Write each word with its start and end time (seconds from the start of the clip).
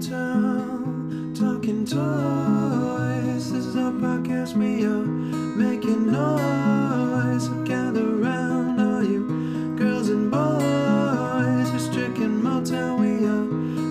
Motel, 0.00 1.34
talking 1.34 1.84
toys. 1.84 3.52
This 3.52 3.66
is 3.66 3.76
our 3.76 3.92
podcast. 3.92 4.56
We 4.56 4.82
are 4.86 5.04
making 5.04 6.06
noise. 6.10 7.44
So 7.44 7.52
gather 7.64 8.06
round, 8.06 8.80
all 8.80 9.04
you 9.04 9.76
girls 9.76 10.08
and 10.08 10.30
boys. 10.30 11.70
We're 11.70 11.78
Strick 11.78 12.16
and 12.16 12.42
motel. 12.42 12.96
We 12.96 13.26
are 13.26 13.46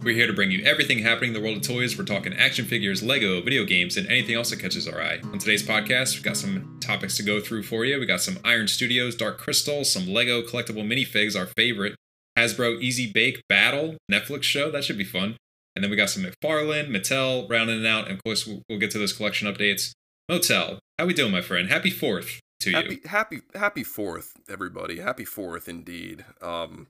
We're 0.01 0.15
here 0.15 0.27
to 0.27 0.33
bring 0.33 0.49
you 0.49 0.63
everything 0.63 0.99
happening 0.99 1.31
in 1.31 1.33
the 1.33 1.41
world 1.41 1.57
of 1.57 1.63
toys. 1.63 1.97
We're 1.97 2.05
talking 2.05 2.31
action 2.33 2.63
figures, 2.63 3.03
Lego, 3.03 3.41
video 3.41 3.65
games, 3.65 3.97
and 3.97 4.07
anything 4.07 4.33
else 4.33 4.49
that 4.49 4.61
catches 4.61 4.87
our 4.87 5.01
eye. 5.01 5.19
On 5.33 5.37
today's 5.37 5.61
podcast, 5.61 6.13
we've 6.13 6.23
got 6.23 6.37
some 6.37 6.77
topics 6.79 7.17
to 7.17 7.23
go 7.23 7.41
through 7.41 7.63
for 7.63 7.83
you. 7.83 7.99
We 7.99 8.05
got 8.05 8.21
some 8.21 8.39
Iron 8.45 8.69
Studios, 8.69 9.13
Dark 9.13 9.37
Crystal, 9.37 9.83
some 9.83 10.07
Lego 10.07 10.41
collectible 10.41 10.85
minifigs, 10.87 11.37
our 11.37 11.47
favorite, 11.47 11.97
Hasbro 12.37 12.81
Easy 12.81 13.11
Bake 13.11 13.41
Battle 13.49 13.97
Netflix 14.09 14.43
show. 14.43 14.71
That 14.71 14.85
should 14.85 14.97
be 14.97 15.03
fun. 15.03 15.35
And 15.75 15.83
then 15.83 15.91
we 15.91 15.97
got 15.97 16.09
some 16.09 16.23
McFarlane, 16.23 16.89
Mattel, 16.89 17.49
rounding 17.49 17.81
it 17.81 17.85
out. 17.85 18.07
And 18.07 18.13
of 18.13 18.23
course, 18.23 18.47
we'll, 18.47 18.61
we'll 18.69 18.79
get 18.79 18.91
to 18.91 18.99
those 18.99 19.11
collection 19.11 19.53
updates. 19.53 19.91
Motel, 20.29 20.79
how 20.97 21.07
we 21.07 21.13
doing, 21.13 21.33
my 21.33 21.41
friend? 21.41 21.67
Happy 21.67 21.91
4th 21.91 22.39
to 22.61 22.69
you. 22.69 22.75
Happy, 22.77 22.99
happy, 23.05 23.41
happy 23.53 23.83
Fourth, 23.83 24.31
everybody. 24.47 24.99
Happy 24.99 25.25
Fourth, 25.25 25.67
indeed. 25.67 26.23
Um, 26.41 26.87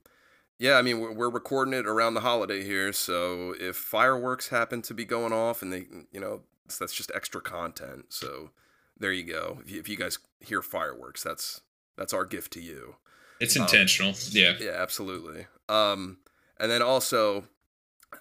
yeah, 0.60 0.76
I 0.76 0.82
mean 0.82 1.00
we're, 1.00 1.14
we're 1.14 1.30
recording 1.30 1.74
it 1.74 1.88
around 1.88 2.14
the 2.14 2.22
holiday 2.22 2.64
here, 2.64 2.94
so 2.94 3.56
if 3.60 3.76
fireworks 3.76 4.50
happen 4.50 4.82
to 4.84 4.94
be 4.94 5.06
going 5.06 5.34
off, 5.34 5.62
and 5.62 5.74
they, 5.74 5.86
you 6.12 6.20
know, 6.20 6.42
that's 6.80 6.94
just 6.94 7.12
extra 7.16 7.42
content. 7.42 8.06
So 8.10 8.52
there 8.98 9.12
you 9.12 9.24
go. 9.24 9.60
If 9.62 9.72
you, 9.72 9.80
if 9.80 9.90
you 9.90 9.98
guys 9.98 10.20
hear 10.42 10.62
fireworks, 10.62 11.24
that's 11.24 11.62
that's 11.98 12.14
our 12.14 12.26
gift 12.26 12.54
to 12.54 12.62
you. 12.62 12.96
It's 13.40 13.56
intentional. 13.56 14.14
yeah. 14.32 14.54
Yeah, 14.60 14.76
absolutely. 14.78 15.48
Um, 15.70 16.18
and 16.60 16.70
then 16.70 16.82
also, 16.82 17.46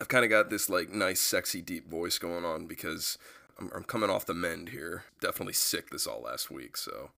I've 0.00 0.08
kind 0.08 0.24
of 0.24 0.30
got 0.30 0.48
this 0.48 0.70
like 0.70 0.90
nice, 0.90 1.20
sexy, 1.20 1.60
deep 1.60 1.90
voice 1.90 2.18
going 2.18 2.44
on 2.44 2.66
because 2.66 3.18
I'm, 3.58 3.70
I'm 3.74 3.84
coming 3.84 4.10
off 4.10 4.26
the 4.26 4.34
mend 4.34 4.68
here. 4.68 5.04
Definitely 5.20 5.54
sick 5.54 5.90
this 5.90 6.06
all 6.06 6.22
last 6.22 6.50
week, 6.50 6.76
so 6.76 7.10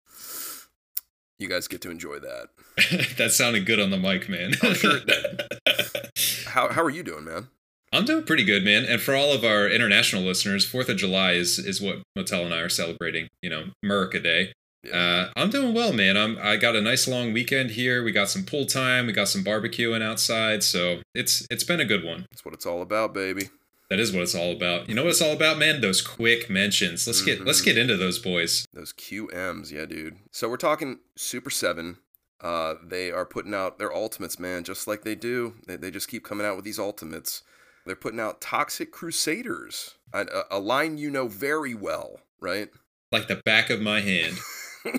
you 1.41 1.49
guys 1.49 1.67
get 1.67 1.81
to 1.83 1.91
enjoy 1.91 2.19
that. 2.21 2.49
that 3.17 3.33
sounded 3.33 3.67
good 3.67 3.81
on 3.81 3.91
the 3.91 3.97
mic, 3.97 4.29
man. 4.29 4.53
Sure. 4.75 5.01
How 6.47 6.69
how 6.69 6.83
are 6.83 6.91
you 6.91 7.03
doing, 7.03 7.25
man? 7.25 7.49
I'm 7.93 8.05
doing 8.05 8.25
pretty 8.25 8.45
good, 8.45 8.65
man. 8.65 8.85
And 8.85 9.01
for 9.01 9.15
all 9.15 9.33
of 9.33 9.45
our 9.45 9.69
international 9.69 10.23
listeners, 10.23 10.67
Fourth 10.67 10.89
of 10.89 10.97
July 10.97 11.33
is 11.33 11.59
is 11.59 11.81
what 11.81 12.03
Motel 12.17 12.45
and 12.45 12.53
I 12.53 12.59
are 12.59 12.69
celebrating. 12.69 13.29
You 13.43 13.51
know, 13.51 13.65
America 13.83 14.21
Day. 14.21 14.53
Uh, 14.93 15.29
I'm 15.37 15.51
doing 15.51 15.75
well, 15.75 15.93
man. 15.93 16.17
I'm 16.17 16.39
I 16.41 16.57
got 16.57 16.77
a 16.77 16.81
nice 16.81 17.07
long 17.07 17.33
weekend 17.33 17.73
here. 17.73 18.03
We 18.03 18.13
got 18.13 18.31
some 18.31 18.45
pool 18.45 18.67
time. 18.67 19.07
We 19.07 19.13
got 19.13 19.29
some 19.29 19.45
barbecuing 19.45 20.03
outside. 20.03 20.63
So 20.63 21.03
it's 21.15 21.47
it's 21.51 21.65
been 21.65 21.81
a 21.81 21.85
good 21.85 22.05
one. 22.05 22.27
That's 22.31 22.45
what 22.45 22.55
it's 22.55 22.67
all 22.67 22.83
about, 22.83 23.15
baby. 23.15 23.51
That 23.91 23.99
is 23.99 24.13
what 24.13 24.23
it's 24.23 24.35
all 24.37 24.53
about. 24.53 24.89
You 24.89 24.95
know 24.95 25.03
what 25.03 25.11
it's 25.11 25.21
all 25.21 25.33
about, 25.33 25.59
man? 25.59 25.81
Those 25.81 26.01
quick 26.01 26.49
mentions. 26.49 27.07
Let's 27.09 27.23
get 27.23 27.45
let's 27.45 27.61
get 27.61 27.77
into 27.77 27.97
those 27.97 28.19
boys. 28.21 28.65
Those 28.73 28.93
QMs, 28.93 29.73
yeah, 29.73 29.85
dude. 29.85 30.17
So 30.31 30.49
we're 30.49 30.57
talking 30.57 31.01
Super 31.17 31.51
Seven. 31.51 31.99
Uh, 32.41 32.75
they 32.83 33.11
are 33.11 33.27
putting 33.27 33.53
out 33.53 33.79
their 33.79 33.95
ultimates, 33.95 34.39
man, 34.39 34.65
just 34.65 34.87
like 34.87 35.03
they 35.03 35.15
do. 35.15 35.57
They, 35.67 35.77
they 35.77 35.91
just 35.91 36.09
keep 36.09 36.25
coming 36.25 36.47
out 36.47 36.57
with 36.57 36.65
these 36.65 36.79
ultimates. 36.79 37.43
They're 37.85 37.97
putting 37.97 38.21
out 38.21 38.41
Toxic 38.41 38.93
Crusaders, 38.93 39.97
a, 40.15 40.21
a- 40.21 40.57
a 40.57 40.59
line 40.61 40.97
you 40.97 41.11
know 41.11 41.27
very 41.29 41.75
well, 41.75 42.21
right? 42.41 42.69
Like 43.13 43.27
the 43.29 43.37
back 43.45 43.71
of 43.71 43.81
my 43.81 44.01
hand. 44.01 44.39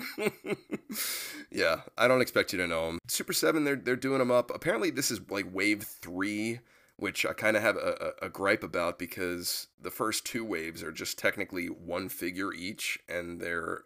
yeah, 1.50 1.80
I 1.96 2.08
don't 2.08 2.20
expect 2.20 2.52
you 2.52 2.58
to 2.58 2.66
know 2.66 2.86
them. 2.86 2.98
Super 3.08 3.32
Seven, 3.32 3.64
they're 3.64 3.76
they're 3.76 3.96
doing 3.96 4.18
them 4.18 4.30
up. 4.30 4.54
Apparently, 4.54 4.90
this 4.90 5.10
is 5.10 5.20
like 5.30 5.46
wave 5.52 5.82
three, 5.82 6.60
which 7.02 7.26
I 7.26 7.32
kind 7.32 7.56
of 7.56 7.64
have 7.64 7.76
a, 7.76 8.14
a, 8.22 8.26
a 8.26 8.28
gripe 8.28 8.62
about 8.62 8.96
because 8.96 9.66
the 9.80 9.90
first 9.90 10.24
two 10.24 10.44
waves 10.44 10.84
are 10.84 10.92
just 10.92 11.18
technically 11.18 11.66
one 11.66 12.08
figure 12.08 12.52
each, 12.54 12.96
and 13.08 13.40
they're 13.40 13.82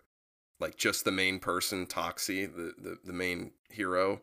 like 0.61 0.77
just 0.77 1.07
the 1.07 1.13
main 1.13 1.39
person, 1.39 1.87
Toxie, 1.87 2.45
the 2.47 2.75
the, 2.79 2.99
the 3.03 3.15
main 3.15 3.53
hero. 3.71 4.21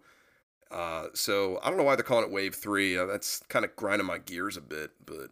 Uh, 0.69 1.07
so 1.15 1.59
I 1.63 1.69
don't 1.69 1.77
know 1.77 1.83
why 1.83 1.95
they're 1.95 2.03
calling 2.03 2.25
it 2.25 2.31
Wave 2.31 2.53
Three. 2.53 2.95
Uh, 2.95 3.07
that's 3.07 3.41
kind 3.49 3.65
of 3.65 3.75
grinding 3.75 4.05
my 4.05 4.19
gears 4.19 4.57
a 4.57 4.61
bit, 4.61 4.91
but 5.03 5.31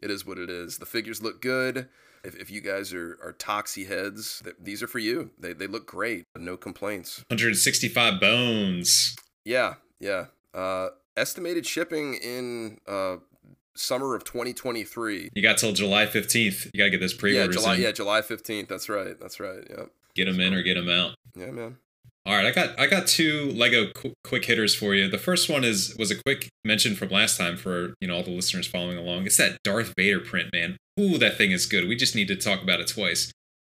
it 0.00 0.08
is 0.12 0.24
what 0.24 0.38
it 0.38 0.48
is. 0.48 0.78
The 0.78 0.86
figures 0.86 1.20
look 1.20 1.42
good. 1.42 1.88
If, 2.22 2.36
if 2.36 2.48
you 2.48 2.60
guys 2.60 2.94
are, 2.94 3.18
are 3.24 3.32
Toxie 3.32 3.88
heads, 3.88 4.40
th- 4.44 4.56
these 4.62 4.84
are 4.84 4.86
for 4.86 5.00
you. 5.00 5.30
They, 5.36 5.52
they 5.52 5.66
look 5.66 5.86
great. 5.86 6.26
No 6.36 6.56
complaints. 6.56 7.24
165 7.28 8.20
bones. 8.20 9.16
Yeah, 9.44 9.74
yeah. 9.98 10.26
Uh, 10.54 10.90
estimated 11.20 11.66
shipping 11.66 12.14
in 12.14 12.78
uh, 12.88 13.16
summer 13.76 14.14
of 14.14 14.24
2023. 14.24 15.30
You 15.34 15.42
got 15.42 15.58
till 15.58 15.72
July 15.72 16.06
15th. 16.06 16.66
You 16.72 16.78
gotta 16.78 16.90
get 16.90 17.00
this 17.00 17.12
Yeah, 17.12 17.18
pre-orders 17.20 17.56
July. 17.56 17.74
in. 17.76 17.82
Yeah, 17.82 17.92
July 17.92 18.20
15th. 18.22 18.68
That's 18.68 18.88
right. 18.88 19.18
That's 19.20 19.38
right. 19.40 19.64
Yeah. 19.68 19.84
Get 20.14 20.24
them 20.26 20.40
in 20.40 20.54
or 20.54 20.62
get 20.62 20.74
them 20.74 20.88
out. 20.88 21.14
Yeah, 21.36 21.50
man. 21.50 21.76
All 22.26 22.34
right, 22.36 22.44
I 22.44 22.50
got 22.50 22.78
I 22.78 22.86
got 22.86 23.06
two 23.06 23.50
Lego 23.54 23.90
qu- 23.94 24.12
quick 24.24 24.44
hitters 24.44 24.74
for 24.74 24.94
you. 24.94 25.08
The 25.08 25.16
first 25.18 25.48
one 25.48 25.64
is 25.64 25.96
was 25.98 26.10
a 26.10 26.22
quick 26.22 26.48
mention 26.64 26.94
from 26.94 27.08
last 27.08 27.38
time 27.38 27.56
for 27.56 27.94
you 28.00 28.06
know 28.08 28.16
all 28.16 28.22
the 28.22 28.30
listeners 28.30 28.66
following 28.66 28.98
along. 28.98 29.24
It's 29.24 29.38
that 29.38 29.56
Darth 29.64 29.94
Vader 29.96 30.20
print, 30.20 30.50
man. 30.52 30.76
Ooh, 31.00 31.16
that 31.16 31.38
thing 31.38 31.50
is 31.50 31.64
good. 31.64 31.88
We 31.88 31.96
just 31.96 32.14
need 32.14 32.28
to 32.28 32.36
talk 32.36 32.62
about 32.62 32.78
it 32.80 32.88
twice. 32.88 33.32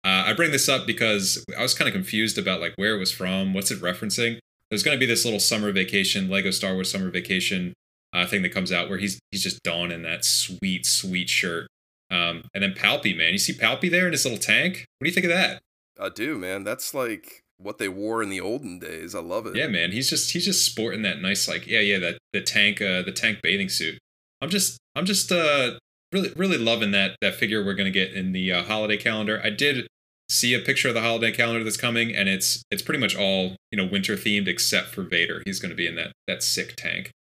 Uh, 0.05 0.25
I 0.27 0.33
bring 0.33 0.51
this 0.51 0.69
up 0.69 0.89
because 0.89 1.45
I 1.57 1.63
was 1.63 1.75
kind 1.75 1.87
of 1.87 1.95
confused 1.95 2.37
about 2.37 2.61
like 2.61 2.73
where 2.75 2.97
it 2.97 2.99
was 2.99 3.13
from, 3.13 3.55
what's 3.55 3.71
it 3.71 3.81
referencing. 3.81 4.39
There's 4.73 4.83
going 4.83 4.97
to 4.97 4.99
be 4.99 5.05
this 5.05 5.27
little 5.27 5.39
summer 5.39 5.71
vacation, 5.71 6.31
Lego 6.31 6.51
Star 6.51 6.73
Wars 6.73 6.91
summer 6.91 7.11
vacation 7.11 7.75
uh, 8.15 8.27
thing 8.27 8.41
that 8.41 8.55
comes 8.55 8.73
out 8.73 8.89
where 8.89 8.97
he's 8.97 9.21
he's 9.31 9.43
just 9.43 9.63
donning 9.63 10.01
that 10.05 10.25
sweet 10.25 10.87
sweet 10.87 11.29
shirt. 11.29 11.67
Um, 12.11 12.45
and 12.55 12.63
then 12.65 12.73
Palpy, 12.73 13.15
man, 13.15 13.33
you 13.33 13.39
see 13.39 13.53
Palpy 13.53 13.91
there 13.91 14.07
in 14.07 14.13
his 14.13 14.25
little 14.25 14.39
tank. 14.39 14.87
What 14.97 15.05
do 15.05 15.11
you 15.11 15.15
think 15.15 15.27
of 15.27 15.31
that? 15.31 15.61
I 16.01 16.09
do, 16.09 16.39
man. 16.39 16.65
That's 16.65 16.95
like 16.95 17.43
what 17.59 17.77
they 17.77 17.91
wore 17.91 18.23
in 18.23 18.31
the 18.31 18.41
olden 18.41 18.79
days. 18.79 19.15
I 19.15 19.21
love 19.21 19.45
it. 19.45 19.57
Yeah, 19.57 19.67
man, 19.67 19.93
he's 19.93 20.09
just 20.09 20.33
he's 20.33 20.47
just 20.47 20.65
sporting 20.65 21.03
that 21.03 21.21
nice 21.21 21.47
like 21.47 21.67
yeah 21.67 21.81
yeah 21.81 21.99
that 21.99 22.17
the 22.33 22.41
tank 22.41 22.81
uh 22.81 23.03
the 23.03 23.13
tank 23.13 23.41
bathing 23.43 23.69
suit. 23.69 23.99
I'm 24.41 24.49
just 24.49 24.79
I'm 24.97 25.05
just 25.05 25.31
uh 25.31 25.73
really 26.13 26.33
really 26.35 26.57
loving 26.57 26.93
that 26.93 27.17
that 27.21 27.35
figure 27.35 27.63
we're 27.63 27.75
gonna 27.75 27.91
get 27.91 28.15
in 28.15 28.33
the 28.33 28.51
uh, 28.51 28.63
holiday 28.63 28.97
calendar. 28.97 29.39
I 29.45 29.51
did 29.51 29.87
see 30.33 30.55
a 30.55 30.59
picture 30.59 30.89
of 30.89 30.95
the 30.95 31.01
holiday 31.01 31.31
calendar 31.31 31.63
that's 31.63 31.77
coming, 31.77 32.15
and 32.15 32.29
it's 32.29 32.63
it's 32.71 32.83
pretty 32.83 33.01
much 33.01 33.15
all 33.15 33.57
you 33.71 33.77
know 33.77 33.87
winter 33.87 34.17
themed 34.17 34.49
except 34.49 34.89
for 34.89 35.03
Vader. 35.03 35.43
He's 35.45 35.61
gonna 35.61 35.75
be 35.75 35.87
in 35.87 35.95
that 35.97 36.13
that 36.27 36.43
sick 36.43 36.75
tank. 36.77 37.11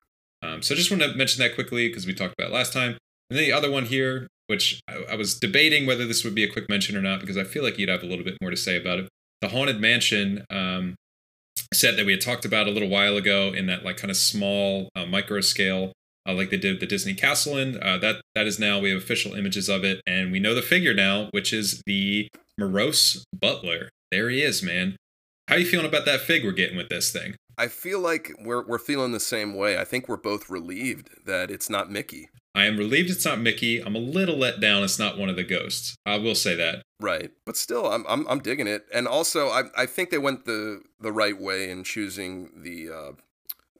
Um, 0.42 0.62
so 0.62 0.74
I 0.74 0.78
just 0.78 0.90
want 0.90 1.02
to 1.02 1.14
mention 1.14 1.40
that 1.42 1.54
quickly 1.54 1.88
because 1.88 2.06
we 2.06 2.14
talked 2.14 2.34
about 2.36 2.50
it 2.50 2.54
last 2.54 2.72
time. 2.72 2.96
And 3.30 3.38
then 3.38 3.44
the 3.44 3.52
other 3.52 3.70
one 3.70 3.84
here, 3.84 4.26
which 4.48 4.80
I, 4.88 5.12
I 5.12 5.14
was 5.14 5.38
debating 5.38 5.86
whether 5.86 6.04
this 6.04 6.24
would 6.24 6.34
be 6.34 6.42
a 6.42 6.50
quick 6.50 6.68
mention 6.68 6.96
or 6.96 7.00
not 7.00 7.20
because 7.20 7.38
I 7.38 7.44
feel 7.44 7.62
like 7.62 7.78
you'd 7.78 7.88
have 7.88 8.02
a 8.02 8.06
little 8.06 8.24
bit 8.24 8.36
more 8.40 8.50
to 8.50 8.56
say 8.56 8.76
about 8.76 8.98
it. 8.98 9.08
The 9.40 9.48
Haunted 9.48 9.80
Mansion 9.80 10.44
um, 10.50 10.96
set 11.72 11.96
that 11.96 12.06
we 12.06 12.12
had 12.12 12.20
talked 12.20 12.44
about 12.44 12.66
a 12.66 12.70
little 12.70 12.88
while 12.88 13.16
ago 13.16 13.52
in 13.52 13.66
that 13.66 13.84
like 13.84 13.96
kind 13.96 14.10
of 14.10 14.16
small 14.16 14.88
uh, 14.96 15.06
micro 15.06 15.40
scale, 15.40 15.92
uh, 16.26 16.34
like 16.34 16.50
they 16.50 16.56
did 16.56 16.80
the 16.80 16.86
Disney 16.86 17.14
Castle 17.14 17.56
in. 17.56 17.82
Uh, 17.82 17.98
that 17.98 18.22
that 18.34 18.46
is 18.46 18.58
now 18.58 18.78
we 18.78 18.90
have 18.90 19.02
official 19.02 19.34
images 19.34 19.68
of 19.68 19.84
it, 19.84 20.00
and 20.06 20.32
we 20.32 20.40
know 20.40 20.54
the 20.54 20.62
figure 20.62 20.94
now, 20.94 21.28
which 21.32 21.52
is 21.52 21.82
the 21.86 22.28
Morose 22.58 23.24
Butler. 23.34 23.90
There 24.10 24.30
he 24.30 24.42
is, 24.42 24.62
man. 24.62 24.96
How 25.48 25.56
you 25.56 25.66
feeling 25.66 25.86
about 25.86 26.04
that 26.06 26.20
fig 26.20 26.44
we're 26.44 26.52
getting 26.52 26.76
with 26.76 26.88
this 26.88 27.12
thing? 27.12 27.34
I 27.58 27.68
feel 27.68 28.00
like 28.00 28.30
we're 28.40 28.66
we're 28.66 28.78
feeling 28.78 29.12
the 29.12 29.20
same 29.20 29.54
way. 29.54 29.78
I 29.78 29.84
think 29.84 30.08
we're 30.08 30.16
both 30.16 30.48
relieved 30.48 31.10
that 31.26 31.50
it's 31.50 31.68
not 31.68 31.90
Mickey. 31.90 32.28
I 32.54 32.64
am 32.64 32.76
relieved 32.76 33.10
it's 33.10 33.24
not 33.24 33.40
Mickey. 33.40 33.80
I'm 33.82 33.96
a 33.96 34.00
little 34.00 34.36
let 34.36 34.60
down 34.60 34.82
it's 34.82 34.98
not 34.98 35.18
one 35.18 35.28
of 35.28 35.36
the 35.36 35.42
ghosts. 35.42 35.96
I 36.04 36.18
will 36.18 36.34
say 36.34 36.54
that. 36.56 36.82
Right. 37.00 37.30
But 37.46 37.56
still, 37.56 37.90
I'm 37.90 38.04
I'm, 38.08 38.26
I'm 38.28 38.40
digging 38.40 38.66
it. 38.66 38.84
And 38.92 39.08
also, 39.08 39.48
I 39.48 39.64
I 39.76 39.86
think 39.86 40.10
they 40.10 40.18
went 40.18 40.44
the 40.44 40.82
the 41.00 41.12
right 41.12 41.38
way 41.38 41.70
in 41.70 41.84
choosing 41.84 42.50
the 42.62 42.90
uh, 42.90 43.12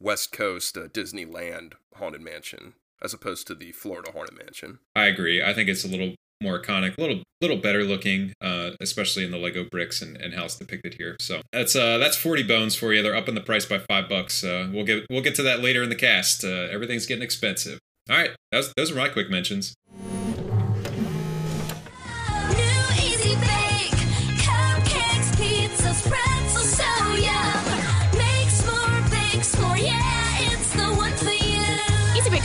West 0.02 0.32
Coast 0.32 0.76
uh, 0.76 0.88
Disneyland 0.88 1.72
Haunted 1.96 2.20
Mansion 2.20 2.75
as 3.02 3.12
opposed 3.12 3.46
to 3.49 3.54
the 3.54 3.72
Florida 3.72 4.12
Haunted 4.12 4.37
Mansion. 4.37 4.78
I 4.94 5.06
agree. 5.06 5.43
I 5.43 5.52
think 5.52 5.69
it's 5.69 5.84
a 5.84 5.88
little 5.88 6.14
more 6.40 6.60
iconic, 6.60 6.96
a 6.99 7.00
little 7.00 7.22
little 7.40 7.56
better 7.56 7.82
looking, 7.84 8.32
uh, 8.40 8.70
especially 8.81 9.25
in 9.25 9.31
the 9.31 9.38
Lego 9.38 9.64
bricks 9.64 10.00
and, 10.02 10.16
and 10.16 10.34
how 10.34 10.44
it's 10.44 10.56
depicted 10.56 10.94
here. 10.94 11.16
So 11.20 11.40
that's 11.52 11.75
uh 11.76 11.99
that's 11.99 12.16
forty 12.16 12.43
bones 12.43 12.75
for 12.75 12.93
you. 12.93 13.02
They're 13.02 13.16
upping 13.16 13.34
the 13.34 13.40
price 13.40 13.64
by 13.66 13.78
five 13.78 14.08
bucks. 14.08 14.44
Uh, 14.44 14.69
we'll 14.72 14.84
get 14.84 15.06
we'll 15.10 15.22
get 15.22 15.34
to 15.37 15.43
that 15.43 15.60
later 15.60 15.82
in 15.82 15.88
the 15.88 15.96
cast. 15.96 16.44
Uh, 16.44 16.69
everything's 16.70 17.06
getting 17.06 17.22
expensive. 17.22 17.78
All 18.10 18.16
right, 18.16 18.31
those 18.50 18.72
those 18.76 18.90
are 18.90 18.96
my 18.96 19.08
quick 19.08 19.31
mentions. 19.31 19.75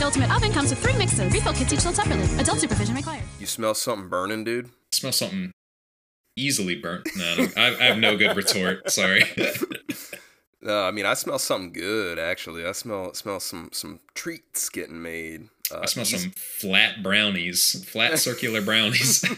Ultimate 0.08 0.34
Oven 0.34 0.52
comes 0.52 0.70
with 0.70 0.78
three 0.78 0.96
mixes. 0.96 1.30
Refill 1.30 1.52
kits 1.52 1.70
each 1.70 1.80
sold 1.80 1.94
separately. 1.94 2.24
Adult 2.38 2.58
supervision 2.58 2.94
required. 2.94 3.22
You 3.38 3.44
smell 3.44 3.74
something 3.74 4.08
burning, 4.08 4.42
dude? 4.42 4.70
smell 4.90 5.12
something 5.12 5.52
easily 6.34 6.76
burnt. 6.76 7.06
No, 7.14 7.36
no, 7.36 7.48
I, 7.58 7.76
I 7.78 7.82
have 7.84 7.98
no 7.98 8.16
good 8.16 8.34
retort. 8.34 8.90
Sorry. 8.90 9.22
Uh, 10.66 10.86
I 10.86 10.90
mean, 10.90 11.06
I 11.06 11.14
smell 11.14 11.38
something 11.38 11.72
good 11.72 12.18
actually. 12.18 12.66
I 12.66 12.72
smell 12.72 13.14
smell 13.14 13.38
some 13.38 13.68
some 13.72 14.00
treats 14.14 14.68
getting 14.68 15.00
made. 15.00 15.48
Uh, 15.72 15.82
I 15.82 15.86
smell 15.86 16.02
easy- 16.02 16.18
some 16.18 16.30
flat 16.32 17.00
brownies, 17.00 17.84
flat 17.88 18.18
circular 18.28 18.60
brownies. 18.60 19.24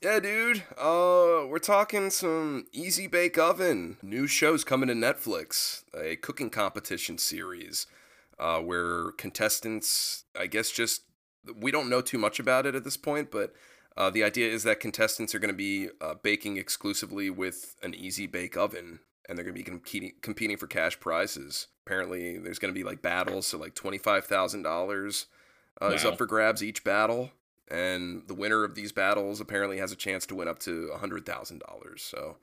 Yeah, 0.00 0.18
dude. 0.20 0.62
Uh, 0.78 1.46
we're 1.48 1.58
talking 1.60 2.10
some 2.10 2.66
Easy 2.72 3.06
Bake 3.08 3.38
Oven. 3.38 3.98
New 4.02 4.26
shows 4.28 4.62
coming 4.64 4.88
to 4.88 4.94
Netflix. 4.94 5.82
A 5.96 6.16
cooking 6.16 6.50
competition 6.50 7.18
series, 7.18 7.86
uh, 8.38 8.58
where 8.60 9.12
contestants, 9.12 10.24
I 10.38 10.46
guess, 10.46 10.70
just 10.70 11.02
we 11.56 11.70
don't 11.70 11.88
know 11.88 12.00
too 12.00 12.18
much 12.18 12.38
about 12.38 12.66
it 12.66 12.74
at 12.74 12.84
this 12.84 12.96
point, 12.96 13.30
but 13.30 13.52
uh, 13.96 14.10
the 14.10 14.24
idea 14.24 14.48
is 14.48 14.62
that 14.62 14.80
contestants 14.80 15.34
are 15.34 15.38
going 15.38 15.52
to 15.52 15.56
be 15.56 15.88
uh, 16.00 16.14
baking 16.22 16.56
exclusively 16.56 17.30
with 17.30 17.76
an 17.82 17.94
Easy 17.94 18.26
Bake 18.26 18.56
Oven, 18.56 19.00
and 19.28 19.36
they're 19.36 19.44
going 19.44 19.54
to 19.54 19.60
be 19.60 19.64
competing 19.64 20.12
competing 20.22 20.56
for 20.56 20.66
cash 20.66 20.98
prizes. 21.00 21.68
Apparently, 21.86 22.38
there's 22.38 22.58
going 22.58 22.72
to 22.72 22.78
be 22.78 22.84
like 22.84 23.02
battles, 23.02 23.46
so 23.46 23.58
like 23.58 23.74
twenty 23.74 23.98
five 23.98 24.24
thousand 24.24 24.62
dollars 24.62 25.26
is 25.82 26.04
Wow. 26.04 26.10
up 26.10 26.18
for 26.18 26.26
grabs 26.26 26.62
each 26.62 26.84
battle 26.84 27.30
and 27.72 28.22
the 28.28 28.34
winner 28.34 28.64
of 28.64 28.74
these 28.74 28.92
battles 28.92 29.40
apparently 29.40 29.78
has 29.78 29.90
a 29.92 29.96
chance 29.96 30.26
to 30.26 30.34
win 30.34 30.46
up 30.46 30.58
to 30.60 30.90
$100,000. 30.94 31.98
So, 32.00 32.36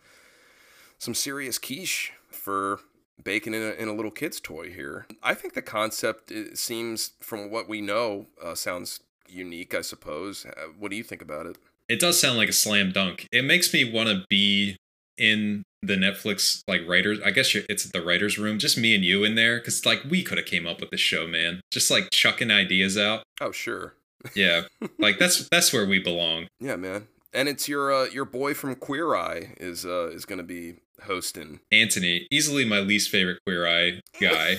some 0.97 1.13
serious 1.13 1.57
quiche 1.57 2.12
for 2.30 2.80
baking 3.24 3.54
in 3.54 3.62
a, 3.62 3.71
in 3.71 3.88
a 3.88 3.94
little 3.94 4.12
kid's 4.12 4.39
toy 4.39 4.71
here. 4.71 5.07
I 5.24 5.33
think 5.33 5.54
the 5.54 5.62
concept 5.62 6.31
it 6.31 6.57
seems, 6.57 7.12
from 7.19 7.51
what 7.51 7.68
we 7.69 7.81
know, 7.81 8.27
uh, 8.44 8.56
sounds 8.56 9.01
unique, 9.27 9.74
I 9.74 9.81
suppose. 9.81 10.45
Uh, 10.45 10.68
what 10.77 10.92
do 10.92 10.98
you 10.98 11.04
think 11.04 11.21
about 11.21 11.45
it? 11.45 11.57
it 11.89 12.00
does 12.00 12.21
sound 12.21 12.38
like 12.38 12.50
a 12.50 12.54
slam 12.54 12.92
dunk. 12.92 13.27
It 13.31 13.44
makes 13.44 13.74
me 13.74 13.92
want 13.92 14.07
to 14.10 14.24
be 14.30 14.77
in 15.18 15.63
the 15.81 15.95
Netflix 15.95 16.62
like 16.68 16.88
writers. 16.88 17.19
I 17.25 17.31
guess 17.31 17.54
you're, 17.54 17.63
it's 17.68 17.86
the 17.86 18.01
writers' 18.01 18.38
room, 18.38 18.60
just 18.60 18.77
me 18.77 18.95
and 18.95 19.04
you 19.04 19.24
in 19.24 19.36
there, 19.36 19.57
because 19.57 19.86
like 19.86 20.04
we 20.07 20.24
could 20.24 20.38
have 20.38 20.48
came 20.48 20.68
up 20.68 20.80
with 20.80 20.92
the 20.92 20.98
show, 20.98 21.27
man. 21.27 21.62
Just 21.71 21.89
like 21.89 22.10
chucking 22.12 22.51
ideas 22.51 22.98
out. 22.98 23.24
Oh, 23.42 23.51
sure. 23.51 23.95
Yeah, 24.36 24.63
like 25.00 25.18
that's 25.18 25.50
that's 25.50 25.74
where 25.74 25.86
we 25.86 26.00
belong. 26.00 26.48
Yeah, 26.60 26.75
man. 26.75 27.07
And 27.33 27.48
it's 27.50 27.68
your 27.68 27.92
uh, 27.92 28.06
your 28.06 28.25
boy 28.25 28.54
from 28.54 28.75
Queer 28.75 29.16
Eye 29.16 29.54
is 29.57 29.86
uh, 29.86 30.10
is 30.10 30.25
going 30.25 30.39
to 30.39 30.44
be 30.44 30.75
hosting. 31.03 31.59
Antoni, 31.71 32.25
easily 32.31 32.65
my 32.65 32.79
least 32.79 33.09
favorite 33.09 33.39
Queer 33.45 33.67
Eye 33.67 34.01
guy. 34.19 34.57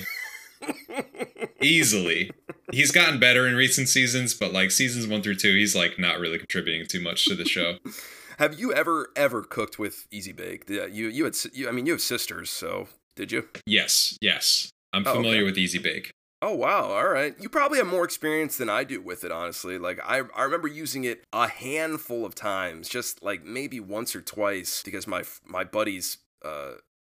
easily. 1.61 2.31
He's 2.73 2.91
gotten 2.93 3.19
better 3.19 3.47
in 3.47 3.55
recent 3.55 3.89
seasons, 3.89 4.35
but 4.35 4.53
like 4.53 4.71
seasons 4.71 5.07
one 5.07 5.23
through 5.23 5.37
two, 5.37 5.55
he's 5.57 5.75
like 5.75 5.99
not 5.99 6.19
really 6.21 6.39
contributing 6.39 6.87
too 6.87 7.01
much 7.01 7.25
to 7.27 7.35
the 7.35 7.45
show. 7.45 7.77
Have 8.39 8.59
you 8.59 8.73
ever 8.73 9.09
ever 9.17 9.43
cooked 9.43 9.79
with 9.79 10.07
Easy 10.11 10.33
Bake? 10.33 10.65
Yeah, 10.69 10.87
you 10.87 11.09
you 11.09 11.25
had 11.25 11.37
you, 11.53 11.69
I 11.69 11.73
mean 11.73 11.85
you 11.87 11.93
have 11.93 12.01
sisters, 12.01 12.49
so 12.51 12.89
did 13.15 13.31
you? 13.33 13.49
yes, 13.67 14.17
yes. 14.23 14.71
I'm 14.93 15.07
Oh, 15.07 15.13
familiar 15.15 15.41
okay. 15.41 15.45
with 15.45 15.59
Easy 15.59 15.79
Bake. 15.79 16.11
Oh 16.43 16.55
wow, 16.55 16.85
all 16.85 17.09
right. 17.09 17.35
You 17.39 17.51
probably 17.51 17.77
have 17.79 17.87
more 17.87 18.03
experience 18.05 18.57
than 18.57 18.71
I 18.71 18.83
do 18.85 19.03
with 19.03 19.25
it, 19.25 19.31
honestly. 19.31 19.77
Like 19.77 20.01
I 20.03 20.23
I 20.35 20.45
remember 20.45 20.69
using 20.69 21.05
it 21.05 21.23
a 21.35 21.49
handful 21.49 22.25
of 22.25 22.35
times, 22.35 22.89
just 22.89 23.23
like 23.23 23.45
maybe 23.45 23.79
once 23.79 24.17
or 24.17 24.23
twice 24.23 24.83
because 24.83 25.07
my 25.07 25.23
my 25.45 25.63
buddy's 25.65 26.17
uh 26.45 26.73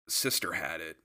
sister 0.07 0.53
had 0.53 0.81
it 0.81 0.97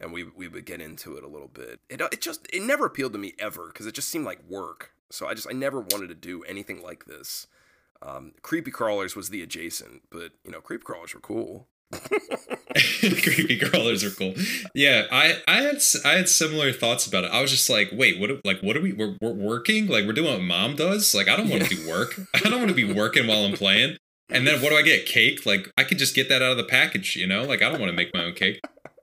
and 0.00 0.12
we 0.12 0.24
we 0.24 0.48
would 0.48 0.64
get 0.64 0.80
into 0.80 1.16
it 1.16 1.24
a 1.24 1.28
little 1.28 1.48
bit. 1.48 1.80
It 1.88 2.00
it 2.00 2.20
just 2.20 2.46
it 2.52 2.62
never 2.62 2.86
appealed 2.86 3.12
to 3.12 3.18
me 3.18 3.34
ever 3.38 3.70
cuz 3.70 3.86
it 3.86 3.94
just 3.94 4.08
seemed 4.08 4.24
like 4.24 4.42
work. 4.48 4.92
So 5.10 5.26
I 5.26 5.34
just 5.34 5.46
I 5.48 5.52
never 5.52 5.80
wanted 5.80 6.08
to 6.08 6.14
do 6.14 6.42
anything 6.44 6.82
like 6.82 7.06
this. 7.06 7.46
Um, 8.00 8.32
creepy 8.42 8.70
crawlers 8.70 9.16
was 9.16 9.30
the 9.30 9.42
adjacent, 9.42 10.02
but 10.10 10.32
you 10.44 10.50
know, 10.52 10.60
creepy 10.60 10.84
crawlers 10.84 11.14
were 11.14 11.20
cool. 11.20 11.66
creepy 13.22 13.58
crawlers 13.58 14.04
are 14.04 14.10
cool. 14.10 14.34
Yeah, 14.74 15.06
I 15.10 15.40
I 15.48 15.62
had 15.62 15.78
I 16.04 16.12
had 16.12 16.28
similar 16.28 16.72
thoughts 16.72 17.06
about 17.06 17.24
it. 17.24 17.30
I 17.32 17.40
was 17.40 17.50
just 17.50 17.68
like, 17.70 17.90
wait, 17.92 18.20
what? 18.20 18.30
are- 18.30 18.40
Like, 18.44 18.60
what 18.60 18.76
are 18.76 18.80
we? 18.80 18.92
We're, 18.92 19.16
we're 19.20 19.32
working. 19.32 19.86
Like, 19.86 20.06
we're 20.06 20.12
doing 20.12 20.32
what 20.32 20.42
mom 20.42 20.76
does. 20.76 21.14
Like, 21.14 21.28
I 21.28 21.36
don't 21.36 21.48
want 21.48 21.64
to 21.64 21.74
do 21.74 21.88
work. 21.88 22.18
I 22.34 22.40
don't 22.40 22.58
want 22.58 22.68
to 22.68 22.74
be 22.74 22.90
working 22.92 23.26
while 23.26 23.44
I'm 23.44 23.54
playing. 23.54 23.96
And 24.30 24.46
then 24.46 24.60
what 24.60 24.70
do 24.70 24.76
I 24.76 24.82
get? 24.82 25.06
Cake? 25.06 25.46
Like, 25.46 25.70
I 25.78 25.84
could 25.84 25.98
just 25.98 26.14
get 26.14 26.28
that 26.28 26.42
out 26.42 26.52
of 26.52 26.56
the 26.56 26.64
package. 26.64 27.16
You 27.16 27.26
know, 27.26 27.44
like 27.44 27.62
I 27.62 27.70
don't 27.70 27.80
want 27.80 27.90
to 27.90 27.96
make 27.96 28.12
my 28.14 28.24
own 28.24 28.34
cake. 28.34 28.60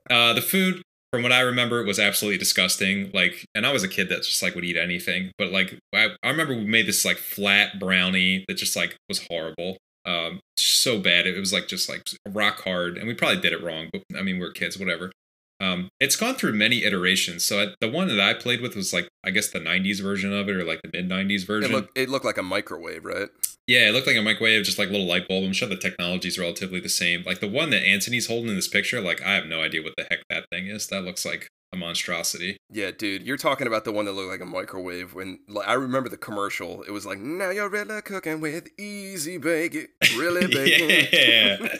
Uh, 0.08 0.32
the 0.32 0.40
food, 0.42 0.82
from 1.12 1.22
what 1.22 1.32
I 1.32 1.40
remember, 1.40 1.82
was 1.82 1.98
absolutely 1.98 2.38
disgusting. 2.38 3.10
Like, 3.12 3.44
and 3.54 3.66
I 3.66 3.72
was 3.72 3.82
a 3.82 3.88
kid 3.88 4.08
that 4.08 4.22
just 4.22 4.42
like 4.42 4.54
would 4.54 4.64
eat 4.64 4.76
anything. 4.76 5.32
But 5.38 5.50
like, 5.50 5.78
I, 5.94 6.10
I 6.22 6.30
remember 6.30 6.54
we 6.54 6.64
made 6.64 6.86
this 6.86 7.04
like 7.04 7.16
flat 7.16 7.80
brownie 7.80 8.44
that 8.48 8.54
just 8.54 8.76
like 8.76 8.96
was 9.08 9.26
horrible. 9.28 9.78
Um, 10.04 10.40
so 10.56 11.00
bad. 11.00 11.26
It 11.26 11.38
was 11.38 11.52
like 11.52 11.66
just 11.66 11.88
like 11.88 12.02
rock 12.28 12.62
hard, 12.62 12.96
and 12.96 13.08
we 13.08 13.14
probably 13.14 13.40
did 13.40 13.52
it 13.52 13.62
wrong. 13.62 13.88
But 13.92 14.02
I 14.16 14.22
mean, 14.22 14.38
we 14.38 14.46
are 14.46 14.52
kids, 14.52 14.78
whatever. 14.78 15.10
Um, 15.58 15.88
it's 16.00 16.16
gone 16.16 16.34
through 16.34 16.52
many 16.52 16.84
iterations. 16.84 17.44
So 17.44 17.60
I, 17.60 17.66
the 17.80 17.90
one 17.90 18.08
that 18.08 18.20
I 18.20 18.34
played 18.34 18.60
with 18.60 18.76
was 18.76 18.92
like 18.92 19.08
I 19.24 19.30
guess 19.30 19.48
the 19.50 19.58
'90s 19.60 20.02
version 20.02 20.32
of 20.32 20.48
it, 20.48 20.56
or 20.56 20.64
like 20.64 20.80
the 20.82 20.90
mid 20.92 21.08
'90s 21.08 21.42
It 21.42 21.46
version. 21.46 21.88
it 21.94 22.08
looked 22.08 22.24
like 22.24 22.38
a 22.38 22.42
microwave, 22.42 23.04
right? 23.04 23.28
Yeah, 23.66 23.88
it 23.88 23.92
looked 23.92 24.06
like 24.06 24.16
a 24.16 24.22
microwave, 24.22 24.64
just 24.64 24.78
like 24.78 24.88
a 24.88 24.92
little 24.92 25.08
light 25.08 25.26
bulb. 25.26 25.44
I'm 25.44 25.52
sure 25.52 25.66
the 25.68 25.76
technology 25.76 26.28
is 26.28 26.38
relatively 26.38 26.78
the 26.78 26.88
same. 26.88 27.24
Like 27.24 27.40
the 27.40 27.48
one 27.48 27.70
that 27.70 27.82
Antoni's 27.82 28.28
holding 28.28 28.50
in 28.50 28.54
this 28.54 28.68
picture, 28.68 29.00
like 29.00 29.20
I 29.22 29.34
have 29.34 29.46
no 29.46 29.60
idea 29.62 29.82
what 29.82 29.94
the 29.96 30.04
heck 30.08 30.20
that 30.30 30.48
thing 30.50 30.68
is. 30.68 30.86
That 30.86 31.02
looks 31.02 31.24
like 31.24 31.48
a 31.72 31.76
monstrosity. 31.76 32.56
Yeah, 32.70 32.90
dude, 32.90 33.22
you're 33.22 33.36
talking 33.36 33.66
about 33.66 33.84
the 33.84 33.92
one 33.92 34.04
that 34.06 34.12
looked 34.12 34.30
like 34.30 34.40
a 34.40 34.46
microwave. 34.46 35.14
When 35.14 35.40
like, 35.48 35.68
I 35.68 35.74
remember 35.74 36.08
the 36.08 36.16
commercial, 36.16 36.82
it 36.82 36.90
was 36.90 37.06
like, 37.06 37.18
"Now 37.18 37.50
you're 37.50 37.68
really 37.68 38.02
cooking 38.02 38.40
with 38.40 38.68
Easy 38.78 39.38
Bake, 39.38 39.88
really 40.16 40.46
baking." 40.52 41.08
yeah. 41.12 41.56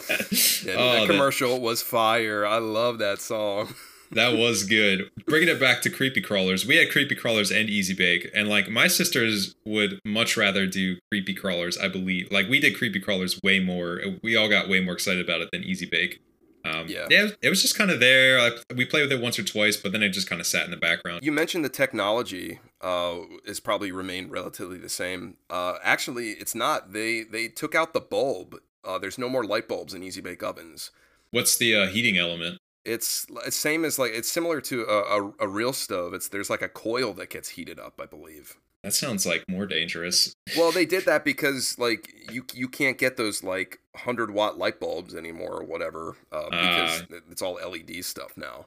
Yeah, 0.67 0.73
dude, 0.73 0.81
oh, 0.81 0.93
that 0.93 1.01
that, 1.01 1.07
commercial 1.07 1.61
was 1.61 1.83
fire. 1.83 2.45
I 2.45 2.59
love 2.59 2.99
that 2.99 3.21
song. 3.21 3.75
that 4.13 4.37
was 4.37 4.65
good. 4.65 5.11
Bringing 5.27 5.49
it 5.49 5.61
back 5.61 5.83
to 5.83 5.91
creepy 5.91 6.21
crawlers, 6.21 6.67
we 6.67 6.77
had 6.77 6.91
creepy 6.91 7.15
crawlers 7.15 7.51
and 7.51 7.69
easy 7.69 7.95
bake, 7.95 8.31
and 8.35 8.49
like 8.49 8.69
my 8.69 8.87
sisters 8.89 9.55
would 9.65 10.01
much 10.05 10.37
rather 10.37 10.67
do 10.67 10.97
creepy 11.11 11.35
crawlers. 11.35 11.79
I 11.79 11.89
believe, 11.89 12.31
like 12.31 12.49
we 12.49 12.61
did 12.61 12.77
creepy 12.77 13.01
crawlers 13.01 13.41
way 13.43 13.61
more. 13.61 14.01
We 14.23 14.37
all 14.37 14.49
got 14.49 14.69
way 14.69 14.81
more 14.81 14.95
excited 14.95 15.25
about 15.25 15.41
it 15.41 15.51
than 15.53 15.63
easy 15.63 15.87
bake. 15.87 16.21
Um, 16.67 16.89
Yeah. 16.89 17.07
yeah, 17.11 17.29
it 17.43 17.49
was 17.49 17.63
just 17.63 17.77
kind 17.77 17.91
of 17.91 18.01
there. 18.01 18.39
I, 18.39 18.51
we 18.75 18.85
played 18.85 19.03
with 19.03 19.13
it 19.13 19.21
once 19.23 19.39
or 19.39 19.43
twice, 19.45 19.77
but 19.77 19.93
then 19.93 20.03
it 20.03 20.11
just 20.11 20.29
kind 20.29 20.41
of 20.41 20.47
sat 20.47 20.65
in 20.65 20.71
the 20.71 20.77
background. 20.77 21.23
You 21.23 21.33
mentioned 21.33 21.65
the 21.65 21.69
technology 21.69 22.61
uh, 22.81 23.17
has 23.47 23.61
probably 23.61 23.93
remained 23.93 24.31
relatively 24.31 24.79
the 24.79 24.89
same. 24.89 25.37
Uh, 25.49 25.75
actually, 25.83 26.31
it's 26.33 26.55
not. 26.55 26.93
They 26.93 27.23
they 27.23 27.49
took 27.49 27.75
out 27.75 27.93
the 27.93 28.01
bulb. 28.01 28.57
Uh, 28.85 28.99
there's 28.99 29.19
no 29.19 29.29
more 29.29 29.45
light 29.45 29.69
bulbs 29.69 29.95
in 29.95 30.03
Easy 30.03 30.21
Bake 30.21 30.43
ovens. 30.43 30.91
What's 31.31 31.59
the 31.59 31.75
uh, 31.75 31.87
heating 31.89 32.17
element? 32.19 32.59
It's 32.85 33.27
it's 33.45 33.57
same 33.57 33.85
as 33.85 33.99
like 33.99 34.13
it's 34.15 34.31
similar 34.31 34.61
to 34.61 34.83
a, 34.85 35.23
a, 35.25 35.33
a 35.41 35.49
real 35.49 35.73
stove. 35.73 36.15
It's 36.15 36.29
there's 36.29 36.49
like 36.51 36.63
a 36.63 36.69
coil 36.69 37.13
that 37.15 37.31
gets 37.31 37.51
heated 37.51 37.81
up, 37.81 38.01
I 38.01 38.07
believe. 38.07 38.57
That 38.87 38.93
sounds 38.93 39.27
like 39.27 39.43
more 39.49 39.67
dangerous. 39.67 40.33
Well, 40.57 40.71
they 40.71 40.87
did 40.87 41.07
that 41.07 41.25
because 41.25 41.77
like 41.77 42.15
you 42.31 42.45
you 42.55 42.69
can't 42.69 42.97
get 42.97 43.17
those 43.17 43.43
like 43.43 43.81
hundred 43.97 44.31
watt 44.31 44.59
light 44.59 44.79
bulbs 44.79 45.13
anymore 45.13 45.55
or 45.55 45.65
whatever 45.65 46.15
uh, 46.31 46.45
because 46.51 47.03
it's 47.29 47.43
all 47.43 47.55
LED 47.55 48.05
stuff 48.05 48.37
now. 48.37 48.67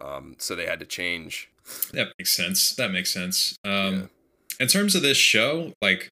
Um, 0.00 0.36
so 0.38 0.54
they 0.54 0.66
had 0.66 0.78
to 0.78 0.86
change. 0.86 1.50
That 1.92 2.12
makes 2.20 2.30
sense. 2.36 2.72
That 2.76 2.92
makes 2.92 3.12
sense. 3.12 3.56
Um, 3.64 3.72
Yeah. 3.72 4.02
In 4.60 4.68
terms 4.68 4.94
of 4.94 5.02
this 5.02 5.16
show, 5.16 5.72
like, 5.82 6.08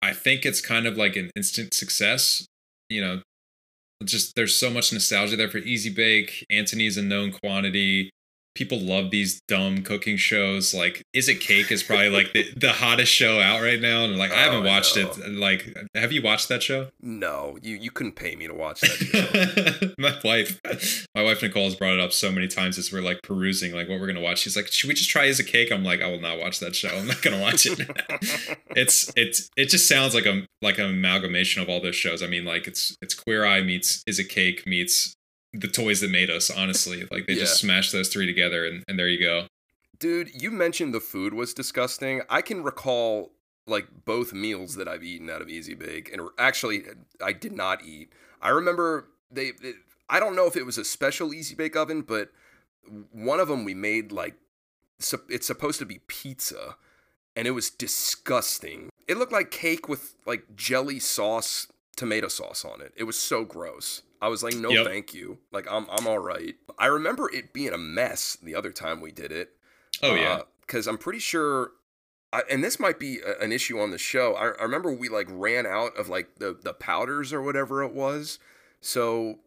I 0.00 0.14
think 0.14 0.46
it's 0.46 0.62
kind 0.62 0.86
of 0.86 0.96
like 0.96 1.16
an 1.16 1.30
instant 1.36 1.74
success. 1.74 2.46
You 2.88 3.02
know, 3.02 3.22
just 4.04 4.36
there's 4.36 4.56
so 4.56 4.70
much 4.70 4.90
nostalgia 4.90 5.36
there 5.36 5.50
for 5.50 5.58
Easy 5.58 5.90
Bake. 5.90 6.46
Antoni's 6.50 6.96
a 6.96 7.02
known 7.02 7.30
quantity. 7.30 8.08
People 8.54 8.80
love 8.80 9.10
these 9.10 9.40
dumb 9.48 9.82
cooking 9.82 10.16
shows. 10.16 10.74
Like, 10.74 11.02
Is 11.12 11.28
It 11.28 11.40
Cake 11.40 11.70
is 11.70 11.82
probably 11.82 12.10
like 12.10 12.32
the, 12.32 12.46
the 12.56 12.72
hottest 12.72 13.12
show 13.12 13.40
out 13.40 13.62
right 13.62 13.80
now. 13.80 14.04
And 14.04 14.18
like, 14.18 14.32
I 14.32 14.36
haven't 14.42 14.66
Oh, 14.66 14.68
watched 14.68 14.96
it. 14.96 15.16
Like, 15.30 15.76
have 15.94 16.12
you 16.12 16.20
watched 16.22 16.48
that 16.48 16.62
show? 16.62 16.88
No, 17.00 17.58
you 17.62 17.76
you 17.76 17.90
couldn't 17.90 18.16
pay 18.16 18.34
me 18.36 18.46
to 18.48 18.54
watch 18.54 18.80
that 18.80 18.90
show. 18.90 19.92
my 19.98 20.18
wife, 20.24 20.60
my 21.14 21.22
wife 21.22 21.42
Nicole 21.42 21.64
has 21.64 21.76
brought 21.76 21.94
it 21.94 22.00
up 22.00 22.12
so 22.12 22.30
many 22.32 22.48
times 22.48 22.76
as 22.76 22.92
we're 22.92 23.00
like 23.02 23.20
perusing 23.22 23.72
like 23.72 23.88
what 23.88 24.00
we're 24.00 24.06
gonna 24.06 24.20
watch. 24.20 24.40
She's 24.40 24.56
like, 24.56 24.66
"Should 24.68 24.88
we 24.88 24.94
just 24.94 25.10
try 25.10 25.26
as 25.28 25.38
a 25.40 25.44
cake?" 25.44 25.70
I'm 25.72 25.84
like, 25.84 26.02
"I 26.02 26.10
will 26.10 26.20
not 26.20 26.38
watch 26.38 26.58
that 26.60 26.74
show. 26.74 26.88
I'm 26.88 27.06
not 27.06 27.22
gonna 27.22 27.40
watch 27.40 27.66
it." 27.66 27.78
it's 28.76 29.12
it's 29.16 29.48
it 29.56 29.66
just 29.70 29.88
sounds 29.88 30.14
like 30.14 30.26
a 30.26 30.46
like 30.60 30.78
an 30.78 30.86
amalgamation 30.86 31.62
of 31.62 31.68
all 31.68 31.80
those 31.80 31.96
shows. 31.96 32.22
I 32.22 32.26
mean, 32.26 32.44
like 32.44 32.66
it's 32.66 32.96
it's 33.00 33.14
Queer 33.14 33.44
Eye 33.44 33.62
meets 33.62 34.02
Is 34.06 34.18
a 34.18 34.24
Cake 34.24 34.66
meets 34.66 35.14
the 35.52 35.68
toys 35.68 36.00
that 36.00 36.10
made 36.10 36.30
us. 36.30 36.50
Honestly, 36.50 37.06
like 37.10 37.26
they 37.26 37.34
just 37.34 37.58
smashed 37.58 37.92
those 37.92 38.08
three 38.08 38.26
together, 38.26 38.64
and, 38.64 38.84
and 38.88 38.98
there 38.98 39.08
you 39.08 39.20
go. 39.20 39.46
Dude, 39.98 40.30
you 40.40 40.50
mentioned 40.50 40.94
the 40.94 41.00
food 41.00 41.34
was 41.34 41.52
disgusting. 41.52 42.22
I 42.28 42.42
can 42.42 42.62
recall 42.62 43.32
like 43.66 43.86
both 44.04 44.32
meals 44.32 44.76
that 44.76 44.88
I've 44.88 45.04
eaten 45.04 45.28
out 45.28 45.42
of 45.42 45.48
Easy 45.48 45.74
Bake, 45.74 46.12
and 46.12 46.28
actually, 46.38 46.84
I 47.22 47.32
did 47.32 47.52
not 47.52 47.84
eat. 47.84 48.12
I 48.40 48.50
remember 48.50 49.08
they. 49.30 49.52
It, 49.62 49.76
I 50.08 50.18
don't 50.18 50.34
know 50.34 50.46
if 50.46 50.56
it 50.56 50.66
was 50.66 50.78
a 50.78 50.84
special 50.84 51.32
Easy 51.32 51.54
Bake 51.54 51.76
oven, 51.76 52.02
but 52.02 52.30
one 53.12 53.38
of 53.38 53.48
them 53.48 53.64
we 53.64 53.74
made 53.74 54.10
like 54.10 54.34
it's 55.28 55.46
supposed 55.46 55.78
to 55.78 55.86
be 55.86 56.00
pizza, 56.06 56.76
and 57.36 57.46
it 57.46 57.52
was 57.52 57.70
disgusting. 57.70 58.90
It 59.08 59.16
looked 59.16 59.32
like 59.32 59.50
cake 59.50 59.88
with 59.88 60.14
like 60.26 60.56
jelly 60.56 60.98
sauce, 60.98 61.68
tomato 61.96 62.28
sauce 62.28 62.64
on 62.64 62.80
it. 62.80 62.92
It 62.96 63.04
was 63.04 63.18
so 63.18 63.44
gross. 63.44 64.02
I 64.20 64.28
was 64.28 64.42
like, 64.42 64.54
no, 64.54 64.70
Yep. 64.70 64.86
thank 64.86 65.14
you. 65.14 65.38
Like, 65.52 65.66
I'm 65.70 65.86
I'm 65.90 66.06
all 66.06 66.18
right. 66.18 66.54
I 66.78 66.86
remember 66.86 67.30
it 67.32 67.52
being 67.52 67.72
a 67.72 67.78
mess 67.78 68.36
the 68.42 68.54
other 68.54 68.72
time 68.72 69.00
we 69.00 69.12
did 69.12 69.32
it. 69.32 69.50
Oh 70.02 70.14
yeah. 70.14 70.34
Uh, 70.34 70.42
because 70.60 70.86
I'm 70.86 70.98
pretty 70.98 71.18
sure. 71.18 71.72
I, 72.32 72.42
and 72.48 72.62
this 72.62 72.78
might 72.78 73.00
be 73.00 73.18
a, 73.18 73.42
an 73.42 73.50
issue 73.50 73.80
on 73.80 73.90
the 73.90 73.98
show. 73.98 74.34
I, 74.34 74.50
I 74.50 74.62
remember 74.62 74.92
we 74.92 75.08
like 75.08 75.26
ran 75.30 75.66
out 75.66 75.96
of 75.96 76.08
like 76.08 76.36
the 76.38 76.56
the 76.62 76.72
powders 76.72 77.32
or 77.32 77.42
whatever 77.42 77.82
it 77.82 77.92
was. 77.92 78.38
So 78.80 79.40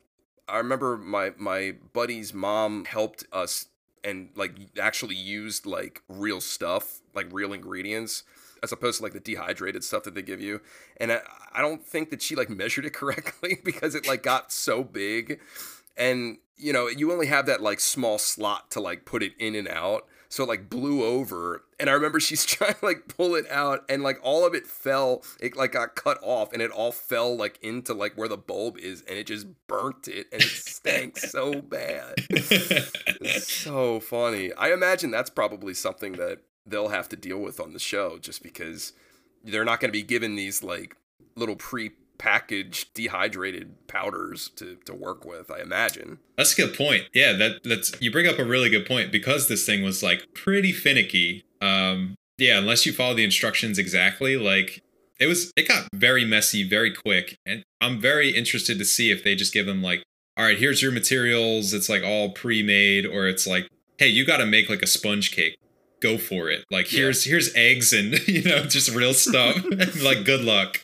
I 0.49 0.57
remember 0.57 0.97
my 0.97 1.33
my 1.37 1.75
buddy's 1.93 2.33
mom 2.33 2.85
helped 2.85 3.25
us 3.31 3.67
and 4.03 4.29
like 4.35 4.57
actually 4.79 5.15
used 5.15 5.65
like 5.65 6.01
real 6.09 6.41
stuff, 6.41 6.99
like 7.15 7.27
real 7.31 7.53
ingredients, 7.53 8.23
as 8.63 8.72
opposed 8.72 8.98
to 8.98 9.03
like 9.03 9.13
the 9.13 9.20
dehydrated 9.20 9.84
stuff 9.84 10.03
that 10.03 10.15
they 10.15 10.22
give 10.22 10.41
you. 10.41 10.62
And 10.98 11.12
I, 11.12 11.20
I 11.53 11.62
don't 11.62 11.86
think 11.86 12.10
that 12.10 12.22
she 12.22 12.36
like 12.36 12.50
measured 12.50 12.86
it 12.86 12.93
correctly 12.93 13.60
because 13.63 13.93
it 13.93 14.08
like 14.08 14.24
got 14.24 14.51
so 14.51 14.84
big, 14.84 15.39
and 15.96 16.38
you 16.55 16.74
know 16.74 16.88
you 16.88 17.12
only 17.12 17.27
have 17.27 17.46
that 17.46 17.62
like 17.62 17.79
small 17.79 18.17
slot 18.17 18.72
to 18.72 18.79
like 18.79 19.05
put 19.05 19.22
it 19.22 19.34
in 19.38 19.53
and 19.53 19.67
out. 19.67 20.08
So 20.29 20.46
it 20.46 20.48
like 20.48 20.67
blew 20.67 21.03
over, 21.03 21.63
and 21.79 21.91
I 21.91 21.93
remember 21.93 22.20
she's 22.22 22.43
trying 22.43 22.74
to 22.74 22.86
like 22.86 23.08
pull 23.08 23.36
it 23.36 23.46
out, 23.51 23.84
and 23.88 24.01
like 24.01 24.20
all 24.24 24.48
of 24.48 24.55
it 24.55 24.65
fell. 24.65 25.24
It 25.39 25.55
like 25.55 25.74
got 25.74 25.96
cut 25.96 26.17
off, 26.24 26.53
and 26.53 26.62
it 26.62 26.72
all 26.72 26.91
fell 26.91 27.36
like 27.38 27.60
into 27.62 27.93
like 27.93 28.17
where 28.17 28.27
the 28.29 28.38
bulb 28.38 28.77
is, 28.79 29.03
and 29.08 29.17
it 29.20 29.27
just 29.27 29.46
burnt 29.67 30.08
it, 30.08 30.27
and 30.32 30.41
it 30.41 30.48
stank 30.48 31.17
so 31.17 31.62
bad. 31.62 32.15
It's 33.25 33.53
so 33.53 34.01
funny. 34.01 34.51
I 34.53 34.74
imagine 34.74 35.10
that's 35.10 35.29
probably 35.29 35.74
something 35.74 36.13
that 36.13 36.39
they'll 36.65 36.89
have 36.89 37.10
to 37.10 37.15
deal 37.15 37.39
with 37.39 37.60
on 37.60 37.74
the 37.74 37.79
show 37.79 38.17
just 38.17 38.43
because 38.43 38.93
they're 39.43 39.65
not 39.65 39.79
going 39.79 39.89
to 39.89 39.98
be 39.98 40.03
given 40.03 40.36
these 40.36 40.63
like 40.63 40.96
little 41.36 41.55
pre-packaged 41.55 42.93
dehydrated 42.93 43.88
powders 43.88 44.50
to, 44.55 44.77
to 44.86 44.93
work 44.93 45.25
with, 45.25 45.51
I 45.51 45.60
imagine. 45.60 46.20
That's 46.38 46.58
a 46.58 46.62
good 46.65 46.77
point. 46.77 47.03
Yeah, 47.13 47.34
that 47.34 47.63
that's 47.63 48.00
you 48.01 48.12
bring 48.12 48.27
up 48.27 48.39
a 48.39 48.46
really 48.46 48.70
good 48.70 48.86
point 48.86 49.12
because 49.12 49.48
this 49.48 49.65
thing 49.65 49.84
was 49.84 50.01
like 50.01 50.34
pretty 50.34 50.72
finicky. 50.72 51.43
Um 51.62 52.15
yeah, 52.38 52.58
unless 52.58 52.86
you 52.86 52.93
follow 52.93 53.13
the 53.13 53.24
instructions 53.24 53.77
exactly, 53.77 54.38
like 54.38 54.82
it 55.20 55.27
was 55.27 55.51
it 55.55 55.67
got 55.67 55.88
very 55.93 56.25
messy 56.25 56.67
very 56.67 56.93
quick 56.93 57.38
and 57.46 57.63
I'm 57.82 58.00
very 58.00 58.32
interested 58.32 58.77
to 58.79 58.86
see 58.86 59.12
if 59.12 59.24
they 59.24 59.36
just 59.36 59.53
give 59.53 59.65
them 59.65 59.82
like 59.82 60.03
all 60.36 60.46
right, 60.46 60.58
here's 60.58 60.82
your 60.82 60.91
materials, 60.91 61.74
it's 61.74 61.89
like 61.89 62.03
all 62.03 62.32
pre-made 62.32 63.05
or 63.05 63.27
it's 63.27 63.46
like 63.46 63.67
hey, 64.00 64.08
you 64.08 64.25
got 64.25 64.38
to 64.38 64.46
make 64.46 64.70
like 64.70 64.82
a 64.82 64.88
sponge 64.88 65.32
cake. 65.32 65.55
Go 66.03 66.17
for 66.19 66.50
it. 66.50 66.65
Like 66.69 66.91
Yeah. 66.91 67.00
here's 67.00 67.24
here's 67.24 67.55
eggs 67.55 67.93
and 67.93 68.19
you 68.27 68.43
know 68.43 68.65
just 68.65 68.93
real 68.93 69.13
stuff. 69.13 69.55
like 70.03 70.25
good 70.25 70.41
luck. 70.43 70.81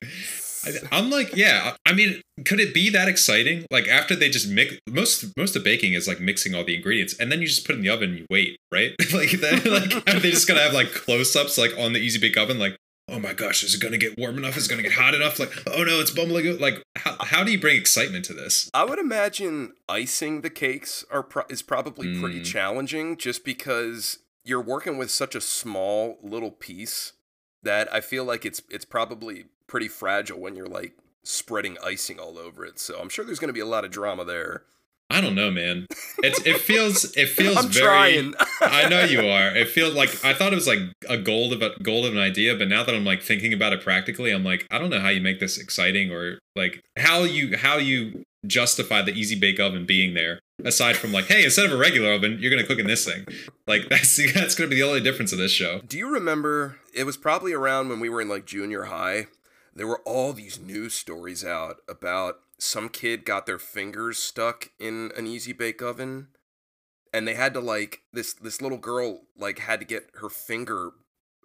I'm 0.92 1.10
like, 1.10 1.36
yeah. 1.38 1.76
I 1.86 1.94
mean, 1.94 2.22
could 2.46 2.60
it 2.60 2.74
be 2.74 2.90
that 2.90 3.08
exciting? 3.08 3.66
Like 3.72 3.88
after 3.88 4.14
they 4.16 4.30
just 4.30 4.50
mix 4.50 4.76
most 4.90 5.26
most 5.38 5.56
of 5.56 5.64
baking 5.64 5.94
is 5.94 6.08
like 6.08 6.20
mixing 6.20 6.54
all 6.54 6.64
the 6.66 6.76
ingredients, 6.76 7.16
and 7.20 7.32
then 7.32 7.40
you 7.42 7.48
just 7.48 7.66
put 7.66 7.76
it 7.76 7.80
in 7.80 7.84
the 7.84 7.90
oven 7.90 8.10
and 8.10 8.20
you 8.20 8.26
wait, 8.30 8.58
right? 8.72 8.92
like 9.14 9.32
then 9.32 9.62
like 9.64 9.94
are 10.08 10.20
they 10.20 10.32
just 10.32 10.48
gonna 10.48 10.62
have 10.62 10.74
like 10.74 10.92
close 10.94 11.36
ups 11.36 11.58
like 11.58 11.72
on 11.78 11.94
the 11.94 12.00
easy 12.00 12.20
bake 12.20 12.38
oven, 12.38 12.60
like. 12.60 12.76
Oh 13.12 13.18
my 13.20 13.34
gosh, 13.34 13.64
is 13.64 13.74
it 13.74 13.82
gonna 13.82 13.98
get 13.98 14.20
warm 14.20 14.38
enough? 14.38 14.56
Is 14.56 14.68
it 14.68 14.70
gonna 14.70 14.84
get 14.84 14.92
hot 14.92 15.16
enough? 15.16 15.40
Like, 15.40 15.52
oh 15.66 15.84
no, 15.84 16.00
it's 16.00 16.12
bubbling. 16.12 16.60
Like, 16.60 16.84
how, 16.96 17.16
how 17.22 17.44
do 17.44 17.52
you 17.52 17.60
bring 17.60 17.76
excitement 17.76 18.24
to 18.26 18.36
this? 18.36 18.70
I 18.72 18.84
would 18.84 19.00
imagine 19.00 19.74
icing 19.90 20.42
the 20.42 20.52
cakes 20.52 21.04
are 21.10 21.24
pro- 21.24 21.46
is 21.50 21.64
probably 21.64 22.20
pretty 22.20 22.42
Mm. 22.42 22.46
challenging 22.46 23.18
just 23.18 23.44
because 23.44 24.20
you're 24.44 24.62
working 24.62 24.98
with 24.98 25.12
such 25.12 25.36
a 25.36 25.42
small 25.42 26.18
little 26.22 26.52
piece 26.52 27.14
that 27.64 27.94
I 27.94 28.02
feel 28.02 28.26
like 28.26 28.46
it's 28.46 28.62
it's 28.70 28.86
probably 28.86 29.46
pretty 29.68 29.88
fragile 29.88 30.40
when 30.40 30.56
you're 30.56 30.68
like 30.68 30.94
spreading 31.24 31.78
icing 31.84 32.20
all 32.20 32.38
over 32.38 32.66
it. 32.66 32.80
So 32.80 33.00
I'm 33.00 33.10
sure 33.10 33.26
there's 33.26 33.40
going 33.40 33.50
to 33.50 33.54
be 33.54 33.60
a 33.60 33.66
lot 33.66 33.86
of 33.86 33.92
drama 33.92 34.26
there. 34.26 34.64
I 35.12 35.22
don't 35.22 35.34
know, 35.34 35.50
man. 35.50 35.88
It's 36.20 36.40
it 36.46 36.60
feels 36.60 37.18
it 37.18 37.30
feels 37.30 37.58
I'm 37.58 37.70
very. 37.70 37.86
trying. 37.86 38.34
I 38.62 38.88
know 38.88 39.04
you 39.04 39.28
are. 39.28 39.56
It 39.56 39.68
feels 39.68 39.94
like 39.96 40.10
I 40.24 40.34
thought 40.34 40.54
it 40.54 40.56
was 40.56 40.68
like 40.68 40.80
a 41.08 41.18
gold 41.18 41.54
of 41.54 41.62
a 41.62 41.72
gold 41.82 42.06
of 42.06 42.14
an 42.14 42.20
idea, 42.20 42.56
but 42.56 42.68
now 42.68 42.84
that 42.84 42.94
I'm 42.94 43.06
like 43.06 43.22
thinking 43.22 43.54
about 43.54 43.74
it 43.74 43.82
practically, 43.82 44.32
I'm 44.32 44.44
like, 44.44 44.68
I 44.70 44.78
don't 44.78 44.90
know 44.90 45.00
how 45.00 45.10
you 45.10 45.22
make 45.22 45.40
this 45.40 45.58
exciting 45.58 46.12
or 46.12 46.40
like 46.56 46.82
how 46.98 47.24
you 47.24 47.58
how 47.58 47.78
you 47.78 48.24
justify 48.46 49.02
the 49.02 49.14
easy 49.14 49.38
bake 49.38 49.60
oven 49.60 49.86
being 49.86 50.14
there. 50.14 50.40
Aside 50.64 50.98
from 50.98 51.12
like, 51.12 51.26
hey, 51.26 51.46
instead 51.46 51.66
of 51.66 51.72
a 51.72 51.78
regular 51.78 52.14
oven, 52.14 52.38
you're 52.40 52.52
gonna 52.52 52.68
cook 52.68 52.80
in 52.80 52.88
this 52.88 53.06
thing. 53.06 53.26
Like 53.68 53.84
that's 53.90 54.34
that's 54.34 54.56
gonna 54.56 54.70
be 54.70 54.76
the 54.76 54.84
only 54.84 55.02
difference 55.02 55.32
of 55.32 55.38
this 55.38 55.52
show. 55.52 55.82
Do 55.88 55.98
you 55.98 56.10
remember? 56.10 56.78
It 56.94 57.06
was 57.06 57.18
probably 57.18 57.54
around 57.54 57.90
when 57.90 58.00
we 58.00 58.10
were 58.10 58.22
in 58.22 58.30
like 58.30 58.46
junior 58.46 58.86
high. 58.86 59.28
There 59.74 59.88
were 59.88 60.02
all 60.06 60.34
these 60.34 60.60
news 60.60 60.94
stories 60.94 61.46
out 61.46 61.78
about 61.88 62.40
some 62.58 62.90
kid 62.90 63.24
got 63.24 63.46
their 63.46 63.60
fingers 63.60 64.18
stuck 64.18 64.72
in 64.80 65.12
an 65.16 65.26
easy 65.26 65.54
bake 65.54 65.82
oven, 65.82 66.28
and 67.14 67.28
they 67.28 67.36
had 67.36 67.54
to 67.54 67.60
like 67.62 68.02
this 68.12 68.34
this 68.34 68.62
little 68.62 68.78
girl 68.78 69.22
like 69.38 69.60
had 69.60 69.80
to 69.80 69.86
get 69.86 70.10
her 70.16 70.30
finger 70.30 70.92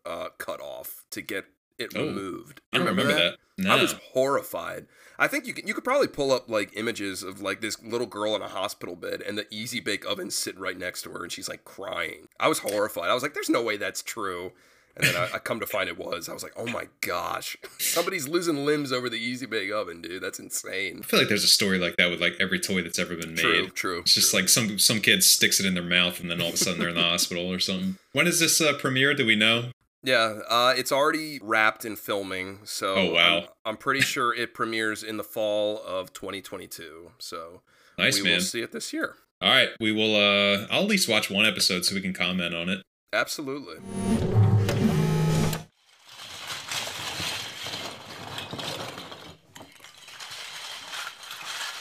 uh, 0.04 0.28
cut 0.38 0.60
off 0.60 1.04
to 1.10 1.22
get 1.22 1.46
it 1.78 1.92
Oh, 1.96 2.04
removed. 2.04 2.60
I 2.72 2.78
don't 2.78 2.86
remember 2.86 3.12
that. 3.12 3.36
No. 3.58 3.76
I 3.76 3.80
was 3.80 3.94
horrified. 4.12 4.86
I 5.18 5.28
think 5.28 5.46
you 5.46 5.54
could, 5.54 5.68
you 5.68 5.74
could 5.74 5.84
probably 5.84 6.08
pull 6.08 6.32
up 6.32 6.48
like 6.50 6.76
images 6.76 7.22
of 7.22 7.40
like 7.40 7.60
this 7.60 7.80
little 7.82 8.06
girl 8.06 8.34
in 8.34 8.42
a 8.42 8.48
hospital 8.48 8.96
bed 8.96 9.22
and 9.22 9.38
the 9.38 9.46
easy 9.50 9.78
bake 9.80 10.04
oven 10.04 10.30
sitting 10.30 10.60
right 10.60 10.76
next 10.78 11.02
to 11.02 11.10
her 11.10 11.22
and 11.22 11.30
she's 11.30 11.48
like 11.48 11.64
crying. 11.64 12.26
I 12.40 12.48
was 12.48 12.58
horrified. 12.58 13.10
I 13.10 13.14
was 13.14 13.22
like, 13.22 13.34
"There's 13.34 13.48
no 13.50 13.62
way 13.62 13.76
that's 13.76 14.02
true." 14.02 14.52
And 14.96 15.04
then 15.06 15.16
I, 15.16 15.34
I 15.34 15.38
come 15.40 15.58
to 15.58 15.66
find 15.66 15.88
it 15.88 15.98
was. 15.98 16.28
I 16.28 16.32
was 16.32 16.42
like, 16.44 16.52
"Oh 16.56 16.66
my 16.66 16.86
gosh, 17.00 17.56
somebody's 17.78 18.26
losing 18.28 18.64
limbs 18.64 18.92
over 18.92 19.08
the 19.08 19.16
easy 19.18 19.46
bake 19.46 19.72
oven, 19.72 20.02
dude. 20.02 20.22
That's 20.22 20.38
insane." 20.40 21.00
I 21.02 21.06
feel 21.06 21.20
like 21.20 21.28
there's 21.28 21.44
a 21.44 21.48
story 21.48 21.78
like 21.78 21.96
that 21.96 22.10
with 22.10 22.20
like 22.20 22.34
every 22.40 22.58
toy 22.60 22.82
that's 22.82 22.98
ever 22.98 23.14
been 23.16 23.34
made. 23.34 23.40
True, 23.42 23.68
true. 23.70 23.98
It's 24.00 24.14
just 24.14 24.30
true. 24.30 24.40
like 24.40 24.48
some 24.48 24.78
some 24.80 25.00
kid 25.00 25.22
sticks 25.22 25.60
it 25.60 25.66
in 25.66 25.74
their 25.74 25.82
mouth 25.84 26.18
and 26.20 26.28
then 26.30 26.40
all 26.40 26.48
of 26.48 26.54
a 26.54 26.56
sudden 26.56 26.80
they're 26.80 26.88
in 26.88 26.94
the 26.96 27.02
hospital 27.14 27.52
or 27.52 27.60
something. 27.60 27.98
When 28.12 28.26
is 28.26 28.40
this 28.40 28.60
uh, 28.60 28.72
premiere? 28.78 29.14
Do 29.14 29.26
we 29.26 29.36
know? 29.36 29.70
Yeah, 30.04 30.40
uh, 30.48 30.74
it's 30.76 30.92
already 30.92 31.40
wrapped 31.42 31.84
in 31.84 31.96
filming, 31.96 32.60
so 32.64 32.94
Oh, 32.94 33.12
wow. 33.12 33.38
I'm, 33.38 33.44
I'm 33.64 33.76
pretty 33.76 34.00
sure 34.00 34.34
it 34.34 34.54
premieres 34.54 35.02
in 35.02 35.16
the 35.16 35.24
fall 35.24 35.82
of 35.84 36.12
2022. 36.12 37.10
So 37.18 37.62
Nice 37.98 38.16
we 38.18 38.22
man. 38.24 38.34
will 38.34 38.40
see 38.40 38.60
it 38.62 38.70
this 38.72 38.92
year. 38.92 39.16
All 39.40 39.48
right, 39.50 39.70
we 39.80 39.90
will. 39.92 40.14
uh 40.14 40.66
I'll 40.70 40.82
at 40.84 40.88
least 40.88 41.08
watch 41.08 41.30
one 41.30 41.44
episode 41.46 41.84
so 41.84 41.94
we 41.94 42.00
can 42.00 42.12
comment 42.12 42.54
on 42.54 42.68
it. 42.68 42.82
Absolutely. 43.12 43.76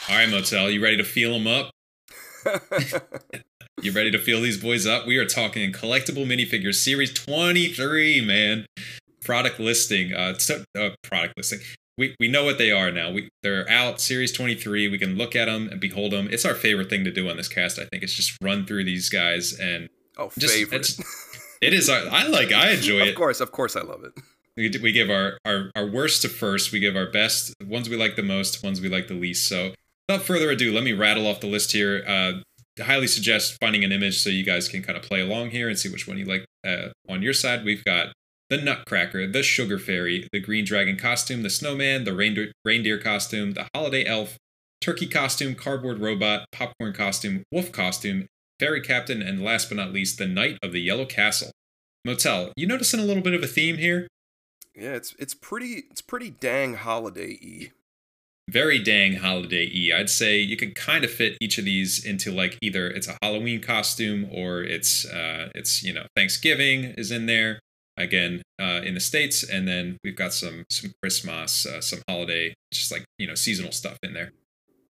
All 0.08 0.16
right, 0.16 0.28
Motel, 0.28 0.70
you 0.70 0.82
ready 0.82 0.98
to 0.98 1.04
feel 1.04 1.32
them 1.38 1.46
up? 1.46 1.70
You 3.84 3.92
ready 3.92 4.10
to 4.12 4.18
feel 4.18 4.40
these 4.40 4.56
boys 4.56 4.86
up? 4.86 5.06
We 5.06 5.18
are 5.18 5.26
talking 5.26 5.62
in 5.62 5.70
collectible 5.72 6.24
minifigures 6.26 6.76
series 6.76 7.12
23, 7.12 8.22
man. 8.22 8.64
Product 9.20 9.60
listing, 9.60 10.14
uh, 10.14 10.38
so, 10.38 10.64
uh 10.78 10.90
product 11.02 11.34
listing. 11.36 11.58
We, 11.98 12.16
we 12.18 12.26
know 12.28 12.44
what 12.44 12.56
they 12.56 12.70
are 12.72 12.90
now. 12.90 13.12
We 13.12 13.28
they're 13.42 13.68
out 13.68 14.00
series 14.00 14.32
23. 14.32 14.88
We 14.88 14.96
can 14.98 15.16
look 15.16 15.36
at 15.36 15.44
them 15.46 15.68
and 15.68 15.80
behold 15.82 16.12
them. 16.12 16.28
It's 16.30 16.46
our 16.46 16.54
favorite 16.54 16.88
thing 16.88 17.04
to 17.04 17.10
do 17.10 17.28
on 17.28 17.36
this 17.36 17.46
cast. 17.48 17.78
I 17.78 17.84
think 17.84 18.02
it's 18.02 18.14
just 18.14 18.38
run 18.42 18.64
through 18.64 18.84
these 18.84 19.10
guys 19.10 19.52
and 19.60 19.90
Oh, 20.16 20.30
Just- 20.38 20.54
favorite. 20.54 20.88
it 21.60 21.74
is. 21.74 21.90
Our, 21.90 22.08
I 22.10 22.26
like. 22.26 22.52
I 22.52 22.70
enjoy 22.70 23.00
it. 23.00 23.08
of 23.10 23.14
course, 23.16 23.40
of 23.40 23.52
course, 23.52 23.76
I 23.76 23.82
love 23.82 24.02
it. 24.04 24.12
we, 24.56 24.70
we 24.82 24.92
give 24.92 25.10
our, 25.10 25.36
our 25.44 25.70
our 25.76 25.84
worst 25.86 26.22
to 26.22 26.28
first 26.30 26.72
we 26.72 26.80
give 26.80 26.96
our 26.96 27.10
best 27.10 27.52
ones 27.66 27.90
we 27.90 27.96
like 27.98 28.16
the 28.16 28.22
most 28.22 28.62
ones 28.64 28.80
we 28.80 28.88
like 28.88 29.08
the 29.08 29.14
least 29.14 29.46
so 29.48 29.72
without 30.08 30.24
further 30.24 30.48
ado 30.50 30.72
let 30.72 30.84
me 30.84 30.92
rattle 30.92 31.26
off 31.26 31.40
the 31.40 31.48
list 31.48 31.72
here 31.72 32.04
uh 32.06 32.32
highly 32.80 33.06
suggest 33.06 33.56
finding 33.60 33.84
an 33.84 33.92
image 33.92 34.20
so 34.20 34.30
you 34.30 34.44
guys 34.44 34.68
can 34.68 34.82
kind 34.82 34.96
of 34.96 35.04
play 35.04 35.20
along 35.20 35.50
here 35.50 35.68
and 35.68 35.78
see 35.78 35.90
which 35.90 36.08
one 36.08 36.18
you 36.18 36.24
like 36.24 36.44
uh, 36.66 36.88
on 37.08 37.22
your 37.22 37.32
side. 37.32 37.64
We've 37.64 37.84
got 37.84 38.12
the 38.50 38.58
nutcracker 38.58 39.26
the 39.26 39.42
sugar 39.42 39.78
fairy 39.78 40.28
the 40.32 40.40
green 40.40 40.64
dragon 40.64 40.96
costume 40.96 41.42
the 41.42 41.50
snowman 41.50 42.04
the 42.04 42.14
reindeer, 42.14 42.52
reindeer 42.64 42.98
costume 42.98 43.52
the 43.52 43.66
holiday 43.74 44.04
elf 44.04 44.36
turkey 44.80 45.06
costume 45.06 45.54
cardboard 45.54 45.98
robot 45.98 46.44
popcorn 46.52 46.92
costume 46.92 47.42
wolf 47.50 47.72
costume 47.72 48.26
fairy 48.60 48.80
captain 48.80 49.22
and 49.22 49.42
last 49.42 49.68
but 49.68 49.76
not 49.76 49.92
least 49.92 50.18
the 50.18 50.26
knight 50.26 50.58
of 50.62 50.72
the 50.72 50.80
yellow 50.80 51.06
castle. 51.06 51.50
Motel 52.04 52.52
you 52.56 52.66
noticing 52.66 53.00
a 53.00 53.04
little 53.04 53.22
bit 53.22 53.34
of 53.34 53.42
a 53.42 53.46
theme 53.46 53.78
here? 53.78 54.06
Yeah, 54.74 54.92
it's 54.92 55.14
it's 55.18 55.34
pretty 55.34 55.84
it's 55.90 56.02
pretty 56.02 56.30
dang 56.30 56.74
holiday 56.74 57.38
y. 57.42 57.70
very 58.48 58.78
dang 58.78 59.14
holiday 59.14 59.70
y. 59.72 59.96
I'd 59.96 60.10
say 60.10 60.38
you 60.38 60.56
could 60.56 60.74
kind 60.74 61.04
of 61.04 61.10
fit 61.10 61.36
each 61.40 61.58
of 61.58 61.64
these 61.64 62.04
into 62.04 62.30
like 62.30 62.58
either 62.60 62.88
it's 62.88 63.08
a 63.08 63.16
Halloween 63.22 63.60
costume 63.60 64.28
or 64.30 64.62
it's 64.62 65.06
uh 65.06 65.50
it's 65.54 65.82
you 65.82 65.92
know 65.92 66.06
Thanksgiving 66.14 66.94
is 66.98 67.10
in 67.10 67.26
there 67.26 67.60
again 67.96 68.42
uh 68.60 68.80
in 68.84 68.94
the 68.94 69.00
states 69.00 69.48
and 69.48 69.66
then 69.66 69.96
we've 70.04 70.16
got 70.16 70.32
some 70.32 70.64
some 70.70 70.92
Christmas 71.02 71.66
uh, 71.66 71.80
some 71.80 72.02
holiday 72.08 72.54
just 72.72 72.92
like 72.92 73.04
you 73.18 73.26
know 73.26 73.34
seasonal 73.34 73.72
stuff 73.72 73.98
in 74.02 74.12
there. 74.12 74.32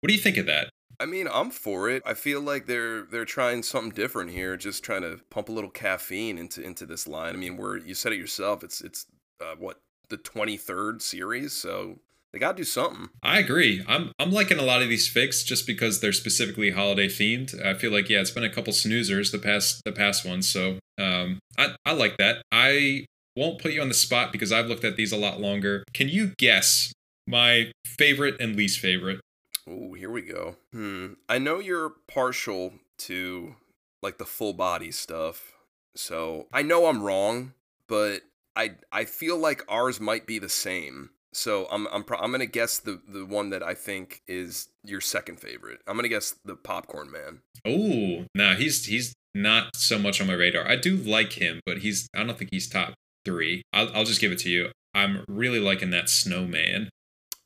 What 0.01 0.09
do 0.09 0.15
you 0.15 0.21
think 0.21 0.37
of 0.37 0.47
that? 0.47 0.69
I 1.01 1.07
mean, 1.07 1.29
I'm 1.33 1.51
for 1.51 1.91
it. 1.91 2.03
I 2.07 2.15
feel 2.15 2.41
like 2.41 2.67
they're 2.67 3.03
they're 3.03 3.25
trying 3.25 3.63
something 3.63 3.93
different 3.93 4.31
here, 4.31 4.57
just 4.57 4.85
trying 4.85 5.03
to 5.03 5.21
pump 5.31 5.49
a 5.49 5.53
little 5.53 5.71
caffeine 5.71 6.39
into 6.39 6.63
into 6.63 6.87
this 6.87 7.09
line. 7.09 7.35
I 7.35 7.39
mean, 7.39 7.57
where 7.57 7.77
you 7.77 7.95
said 7.95 8.13
it 8.13 8.19
yourself, 8.19 8.63
it's 8.63 8.81
it's 8.81 9.07
uh, 9.41 9.57
what 9.59 9.81
the 10.09 10.19
23rd 10.19 11.03
series, 11.03 11.53
so 11.53 11.99
they 12.35 12.41
got 12.41 12.57
to 12.57 12.63
do 12.63 12.65
something. 12.65 13.11
I 13.23 13.39
agree. 13.39 13.85
I'm 13.87 14.11
I'm 14.19 14.33
liking 14.33 14.59
a 14.59 14.63
lot 14.63 14.83
of 14.83 14.89
these 14.89 15.07
figs 15.07 15.45
just 15.45 15.69
because 15.69 16.01
they're 16.01 16.13
specifically 16.13 16.73
holiday 16.73 17.07
themed. 17.07 17.65
I 17.65 17.75
feel 17.75 17.93
like 17.93 18.11
yeah, 18.11 18.21
it's 18.21 18.33
been 18.33 18.43
a 18.43 18.51
couple 18.51 18.73
snoozers 18.73 19.31
the 19.31 19.39
past 19.39 19.83
the 19.85 19.93
past 19.93 20.27
ones, 20.27 20.49
so 20.49 20.81
um, 20.99 21.39
I 21.57 21.77
I 21.87 21.93
like 21.93 22.17
that. 22.17 22.43
I 22.51 23.07
won't 23.37 23.61
put 23.61 23.73
you 23.73 23.81
on 23.81 23.87
the 23.87 23.95
spot 23.95 24.33
because 24.33 24.51
I've 24.51 24.67
looked 24.67 24.83
at 24.83 24.97
these 24.97 25.13
a 25.13 25.17
lot 25.17 25.41
longer. 25.41 25.85
Can 25.93 26.09
you 26.09 26.33
guess 26.37 26.93
my 27.25 27.71
favorite 27.87 28.41
and 28.41 28.57
least 28.57 28.81
favorite? 28.81 29.21
Oh, 29.69 29.95
here 29.95 30.11
we 30.11 30.23
go. 30.23 30.57
Hmm. 30.73 31.13
I 31.29 31.39
know 31.39 31.61
you're 31.61 31.93
partial 32.09 32.75
to 32.99 33.55
like 34.03 34.19
the 34.19 34.27
full 34.27 34.55
body 34.55 34.91
stuff, 34.91 35.53
so 35.95 36.49
I 36.53 36.63
know 36.63 36.87
I'm 36.87 37.01
wrong, 37.01 37.53
but 37.87 38.23
I 38.57 38.73
I 38.91 39.05
feel 39.05 39.39
like 39.39 39.63
ours 39.69 40.01
might 40.01 40.27
be 40.27 40.41
the 40.41 40.49
same. 40.49 41.11
So 41.35 41.67
I'm 41.71 41.87
I'm 41.89 42.05
pro- 42.05 42.19
I'm 42.19 42.31
gonna 42.31 42.47
guess 42.47 42.79
the 42.79 43.01
the 43.07 43.27
one 43.27 43.51
that 43.51 43.63
I 43.63 43.75
think 43.75 44.23
is 44.29 44.69
your 44.85 45.01
second 45.01 45.41
favorite. 45.41 45.81
I'm 45.87 45.97
gonna 45.97 46.09
guess 46.09 46.37
the 46.45 46.55
Popcorn 46.55 47.11
Man. 47.11 47.41
Oh, 47.67 48.27
nah, 48.35 48.55
he's 48.55 48.87
he's 48.87 49.15
not 49.35 49.75
so 49.75 49.99
much 49.99 50.21
on 50.21 50.29
my 50.29 50.35
radar. 50.35 50.67
I 50.67 50.77
do 50.77 50.97
like 50.97 51.33
him, 51.33 51.61
but 51.67 51.79
he's 51.79 52.09
I 52.15 52.23
don't 52.23 52.39
think 52.39 52.51
he's 52.53 52.69
top 52.69 52.95
three. 53.25 53.63
I'll 53.73 53.95
I'll 53.95 54.05
just 54.05 54.21
give 54.21 54.33
it 54.33 54.39
to 54.41 54.51
you. 54.51 54.71
I'm 54.95 55.25
really 55.29 55.59
liking 55.59 55.91
that 55.91 56.09
snowman. 56.09 56.89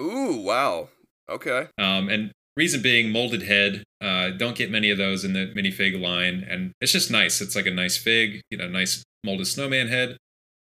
Ooh, 0.01 0.37
wow. 0.37 0.91
Okay. 1.31 1.69
Um, 1.79 2.09
and 2.09 2.33
reason 2.57 2.83
being, 2.83 3.11
molded 3.11 3.43
head. 3.43 3.85
Uh, 4.01 4.31
don't 4.31 4.57
get 4.57 4.71
many 4.71 4.91
of 4.91 4.99
those 4.99 5.25
in 5.25 5.33
the 5.33 5.53
minifig 5.57 6.01
line, 6.01 6.47
and 6.49 6.73
it's 6.81 6.93
just 6.93 7.11
nice. 7.11 7.41
It's 7.41 7.57
like 7.57 7.67
a 7.67 7.71
nice 7.71 7.97
fig, 7.97 8.43
you 8.51 8.59
know, 8.59 8.69
nice 8.69 9.03
molded 9.25 9.47
snowman 9.47 9.89
head. 9.89 10.19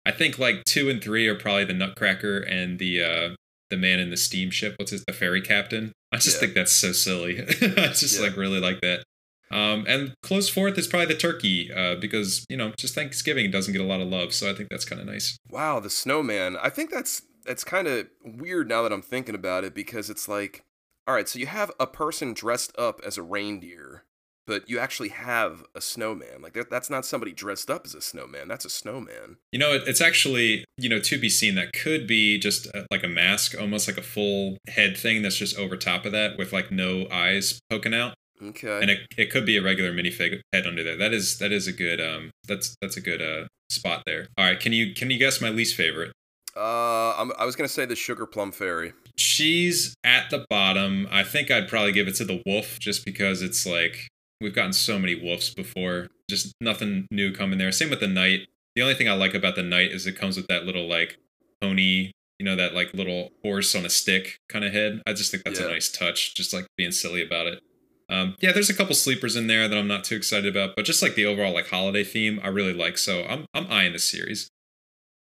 I 0.07 0.13
think 0.13 0.39
like 0.39 0.65
two 0.65 0.89
and 0.89 1.03
three 1.03 1.27
are 1.29 1.35
probably 1.35 1.65
the 1.65 1.75
Nutcracker 1.75 2.39
and 2.39 2.79
the 2.79 3.03
uh, 3.03 3.29
the 3.71 3.77
man 3.77 3.99
in 3.99 4.11
the 4.11 4.17
steamship. 4.17 4.77
What's 4.79 4.93
his 4.93 5.05
the 5.05 5.13
ferry 5.13 5.41
captain? 5.43 5.93
I 6.13 6.19
just 6.19 6.37
Yeah. 6.37 6.41
think 6.41 6.55
that's 6.55 6.73
so 6.73 6.93
silly. 6.93 7.41
I 7.61 7.89
just 7.89 8.17
Yeah. 8.21 8.27
like 8.29 8.37
really 8.37 8.61
like 8.61 8.81
that. 8.81 9.03
Um, 9.51 9.85
and 9.87 10.13
close 10.23 10.49
fourth 10.49 10.77
is 10.79 10.87
probably 10.89 11.07
the 11.07 11.21
turkey 11.21 11.73
uh, 11.73 11.95
because 11.97 12.45
you 12.49 12.57
know 12.57 12.73
just 12.79 12.95
Thanksgiving 12.95 13.51
doesn't 13.51 13.73
get 13.73 13.81
a 13.81 13.85
lot 13.85 14.01
of 14.01 14.09
love, 14.09 14.33
so 14.35 14.51
I 14.51 14.55
think 14.55 14.71
that's 14.71 14.85
kind 14.85 15.01
of 15.01 15.07
nice. 15.07 15.37
Wow, 15.51 15.81
the 15.81 15.91
snowman. 15.91 16.57
I 16.57 16.69
think 16.71 16.91
that's 16.91 17.23
that's 17.45 17.63
kind 17.65 17.87
of 17.87 18.09
weird 18.25 18.69
now 18.69 18.83
that 18.83 18.93
I'm 18.93 19.03
thinking 19.03 19.35
about 19.37 19.63
it 19.65 19.73
because 19.75 20.11
it's 20.11 20.27
like, 20.29 20.65
all 21.07 21.15
right, 21.15 21.29
so 21.29 21.39
you 21.39 21.47
have 21.47 21.71
a 21.79 21.87
person 21.87 22.33
dressed 22.35 22.73
up 22.77 23.01
as 23.07 23.17
a 23.19 23.23
reindeer, 23.23 24.03
but 24.47 24.69
you 24.69 24.79
actually 24.79 25.09
have 25.11 25.65
a 25.75 25.81
snowman. 25.81 26.41
Like 26.43 26.53
that, 26.55 26.71
that's 26.71 26.89
not 26.91 27.05
somebody 27.05 27.33
dressed 27.33 27.71
up 27.71 27.83
as 27.85 27.95
a 27.95 28.01
snowman. 28.01 28.49
That's 28.49 28.65
a 28.65 28.71
snowman. 28.71 29.37
You 29.53 29.59
know, 29.59 29.73
it, 29.75 29.83
it's 29.87 30.01
actually 30.01 30.65
you 30.79 30.89
know 30.89 31.01
to 31.01 31.19
be 31.19 31.29
seen. 31.29 31.55
That 31.57 31.73
could 31.73 32.07
be 32.07 32.39
just 32.39 32.67
uh 32.75 32.85
like 32.91 33.05
a 33.05 33.09
mask, 33.09 33.55
almost 33.61 33.89
like 33.89 33.99
a 33.99 34.03
full 34.03 34.57
head 34.69 34.97
thing 34.97 35.23
that's 35.23 35.37
just 35.37 35.57
over 35.59 35.77
top 35.77 36.05
of 36.05 36.13
that 36.13 36.39
with 36.39 36.53
like 36.53 36.71
no 36.71 37.07
eyes 37.11 37.59
poking 37.71 37.95
out, 37.95 38.15
Okay. 38.43 38.79
and 38.81 38.91
it, 38.91 39.01
it 39.17 39.31
could 39.31 39.47
be 39.47 39.57
a 39.57 39.63
regular 39.63 39.93
minifig 39.93 40.41
head 40.53 40.67
under 40.67 40.83
there. 40.85 40.97
That 40.97 41.13
is 41.13 41.39
that 41.39 41.53
is 41.53 41.67
a 41.67 41.73
good 41.73 42.01
um 42.01 42.31
that's 42.47 42.75
that's 42.81 42.97
a 42.97 43.01
good 43.01 43.21
uh 43.23 43.47
spot 43.71 44.03
there. 44.07 44.29
All 44.39 44.45
right, 44.47 44.59
can 44.61 44.73
you 44.73 44.95
can 44.95 45.11
you 45.11 45.19
guess 45.19 45.41
my 45.41 45.49
least 45.51 45.75
favorite? 45.77 46.13
uh, 46.57 47.13
I'm, 47.19 47.33
I 47.39 47.45
was 47.45 47.55
gonna 47.57 47.69
say 47.69 47.85
the 47.85 47.97
sugar 47.97 48.25
plum 48.27 48.51
fairy. 48.53 48.93
She's 49.19 49.95
at 50.05 50.31
the 50.31 50.47
bottom. 50.49 51.07
I 51.11 51.23
think 51.25 51.51
I'd 51.51 51.69
probably 51.69 51.93
give 51.93 52.09
it 52.09 52.15
to 52.17 52.25
the 52.25 52.43
wolf 52.47 52.79
just 52.79 53.05
because 53.05 53.43
it's 53.43 53.67
like 53.67 54.09
we've 54.41 54.55
gotten 54.55 54.73
so 54.73 54.99
many 54.99 55.15
wolves 55.15 55.53
before. 55.55 56.09
Just 56.29 56.53
nothing 56.61 57.07
new 57.11 57.33
coming 57.33 57.59
there. 57.59 57.73
Same 57.73 57.91
with 57.91 58.01
the 58.01 58.09
knight. 58.09 58.49
The 58.75 58.83
only 58.83 58.95
thing 58.95 59.09
I 59.09 59.13
like 59.15 59.35
about 59.35 59.55
the 59.57 59.63
knight 59.63 59.93
is 59.93 60.07
it 60.07 60.19
comes 60.19 60.37
with 60.37 60.47
that 60.49 60.65
little 60.65 60.87
like 60.89 61.17
pony, 61.61 62.11
you 62.39 62.45
know, 62.45 62.57
that 62.57 62.75
like 62.75 62.93
little 62.95 63.31
horse 63.43 63.75
on 63.75 63.85
a 63.87 63.91
stick 63.91 64.39
kind 64.49 64.65
of 64.65 64.73
head. 64.73 65.01
I 65.07 65.13
just 65.13 65.31
think 65.31 65.45
that's 65.45 65.61
Yeah. 65.61 65.67
a 65.67 65.71
nice 65.71 65.91
touch, 65.91 66.35
just 66.35 66.53
like 66.53 66.67
being 66.77 66.93
silly 66.93 67.23
about 67.25 67.47
it. 67.47 67.61
Um, 68.09 68.37
yeah, 68.41 68.53
there's 68.53 68.71
a 68.71 68.75
couple 68.75 68.95
sleepers 68.95 69.35
in 69.35 69.47
there 69.49 69.67
that 69.67 69.77
I'm 69.77 69.89
not 69.89 70.05
too 70.05 70.15
excited 70.15 70.47
about, 70.55 70.77
but 70.77 70.85
just 70.85 71.03
like 71.03 71.15
the 71.17 71.25
overall 71.27 71.53
like 71.55 71.69
holiday 71.69 72.05
theme, 72.05 72.39
I 72.43 72.49
really 72.49 72.73
like. 72.75 72.99
So 72.99 73.25
I'm 73.25 73.47
I'm 73.55 73.67
eyeing 73.71 73.93
this 73.95 74.09
series. 74.09 74.49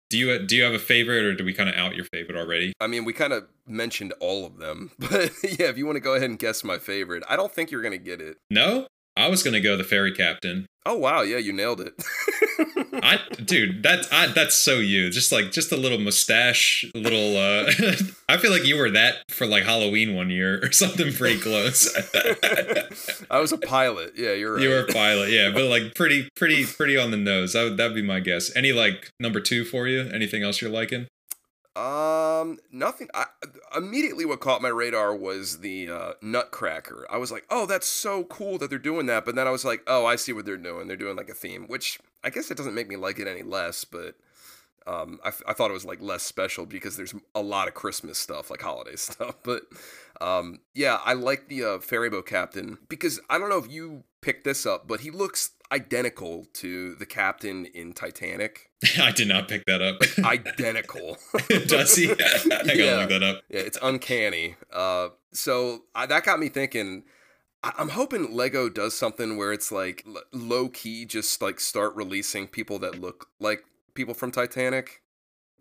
Do 0.09 0.17
you 0.17 0.39
do 0.39 0.55
you 0.55 0.63
have 0.63 0.73
a 0.73 0.79
favorite, 0.79 1.23
or 1.25 1.33
do 1.35 1.43
we 1.43 1.53
kind 1.53 1.69
of 1.69 1.75
out 1.75 1.95
your 1.95 2.05
favorite 2.05 2.37
already? 2.37 2.73
I 2.79 2.87
mean, 2.87 3.03
we 3.03 3.13
kind 3.13 3.33
of 3.33 3.43
mentioned 3.67 4.13
all 4.19 4.45
of 4.45 4.57
them, 4.57 4.91
but 4.99 5.31
yeah, 5.43 5.67
if 5.67 5.77
you 5.77 5.85
want 5.85 5.95
to 5.97 6.01
go 6.01 6.13
ahead 6.15 6.29
and 6.29 6.37
guess 6.39 6.63
my 6.63 6.77
favorite, 6.77 7.23
I 7.27 7.35
don't 7.35 7.51
think 7.51 7.71
you're 7.71 7.81
gonna 7.81 7.97
get 7.97 8.21
it. 8.21 8.37
No, 8.49 8.87
I 9.15 9.27
was 9.27 9.43
gonna 9.43 9.61
go 9.61 9.77
the 9.77 9.83
ferry 9.83 10.11
captain. 10.11 10.65
Oh 10.85 10.97
wow, 10.97 11.21
yeah, 11.21 11.37
you 11.37 11.53
nailed 11.53 11.79
it. 11.79 11.93
I, 13.03 13.19
dude, 13.43 13.83
that's 13.83 14.11
I, 14.11 14.27
that's 14.27 14.55
so 14.55 14.75
you. 14.79 15.09
Just 15.09 15.31
like 15.31 15.51
just 15.51 15.71
a 15.71 15.77
little 15.77 15.99
mustache, 15.99 16.85
little. 16.93 17.37
uh 17.37 17.71
I 18.29 18.37
feel 18.37 18.51
like 18.51 18.65
you 18.65 18.77
were 18.77 18.89
that 18.91 19.17
for 19.29 19.45
like 19.45 19.63
Halloween 19.63 20.15
one 20.15 20.29
year 20.29 20.59
or 20.63 20.71
something 20.71 21.13
pretty 21.13 21.39
close. 21.39 21.93
I 23.31 23.39
was 23.39 23.51
a 23.51 23.57
pilot. 23.57 24.13
Yeah, 24.15 24.33
you're 24.33 24.55
right. 24.55 24.61
you 24.61 24.69
were 24.69 24.79
a 24.79 24.87
pilot, 24.87 25.29
yeah, 25.29 25.51
but 25.51 25.65
like 25.65 25.95
pretty, 25.95 26.27
pretty, 26.35 26.65
pretty 26.65 26.97
on 26.97 27.11
the 27.11 27.17
nose. 27.17 27.53
That 27.53 27.63
would 27.63 27.77
that'd 27.77 27.95
be 27.95 28.01
my 28.01 28.19
guess. 28.19 28.53
Any 28.55 28.73
like 28.73 29.09
number 29.19 29.39
two 29.39 29.63
for 29.63 29.87
you? 29.87 30.09
Anything 30.13 30.43
else 30.43 30.61
you're 30.61 30.71
liking? 30.71 31.07
Um, 31.75 32.59
nothing. 32.71 33.09
I, 33.13 33.25
immediately, 33.75 34.25
what 34.25 34.39
caught 34.39 34.61
my 34.61 34.69
radar 34.69 35.15
was 35.15 35.59
the 35.59 35.89
uh, 35.89 36.13
Nutcracker. 36.21 37.07
I 37.09 37.17
was 37.17 37.31
like, 37.31 37.45
"Oh, 37.49 37.65
that's 37.65 37.87
so 37.87 38.25
cool 38.25 38.59
that 38.59 38.69
they're 38.69 38.77
doing 38.77 39.07
that." 39.07 39.25
But 39.25 39.35
then 39.35 39.47
I 39.47 39.51
was 39.51 39.65
like, 39.65 39.81
"Oh, 39.87 40.05
I 40.05 40.15
see 40.15 40.33
what 40.33 40.45
they're 40.45 40.57
doing. 40.57 40.87
They're 40.87 40.97
doing 40.97 41.15
like 41.15 41.29
a 41.29 41.33
theme." 41.33 41.65
Which 41.67 41.99
I 42.23 42.29
guess 42.29 42.51
it 42.51 42.57
doesn't 42.57 42.75
make 42.75 42.87
me 42.87 42.95
like 42.95 43.17
it 43.19 43.27
any 43.27 43.41
less, 43.41 43.85
but 43.85 44.15
um, 44.85 45.19
I, 45.23 45.31
I 45.47 45.53
thought 45.53 45.71
it 45.71 45.73
was 45.73 45.85
like 45.85 46.01
less 46.01 46.23
special 46.23 46.65
because 46.65 46.97
there's 46.97 47.15
a 47.33 47.41
lot 47.41 47.67
of 47.67 47.73
Christmas 47.73 48.17
stuff, 48.17 48.49
like 48.49 48.61
holiday 48.61 48.95
stuff. 48.95 49.35
But 49.43 49.63
um, 50.21 50.59
yeah, 50.73 50.99
I 51.03 51.13
like 51.13 51.47
the 51.47 51.63
uh, 51.63 51.79
boat 52.09 52.27
captain 52.27 52.77
because 52.89 53.19
I 53.29 53.37
don't 53.37 53.49
know 53.49 53.57
if 53.57 53.71
you 53.71 54.03
picked 54.21 54.43
this 54.43 54.65
up, 54.65 54.87
but 54.87 55.01
he 55.01 55.11
looks 55.11 55.51
identical 55.73 56.45
to 56.53 56.95
the 56.95 57.05
captain 57.05 57.65
in 57.65 57.93
Titanic. 57.93 58.69
I 59.01 59.11
did 59.11 59.27
not 59.27 59.47
pick 59.47 59.65
that 59.65 59.81
up. 59.81 59.97
Identical. 60.25 61.17
Does 61.67 61.95
he? 61.95 62.11
I 62.11 62.15
gotta 62.15 62.75
Yeah. 62.75 62.95
look 62.97 63.09
that 63.09 63.23
up. 63.23 63.41
Yeah, 63.49 63.61
it's 63.61 63.77
uncanny. 63.81 64.55
Uh, 64.71 65.09
so 65.33 65.83
I, 65.95 66.05
that 66.05 66.23
got 66.23 66.39
me 66.39 66.49
thinking. 66.49 67.03
I, 67.63 67.71
I'm 67.77 67.89
hoping 67.89 68.33
Lego 68.35 68.69
does 68.69 68.97
something 68.97 69.37
where 69.37 69.53
it's 69.53 69.71
like 69.71 70.03
l- 70.07 70.21
low 70.33 70.69
key, 70.69 71.05
just 71.05 71.41
like 71.41 71.59
start 71.59 71.95
releasing 71.95 72.47
people 72.47 72.77
that 72.79 72.99
look 72.99 73.27
like 73.39 73.63
people 73.93 74.13
from 74.13 74.31
Titanic. 74.31 75.01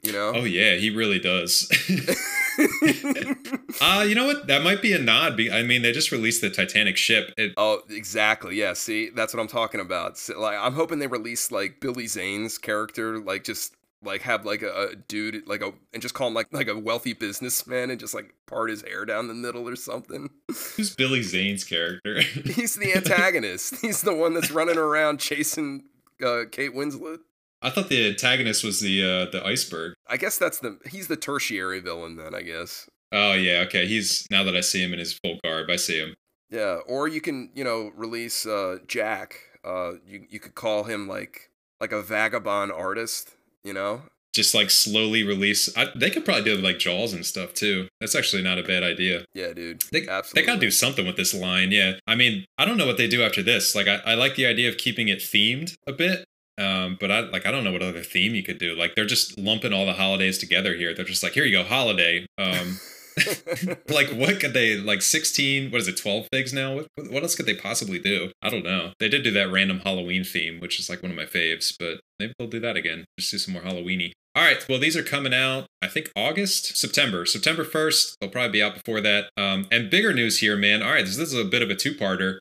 You 0.03 0.13
know? 0.13 0.33
Oh 0.35 0.45
yeah, 0.45 0.75
he 0.77 0.91
really 0.91 1.19
does. 1.19 1.69
Uh, 3.81 4.05
you 4.07 4.15
know 4.15 4.27
what? 4.27 4.47
That 4.47 4.63
might 4.63 4.83
be 4.83 4.93
a 4.93 4.99
nod. 4.99 5.41
I 5.41 5.63
mean, 5.63 5.83
they 5.83 5.93
just 5.93 6.13
released 6.13 6.41
the 6.41 6.51
Titanic 6.51 6.97
ship. 6.97 7.33
It, 7.37 7.55
Oh, 7.57 7.81
exactly. 7.89 8.57
Yeah. 8.57 8.75
See, 8.75 9.09
that's 9.09 9.33
what 9.35 9.41
I'm 9.41 9.49
talking 9.49 9.81
about. 9.81 10.19
So, 10.19 10.39
like, 10.39 10.57
I'm 10.59 10.75
hoping 10.75 10.99
they 10.99 11.07
release 11.07 11.51
like 11.51 11.81
Billy 11.81 12.07
Zane's 12.07 12.59
character, 12.59 13.19
like 13.19 13.45
just 13.45 13.75
like 14.05 14.23
have 14.23 14.45
like 14.45 14.63
a, 14.63 14.91
a 14.91 14.97
dude, 14.97 15.47
like 15.49 15.63
a, 15.63 15.73
and 15.93 16.03
just 16.03 16.15
call 16.15 16.29
him 16.29 16.35
like 16.35 16.49
like 16.53 16.69
a 16.69 16.79
wealthy 16.79 17.13
businessman, 17.15 17.91
and 17.91 17.99
just 17.99 18.15
like 18.15 18.35
part 18.47 18.71
his 18.71 18.83
hair 18.83 19.05
down 19.05 19.29
the 19.29 19.35
middle 19.35 19.69
or 19.69 19.77
something. 19.77 20.29
who's 20.77 20.95
Billy 20.95 21.23
Zane's 21.23 21.65
character? 21.65 22.21
He's 22.21 22.77
the 22.77 22.95
antagonist. 22.95 23.77
He's 23.81 24.03
the 24.03 24.15
one 24.15 24.35
that's 24.35 24.51
running 24.51 24.79
around 24.79 25.19
chasing 25.19 25.85
uh, 26.25 26.43
Kate 26.51 26.75
Winslet. 26.75 27.21
I 27.63 27.71
thought 27.71 27.89
the 27.89 28.09
antagonist 28.09 28.65
was 28.65 28.81
the 28.81 29.03
uh, 29.03 29.31
the 29.31 29.45
iceberg. 29.47 29.95
I 30.09 30.17
guess 30.17 30.37
that's 30.39 30.59
the 30.59 30.79
he's 30.91 31.09
the 31.09 31.17
tertiary 31.17 31.81
villain 31.81 32.17
then. 32.17 32.35
I 32.35 32.43
guess. 32.43 32.89
Oh 33.13 33.35
yeah, 33.35 33.65
okay. 33.67 33.87
He's 33.87 34.27
now 34.31 34.43
that 34.45 34.57
I 34.57 34.61
see 34.61 34.83
him 34.83 34.93
in 34.93 34.99
his 34.99 35.13
full 35.13 35.39
garb, 35.45 35.71
I 35.71 35.77
see 35.77 35.99
him. 35.99 36.15
Yeah. 36.51 36.79
Or 36.87 37.09
you 37.09 37.21
can 37.21 37.51
you 37.55 37.65
know 37.65 37.93
release 37.95 38.47
uh, 38.47 38.79
Jack. 38.87 39.37
Uh, 39.65 39.93
you 40.07 40.27
you 40.29 40.41
could 40.41 40.55
call 40.55 40.85
him 40.85 41.07
like 41.07 41.51
like 41.81 41.93
a 41.93 42.03
vagabond 42.03 42.73
artist. 42.73 43.37
You 43.63 43.73
know. 43.73 44.03
Just 44.35 44.55
like 44.55 44.71
slowly 44.71 45.25
release. 45.25 45.69
I, 45.77 45.89
they 45.95 46.09
could 46.09 46.25
probably 46.25 46.45
do 46.45 46.57
like 46.57 46.79
Jaws 46.79 47.13
and 47.13 47.25
stuff 47.25 47.53
too. 47.53 47.89
That's 48.01 48.15
actually 48.15 48.43
not 48.43 48.59
a 48.59 48.63
bad 48.63 48.83
idea. 48.83 49.27
Yeah, 49.35 49.53
dude. 49.53 49.83
They, 49.93 50.09
Absolutely. 50.09 50.41
they 50.41 50.47
gotta 50.47 50.61
do 50.61 50.71
something 50.71 51.07
with 51.07 51.17
this 51.17 51.35
line. 51.35 51.71
Yeah. 51.71 51.99
I 52.07 52.15
mean, 52.15 52.47
I 52.57 52.65
don't 52.65 52.79
know 52.79 52.87
what 52.87 52.97
they 52.97 53.09
do 53.09 53.23
after 53.23 53.43
this. 53.43 53.75
Like, 53.75 53.89
I, 53.89 53.97
I 54.07 54.15
like 54.15 54.37
the 54.37 54.47
idea 54.47 54.71
of 54.71 54.79
keeping 54.79 55.09
it 55.09 55.19
themed 55.19 55.75
a 55.87 55.93
bit. 55.93 56.25
Um, 56.63 56.97
but 57.01 57.11
I 57.11 57.21
like 57.21 57.45
I 57.47 57.51
don't 57.51 57.65
know 57.65 57.73
what 57.73 57.83
other 57.83 58.03
theme 58.03 58.35
you 58.35 58.43
could 58.43 58.59
do. 58.59 58.75
Like 58.75 58.95
they're 58.95 59.05
just 59.05 59.37
lumping 59.39 59.73
all 59.73 59.87
the 59.87 59.95
holidays 59.95 60.39
together 60.39 60.75
here. 60.75 60.95
They're 60.95 61.05
just 61.05 61.23
like, 61.23 61.33
here 61.33 61.45
you 61.45 61.59
go, 61.59 61.65
holiday. 61.65 62.27
Um, 62.39 62.79
like 63.89 64.09
what 64.11 64.41
could 64.41 64.55
they 64.55 64.77
like 64.77 65.03
16 65.03 65.71
what 65.71 65.83
is 65.83 65.89
it 65.89 65.99
12 65.99 66.29
figs 66.33 66.53
now? 66.53 66.77
What, 66.77 66.87
what 67.11 67.23
else 67.23 67.35
could 67.35 67.47
they 67.47 67.55
possibly 67.55 67.99
do? 67.99 68.33
I 68.41 68.49
don't 68.49 68.65
know. 68.65 68.93
They 69.01 69.09
did 69.09 69.23
do 69.23 69.31
that 69.33 69.53
random 69.53 69.81
halloween 69.81 70.25
theme 70.25 70.61
which 70.61 70.79
is 70.79 70.89
like 70.89 71.03
one 71.03 71.11
of 71.11 71.17
my 71.17 71.27
faves 71.27 71.75
but 71.79 72.01
maybe 72.19 72.33
they'll 72.39 72.49
do 72.49 72.61
that 72.61 72.77
again. 72.77 73.05
Just 73.19 73.33
do 73.33 73.39
some 73.39 73.53
more 73.53 73.63
halloweeny. 73.63 74.13
All 74.35 74.43
right 74.43 74.67
well 74.67 74.79
these 74.79 74.97
are 74.97 75.03
coming 75.03 75.35
out 75.35 75.67
i 75.83 75.89
think 75.89 76.11
august 76.17 76.77
september. 76.77 77.27
September 77.27 77.65
1st 77.65 78.15
they'll 78.21 78.31
probably 78.31 78.53
be 78.53 78.63
out 78.63 78.75
before 78.75 79.03
that. 79.03 79.29
Um, 79.37 79.67
and 79.71 79.91
bigger 79.91 80.15
news 80.15 80.39
here 80.39 80.57
man. 80.57 80.83
All 80.83 80.93
right 80.93 81.05
this, 81.05 81.19
this 81.19 81.35
is 81.35 81.39
a 81.39 81.45
bit 81.45 81.61
of 81.61 81.69
a 81.69 81.77
two-parter. 81.77 82.39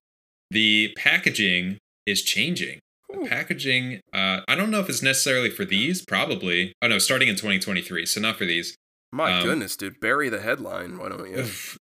The 0.51 0.93
packaging 0.97 1.79
is 2.05 2.21
changing 2.21 2.79
the 3.11 3.27
packaging 3.27 3.99
uh, 4.13 4.41
i 4.47 4.55
don't 4.55 4.71
know 4.71 4.79
if 4.79 4.89
it's 4.89 5.01
necessarily 5.01 5.49
for 5.49 5.65
these 5.65 6.03
probably 6.05 6.73
oh 6.81 6.87
no 6.87 6.97
starting 6.97 7.27
in 7.27 7.35
2023 7.35 8.05
so 8.05 8.19
not 8.21 8.37
for 8.37 8.45
these 8.45 8.75
My 9.13 9.33
Um, 9.39 9.43
goodness, 9.45 9.75
dude. 9.75 9.99
Bury 9.99 10.29
the 10.29 10.39
headline. 10.39 10.97
Why 10.97 11.09
don't 11.09 11.29
you? 11.29 11.45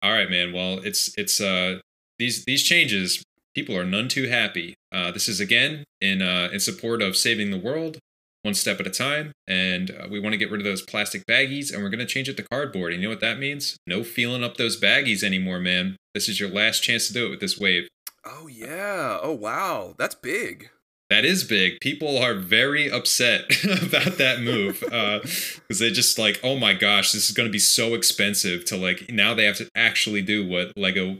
All 0.02 0.12
right, 0.12 0.30
man. 0.30 0.52
Well, 0.52 0.80
it's 0.84 1.14
it's 1.18 1.40
uh 1.40 1.80
these 2.18 2.44
these 2.46 2.64
changes. 2.64 3.24
People 3.56 3.78
are 3.78 3.86
none 3.86 4.08
too 4.08 4.28
happy. 4.28 4.74
Uh, 4.92 5.12
this 5.12 5.30
is 5.30 5.40
again 5.40 5.84
in 6.02 6.22
uh, 6.24 6.50
in 6.52 6.60
support 6.60 7.04
of 7.04 7.16
saving 7.16 7.52
the 7.52 7.60
world, 7.60 8.00
one 8.42 8.56
step 8.56 8.80
at 8.80 8.88
a 8.88 8.90
time, 8.90 9.32
and 9.48 9.92
uh, 9.92 10.08
we 10.10 10.20
want 10.20 10.34
to 10.34 10.38
get 10.40 10.50
rid 10.50 10.60
of 10.60 10.66
those 10.66 10.82
plastic 10.82 11.22
baggies, 11.30 11.72
and 11.72 11.84
we're 11.84 11.92
gonna 11.92 12.06
change 12.08 12.28
it 12.30 12.36
to 12.38 12.44
cardboard. 12.52 12.94
And 12.94 13.02
you 13.04 13.08
know 13.08 13.14
what 13.14 13.22
that 13.22 13.38
means? 13.38 13.78
No 13.86 14.04
feeling 14.04 14.44
up 14.44 14.58
those 14.58 14.82
baggies 14.82 15.24
anymore, 15.24 15.60
man. 15.60 15.96
This 16.16 16.28
is 16.28 16.40
your 16.40 16.50
last 16.50 16.82
chance 16.82 17.06
to 17.08 17.14
do 17.14 17.28
it 17.28 17.30
with 17.30 17.40
this 17.42 17.60
wave. 17.60 17.88
Oh 18.26 18.48
yeah. 18.48 19.20
Oh 19.22 19.34
wow. 19.34 19.94
That's 20.00 20.16
big. 20.16 20.70
That 21.14 21.26
is 21.26 21.44
big. 21.44 21.80
People 21.80 22.18
are 22.18 22.34
very 22.34 22.90
upset 22.90 23.42
about 23.64 24.18
that 24.18 24.42
move 24.42 24.80
because 24.80 25.78
they 25.78 25.92
just 25.92 26.18
like, 26.18 26.40
oh 26.42 26.56
my 26.58 26.74
gosh, 26.74 27.12
this 27.12 27.30
is 27.30 27.36
going 27.36 27.48
to 27.48 27.52
be 27.52 27.60
so 27.60 27.94
expensive 27.94 28.66
to 28.66 28.76
like. 28.76 29.12
Now 29.12 29.36
they 29.36 29.46
have 29.46 29.58
to 29.58 29.70
actually 29.76 30.24
do 30.24 30.44
what 30.48 30.74
Lego 30.76 31.20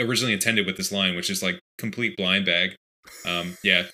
originally 0.00 0.32
intended 0.32 0.64
with 0.64 0.78
this 0.78 0.90
line, 0.90 1.14
which 1.14 1.28
is 1.28 1.42
like 1.42 1.60
complete 1.76 2.16
blind 2.16 2.46
bag. 2.46 2.76
Um, 3.26 3.58
yeah. 3.62 3.88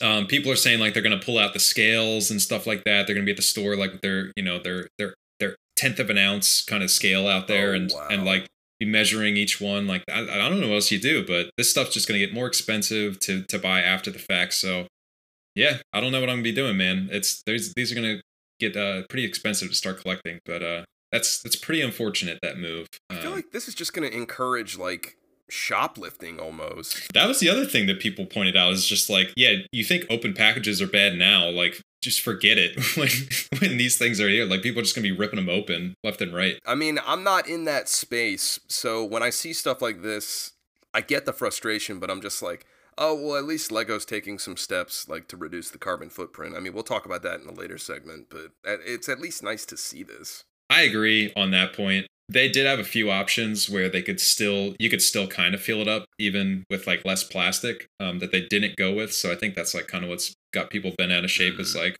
Um, 0.00 0.28
people 0.28 0.52
are 0.52 0.56
saying 0.56 0.78
like 0.78 0.94
they're 0.94 1.02
going 1.02 1.18
to 1.18 1.26
pull 1.26 1.36
out 1.38 1.52
the 1.52 1.58
scales 1.58 2.30
and 2.30 2.40
stuff 2.40 2.64
like 2.64 2.84
that. 2.84 3.06
They're 3.08 3.14
going 3.16 3.26
to 3.26 3.26
be 3.26 3.32
at 3.32 3.36
the 3.36 3.42
store 3.42 3.74
like 3.74 4.02
their 4.02 4.30
you 4.36 4.44
know 4.44 4.60
their 4.60 4.86
their 4.98 5.14
their 5.40 5.56
tenth 5.74 5.98
of 5.98 6.10
an 6.10 6.18
ounce 6.18 6.64
kind 6.64 6.84
of 6.84 6.92
scale 6.92 7.26
out 7.26 7.48
there 7.48 7.72
Oh, 7.72 7.74
and 7.74 7.90
wow. 7.92 8.06
and 8.08 8.24
like 8.24 8.46
be 8.80 8.86
measuring 8.86 9.36
each 9.36 9.60
one. 9.60 9.86
Like 9.86 10.02
I, 10.10 10.20
I 10.22 10.48
don't 10.48 10.60
know 10.60 10.68
what 10.68 10.74
else 10.74 10.90
you 10.90 10.98
do, 11.00 11.24
but 11.26 11.50
this 11.56 11.70
stuff's 11.70 11.94
just 11.94 12.06
gonna 12.08 12.18
get 12.18 12.32
more 12.34 12.46
expensive 12.46 13.18
to 13.20 13.42
to 13.44 13.58
buy 13.58 13.80
after 13.80 14.10
the 14.10 14.18
fact. 14.18 14.54
So 14.54 14.86
yeah, 15.54 15.78
I 15.92 16.00
don't 16.00 16.10
know 16.12 16.20
what 16.20 16.28
I'm 16.28 16.36
gonna 16.36 16.42
be 16.42 16.52
doing, 16.52 16.76
man. 16.76 17.08
It's 17.12 17.42
there's 17.46 17.72
these 17.74 17.92
are 17.92 17.94
gonna 17.94 18.20
get 18.60 18.76
uh 18.76 19.02
pretty 19.08 19.24
expensive 19.24 19.68
to 19.68 19.74
start 19.74 20.00
collecting, 20.00 20.38
but 20.44 20.62
uh 20.62 20.84
that's 21.12 21.40
that's 21.42 21.56
pretty 21.56 21.80
unfortunate 21.80 22.38
that 22.42 22.58
move. 22.58 22.88
I 23.10 23.16
feel 23.16 23.28
Um, 23.28 23.36
like 23.36 23.52
this 23.52 23.68
is 23.68 23.74
just 23.74 23.92
gonna 23.92 24.08
encourage 24.08 24.76
like 24.76 25.16
shoplifting 25.50 26.40
almost. 26.40 27.12
that 27.12 27.28
was 27.28 27.38
the 27.40 27.48
other 27.48 27.64
thing 27.66 27.86
that 27.86 28.00
people 28.00 28.26
pointed 28.26 28.56
out 28.56 28.72
is 28.72 28.86
just 28.86 29.08
like, 29.08 29.32
yeah, 29.36 29.56
you 29.72 29.84
think 29.84 30.06
open 30.10 30.32
packages 30.34 30.82
are 30.82 30.86
bad 30.86 31.16
now, 31.16 31.48
like 31.48 31.80
just 32.04 32.20
forget 32.20 32.58
it 32.58 32.76
when 32.96 33.08
when 33.60 33.78
these 33.78 33.96
things 33.96 34.20
are 34.20 34.28
here. 34.28 34.44
Like 34.44 34.62
people 34.62 34.80
are 34.80 34.84
just 34.84 34.94
gonna 34.94 35.02
be 35.02 35.12
ripping 35.12 35.36
them 35.36 35.48
open 35.48 35.96
left 36.04 36.20
and 36.20 36.34
right. 36.34 36.58
I 36.66 36.74
mean, 36.74 36.98
I'm 37.06 37.24
not 37.24 37.48
in 37.48 37.64
that 37.64 37.88
space, 37.88 38.60
so 38.68 39.04
when 39.04 39.22
I 39.22 39.30
see 39.30 39.52
stuff 39.52 39.82
like 39.82 40.02
this, 40.02 40.52
I 40.92 41.00
get 41.00 41.26
the 41.26 41.32
frustration, 41.32 41.98
but 41.98 42.10
I'm 42.10 42.20
just 42.20 42.42
like, 42.42 42.66
oh 42.98 43.14
well, 43.14 43.36
at 43.36 43.44
least 43.44 43.72
Lego's 43.72 44.04
taking 44.04 44.38
some 44.38 44.56
steps 44.56 45.08
like 45.08 45.26
to 45.28 45.36
reduce 45.36 45.70
the 45.70 45.78
carbon 45.78 46.10
footprint. 46.10 46.54
I 46.56 46.60
mean, 46.60 46.74
we'll 46.74 46.82
talk 46.82 47.06
about 47.06 47.22
that 47.22 47.40
in 47.40 47.48
a 47.48 47.52
later 47.52 47.78
segment, 47.78 48.26
but 48.30 48.52
it's 48.64 49.08
at 49.08 49.20
least 49.20 49.42
nice 49.42 49.64
to 49.66 49.76
see 49.76 50.02
this. 50.02 50.44
I 50.70 50.82
agree 50.82 51.32
on 51.36 51.50
that 51.50 51.72
point. 51.72 52.06
They 52.28 52.48
did 52.48 52.66
have 52.66 52.78
a 52.78 52.84
few 52.84 53.10
options 53.10 53.68
where 53.68 53.88
they 53.88 54.02
could 54.02 54.20
still 54.20 54.74
you 54.78 54.88
could 54.88 55.02
still 55.02 55.26
kind 55.26 55.54
of 55.54 55.60
feel 55.60 55.80
it 55.80 55.88
up 55.88 56.06
even 56.18 56.64
with 56.70 56.86
like 56.86 57.04
less 57.04 57.22
plastic 57.22 57.86
um, 58.00 58.18
that 58.20 58.32
they 58.32 58.42
didn't 58.42 58.76
go 58.76 58.92
with. 58.92 59.12
So 59.12 59.30
I 59.30 59.34
think 59.34 59.54
that's 59.54 59.74
like 59.74 59.88
kind 59.88 60.04
of 60.04 60.10
what's 60.10 60.34
got 60.52 60.70
people 60.70 60.92
bent 60.96 61.12
out 61.12 61.24
of 61.24 61.30
shape 61.30 61.58
is 61.58 61.76
like 61.76 61.98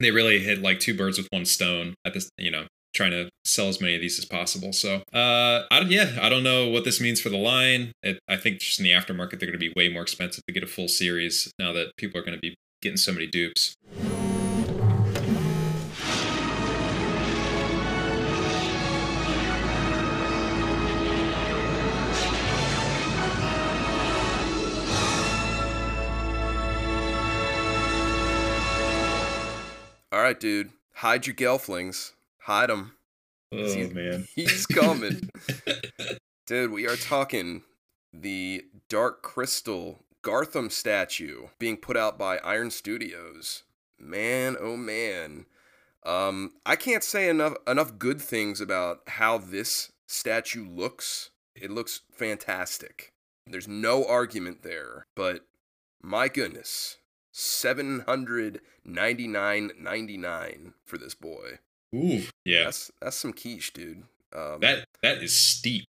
they 0.00 0.10
really 0.10 0.38
hit 0.38 0.62
like 0.62 0.80
two 0.80 0.96
birds 0.96 1.18
with 1.18 1.28
one 1.30 1.44
stone 1.44 1.94
at 2.04 2.14
this 2.14 2.30
you 2.38 2.50
know 2.50 2.66
trying 2.94 3.10
to 3.10 3.28
sell 3.44 3.68
as 3.68 3.78
many 3.78 3.94
of 3.94 4.00
these 4.00 4.18
as 4.18 4.24
possible. 4.24 4.72
So 4.72 5.02
uh 5.12 5.64
I 5.70 5.80
don't 5.80 5.90
yeah, 5.90 6.18
I 6.20 6.28
don't 6.28 6.42
know 6.42 6.68
what 6.68 6.84
this 6.84 7.00
means 7.00 7.20
for 7.20 7.28
the 7.28 7.36
line. 7.36 7.92
It, 8.02 8.18
I 8.28 8.36
think 8.36 8.60
just 8.60 8.80
in 8.80 8.84
the 8.84 8.92
aftermarket 8.92 9.38
they're 9.38 9.50
going 9.50 9.52
to 9.52 9.58
be 9.58 9.72
way 9.76 9.90
more 9.90 10.02
expensive 10.02 10.44
to 10.46 10.52
get 10.52 10.62
a 10.62 10.66
full 10.66 10.88
series 10.88 11.52
now 11.58 11.72
that 11.72 11.96
people 11.98 12.18
are 12.18 12.24
going 12.24 12.36
to 12.36 12.40
be 12.40 12.54
getting 12.80 12.96
so 12.96 13.12
many 13.12 13.26
dupes. 13.26 13.74
All 30.16 30.22
right, 30.22 30.40
dude, 30.40 30.70
hide 30.94 31.26
your 31.26 31.36
gelflings, 31.36 32.12
hide 32.38 32.70
them. 32.70 32.92
Oh 33.52 33.66
See- 33.66 33.86
man. 33.88 34.26
He's 34.34 34.64
coming. 34.64 35.28
Dude, 36.46 36.70
we 36.70 36.88
are 36.88 36.96
talking 36.96 37.64
the 38.14 38.64
Dark 38.88 39.22
Crystal 39.22 40.06
Garthim 40.24 40.72
statue 40.72 41.48
being 41.58 41.76
put 41.76 41.98
out 41.98 42.18
by 42.18 42.38
Iron 42.38 42.70
Studios. 42.70 43.64
Man, 43.98 44.56
oh 44.58 44.78
man. 44.78 45.44
Um, 46.06 46.52
I 46.64 46.76
can't 46.76 47.04
say 47.04 47.28
enough 47.28 47.52
enough 47.66 47.98
good 47.98 48.22
things 48.22 48.58
about 48.58 49.00
how 49.08 49.36
this 49.36 49.92
statue 50.06 50.66
looks. 50.66 51.28
It 51.54 51.70
looks 51.70 52.00
fantastic. 52.10 53.12
There's 53.46 53.68
no 53.68 54.06
argument 54.06 54.62
there, 54.62 55.08
but 55.14 55.44
my 56.00 56.28
goodness. 56.28 56.96
799.99 58.86 60.72
for 60.84 60.98
this 60.98 61.14
boy. 61.14 61.58
Ooh, 61.94 62.22
yeah. 62.44 62.64
That's 62.64 62.90
that's 63.00 63.16
some 63.16 63.32
quiche, 63.32 63.72
dude. 63.72 64.04
Um, 64.34 64.60
That 64.60 64.86
that 65.02 65.22
is 65.22 65.36
steep. 65.36 65.84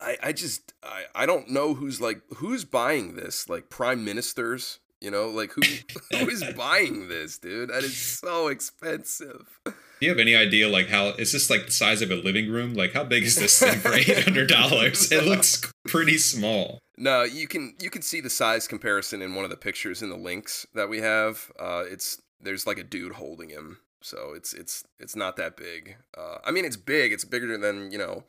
I, 0.00 0.16
I 0.22 0.32
just 0.32 0.72
I, 0.82 1.04
I 1.14 1.26
don't 1.26 1.50
know 1.50 1.74
who's 1.74 2.00
like 2.00 2.20
who's 2.36 2.64
buying 2.64 3.14
this 3.14 3.48
like 3.48 3.68
prime 3.68 4.04
ministers 4.04 4.78
you 5.00 5.10
know 5.10 5.28
like 5.28 5.52
who 5.52 5.62
who 6.16 6.28
is 6.28 6.44
buying 6.56 7.08
this 7.08 7.38
dude 7.38 7.70
that 7.70 7.84
is 7.84 7.96
so 7.96 8.48
expensive 8.48 9.60
Do 9.64 9.72
you 10.06 10.10
have 10.10 10.18
any 10.18 10.36
idea 10.36 10.68
like 10.68 10.88
how 10.88 11.08
is 11.08 11.32
this 11.32 11.50
like 11.50 11.66
the 11.66 11.72
size 11.72 12.02
of 12.02 12.10
a 12.10 12.14
living 12.14 12.50
room? 12.50 12.74
Like 12.74 12.92
how 12.92 13.04
big 13.04 13.24
is 13.24 13.34
this 13.36 13.58
thing 13.58 13.78
for 13.80 13.92
eight 13.94 14.24
hundred 14.24 14.48
dollars? 14.48 15.10
It 15.10 15.24
looks 15.24 15.60
pretty 15.86 16.18
small. 16.18 16.78
no 16.96 17.22
you 17.24 17.46
can 17.48 17.74
you 17.80 17.90
can 17.90 18.02
see 18.02 18.20
the 18.20 18.30
size 18.30 18.68
comparison 18.68 19.22
in 19.22 19.34
one 19.34 19.44
of 19.44 19.50
the 19.50 19.56
pictures 19.56 20.02
in 20.02 20.10
the 20.10 20.16
links 20.16 20.66
that 20.74 20.88
we 20.88 20.98
have 21.00 21.50
uh 21.58 21.82
it's 21.90 22.20
there's 22.40 22.66
like 22.66 22.78
a 22.78 22.84
dude 22.84 23.14
holding 23.14 23.48
him 23.50 23.78
so 24.00 24.32
it's 24.36 24.52
it's 24.52 24.84
it's 25.00 25.16
not 25.16 25.36
that 25.36 25.56
big 25.56 25.96
uh 26.16 26.38
I 26.44 26.50
mean 26.52 26.64
it's 26.64 26.76
big 26.76 27.12
it's 27.12 27.24
bigger 27.24 27.56
than 27.58 27.90
you 27.90 27.98
know 27.98 28.24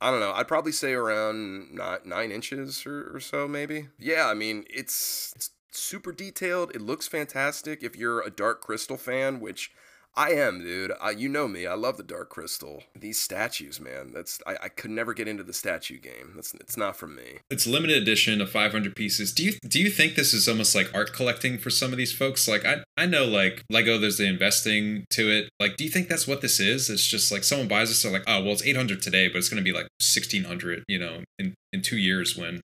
I 0.00 0.10
don't 0.10 0.18
know. 0.18 0.32
I'd 0.32 0.48
probably 0.48 0.72
say 0.72 0.92
around 0.92 1.72
nine, 1.72 2.00
nine 2.04 2.32
inches 2.32 2.84
or, 2.84 3.14
or 3.14 3.20
so, 3.20 3.46
maybe. 3.46 3.88
Yeah, 3.96 4.26
I 4.26 4.34
mean, 4.34 4.64
it's, 4.68 5.32
it's 5.36 5.50
super 5.76 6.12
detailed. 6.12 6.74
It 6.74 6.82
looks 6.82 7.08
fantastic. 7.08 7.82
If 7.82 7.96
you're 7.96 8.20
a 8.20 8.30
Dark 8.30 8.60
Crystal 8.60 8.96
fan, 8.96 9.40
which 9.40 9.70
I 10.16 10.30
am, 10.30 10.60
dude. 10.60 10.92
I, 11.00 11.10
you 11.10 11.28
know 11.28 11.48
me. 11.48 11.66
I 11.66 11.74
love 11.74 11.96
the 11.96 12.04
Dark 12.04 12.30
Crystal. 12.30 12.84
These 12.94 13.20
statues, 13.20 13.80
man. 13.80 14.12
That's 14.14 14.38
I, 14.46 14.56
I 14.62 14.68
could 14.68 14.92
never 14.92 15.12
get 15.12 15.26
into 15.26 15.42
the 15.42 15.52
statue 15.52 15.98
game. 15.98 16.32
That's 16.36 16.54
it's 16.54 16.76
not 16.76 16.96
for 16.96 17.08
me. 17.08 17.38
It's 17.50 17.66
limited 17.66 18.00
edition 18.00 18.40
of 18.40 18.48
five 18.48 18.70
hundred 18.70 18.94
pieces. 18.94 19.32
Do 19.32 19.44
you 19.44 19.54
do 19.66 19.80
you 19.80 19.90
think 19.90 20.14
this 20.14 20.32
is 20.32 20.48
almost 20.48 20.72
like 20.74 20.94
art 20.94 21.12
collecting 21.12 21.58
for 21.58 21.70
some 21.70 21.90
of 21.90 21.98
these 21.98 22.12
folks? 22.12 22.46
Like 22.46 22.64
I 22.64 22.84
I 22.96 23.06
know 23.06 23.24
like 23.24 23.64
Lego, 23.68 23.98
there's 23.98 24.18
the 24.18 24.28
investing 24.28 25.04
to 25.10 25.30
it. 25.30 25.48
Like, 25.58 25.76
do 25.76 25.82
you 25.82 25.90
think 25.90 26.08
that's 26.08 26.28
what 26.28 26.42
this 26.42 26.60
is? 26.60 26.88
It's 26.88 27.06
just 27.06 27.32
like 27.32 27.42
someone 27.42 27.66
buys 27.66 27.88
this, 27.88 28.02
they're 28.02 28.12
like, 28.12 28.24
oh 28.28 28.40
well, 28.40 28.52
it's 28.52 28.64
eight 28.64 28.76
hundred 28.76 29.02
today, 29.02 29.26
but 29.26 29.38
it's 29.38 29.48
gonna 29.48 29.62
be 29.62 29.72
like 29.72 29.88
sixteen 29.98 30.44
hundred, 30.44 30.84
you 30.86 31.00
know, 31.00 31.24
in 31.40 31.54
in 31.72 31.82
two 31.82 31.98
years 31.98 32.36
when 32.36 32.60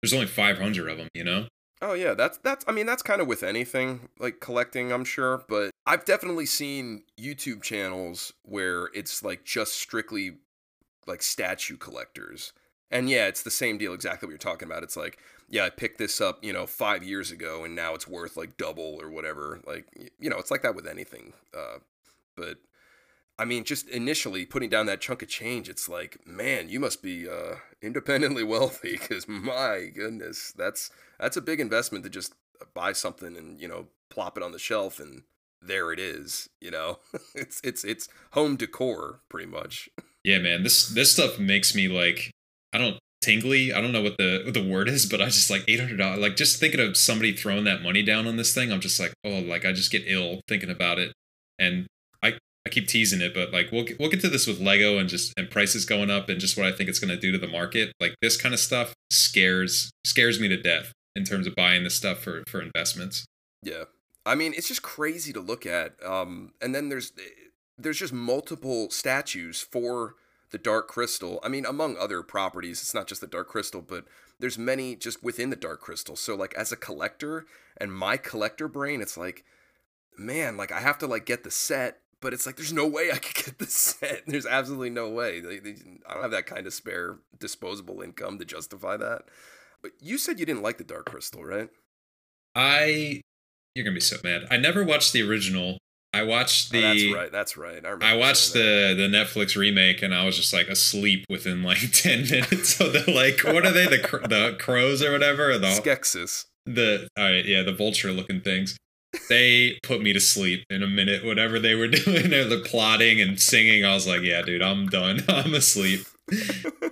there's 0.00 0.12
only 0.12 0.26
five 0.26 0.58
hundred 0.58 0.88
of 0.88 0.98
them, 0.98 1.08
you 1.14 1.24
know. 1.24 1.46
Oh 1.84 1.94
yeah, 1.94 2.14
that's 2.14 2.38
that's 2.38 2.64
I 2.68 2.72
mean 2.72 2.86
that's 2.86 3.02
kind 3.02 3.20
of 3.20 3.26
with 3.26 3.42
anything 3.42 4.08
like 4.20 4.38
collecting, 4.40 4.92
I'm 4.92 5.04
sure, 5.04 5.44
but 5.48 5.72
I've 5.84 6.04
definitely 6.04 6.46
seen 6.46 7.02
YouTube 7.20 7.62
channels 7.62 8.32
where 8.44 8.88
it's 8.94 9.24
like 9.24 9.44
just 9.44 9.74
strictly 9.74 10.36
like 11.08 11.22
statue 11.22 11.76
collectors. 11.76 12.52
And 12.92 13.10
yeah, 13.10 13.26
it's 13.26 13.42
the 13.42 13.50
same 13.50 13.78
deal 13.78 13.94
exactly 13.94 14.26
what 14.26 14.30
you're 14.30 14.38
talking 14.38 14.68
about. 14.68 14.84
It's 14.84 14.96
like, 14.96 15.18
yeah, 15.48 15.64
I 15.64 15.70
picked 15.70 15.98
this 15.98 16.20
up, 16.20 16.44
you 16.44 16.52
know, 16.52 16.66
5 16.66 17.02
years 17.02 17.32
ago 17.32 17.64
and 17.64 17.74
now 17.74 17.94
it's 17.94 18.06
worth 18.06 18.36
like 18.36 18.56
double 18.56 18.98
or 19.00 19.10
whatever. 19.10 19.60
Like, 19.66 19.86
you 20.20 20.30
know, 20.30 20.36
it's 20.38 20.52
like 20.52 20.62
that 20.62 20.76
with 20.76 20.86
anything. 20.86 21.32
Uh 21.56 21.78
but 22.36 22.58
I 23.42 23.44
mean, 23.44 23.64
just 23.64 23.88
initially 23.88 24.46
putting 24.46 24.70
down 24.70 24.86
that 24.86 25.00
chunk 25.00 25.20
of 25.20 25.28
change, 25.28 25.68
it's 25.68 25.88
like, 25.88 26.24
man, 26.24 26.68
you 26.68 26.78
must 26.78 27.02
be 27.02 27.28
uh, 27.28 27.56
independently 27.82 28.44
wealthy 28.44 28.92
because 28.92 29.26
my 29.26 29.90
goodness, 29.92 30.52
that's 30.56 30.90
that's 31.18 31.36
a 31.36 31.40
big 31.40 31.58
investment 31.58 32.04
to 32.04 32.10
just 32.10 32.34
buy 32.72 32.92
something 32.92 33.36
and 33.36 33.60
you 33.60 33.66
know 33.66 33.88
plop 34.10 34.36
it 34.36 34.44
on 34.44 34.52
the 34.52 34.60
shelf 34.60 35.00
and 35.00 35.24
there 35.60 35.90
it 35.90 35.98
is. 35.98 36.50
You 36.60 36.70
know, 36.70 37.00
it's 37.34 37.60
it's 37.64 37.82
it's 37.82 38.08
home 38.30 38.54
decor 38.54 39.18
pretty 39.28 39.50
much. 39.50 39.88
Yeah, 40.22 40.38
man. 40.38 40.62
This 40.62 40.86
this 40.86 41.12
stuff 41.12 41.40
makes 41.40 41.74
me 41.74 41.88
like 41.88 42.30
I 42.72 42.78
don't 42.78 43.00
tingly. 43.22 43.72
I 43.72 43.80
don't 43.80 43.90
know 43.90 44.02
what 44.02 44.18
the 44.18 44.42
what 44.44 44.54
the 44.54 44.64
word 44.64 44.88
is, 44.88 45.04
but 45.04 45.20
I 45.20 45.24
just 45.24 45.50
like 45.50 45.64
eight 45.66 45.80
hundred 45.80 45.96
dollars. 45.96 46.20
Like 46.20 46.36
just 46.36 46.60
thinking 46.60 46.78
of 46.78 46.96
somebody 46.96 47.32
throwing 47.32 47.64
that 47.64 47.82
money 47.82 48.04
down 48.04 48.28
on 48.28 48.36
this 48.36 48.54
thing, 48.54 48.70
I'm 48.70 48.80
just 48.80 49.00
like, 49.00 49.12
oh, 49.24 49.40
like 49.40 49.64
I 49.64 49.72
just 49.72 49.90
get 49.90 50.04
ill 50.06 50.42
thinking 50.46 50.70
about 50.70 51.00
it. 51.00 51.12
And 51.58 51.88
I 52.66 52.70
keep 52.70 52.86
teasing 52.86 53.20
it, 53.20 53.34
but 53.34 53.52
like 53.52 53.72
we'll 53.72 53.86
we'll 53.98 54.10
get 54.10 54.20
to 54.20 54.28
this 54.28 54.46
with 54.46 54.60
Lego 54.60 54.98
and 54.98 55.08
just 55.08 55.32
and 55.36 55.50
prices 55.50 55.84
going 55.84 56.10
up 56.10 56.28
and 56.28 56.40
just 56.40 56.56
what 56.56 56.66
I 56.66 56.72
think 56.72 56.88
it's 56.88 57.00
going 57.00 57.14
to 57.14 57.20
do 57.20 57.32
to 57.32 57.38
the 57.38 57.48
market. 57.48 57.92
Like 58.00 58.14
this 58.22 58.40
kind 58.40 58.54
of 58.54 58.60
stuff 58.60 58.94
scares 59.10 59.90
scares 60.04 60.38
me 60.38 60.48
to 60.48 60.60
death 60.60 60.92
in 61.16 61.24
terms 61.24 61.46
of 61.46 61.54
buying 61.54 61.84
this 61.84 61.96
stuff 61.96 62.18
for 62.18 62.44
for 62.46 62.62
investments. 62.62 63.24
Yeah. 63.62 63.84
I 64.24 64.36
mean, 64.36 64.54
it's 64.56 64.68
just 64.68 64.82
crazy 64.82 65.32
to 65.32 65.40
look 65.40 65.66
at. 65.66 65.94
Um, 66.04 66.52
and 66.60 66.74
then 66.74 66.88
there's 66.88 67.12
there's 67.76 67.98
just 67.98 68.12
multiple 68.12 68.90
statues 68.90 69.60
for 69.60 70.14
the 70.50 70.58
Dark 70.58 70.86
Crystal. 70.86 71.40
I 71.42 71.48
mean, 71.48 71.66
among 71.66 71.96
other 71.96 72.22
properties, 72.22 72.80
it's 72.80 72.94
not 72.94 73.08
just 73.08 73.20
the 73.20 73.26
Dark 73.26 73.48
Crystal, 73.48 73.82
but 73.82 74.04
there's 74.38 74.58
many 74.58 74.94
just 74.94 75.22
within 75.22 75.50
the 75.50 75.56
Dark 75.56 75.80
Crystal. 75.80 76.14
So 76.14 76.36
like 76.36 76.54
as 76.54 76.70
a 76.70 76.76
collector 76.76 77.46
and 77.76 77.92
my 77.92 78.16
collector 78.16 78.68
brain, 78.68 79.00
it's 79.00 79.16
like, 79.16 79.44
man, 80.16 80.56
like 80.56 80.70
I 80.70 80.80
have 80.80 80.98
to 80.98 81.06
like 81.06 81.26
get 81.26 81.42
the 81.42 81.50
set, 81.50 82.01
but 82.22 82.32
it's 82.32 82.46
like 82.46 82.56
there's 82.56 82.72
no 82.72 82.86
way 82.86 83.10
I 83.12 83.18
could 83.18 83.44
get 83.44 83.58
the 83.58 83.66
set. 83.66 84.22
There's 84.26 84.46
absolutely 84.46 84.90
no 84.90 85.10
way. 85.10 85.40
They, 85.40 85.58
they, 85.58 85.74
I 86.08 86.14
don't 86.14 86.22
have 86.22 86.30
that 86.30 86.46
kind 86.46 86.66
of 86.66 86.72
spare 86.72 87.18
disposable 87.38 88.00
income 88.00 88.38
to 88.38 88.46
justify 88.46 88.96
that. 88.96 89.24
But 89.82 89.90
you 90.00 90.16
said 90.16 90.40
you 90.40 90.46
didn't 90.46 90.62
like 90.62 90.78
the 90.78 90.84
Dark 90.84 91.06
Crystal, 91.06 91.44
right? 91.44 91.68
I 92.54 93.20
you're 93.74 93.84
gonna 93.84 93.94
be 93.94 94.00
so 94.00 94.16
mad. 94.22 94.46
I 94.50 94.56
never 94.56 94.84
watched 94.84 95.12
the 95.12 95.28
original. 95.28 95.78
I 96.14 96.22
watched 96.22 96.70
the. 96.70 96.78
Oh, 96.78 96.88
that's 96.88 97.12
right. 97.12 97.32
That's 97.32 97.56
right. 97.56 97.84
I, 97.84 97.88
remember 97.88 98.04
I 98.04 98.16
watched 98.16 98.52
the 98.52 98.94
the 98.96 99.08
Netflix 99.08 99.56
remake 99.56 100.02
and 100.02 100.14
I 100.14 100.24
was 100.24 100.36
just 100.36 100.52
like 100.52 100.68
asleep 100.68 101.24
within 101.28 101.62
like 101.62 101.78
ten 101.92 102.22
minutes. 102.22 102.76
So 102.76 102.90
they're 102.90 103.14
like, 103.14 103.42
what 103.42 103.66
are 103.66 103.72
they? 103.72 103.86
The 103.86 104.20
the 104.28 104.56
crows 104.60 105.02
or 105.02 105.10
whatever? 105.10 105.50
Or 105.50 105.58
the 105.58 105.68
Skeksis. 105.68 106.44
the 106.66 107.08
all 107.18 107.24
right, 107.24 107.44
yeah, 107.44 107.62
the 107.62 107.72
vulture 107.72 108.12
looking 108.12 108.40
things. 108.40 108.76
They 109.28 109.78
put 109.82 110.02
me 110.02 110.12
to 110.12 110.20
sleep 110.20 110.64
in 110.70 110.82
a 110.82 110.86
minute. 110.86 111.24
Whatever 111.24 111.58
they 111.58 111.74
were 111.74 111.88
doing, 111.88 112.30
they're 112.30 112.44
the 112.44 112.58
plotting 112.64 113.20
and 113.20 113.40
singing. 113.40 113.84
I 113.84 113.94
was 113.94 114.06
like, 114.06 114.22
yeah, 114.22 114.42
dude, 114.42 114.62
I'm 114.62 114.86
done. 114.86 115.20
I'm 115.28 115.54
asleep. 115.54 116.06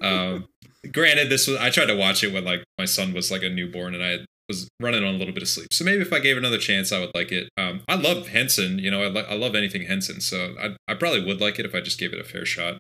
Um, 0.03 0.47
granted, 0.93 1.31
this 1.31 1.47
was 1.47 1.57
I 1.59 1.71
tried 1.71 1.87
to 1.87 1.97
watch 1.97 2.23
it 2.23 2.33
when 2.33 2.45
like 2.45 2.65
my 2.79 2.85
son 2.85 3.13
was 3.13 3.31
like 3.31 3.43
a 3.43 3.49
newborn 3.49 3.95
and 3.95 4.03
I 4.03 4.19
was 4.49 4.69
running 4.81 5.05
on 5.05 5.15
a 5.15 5.19
little 5.19 5.33
bit 5.33 5.43
of 5.43 5.49
sleep. 5.49 5.73
So 5.73 5.85
maybe 5.85 6.03
if 6.03 6.13
I 6.13 6.19
gave 6.19 6.37
another 6.37 6.59
chance, 6.59 6.93
I 6.93 6.99
would 7.01 7.15
like 7.15 7.31
it. 7.33 7.49
Um, 7.57 7.83
I 7.89 7.95
love 7.95 8.29
Henson. 8.29 8.79
You 8.79 8.91
know, 8.91 9.03
I, 9.03 9.07
li- 9.07 9.27
I 9.29 9.35
love 9.35 9.55
anything 9.55 9.83
Henson. 9.83 10.21
So 10.21 10.55
I 10.61 10.77
I 10.89 10.95
probably 10.95 11.25
would 11.25 11.41
like 11.41 11.59
it 11.59 11.67
if 11.67 11.75
I 11.75 11.81
just 11.81 11.99
gave 11.99 12.13
it 12.13 12.21
a 12.21 12.25
fair 12.25 12.45
shot. 12.45 12.79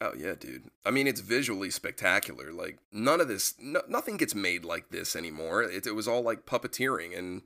Oh 0.00 0.12
yeah, 0.18 0.34
dude. 0.38 0.64
I 0.84 0.90
mean, 0.90 1.06
it's 1.06 1.20
visually 1.20 1.70
spectacular. 1.70 2.52
Like 2.52 2.78
none 2.90 3.20
of 3.20 3.28
this, 3.28 3.54
no, 3.60 3.82
nothing 3.88 4.16
gets 4.16 4.34
made 4.34 4.64
like 4.64 4.88
this 4.90 5.14
anymore. 5.14 5.62
It, 5.62 5.86
it 5.86 5.94
was 5.94 6.08
all 6.08 6.22
like 6.22 6.46
puppeteering, 6.46 7.16
and 7.16 7.42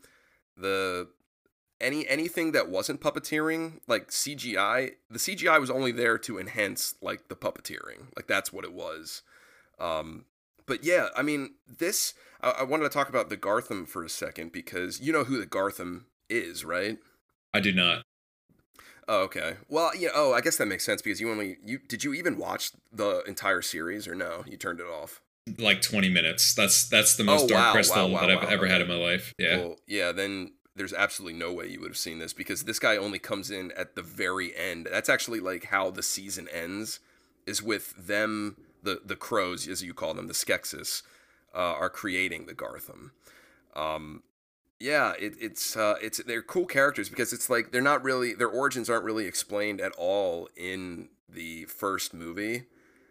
the 0.56 1.08
any 1.80 2.06
anything 2.08 2.52
that 2.52 2.68
wasn't 2.68 3.00
puppeteering, 3.00 3.80
like 3.86 4.08
CGI, 4.08 4.92
the 5.10 5.18
CGI 5.18 5.60
was 5.60 5.70
only 5.70 5.92
there 5.92 6.18
to 6.18 6.38
enhance 6.38 6.94
like 7.00 7.28
the 7.28 7.36
puppeteering. 7.36 8.06
Like 8.16 8.26
that's 8.26 8.52
what 8.52 8.64
it 8.64 8.72
was. 8.72 9.22
Um, 9.78 10.24
but 10.66 10.84
yeah, 10.84 11.08
I 11.16 11.22
mean, 11.22 11.54
this. 11.66 12.14
I, 12.40 12.50
I 12.50 12.62
wanted 12.62 12.84
to 12.84 12.90
talk 12.90 13.08
about 13.08 13.30
the 13.30 13.36
Garthim 13.36 13.88
for 13.88 14.04
a 14.04 14.08
second 14.08 14.52
because 14.52 15.00
you 15.00 15.12
know 15.12 15.24
who 15.24 15.38
the 15.38 15.46
Garthim 15.46 16.04
is, 16.28 16.64
right? 16.64 16.98
I 17.54 17.60
do 17.60 17.72
not. 17.72 18.02
Oh, 19.08 19.22
okay. 19.22 19.54
Well, 19.68 19.92
yeah. 19.96 20.10
Oh, 20.14 20.34
I 20.34 20.42
guess 20.42 20.56
that 20.58 20.66
makes 20.66 20.84
sense 20.84 21.00
because 21.00 21.20
you 21.20 21.30
only 21.30 21.56
you 21.64 21.78
did 21.78 22.04
you 22.04 22.12
even 22.12 22.36
watch 22.36 22.72
the 22.92 23.22
entire 23.26 23.62
series 23.62 24.06
or 24.06 24.14
no? 24.14 24.44
You 24.46 24.56
turned 24.56 24.80
it 24.80 24.86
off. 24.86 25.22
Like 25.58 25.80
20 25.80 26.10
minutes. 26.10 26.54
That's 26.54 26.86
that's 26.88 27.16
the 27.16 27.24
most 27.24 27.44
Oh, 27.44 27.48
Dark 27.48 27.66
wow, 27.66 27.72
Crystal 27.72 28.08
wow, 28.10 28.14
wow, 28.14 28.26
that 28.26 28.38
I've 28.38 28.50
ever 28.50 28.66
had 28.66 28.82
in 28.82 28.88
my 28.88 28.96
life. 28.96 29.34
Yeah. 29.38 29.56
Well, 29.56 29.76
yeah. 29.86 30.12
Then 30.12 30.52
there's 30.78 30.94
absolutely 30.94 31.38
no 31.38 31.52
way 31.52 31.66
you 31.66 31.80
would 31.80 31.90
have 31.90 31.98
seen 31.98 32.18
this 32.18 32.32
because 32.32 32.64
this 32.64 32.78
guy 32.78 32.96
only 32.96 33.18
comes 33.18 33.50
in 33.50 33.72
at 33.72 33.94
the 33.94 34.02
very 34.02 34.56
end. 34.56 34.88
That's 34.90 35.08
actually 35.08 35.40
like 35.40 35.64
how 35.66 35.90
the 35.90 36.02
season 36.02 36.48
ends, 36.52 37.00
is 37.46 37.62
with 37.62 37.94
them 38.06 38.56
the 38.82 39.00
the 39.04 39.16
crows 39.16 39.68
as 39.68 39.82
you 39.82 39.92
call 39.92 40.14
them 40.14 40.28
the 40.28 40.34
Skeksis, 40.34 41.02
uh, 41.54 41.58
are 41.58 41.90
creating 41.90 42.46
the 42.46 42.54
Garthim. 42.54 43.10
Um, 43.74 44.22
yeah, 44.80 45.12
it, 45.18 45.34
it's 45.40 45.76
uh, 45.76 45.96
it's 46.00 46.22
they're 46.24 46.42
cool 46.42 46.66
characters 46.66 47.08
because 47.08 47.32
it's 47.32 47.50
like 47.50 47.72
they're 47.72 47.82
not 47.82 48.02
really 48.04 48.34
their 48.34 48.48
origins 48.48 48.88
aren't 48.88 49.04
really 49.04 49.26
explained 49.26 49.80
at 49.80 49.92
all 49.98 50.48
in 50.56 51.08
the 51.28 51.64
first 51.64 52.14
movie. 52.14 52.64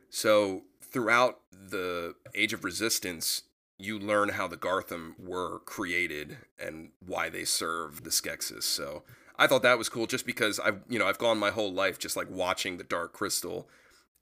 So 0.10 0.64
throughout 0.82 1.40
the 1.52 2.16
Age 2.34 2.54
of 2.54 2.64
Resistance, 2.64 3.44
you 3.80 4.00
learn 4.00 4.30
how 4.30 4.48
the 4.48 4.58
Garthim 4.58 5.14
were 5.20 5.60
created 5.60 6.38
and 6.60 6.90
why 7.06 7.30
they 7.30 7.46
serve 7.46 8.04
the 8.04 8.10
Skeksis. 8.10 8.64
So 8.64 9.04
I 9.38 9.46
thought 9.48 9.62
that 9.64 9.78
was 9.78 9.88
cool 9.90 10.08
just 10.08 10.26
because 10.26 10.60
I've 10.60 10.80
you 10.90 10.98
know 11.00 11.08
I've 11.08 11.20
gone 11.20 11.38
my 11.38 11.52
whole 11.52 11.72
life 11.72 12.00
just 12.00 12.16
like 12.18 12.30
watching 12.30 12.78
the 12.78 12.84
Dark 12.84 13.14
Crystal 13.14 13.68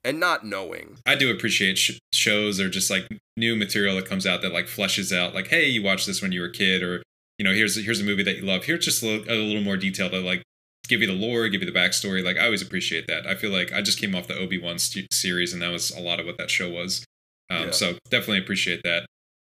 and 0.03 0.19
not 0.19 0.45
knowing. 0.45 0.97
I 1.05 1.15
do 1.15 1.31
appreciate 1.31 1.77
sh- 1.77 1.97
shows 2.13 2.59
or 2.59 2.69
just 2.69 2.89
like 2.91 3.07
new 3.37 3.55
material 3.55 3.95
that 3.95 4.05
comes 4.07 4.27
out 4.27 4.41
that 4.41 4.53
like 4.53 4.65
fleshes 4.65 5.15
out 5.15 5.33
like 5.33 5.47
hey 5.47 5.65
you 5.67 5.81
watched 5.83 6.05
this 6.07 6.21
when 6.21 6.31
you 6.31 6.41
were 6.41 6.47
a 6.47 6.51
kid 6.53 6.83
or 6.83 7.01
you 7.37 7.43
know 7.45 7.53
here's 7.53 7.75
here's 7.83 8.01
a 8.01 8.03
movie 8.03 8.23
that 8.23 8.35
you 8.37 8.43
love 8.43 8.65
here's 8.65 8.83
just 8.85 9.01
a 9.03 9.05
little, 9.05 9.33
a 9.33 9.35
little 9.35 9.61
more 9.63 9.77
detail 9.77 10.09
to 10.09 10.19
like 10.19 10.41
give 10.87 11.01
you 11.01 11.07
the 11.07 11.13
lore 11.13 11.47
give 11.49 11.61
you 11.61 11.69
the 11.71 11.77
backstory 11.77 12.23
like 12.23 12.37
I 12.37 12.45
always 12.45 12.61
appreciate 12.61 13.07
that 13.07 13.25
I 13.25 13.35
feel 13.35 13.51
like 13.51 13.73
I 13.73 13.81
just 13.81 13.99
came 13.99 14.13
off 14.15 14.27
the 14.27 14.37
Obi 14.37 14.57
Wan 14.61 14.77
st- 14.79 15.11
series 15.13 15.51
and 15.53 15.61
that 15.61 15.71
was 15.71 15.91
a 15.91 15.99
lot 16.01 16.19
of 16.19 16.25
what 16.25 16.37
that 16.37 16.51
show 16.51 16.69
was 16.69 17.03
um, 17.49 17.65
Yeah. 17.65 17.71
so 17.71 17.93
definitely 18.09 18.39
appreciate 18.39 18.83
that 18.83 19.05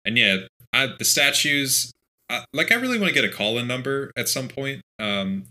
and 0.08 0.18
yeah 0.18 0.38
I, 0.74 0.94
the 0.98 1.06
statues 1.06 1.92
I, 2.30 2.46
like 2.54 2.72
I 2.72 2.76
really 2.76 3.00
want 3.00 3.14
to 3.14 3.20
get 3.20 3.30
a 3.30 3.34
call 3.34 3.58
in 3.58 3.68
number 3.68 4.12
at 4.18 4.28
some 4.28 4.48
point 4.48 4.82
um, 5.00 5.46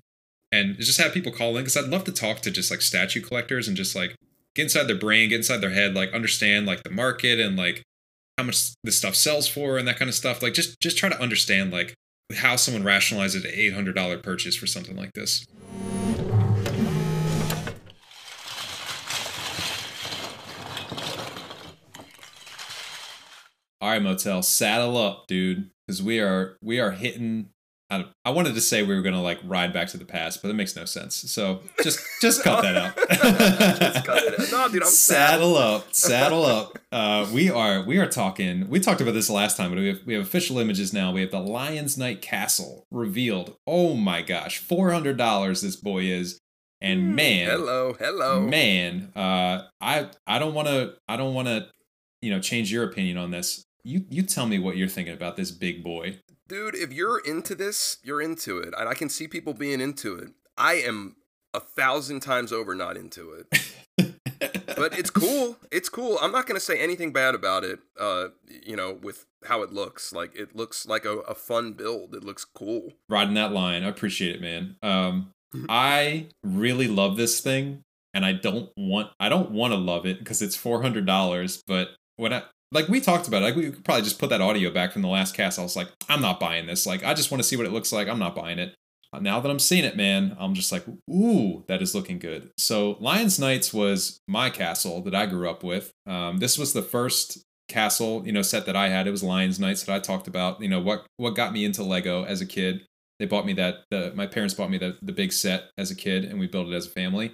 and 0.53 0.77
just 0.77 1.01
have 1.01 1.13
people 1.13 1.33
call 1.33 1.57
in 1.57 1.65
because 1.65 1.77
I'd 1.77 1.91
love 1.91 2.05
to 2.05 2.13
talk 2.13 2.41
to 2.41 2.51
just 2.51 2.71
like 2.71 2.83
statue 2.83 3.21
collectors 3.21 3.69
and 3.69 3.77
just 3.77 3.97
like 3.97 4.15
get 4.55 4.65
inside 4.65 4.85
their 4.85 4.99
brain, 4.99 5.29
get 5.29 5.37
inside 5.37 5.59
their 5.59 5.71
head, 5.71 5.95
like 5.95 6.13
understand 6.13 6.67
like 6.67 6.83
the 6.83 6.91
market 6.91 7.41
and 7.41 7.57
like 7.57 7.83
how 8.37 8.45
much 8.45 8.73
this 8.85 8.99
stuff 8.99 9.15
sells 9.15 9.49
for 9.49 9.79
and 9.79 9.87
that 9.89 9.99
kind 9.99 10.09
of 10.09 10.15
stuff. 10.15 10.43
Like 10.43 10.55
just 10.55 10.81
just 10.81 10.99
try 10.99 11.09
to 11.09 11.21
understand 11.21 11.73
like 11.73 11.95
how 12.35 12.57
someone 12.57 12.85
rationalizes 12.85 13.45
an 13.45 13.51
eight 13.55 13.75
hundred 13.75 13.95
dollar 13.95 14.19
purchase 14.19 14.57
for 14.57 14.67
something 14.67 14.97
like 14.97 15.13
this. 15.15 15.47
All 23.87 23.93
right, 23.93 24.03
motel, 24.03 24.43
saddle 24.43 24.97
up, 24.97 25.29
dude, 25.29 25.71
because 25.87 26.03
we 26.03 26.19
are 26.19 26.57
we 26.61 26.81
are 26.81 26.91
hitting. 26.91 27.51
I, 27.89 28.07
I 28.25 28.31
wanted 28.31 28.57
to 28.57 28.61
say 28.61 28.83
we 28.83 28.97
were 28.97 29.01
gonna 29.01 29.23
like 29.23 29.39
ride 29.45 29.73
back 29.73 29.87
to 29.91 29.97
the 29.97 30.05
past, 30.05 30.43
but 30.43 30.51
it 30.51 30.55
makes 30.55 30.75
no 30.75 30.85
sense. 30.87 31.15
So 31.15 31.61
just 31.85 32.01
just 32.21 32.43
cut 32.43 32.63
that 32.63 32.77
out. 32.77 32.97
Just 33.79 34.05
cut 34.05 34.25
it 34.25 34.41
out. 34.41 34.51
No, 34.51 34.69
dude, 34.69 34.83
I'm 34.83 34.89
saddle 34.89 35.55
up, 35.57 35.95
saddle 35.95 36.45
up. 36.45 36.77
Uh, 36.91 37.29
we 37.33 37.49
are 37.49 37.85
we 37.85 37.99
are 37.99 38.09
talking. 38.09 38.69
We 38.69 38.81
talked 38.81 39.01
about 39.01 39.15
this 39.15 39.31
last 39.31 39.57
time, 39.57 39.71
but 39.71 39.79
we 39.79 39.87
have 39.87 40.01
we 40.05 40.15
have 40.15 40.25
official 40.25 40.59
images 40.59 40.93
now. 40.93 41.13
We 41.13 41.21
have 41.21 41.31
the 41.31 41.39
Lion 41.39 41.87
Knights' 41.97 42.27
Castle 42.27 42.89
revealed. 42.91 43.55
Oh 43.69 43.95
my 43.95 44.21
gosh, 44.21 44.59
four 44.59 44.91
hundred 44.91 45.17
dollars 45.17 45.61
this 45.61 45.77
boy 45.77 46.07
is, 46.07 46.41
and 46.81 47.15
man, 47.15 47.51
Hello, 47.51 47.93
hello. 47.97 48.41
man, 48.41 49.13
uh, 49.15 49.63
I 49.81 50.11
I 50.27 50.41
don't 50.41 50.55
want 50.55 50.67
to 50.67 50.95
I 51.07 51.17
don't 51.17 51.35
want 51.35 51.47
to 51.47 51.69
you 52.21 52.33
know 52.33 52.41
change 52.41 52.73
your 52.73 52.83
opinion 52.83 53.17
on 53.17 53.31
this. 53.31 53.63
You 53.87 54.05
you 54.11 54.23
tell 54.23 54.47
me 54.47 54.59
what 54.59 54.77
you're 54.77 54.89
thinking 54.89 55.15
about 55.15 55.37
this 55.37 55.53
big 55.53 55.85
boy. 55.85 56.19
Dude, 56.49 56.75
if 56.75 56.93
you're 56.93 57.21
into 57.21 57.55
this, 57.55 57.99
you're 58.03 58.21
into 58.21 58.59
it. 58.59 58.75
And 58.77 58.89
I 58.89 58.95
can 58.95 59.09
see 59.09 59.29
people 59.29 59.55
being 59.55 59.81
into 59.81 60.17
it. 60.17 60.31
I 60.59 60.75
am 60.75 61.17
a 61.55 61.61
thousand 61.61 62.21
times 62.21 62.53
over 62.53 62.75
not 62.75 62.97
into 62.97 63.33
it. 63.33 63.75
but 64.77 64.99
it's 64.99 65.11
cool. 65.11 65.57
It's 65.71 65.89
cool. 65.89 66.19
I'm 66.21 66.33
not 66.33 66.47
going 66.47 66.59
to 66.59 66.65
say 66.65 66.79
anything 66.79 67.13
bad 67.13 67.35
about 67.35 67.63
it, 67.65 67.79
uh, 67.99 68.29
you 68.49 68.77
know, 68.77 68.93
with 68.93 69.25
how 69.45 69.63
it 69.63 69.73
looks. 69.73 70.13
Like, 70.13 70.37
it 70.37 70.55
looks 70.55 70.87
like 70.87 71.05
a, 71.05 71.19
a 71.21 71.35
fun 71.35 71.73
build. 71.73 72.15
It 72.15 72.25
looks 72.25 72.45
cool. 72.45 72.93
riding 73.09 73.35
that 73.35 73.53
line. 73.53 73.85
I 73.85 73.89
appreciate 73.89 74.37
it, 74.37 74.41
man. 74.41 74.77
Um, 74.83 75.33
I 75.69 76.27
really 76.43 76.89
love 76.89 77.17
this 77.17 77.41
thing, 77.41 77.83
and 78.13 78.25
I 78.25 78.33
don't 78.33 78.71
want 78.77 79.11
I 79.21 79.29
don't 79.29 79.53
want 79.53 79.73
to 79.73 79.79
love 79.79 80.07
it 80.07 80.19
because 80.19 80.43
it's 80.43 80.57
four 80.57 80.83
hundred 80.83 81.07
dollars. 81.07 81.63
But 81.67 81.91
when 82.17 82.33
I 82.33 82.43
like 82.73 82.89
we 82.89 83.01
talked 83.01 83.29
about 83.29 83.43
it, 83.43 83.47
like 83.47 83.57
we 83.57 83.71
could 83.71 83.85
probably 83.85 84.03
just 84.03 84.19
put 84.19 84.31
that 84.31 84.41
audio 84.41 84.71
back 84.71 84.93
from 84.93 85.03
the 85.03 85.09
last 85.09 85.35
cast. 85.35 85.59
I 85.59 85.63
was 85.63 85.77
like, 85.77 85.89
I'm 86.09 86.21
not 86.21 86.41
buying 86.41 86.67
this. 86.67 86.87
Like 86.87 87.05
I 87.05 87.15
just 87.15 87.31
want 87.31 87.43
to 87.43 87.49
see 87.49 87.57
what 87.57 87.67
it 87.67 87.73
looks 87.73 87.93
like. 87.93 88.09
I'm 88.09 88.19
not 88.19 88.35
buying 88.35 88.59
it. 88.59 88.75
Uh, 89.13 89.21
Now 89.21 89.41
that 89.41 89.51
I'm 89.51 89.59
seeing 89.59 89.85
it, 89.85 89.97
man, 89.97 90.37
I'm 90.39 90.55
just 90.55 90.73
like, 90.73 90.85
ooh, 91.11 91.65
that 91.69 91.81
is 91.83 91.95
looking 91.95 92.19
good. 92.19 92.51
So 92.59 92.97
Lions 93.01 93.39
Knights 93.39 93.73
was 93.73 94.19
my 94.27 94.51
castle 94.51 95.01
that 95.03 95.15
I 95.15 95.27
grew 95.27 95.49
up 95.49 95.63
with. 95.63 95.93
Um, 96.07 96.39
this 96.39 96.59
was 96.59 96.73
the 96.73 96.83
first 96.83 97.39
castle, 97.69 98.23
you 98.27 98.33
know, 98.33 98.43
set 98.43 98.67
that 98.67 98.77
I 98.77 98.89
had. 98.89 99.07
It 99.07 99.13
was 99.13 99.23
Lions 99.23 99.61
Knights 99.61 99.85
that 99.85 99.95
I 99.95 99.99
talked 100.01 100.29
about. 100.29 100.61
You 100.61 100.69
know 100.69 100.81
what 100.81 101.07
what 101.17 101.35
got 101.35 101.53
me 101.53 101.65
into 101.65 101.83
Lego 101.83 102.25
as 102.25 102.41
a 102.41 102.47
kid. 102.47 102.85
They 103.19 103.27
bought 103.27 103.47
me 103.47 103.55
that. 103.55 103.85
The, 103.91 104.13
my 104.15 104.27
parents 104.27 104.55
bought 104.55 104.71
me 104.71 104.79
the 104.79 104.99
the 105.01 105.13
big 105.13 105.33
set 105.33 105.71
as 105.79 105.91
a 105.91 105.95
kid, 105.95 106.25
and 106.25 106.39
we 106.39 106.47
built 106.47 106.69
it 106.69 106.75
as 106.75 106.87
a 106.87 106.91
family. 106.91 107.33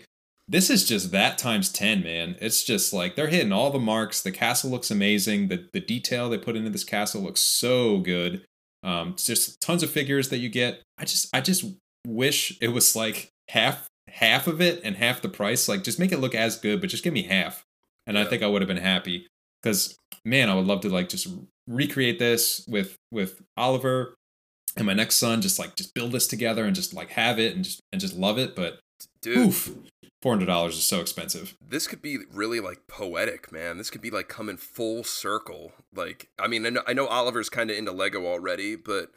This 0.52 0.68
is 0.68 0.86
just 0.86 1.12
that 1.12 1.38
times 1.38 1.72
10 1.72 2.02
man. 2.02 2.36
It's 2.38 2.62
just 2.62 2.92
like 2.92 3.16
they're 3.16 3.28
hitting 3.28 3.52
all 3.52 3.70
the 3.70 3.78
marks. 3.78 4.20
The 4.20 4.30
castle 4.30 4.70
looks 4.70 4.90
amazing. 4.90 5.48
The, 5.48 5.66
the 5.72 5.80
detail 5.80 6.28
they 6.28 6.36
put 6.36 6.56
into 6.56 6.68
this 6.68 6.84
castle 6.84 7.22
looks 7.22 7.40
so 7.40 7.98
good. 7.98 8.44
Um 8.82 9.10
it's 9.10 9.26
just 9.26 9.60
tons 9.60 9.82
of 9.82 9.90
figures 9.90 10.28
that 10.28 10.38
you 10.38 10.50
get. 10.50 10.82
I 10.98 11.04
just 11.04 11.28
i 11.34 11.40
just 11.40 11.64
wish 12.06 12.58
it 12.60 12.68
was 12.68 12.94
like 12.94 13.30
half 13.48 13.86
half 14.08 14.46
of 14.46 14.60
it 14.60 14.82
and 14.84 14.96
half 14.96 15.22
the 15.22 15.28
price. 15.28 15.68
Like 15.68 15.82
just 15.82 15.98
make 15.98 16.12
it 16.12 16.20
look 16.20 16.34
as 16.34 16.58
good 16.58 16.80
but 16.80 16.90
just 16.90 17.04
give 17.04 17.14
me 17.14 17.22
half 17.22 17.64
and 18.06 18.18
i 18.18 18.24
think 18.24 18.42
i 18.42 18.46
would 18.46 18.62
have 18.62 18.68
been 18.68 18.76
happy. 18.76 19.26
Because 19.62 19.96
man 20.24 20.50
i 20.50 20.54
would 20.54 20.66
love 20.66 20.82
to 20.82 20.88
like 20.90 21.08
just 21.08 21.28
recreate 21.66 22.18
this 22.18 22.64
with 22.68 22.96
with 23.10 23.40
oliver 23.56 24.14
and 24.76 24.86
my 24.86 24.92
next 24.92 25.16
son 25.16 25.40
just 25.40 25.58
like 25.58 25.76
just 25.76 25.94
build 25.94 26.12
this 26.12 26.26
together 26.26 26.64
and 26.64 26.74
just 26.74 26.94
like 26.94 27.10
have 27.10 27.38
it 27.38 27.54
and 27.54 27.64
just 27.64 27.80
and 27.92 28.00
just 28.00 28.14
love 28.14 28.38
it 28.38 28.54
but 28.54 28.78
Dude, 29.20 29.38
oof 29.38 29.70
four 30.20 30.32
hundred 30.32 30.46
dollars 30.46 30.76
is 30.76 30.84
so 30.84 31.00
expensive 31.00 31.56
this 31.72 31.86
could 31.86 32.02
be 32.02 32.18
really 32.30 32.60
like 32.60 32.86
poetic, 32.86 33.50
man. 33.50 33.78
This 33.78 33.88
could 33.88 34.02
be 34.02 34.10
like 34.10 34.28
coming 34.28 34.58
full 34.58 35.02
circle. 35.02 35.72
Like, 35.94 36.28
I 36.38 36.46
mean, 36.46 36.66
I 36.66 36.70
know, 36.70 36.82
I 36.86 36.92
know 36.92 37.06
Oliver's 37.06 37.48
kind 37.48 37.70
of 37.70 37.76
into 37.78 37.92
Lego 37.92 38.26
already, 38.26 38.76
but 38.76 39.10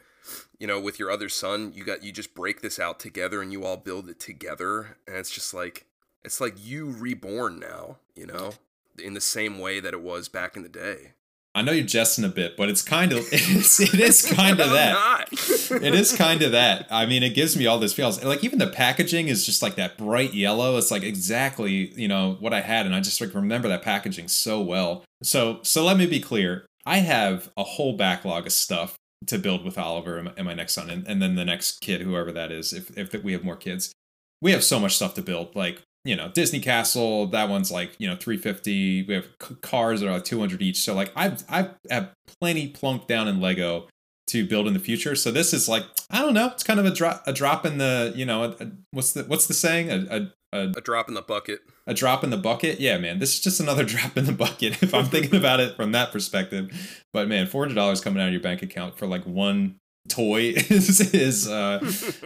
you 0.58 0.66
know, 0.66 0.80
with 0.80 0.98
your 0.98 1.10
other 1.10 1.28
son, 1.28 1.72
you 1.74 1.84
got 1.84 2.02
you 2.02 2.12
just 2.12 2.34
break 2.34 2.62
this 2.62 2.80
out 2.80 2.98
together 2.98 3.42
and 3.42 3.52
you 3.52 3.64
all 3.64 3.76
build 3.76 4.08
it 4.08 4.18
together, 4.18 4.96
and 5.06 5.16
it's 5.16 5.30
just 5.30 5.52
like 5.52 5.84
it's 6.24 6.40
like 6.40 6.54
you 6.58 6.90
reborn 6.90 7.60
now, 7.60 7.98
you 8.14 8.26
know, 8.26 8.54
in 8.98 9.12
the 9.12 9.20
same 9.20 9.58
way 9.58 9.80
that 9.80 9.92
it 9.92 10.02
was 10.02 10.28
back 10.28 10.56
in 10.56 10.62
the 10.62 10.68
day. 10.68 11.12
I 11.54 11.62
know 11.62 11.72
you're 11.72 11.86
jesting 11.86 12.24
a 12.24 12.28
bit, 12.28 12.56
but 12.56 12.70
it's 12.70 12.82
kind 12.82 13.12
of 13.12 13.18
it's, 13.32 13.78
it 13.80 14.00
is 14.00 14.32
kind 14.32 14.60
of 14.60 14.70
that. 14.72 15.28
It 15.70 15.94
is 15.94 16.16
kind 16.16 16.42
of 16.42 16.52
that. 16.52 16.86
I 16.90 17.06
mean, 17.06 17.22
it 17.22 17.34
gives 17.34 17.56
me 17.56 17.66
all 17.66 17.78
this 17.78 17.92
feels. 17.92 18.22
Like 18.22 18.44
even 18.44 18.58
the 18.58 18.66
packaging 18.66 19.28
is 19.28 19.44
just 19.44 19.62
like 19.62 19.76
that 19.76 19.98
bright 19.98 20.34
yellow. 20.34 20.76
It's 20.76 20.90
like 20.90 21.02
exactly 21.02 21.92
you 21.94 22.08
know 22.08 22.36
what 22.40 22.52
I 22.52 22.60
had, 22.60 22.86
and 22.86 22.94
I 22.94 23.00
just 23.00 23.20
like 23.20 23.34
remember 23.34 23.68
that 23.68 23.82
packaging 23.82 24.28
so 24.28 24.60
well. 24.60 25.04
So 25.22 25.60
so 25.62 25.84
let 25.84 25.96
me 25.96 26.06
be 26.06 26.20
clear. 26.20 26.66
I 26.84 26.98
have 26.98 27.50
a 27.56 27.64
whole 27.64 27.96
backlog 27.96 28.46
of 28.46 28.52
stuff 28.52 28.96
to 29.26 29.38
build 29.38 29.64
with 29.64 29.76
Oliver 29.76 30.18
and 30.18 30.44
my, 30.44 30.54
next 30.54 30.74
son, 30.74 30.88
and, 30.88 31.06
and 31.06 31.20
then 31.20 31.34
the 31.34 31.44
next 31.44 31.80
kid, 31.80 32.02
whoever 32.02 32.30
that 32.32 32.52
is, 32.52 32.72
if 32.72 32.96
if 32.96 33.12
we 33.22 33.32
have 33.32 33.44
more 33.44 33.56
kids. 33.56 33.92
We 34.42 34.52
have 34.52 34.62
so 34.62 34.78
much 34.78 34.96
stuff 34.96 35.14
to 35.14 35.22
build. 35.22 35.56
Like 35.56 35.82
you 36.04 36.14
know, 36.14 36.28
Disney 36.28 36.60
Castle. 36.60 37.26
That 37.26 37.48
one's 37.48 37.70
like 37.72 37.96
you 37.98 38.08
know 38.08 38.16
three 38.16 38.36
fifty. 38.36 39.02
We 39.02 39.14
have 39.14 39.26
cars 39.60 40.00
that 40.00 40.08
are 40.08 40.12
like 40.12 40.24
two 40.24 40.38
hundred 40.38 40.62
each. 40.62 40.80
So 40.80 40.94
like 40.94 41.10
I've 41.16 41.42
I've 41.48 41.70
have 41.90 42.12
plenty 42.40 42.68
plunked 42.68 43.08
down 43.08 43.28
in 43.28 43.40
Lego 43.40 43.88
to 44.28 44.46
build 44.46 44.66
in 44.66 44.74
the 44.74 44.80
future. 44.80 45.14
So 45.14 45.30
this 45.30 45.52
is 45.52 45.68
like 45.68 45.84
I 46.10 46.20
don't 46.20 46.34
know. 46.34 46.46
It's 46.48 46.62
kind 46.62 46.80
of 46.80 46.86
a 46.86 46.90
drop 46.90 47.22
a 47.26 47.32
drop 47.32 47.64
in 47.66 47.78
the 47.78 48.12
you 48.14 48.24
know 48.26 48.44
a, 48.44 48.48
a- 48.64 48.72
what's 48.90 49.12
the 49.12 49.24
what's 49.24 49.46
the 49.46 49.54
saying 49.54 49.90
a, 49.90 50.16
a 50.16 50.30
a 50.52 50.80
drop 50.80 51.08
in 51.08 51.14
the 51.14 51.20
bucket. 51.22 51.60
a 51.86 51.92
drop 51.92 52.24
in 52.24 52.30
the 52.30 52.36
bucket. 52.38 52.80
Yeah, 52.80 52.96
man, 52.98 53.18
this 53.18 53.34
is 53.34 53.40
just 53.40 53.60
another 53.60 53.84
drop 53.92 54.16
in 54.16 54.24
the 54.24 54.32
bucket 54.32 54.82
if 54.82 54.94
I'm 54.94 55.04
thinking 55.06 55.36
about 55.38 55.60
it 55.60 55.76
from 55.76 55.92
that 55.92 56.12
perspective. 56.12 56.70
But 57.12 57.28
man, 57.28 57.46
four 57.46 57.62
hundred 57.64 57.74
dollars 57.74 58.00
coming 58.00 58.22
out 58.22 58.26
of 58.28 58.32
your 58.32 58.42
bank 58.42 58.62
account 58.62 58.96
for 58.98 59.06
like 59.06 59.24
one 59.24 59.76
toy 60.08 60.40
is 60.56 61.12
is 61.14 61.48
uh, 61.48 61.78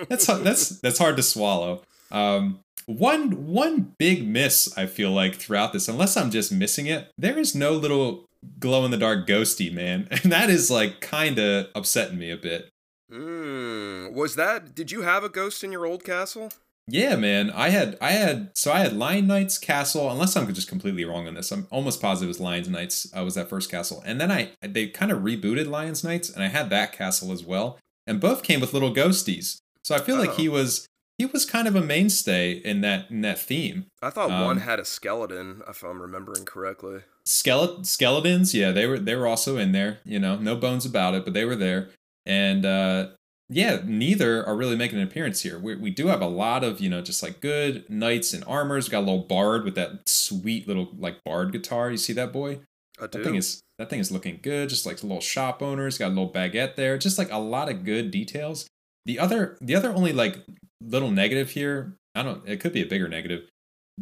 that's 0.08 0.26
that's 0.26 0.80
that's 0.80 0.98
hard 0.98 1.16
to 1.16 1.22
swallow. 1.22 1.82
Um, 2.12 2.60
one 2.86 3.46
one 3.46 3.94
big 3.98 4.26
miss 4.28 4.76
I 4.76 4.86
feel 4.86 5.10
like 5.10 5.34
throughout 5.36 5.72
this, 5.72 5.88
unless 5.88 6.16
I'm 6.16 6.30
just 6.30 6.52
missing 6.52 6.86
it, 6.86 7.10
there 7.18 7.38
is 7.38 7.54
no 7.54 7.72
little 7.72 8.26
glow 8.58 8.84
in 8.84 8.90
the 8.90 8.96
dark 8.96 9.26
ghosty 9.26 9.72
man, 9.72 10.08
and 10.10 10.32
that 10.32 10.50
is 10.50 10.70
like 10.70 11.00
kind 11.00 11.38
of 11.38 11.66
upsetting 11.74 12.18
me 12.18 12.30
a 12.30 12.36
bit. 12.36 12.68
Mm, 13.12 14.12
was 14.12 14.36
that? 14.36 14.74
Did 14.74 14.90
you 14.90 15.02
have 15.02 15.24
a 15.24 15.28
ghost 15.28 15.64
in 15.64 15.72
your 15.72 15.86
old 15.86 16.04
castle? 16.04 16.50
Yeah, 16.86 17.16
man. 17.16 17.50
I 17.50 17.68
had 17.68 17.96
I 18.00 18.12
had 18.12 18.50
so 18.54 18.72
I 18.72 18.80
had 18.80 18.96
Lion 18.96 19.26
Knights 19.26 19.58
Castle. 19.58 20.10
Unless 20.10 20.36
I'm 20.36 20.52
just 20.52 20.68
completely 20.68 21.04
wrong 21.04 21.28
on 21.28 21.34
this, 21.34 21.52
I'm 21.52 21.66
almost 21.70 22.00
positive 22.00 22.26
it 22.26 22.30
was 22.30 22.40
Lions 22.40 22.68
Knights. 22.68 23.06
Uh, 23.16 23.22
was 23.24 23.34
that 23.34 23.48
first 23.48 23.70
castle, 23.70 24.02
and 24.04 24.20
then 24.20 24.30
I 24.32 24.50
they 24.62 24.88
kind 24.88 25.12
of 25.12 25.20
rebooted 25.22 25.68
Lions 25.68 26.02
Knights, 26.02 26.30
and 26.30 26.42
I 26.42 26.48
had 26.48 26.70
that 26.70 26.92
castle 26.92 27.30
as 27.32 27.44
well, 27.44 27.78
and 28.06 28.20
both 28.20 28.42
came 28.42 28.60
with 28.60 28.72
little 28.72 28.94
ghosties. 28.94 29.58
So 29.84 29.94
I 29.94 29.98
feel 30.00 30.16
like 30.16 30.30
Oh. 30.30 30.34
he 30.34 30.48
was 30.48 30.86
he 31.18 31.26
was 31.26 31.44
kind 31.44 31.68
of 31.68 31.76
a 31.76 31.80
mainstay 31.82 32.52
in 32.52 32.80
that 32.80 33.10
in 33.10 33.20
that 33.20 33.38
theme. 33.38 33.86
I 34.02 34.10
thought 34.10 34.30
Um, 34.30 34.44
one 34.44 34.58
had 34.58 34.80
a 34.80 34.84
skeleton, 34.84 35.62
if 35.68 35.82
I'm 35.84 36.00
remembering 36.02 36.44
correctly. 36.44 37.00
Skelet 37.30 37.86
skeletons, 37.86 38.54
yeah, 38.54 38.72
they 38.72 38.86
were 38.86 38.98
they 38.98 39.14
were 39.14 39.28
also 39.28 39.56
in 39.56 39.70
there. 39.70 40.00
You 40.04 40.18
know, 40.18 40.36
no 40.36 40.56
bones 40.56 40.84
about 40.84 41.14
it, 41.14 41.24
but 41.24 41.32
they 41.32 41.44
were 41.44 41.54
there, 41.54 41.90
and 42.26 42.66
uh, 42.66 43.10
yeah, 43.48 43.80
neither 43.84 44.44
are 44.44 44.56
really 44.56 44.76
making 44.76 44.98
an 44.98 45.06
appearance 45.06 45.42
here. 45.42 45.58
We, 45.58 45.76
we 45.76 45.90
do 45.90 46.06
have 46.06 46.22
a 46.22 46.28
lot 46.28 46.62
of, 46.62 46.80
you 46.80 46.88
know, 46.88 47.02
just 47.02 47.22
like 47.22 47.40
good 47.40 47.88
knights 47.90 48.32
and 48.32 48.44
armors. 48.46 48.88
We 48.88 48.92
got 48.92 49.00
a 49.00 49.10
little 49.10 49.24
bard 49.24 49.64
with 49.64 49.74
that 49.76 50.08
sweet 50.08 50.68
little 50.68 50.88
like 50.96 51.22
bard 51.24 51.52
guitar. 51.52 51.90
You 51.90 51.96
see 51.96 52.12
that 52.14 52.32
boy? 52.32 52.60
I 53.00 53.06
That 53.06 53.12
do. 53.12 53.24
thing 53.24 53.34
is 53.36 53.60
that 53.78 53.90
thing 53.90 54.00
is 54.00 54.10
looking 54.12 54.40
good. 54.42 54.68
Just 54.68 54.86
like 54.86 55.02
a 55.02 55.06
little 55.06 55.20
shop 55.20 55.62
owners, 55.62 55.98
got 55.98 56.08
a 56.08 56.14
little 56.14 56.32
baguette 56.32 56.76
there. 56.76 56.98
Just 56.98 57.18
like 57.18 57.30
a 57.30 57.38
lot 57.38 57.68
of 57.68 57.84
good 57.84 58.10
details. 58.10 58.66
The 59.06 59.18
other 59.18 59.56
the 59.60 59.74
other 59.74 59.92
only 59.92 60.12
like 60.12 60.44
little 60.80 61.10
negative 61.10 61.50
here, 61.50 61.96
I 62.14 62.22
don't 62.22 62.48
it 62.48 62.60
could 62.60 62.72
be 62.72 62.82
a 62.82 62.86
bigger 62.86 63.08
negative. 63.08 63.48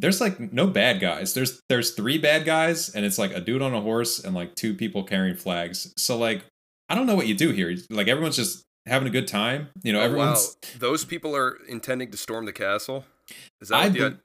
There's 0.00 0.20
like 0.20 0.38
no 0.52 0.66
bad 0.66 1.00
guys. 1.00 1.34
There's 1.34 1.60
there's 1.68 1.90
three 1.92 2.18
bad 2.18 2.44
guys, 2.44 2.88
and 2.94 3.04
it's 3.04 3.18
like 3.18 3.32
a 3.32 3.40
dude 3.40 3.62
on 3.62 3.74
a 3.74 3.80
horse 3.80 4.22
and 4.22 4.34
like 4.34 4.54
two 4.54 4.74
people 4.74 5.02
carrying 5.04 5.36
flags. 5.36 5.92
So 5.96 6.16
like 6.16 6.44
I 6.88 6.94
don't 6.94 7.06
know 7.06 7.14
what 7.16 7.26
you 7.26 7.34
do 7.34 7.50
here. 7.50 7.74
Like 7.90 8.08
everyone's 8.08 8.36
just 8.36 8.64
having 8.86 9.08
a 9.08 9.10
good 9.10 9.26
time. 9.28 9.68
You 9.82 9.92
know, 9.92 10.00
Oh, 10.00 10.04
everyone's 10.04 10.56
wow. 10.62 10.70
Those 10.78 11.04
people 11.04 11.34
are 11.36 11.58
intending 11.68 12.10
to 12.12 12.16
storm 12.16 12.46
the 12.46 12.52
castle. 12.52 13.04
Is 13.60 13.68
that 13.68 13.76
I 13.76 13.88
be- 13.90 14.16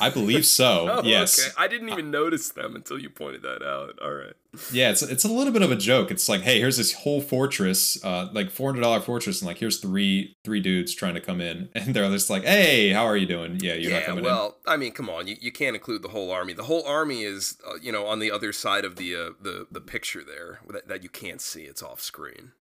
I 0.00 0.10
believe 0.10 0.46
so. 0.46 0.88
Oh, 0.94 1.02
yes. 1.02 1.40
okay. 1.40 1.52
I 1.58 1.66
didn't 1.66 1.88
even 1.88 2.10
notice 2.10 2.50
them 2.50 2.76
until 2.76 2.98
you 2.98 3.10
pointed 3.10 3.42
that 3.42 3.62
out. 3.64 3.98
All 4.00 4.12
right. 4.12 4.34
Yeah, 4.70 4.90
it's 4.90 5.02
it's 5.02 5.24
a 5.24 5.28
little 5.28 5.52
bit 5.52 5.62
of 5.62 5.72
a 5.72 5.76
joke. 5.76 6.10
It's 6.12 6.28
like, 6.28 6.42
hey, 6.42 6.60
here's 6.60 6.76
this 6.76 6.92
whole 6.92 7.20
fortress, 7.20 8.02
uh, 8.04 8.28
like 8.32 8.50
four 8.50 8.70
hundred 8.70 8.82
dollar 8.82 9.00
fortress, 9.00 9.40
and 9.40 9.48
like 9.48 9.58
here's 9.58 9.78
three 9.78 10.36
three 10.44 10.60
dudes 10.60 10.94
trying 10.94 11.14
to 11.14 11.20
come 11.20 11.40
in, 11.40 11.68
and 11.74 11.94
they're 11.94 12.08
just 12.10 12.30
like, 12.30 12.44
hey, 12.44 12.90
how 12.90 13.04
are 13.04 13.16
you 13.16 13.26
doing? 13.26 13.58
Yeah, 13.60 13.74
you're 13.74 13.90
not 13.90 14.00
yeah. 14.00 14.06
coming 14.06 14.24
Well, 14.24 14.58
I 14.66 14.76
mean, 14.76 14.92
come 14.92 15.10
on. 15.10 15.26
You, 15.26 15.36
you 15.40 15.50
can't 15.50 15.74
include 15.74 16.02
the 16.02 16.08
whole 16.08 16.30
army. 16.30 16.52
The 16.52 16.64
whole 16.64 16.86
army 16.86 17.22
is, 17.22 17.58
uh, 17.66 17.76
you 17.82 17.90
know, 17.90 18.06
on 18.06 18.20
the 18.20 18.30
other 18.30 18.52
side 18.52 18.84
of 18.84 18.96
the 18.96 19.16
uh, 19.16 19.30
the 19.40 19.66
the 19.70 19.80
picture 19.80 20.22
there 20.22 20.60
that, 20.70 20.88
that 20.88 21.02
you 21.02 21.08
can't 21.08 21.40
see. 21.40 21.62
It's 21.62 21.82
off 21.82 22.00
screen. 22.00 22.52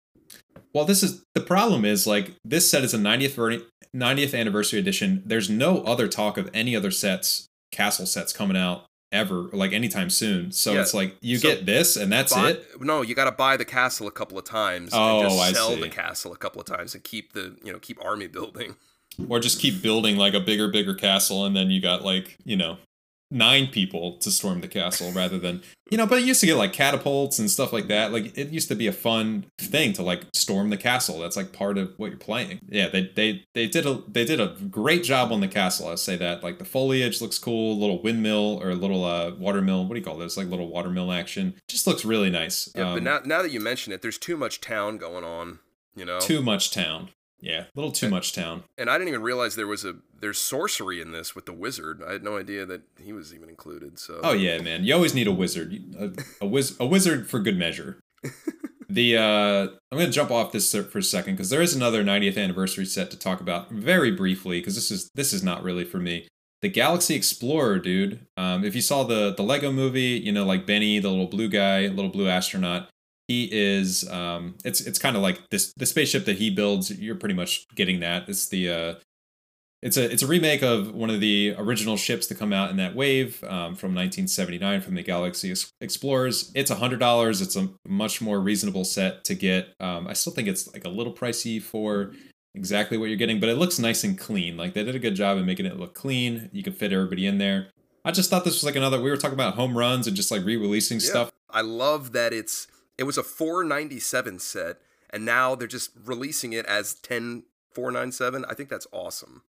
Well, 0.72 0.84
this 0.84 1.02
is 1.02 1.24
the 1.34 1.40
problem. 1.40 1.84
Is 1.84 2.06
like 2.06 2.32
this 2.44 2.70
set 2.70 2.84
is 2.84 2.94
a 2.94 2.98
90th 2.98 3.34
ver- 3.34 3.66
90th 3.94 4.38
anniversary 4.38 4.78
edition. 4.78 5.22
There's 5.26 5.50
no 5.50 5.82
other 5.82 6.08
talk 6.08 6.36
of 6.38 6.50
any 6.54 6.74
other 6.76 6.90
sets, 6.90 7.48
castle 7.70 8.06
sets 8.06 8.32
coming 8.32 8.56
out 8.56 8.86
ever, 9.10 9.42
like 9.52 9.72
anytime 9.72 10.08
soon. 10.08 10.52
So 10.52 10.72
Yeah, 10.72 10.80
it's 10.80 10.94
like 10.94 11.16
you 11.20 11.36
so 11.38 11.48
get 11.50 11.66
this, 11.66 11.96
and 11.96 12.10
that's 12.10 12.32
Buy- 12.32 12.50
it. 12.52 12.80
No, 12.80 13.02
you 13.02 13.14
got 13.14 13.26
to 13.26 13.32
buy 13.32 13.56
the 13.58 13.64
castle 13.66 14.06
a 14.06 14.10
couple 14.12 14.38
of 14.38 14.44
times 14.44 14.90
Oh, 14.92 15.20
and 15.20 15.28
just 15.30 15.40
I 15.42 15.52
sell 15.52 15.74
see. 15.74 15.80
the 15.80 15.88
castle 15.90 16.32
a 16.32 16.36
couple 16.38 16.60
of 16.60 16.66
times 16.66 16.94
and 16.94 17.04
keep 17.04 17.32
the 17.34 17.56
you 17.62 17.72
know 17.72 17.78
keep 17.78 18.02
army 18.04 18.26
building. 18.38 18.76
or 19.28 19.38
just 19.40 19.60
keep 19.60 19.82
building 19.82 20.16
like 20.16 20.32
a 20.32 20.40
bigger 20.40 20.68
bigger 20.68 20.94
castle 20.94 21.44
and 21.44 21.54
then 21.54 21.70
you 21.70 21.82
got 21.82 22.02
like 22.02 22.38
you 22.44 22.56
know 22.56 22.78
nine 23.32 23.66
people 23.66 24.18
to 24.18 24.30
storm 24.30 24.60
the 24.60 24.68
castle 24.68 25.10
rather 25.12 25.38
than 25.38 25.62
you 25.90 25.96
know 25.96 26.06
but 26.06 26.18
it 26.18 26.24
used 26.24 26.40
to 26.40 26.46
get 26.46 26.56
like 26.56 26.72
catapults 26.72 27.38
and 27.38 27.50
stuff 27.50 27.72
like 27.72 27.88
that. 27.88 28.12
Like 28.12 28.36
it 28.36 28.48
used 28.50 28.68
to 28.68 28.74
be 28.74 28.86
a 28.86 28.92
fun 28.92 29.46
thing 29.58 29.92
to 29.94 30.02
like 30.02 30.22
storm 30.34 30.70
the 30.70 30.76
castle. 30.76 31.18
That's 31.18 31.36
like 31.36 31.52
part 31.52 31.78
of 31.78 31.92
what 31.96 32.10
you're 32.10 32.18
playing. 32.18 32.60
Yeah 32.68 32.88
they 32.88 33.10
they 33.14 33.44
they 33.54 33.66
did 33.66 33.86
a 33.86 34.02
they 34.06 34.24
did 34.24 34.40
a 34.40 34.48
great 34.70 35.02
job 35.02 35.32
on 35.32 35.40
the 35.40 35.48
castle 35.48 35.88
i'll 35.88 35.96
say 35.96 36.16
that. 36.16 36.42
Like 36.42 36.58
the 36.58 36.64
foliage 36.64 37.20
looks 37.20 37.38
cool 37.38 37.72
a 37.72 37.78
little 37.80 38.02
windmill 38.02 38.60
or 38.62 38.70
a 38.70 38.74
little 38.74 39.04
uh 39.04 39.32
watermill. 39.38 39.84
What 39.84 39.94
do 39.94 39.98
you 40.00 40.04
call 40.04 40.18
this? 40.18 40.36
Like 40.36 40.48
little 40.48 40.68
watermill 40.68 41.10
action. 41.10 41.54
Just 41.68 41.86
looks 41.86 42.04
really 42.04 42.30
nice. 42.30 42.68
Yeah, 42.74 42.84
but 42.84 42.98
Um, 42.98 43.04
now 43.04 43.20
now 43.24 43.42
that 43.42 43.50
you 43.50 43.60
mention 43.60 43.92
it, 43.92 44.02
there's 44.02 44.18
too 44.18 44.36
much 44.36 44.60
town 44.60 44.98
going 44.98 45.24
on. 45.24 45.58
You 45.94 46.06
know, 46.06 46.20
too 46.20 46.40
much 46.40 46.70
town 46.70 47.10
yeah 47.42 47.64
a 47.64 47.66
little 47.74 47.92
too 47.92 48.08
much 48.08 48.32
town 48.32 48.62
and 48.78 48.88
I 48.88 48.94
didn't 48.96 49.08
even 49.08 49.22
realize 49.22 49.54
there 49.56 49.66
was 49.66 49.84
a 49.84 49.96
there's 50.22 50.38
sorcery 50.38 51.02
in 51.02 51.10
this 51.10 51.34
with 51.34 51.46
the 51.46 51.52
wizard. 51.52 52.00
I 52.06 52.12
had 52.12 52.22
no 52.22 52.38
idea 52.38 52.64
that 52.64 52.82
he 53.02 53.12
was 53.12 53.34
even 53.34 53.48
included. 53.48 53.98
So 53.98 54.20
Oh 54.22 54.32
yeah, 54.32 54.62
man. 54.62 54.84
You 54.84 54.94
always 54.94 55.14
need 55.14 55.26
a 55.26 55.32
wizard. 55.32 55.76
A, 55.98 56.12
a 56.40 56.46
wiz 56.46 56.76
a 56.80 56.86
wizard 56.86 57.28
for 57.28 57.40
good 57.40 57.58
measure. 57.58 57.98
the 58.88 59.16
uh 59.16 59.66
I'm 59.90 59.98
going 59.98 60.06
to 60.06 60.12
jump 60.12 60.30
off 60.30 60.52
this 60.52 60.72
for 60.72 60.98
a 60.98 61.02
second 61.02 61.36
cuz 61.36 61.50
there 61.50 61.60
is 61.60 61.74
another 61.74 62.04
90th 62.04 62.38
anniversary 62.38 62.86
set 62.86 63.10
to 63.10 63.18
talk 63.18 63.40
about 63.40 63.70
very 63.70 64.12
briefly 64.12 64.62
cuz 64.62 64.76
this 64.76 64.90
is 64.90 65.10
this 65.14 65.32
is 65.32 65.42
not 65.42 65.64
really 65.64 65.84
for 65.84 65.98
me. 65.98 66.28
The 66.60 66.68
Galaxy 66.68 67.16
Explorer, 67.16 67.80
dude. 67.80 68.20
Um 68.36 68.64
if 68.64 68.76
you 68.76 68.80
saw 68.80 69.02
the 69.02 69.34
the 69.34 69.42
Lego 69.42 69.72
movie, 69.72 70.22
you 70.24 70.30
know 70.30 70.44
like 70.44 70.66
Benny, 70.66 71.00
the 71.00 71.10
little 71.10 71.26
blue 71.26 71.48
guy, 71.48 71.88
little 71.88 72.12
blue 72.12 72.28
astronaut, 72.28 72.88
he 73.28 73.48
is 73.52 74.08
um 74.10 74.56
it's 74.64 74.80
it's 74.80 74.98
kind 74.98 75.16
of 75.16 75.22
like 75.22 75.50
this 75.50 75.72
the 75.76 75.86
spaceship 75.86 76.24
that 76.26 76.36
he 76.38 76.50
builds, 76.50 76.90
you're 76.90 77.14
pretty 77.14 77.34
much 77.34 77.66
getting 77.74 78.00
that. 78.00 78.28
It's 78.28 78.48
the 78.48 78.70
uh 78.70 78.94
it's 79.82 79.96
a 79.96 80.10
it's 80.12 80.22
a 80.22 80.28
remake 80.28 80.62
of 80.62 80.94
one 80.94 81.10
of 81.10 81.18
the 81.20 81.54
original 81.58 81.96
ships 81.96 82.26
to 82.28 82.36
come 82.36 82.52
out 82.52 82.70
in 82.70 82.76
that 82.76 82.94
wave 82.94 83.42
um, 83.42 83.74
from 83.74 83.94
1979 83.94 84.80
from 84.80 84.94
the 84.94 85.02
Galaxy 85.02 85.52
Explorers. 85.80 86.52
It's 86.54 86.70
a 86.70 86.76
hundred 86.76 87.00
dollars. 87.00 87.40
It's 87.40 87.56
a 87.56 87.68
much 87.86 88.20
more 88.20 88.40
reasonable 88.40 88.84
set 88.84 89.24
to 89.24 89.34
get. 89.34 89.74
Um, 89.80 90.06
I 90.06 90.12
still 90.12 90.32
think 90.32 90.46
it's 90.46 90.72
like 90.72 90.84
a 90.84 90.88
little 90.88 91.12
pricey 91.12 91.60
for 91.60 92.12
exactly 92.54 92.96
what 92.96 93.06
you're 93.06 93.16
getting, 93.16 93.40
but 93.40 93.48
it 93.48 93.56
looks 93.56 93.80
nice 93.80 94.04
and 94.04 94.16
clean. 94.16 94.56
Like 94.56 94.74
they 94.74 94.84
did 94.84 94.94
a 94.94 95.00
good 95.00 95.16
job 95.16 95.36
of 95.36 95.44
making 95.44 95.66
it 95.66 95.76
look 95.76 95.94
clean. 95.94 96.48
You 96.52 96.62
can 96.62 96.74
fit 96.74 96.92
everybody 96.92 97.26
in 97.26 97.38
there. 97.38 97.68
I 98.04 98.12
just 98.12 98.30
thought 98.30 98.44
this 98.44 98.54
was 98.54 98.64
like 98.64 98.76
another. 98.76 99.00
We 99.00 99.10
were 99.10 99.16
talking 99.16 99.34
about 99.34 99.54
home 99.54 99.76
runs 99.76 100.06
and 100.06 100.14
just 100.14 100.30
like 100.30 100.44
re-releasing 100.44 101.00
Yeah. 101.00 101.06
stuff. 101.08 101.32
I 101.50 101.62
love 101.62 102.12
that 102.12 102.32
it's 102.32 102.68
it 102.98 103.04
was 103.04 103.18
a 103.18 103.22
497 103.22 104.38
set 104.38 104.78
and 105.10 105.24
now 105.24 105.54
they're 105.54 105.68
just 105.68 105.90
releasing 106.04 106.52
it 106.52 106.66
as 106.66 106.94
10 106.94 107.44
497. 107.74 108.44
I 108.48 108.54
think 108.54 108.68
that's 108.68 108.86
awesome. 108.92 109.42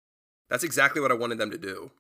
That's 0.50 0.64
exactly 0.64 1.02
what 1.02 1.12
I 1.12 1.16
wanted 1.16 1.38
them 1.38 1.52
to 1.52 1.58
do. 1.58 1.92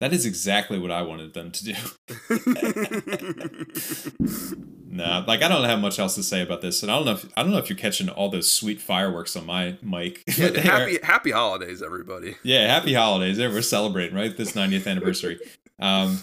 That 0.00 0.14
is 0.14 0.24
exactly 0.24 0.78
what 0.78 0.90
I 0.90 1.02
wanted 1.02 1.34
them 1.34 1.50
to 1.50 1.64
do. 1.64 1.74
nah, 4.86 5.24
like 5.26 5.42
I 5.42 5.48
don't 5.48 5.64
have 5.64 5.80
much 5.80 5.98
else 5.98 6.14
to 6.14 6.22
say 6.22 6.40
about 6.40 6.62
this, 6.62 6.82
and 6.82 6.90
I 6.90 6.96
don't 6.96 7.04
know 7.04 7.12
if 7.12 7.26
I 7.36 7.42
don't 7.42 7.52
know 7.52 7.58
if 7.58 7.68
you're 7.68 7.76
catching 7.76 8.08
all 8.08 8.30
those 8.30 8.50
sweet 8.50 8.80
fireworks 8.80 9.36
on 9.36 9.44
my 9.44 9.76
mic. 9.82 10.22
yeah, 10.38 10.46
are- 10.46 10.58
happy 10.60 10.98
happy 11.02 11.30
holidays 11.32 11.82
everybody. 11.82 12.36
yeah, 12.42 12.66
happy 12.66 12.94
holidays! 12.94 13.38
We're 13.38 13.60
celebrating 13.60 14.16
right 14.16 14.34
this 14.34 14.52
90th 14.52 14.86
anniversary. 14.86 15.38
Um, 15.78 16.20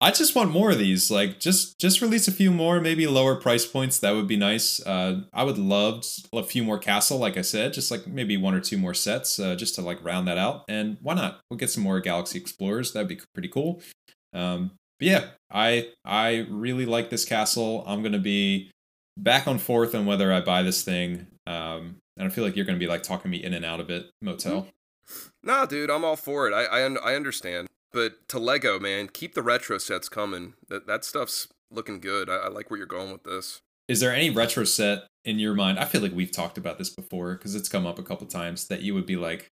I 0.00 0.12
just 0.12 0.36
want 0.36 0.52
more 0.52 0.70
of 0.70 0.78
these. 0.78 1.10
Like, 1.10 1.40
just 1.40 1.78
just 1.80 2.00
release 2.00 2.28
a 2.28 2.32
few 2.32 2.52
more, 2.52 2.80
maybe 2.80 3.06
lower 3.08 3.34
price 3.34 3.66
points. 3.66 3.98
That 3.98 4.14
would 4.14 4.28
be 4.28 4.36
nice. 4.36 4.84
Uh, 4.86 5.22
I 5.32 5.42
would 5.42 5.58
love 5.58 6.04
a 6.32 6.44
few 6.44 6.62
more 6.62 6.78
castle, 6.78 7.18
like 7.18 7.36
I 7.36 7.42
said, 7.42 7.72
just 7.72 7.90
like 7.90 8.06
maybe 8.06 8.36
one 8.36 8.54
or 8.54 8.60
two 8.60 8.78
more 8.78 8.94
sets, 8.94 9.40
uh, 9.40 9.56
just 9.56 9.74
to 9.74 9.82
like 9.82 10.02
round 10.04 10.28
that 10.28 10.38
out. 10.38 10.64
And 10.68 10.98
why 11.02 11.14
not? 11.14 11.40
We'll 11.50 11.58
get 11.58 11.70
some 11.70 11.82
more 11.82 11.98
Galaxy 12.00 12.38
Explorers. 12.38 12.92
That'd 12.92 13.08
be 13.08 13.20
pretty 13.34 13.48
cool. 13.48 13.82
Um, 14.32 14.70
but 15.00 15.08
yeah, 15.08 15.24
I 15.50 15.88
I 16.04 16.46
really 16.48 16.86
like 16.86 17.10
this 17.10 17.24
castle. 17.24 17.82
I'm 17.86 18.02
gonna 18.02 18.18
be 18.20 18.70
back 19.16 19.48
and 19.48 19.60
forth 19.60 19.96
on 19.96 20.06
whether 20.06 20.32
I 20.32 20.40
buy 20.40 20.62
this 20.62 20.82
thing. 20.82 21.26
Um, 21.46 21.96
and 22.16 22.26
I 22.26 22.30
feel 22.30 22.44
like 22.44 22.54
you're 22.54 22.66
gonna 22.66 22.78
be 22.78 22.86
like 22.86 23.02
talking 23.02 23.30
me 23.32 23.42
in 23.42 23.52
and 23.52 23.64
out 23.64 23.80
of 23.80 23.90
it, 23.90 24.10
Motel. 24.22 24.68
Nah, 25.42 25.66
dude, 25.66 25.90
I'm 25.90 26.04
all 26.04 26.16
for 26.16 26.46
it. 26.48 26.52
I 26.54 26.64
I, 26.64 26.84
un- 26.84 26.98
I 27.02 27.14
understand. 27.14 27.66
But 27.92 28.28
to 28.28 28.38
Lego, 28.38 28.78
man, 28.78 29.08
keep 29.08 29.34
the 29.34 29.42
retro 29.42 29.78
sets 29.78 30.08
coming. 30.08 30.54
That 30.68 30.86
that 30.86 31.04
stuff's 31.04 31.48
looking 31.70 32.00
good. 32.00 32.28
I, 32.28 32.36
I 32.36 32.48
like 32.48 32.70
where 32.70 32.78
you're 32.78 32.86
going 32.86 33.12
with 33.12 33.24
this. 33.24 33.60
Is 33.88 34.00
there 34.00 34.14
any 34.14 34.28
retro 34.28 34.64
set 34.64 35.04
in 35.24 35.38
your 35.38 35.54
mind? 35.54 35.78
I 35.78 35.86
feel 35.86 36.02
like 36.02 36.14
we've 36.14 36.30
talked 36.30 36.58
about 36.58 36.78
this 36.78 36.90
before 36.90 37.34
because 37.34 37.54
it's 37.54 37.68
come 37.68 37.86
up 37.86 37.98
a 37.98 38.02
couple 38.02 38.26
times 38.26 38.68
that 38.68 38.82
you 38.82 38.92
would 38.94 39.06
be 39.06 39.16
like, 39.16 39.50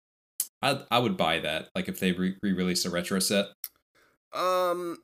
I 0.61 0.81
I 0.91 0.99
would 0.99 1.15
buy 1.15 1.39
that. 1.39 1.69
Like 1.75 1.88
if 1.88 1.99
they 1.99 2.11
re 2.11 2.36
release 2.41 2.86
a 2.86 2.89
retro 2.89 3.19
set. 3.19 3.47
Um, 4.33 4.97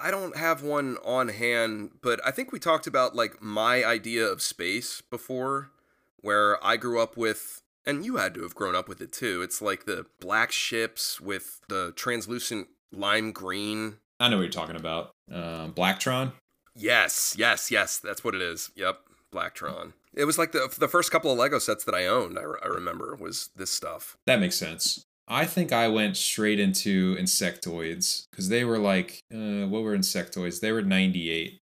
I 0.00 0.10
don't 0.10 0.36
have 0.36 0.62
one 0.62 0.96
on 1.04 1.28
hand, 1.28 1.90
but 2.02 2.20
I 2.24 2.30
think 2.30 2.52
we 2.52 2.58
talked 2.58 2.86
about 2.86 3.16
like 3.16 3.42
my 3.42 3.84
idea 3.84 4.24
of 4.24 4.42
space 4.42 5.02
before, 5.10 5.70
where 6.18 6.64
I 6.64 6.76
grew 6.76 7.00
up 7.00 7.16
with, 7.16 7.62
and 7.86 8.04
you 8.04 8.16
had 8.16 8.34
to 8.34 8.42
have 8.42 8.54
grown 8.54 8.74
up 8.74 8.88
with 8.88 9.00
it 9.00 9.12
too. 9.12 9.42
It's 9.42 9.60
like 9.62 9.84
the 9.84 10.06
black 10.20 10.52
ships 10.52 11.20
with 11.20 11.60
the 11.68 11.92
translucent 11.96 12.68
lime 12.92 13.32
green. 13.32 13.96
I 14.18 14.28
know 14.28 14.36
what 14.36 14.42
you're 14.42 14.50
talking 14.50 14.76
about. 14.76 15.12
Um, 15.32 15.72
Blacktron. 15.72 16.32
Yes, 16.74 17.34
yes, 17.38 17.70
yes. 17.70 17.98
That's 17.98 18.22
what 18.22 18.34
it 18.34 18.42
is. 18.42 18.70
Yep, 18.76 18.98
Blacktron. 19.32 19.92
It 20.14 20.24
was 20.24 20.38
like 20.38 20.52
the 20.52 20.72
the 20.78 20.88
first 20.88 21.10
couple 21.10 21.30
of 21.32 21.38
Lego 21.38 21.58
sets 21.58 21.84
that 21.84 21.94
I 21.94 22.06
owned. 22.06 22.38
I, 22.38 22.42
re- 22.42 22.58
I 22.62 22.66
remember 22.68 23.16
was 23.16 23.50
this 23.56 23.70
stuff. 23.70 24.16
That 24.26 24.40
makes 24.40 24.56
sense. 24.56 25.04
I 25.28 25.44
think 25.44 25.72
I 25.72 25.86
went 25.86 26.16
straight 26.16 26.58
into 26.58 27.14
insectoids 27.16 28.26
because 28.30 28.48
they 28.48 28.64
were 28.64 28.78
like, 28.78 29.20
uh, 29.32 29.66
what 29.68 29.82
were 29.82 29.96
insectoids? 29.96 30.60
They 30.60 30.72
were 30.72 30.82
98. 30.82 31.60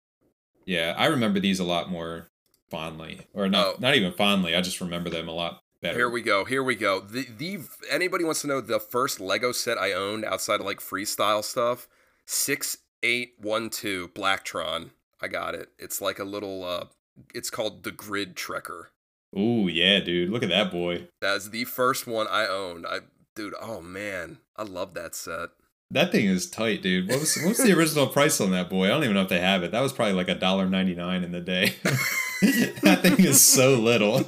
Yeah, 0.65 0.95
I 0.97 1.07
remember 1.07 1.39
these 1.41 1.61
a 1.61 1.65
lot 1.65 1.91
more 1.91 2.29
fondly, 2.71 3.21
or 3.35 3.49
not 3.49 3.67
Oh. 3.67 3.77
not 3.79 3.95
even 3.95 4.13
fondly. 4.13 4.55
I 4.55 4.63
just 4.63 4.81
remember 4.81 5.11
them 5.11 5.29
a 5.29 5.33
lot 5.33 5.61
better. 5.81 5.97
Here 5.97 6.11
we 6.11 6.23
go. 6.23 6.45
Here 6.45 6.63
we 6.63 6.75
go. 6.75 7.01
The 7.01 7.27
the 7.37 7.61
anybody 7.91 8.25
wants 8.25 8.43
to 8.43 8.47
know 8.47 8.61
the 8.61 8.81
first 8.81 9.21
Lego 9.21 9.53
set 9.53 9.79
I 9.79 9.93
owned 9.93 10.25
outside 10.25 10.61
of 10.61 10.67
like 10.67 10.81
freestyle 10.81 11.43
stuff? 11.45 11.89
Six 12.27 12.79
eight 13.03 13.35
one 13.39 13.71
two 13.71 14.09
Blacktron. 14.09 14.91
I 15.21 15.29
got 15.29 15.55
it. 15.55 15.71
It's 15.79 16.01
like 16.01 16.19
a 16.19 16.25
little. 16.25 16.65
uh 16.65 16.85
It's 17.35 17.51
called 17.51 17.83
the 17.83 17.91
Grid 17.93 18.37
Trekker. 18.37 18.85
Ooh, 19.37 19.69
yeah, 19.69 20.01
dude. 20.01 20.31
Look 20.31 20.43
at 20.43 20.49
that 20.49 20.71
boy. 20.71 21.09
That's 21.21 21.51
the 21.51 21.65
first 21.65 22.07
one 22.07 22.27
I 22.29 22.47
owned. 22.47 22.87
I 22.87 23.01
dude. 23.37 23.55
Oh 23.61 23.81
man, 23.81 24.39
I 24.57 24.63
love 24.63 24.95
that 24.95 25.15
set. 25.15 25.51
That 25.91 26.13
thing 26.13 26.27
is 26.27 26.51
tight, 26.51 26.83
dude. 26.83 27.09
What 27.09 27.21
was 27.21 27.39
what's 27.45 27.63
the 27.63 27.73
original 27.73 28.07
price 28.19 28.41
on 28.41 28.51
that 28.51 28.69
boy? 28.69 28.87
I 28.87 28.89
don't 28.89 29.05
even 29.05 29.15
know 29.15 29.23
if 29.23 29.29
they 29.29 29.41
have 29.41 29.63
it. 29.63 29.71
That 29.73 29.81
was 29.81 29.93
probably 29.93 30.15
like 30.15 30.29
a 30.29 30.35
dollar 30.35 30.69
ninety 30.69 30.95
nine 30.95 31.25
in 31.25 31.33
the 31.33 31.41
day. 31.41 31.77
that 32.83 33.01
thing 33.03 33.25
is 33.25 33.45
so 33.45 33.75
little. 33.75 34.25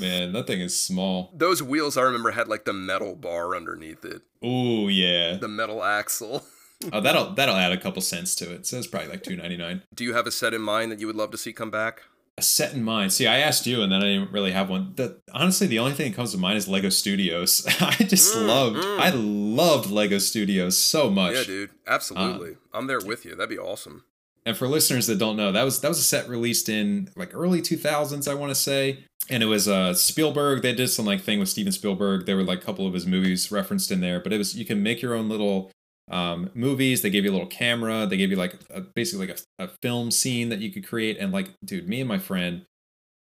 Man, 0.00 0.32
that 0.32 0.46
thing 0.46 0.60
is 0.60 0.78
small. 0.80 1.32
Those 1.36 1.62
wheels 1.62 1.96
I 1.96 2.02
remember 2.02 2.30
had 2.32 2.48
like 2.48 2.64
the 2.64 2.72
metal 2.72 3.14
bar 3.14 3.54
underneath 3.54 4.04
it, 4.04 4.22
Oh 4.42 4.88
yeah. 4.88 5.36
the 5.36 5.48
metal 5.48 5.82
axle. 5.84 6.44
Oh, 6.92 7.00
that'll 7.02 7.34
that'll 7.34 7.56
add 7.56 7.72
a 7.72 7.76
couple 7.80 8.00
cents 8.00 8.34
to 8.36 8.50
it. 8.54 8.66
So 8.66 8.78
it's 8.78 8.86
probably 8.86 9.10
like 9.10 9.22
two 9.22 9.36
ninety 9.36 9.56
nine. 9.58 9.82
Do 9.94 10.02
you 10.02 10.14
have 10.14 10.26
a 10.26 10.30
set 10.30 10.54
in 10.54 10.62
mind 10.62 10.90
that 10.90 10.98
you 10.98 11.06
would 11.06 11.16
love 11.16 11.30
to 11.32 11.36
see 11.38 11.52
come 11.52 11.70
back? 11.70 12.00
A 12.38 12.42
set 12.42 12.72
in 12.72 12.82
mind. 12.82 13.12
See, 13.12 13.26
I 13.26 13.36
asked 13.40 13.66
you, 13.66 13.82
and 13.82 13.92
then 13.92 14.00
I 14.02 14.06
didn't 14.06 14.32
really 14.32 14.52
have 14.52 14.70
one. 14.70 14.94
The, 14.96 15.20
honestly, 15.34 15.66
the 15.66 15.78
only 15.78 15.92
thing 15.92 16.10
that 16.10 16.16
comes 16.16 16.32
to 16.32 16.38
mind 16.38 16.56
is 16.56 16.68
Lego 16.68 16.88
Studios. 16.88 17.66
I 17.80 17.90
just 18.04 18.34
Mm, 18.34 18.46
loved, 18.46 18.76
mm. 18.78 18.98
I 18.98 19.10
loved 19.10 19.90
Lego 19.90 20.16
Studios 20.16 20.78
so 20.78 21.10
much. 21.10 21.34
Yeah, 21.34 21.42
dude. 21.44 21.70
Absolutely. 21.86 22.56
I'm 22.72 22.86
there 22.86 23.00
with 23.00 23.26
you. 23.26 23.34
That'd 23.34 23.50
be 23.50 23.58
awesome. 23.58 24.04
And 24.46 24.56
for 24.56 24.66
listeners 24.66 25.06
that 25.08 25.18
don't 25.18 25.36
know, 25.36 25.52
that 25.52 25.64
was 25.64 25.82
that 25.82 25.88
was 25.88 25.98
a 25.98 26.02
set 26.02 26.30
released 26.30 26.70
in 26.70 27.10
like 27.14 27.34
early 27.34 27.60
2000s, 27.60 28.26
I 28.26 28.32
want 28.32 28.50
to 28.52 28.54
say. 28.54 29.04
And 29.28 29.42
it 29.42 29.46
was 29.46 29.68
uh 29.68 29.94
Spielberg. 29.94 30.62
They 30.62 30.74
did 30.74 30.88
some 30.88 31.06
like 31.06 31.20
thing 31.20 31.38
with 31.38 31.48
Steven 31.48 31.72
Spielberg. 31.72 32.26
There 32.26 32.36
were 32.36 32.42
like 32.42 32.62
a 32.62 32.64
couple 32.64 32.86
of 32.86 32.94
his 32.94 33.06
movies 33.06 33.52
referenced 33.52 33.90
in 33.90 34.00
there, 34.00 34.20
but 34.20 34.32
it 34.32 34.38
was 34.38 34.56
you 34.56 34.64
can 34.64 34.82
make 34.82 35.02
your 35.02 35.14
own 35.14 35.28
little 35.28 35.70
um, 36.10 36.50
movies. 36.54 37.02
They 37.02 37.10
gave 37.10 37.24
you 37.24 37.30
a 37.30 37.32
little 37.32 37.46
camera. 37.46 38.06
They 38.06 38.16
gave 38.16 38.30
you 38.30 38.36
like 38.36 38.54
a, 38.70 38.80
basically 38.80 39.28
like 39.28 39.40
a, 39.58 39.64
a 39.64 39.68
film 39.82 40.10
scene 40.10 40.48
that 40.48 40.58
you 40.58 40.70
could 40.70 40.86
create. 40.86 41.18
And 41.18 41.32
like, 41.32 41.50
dude, 41.64 41.88
me 41.88 42.00
and 42.00 42.08
my 42.08 42.18
friend, 42.18 42.66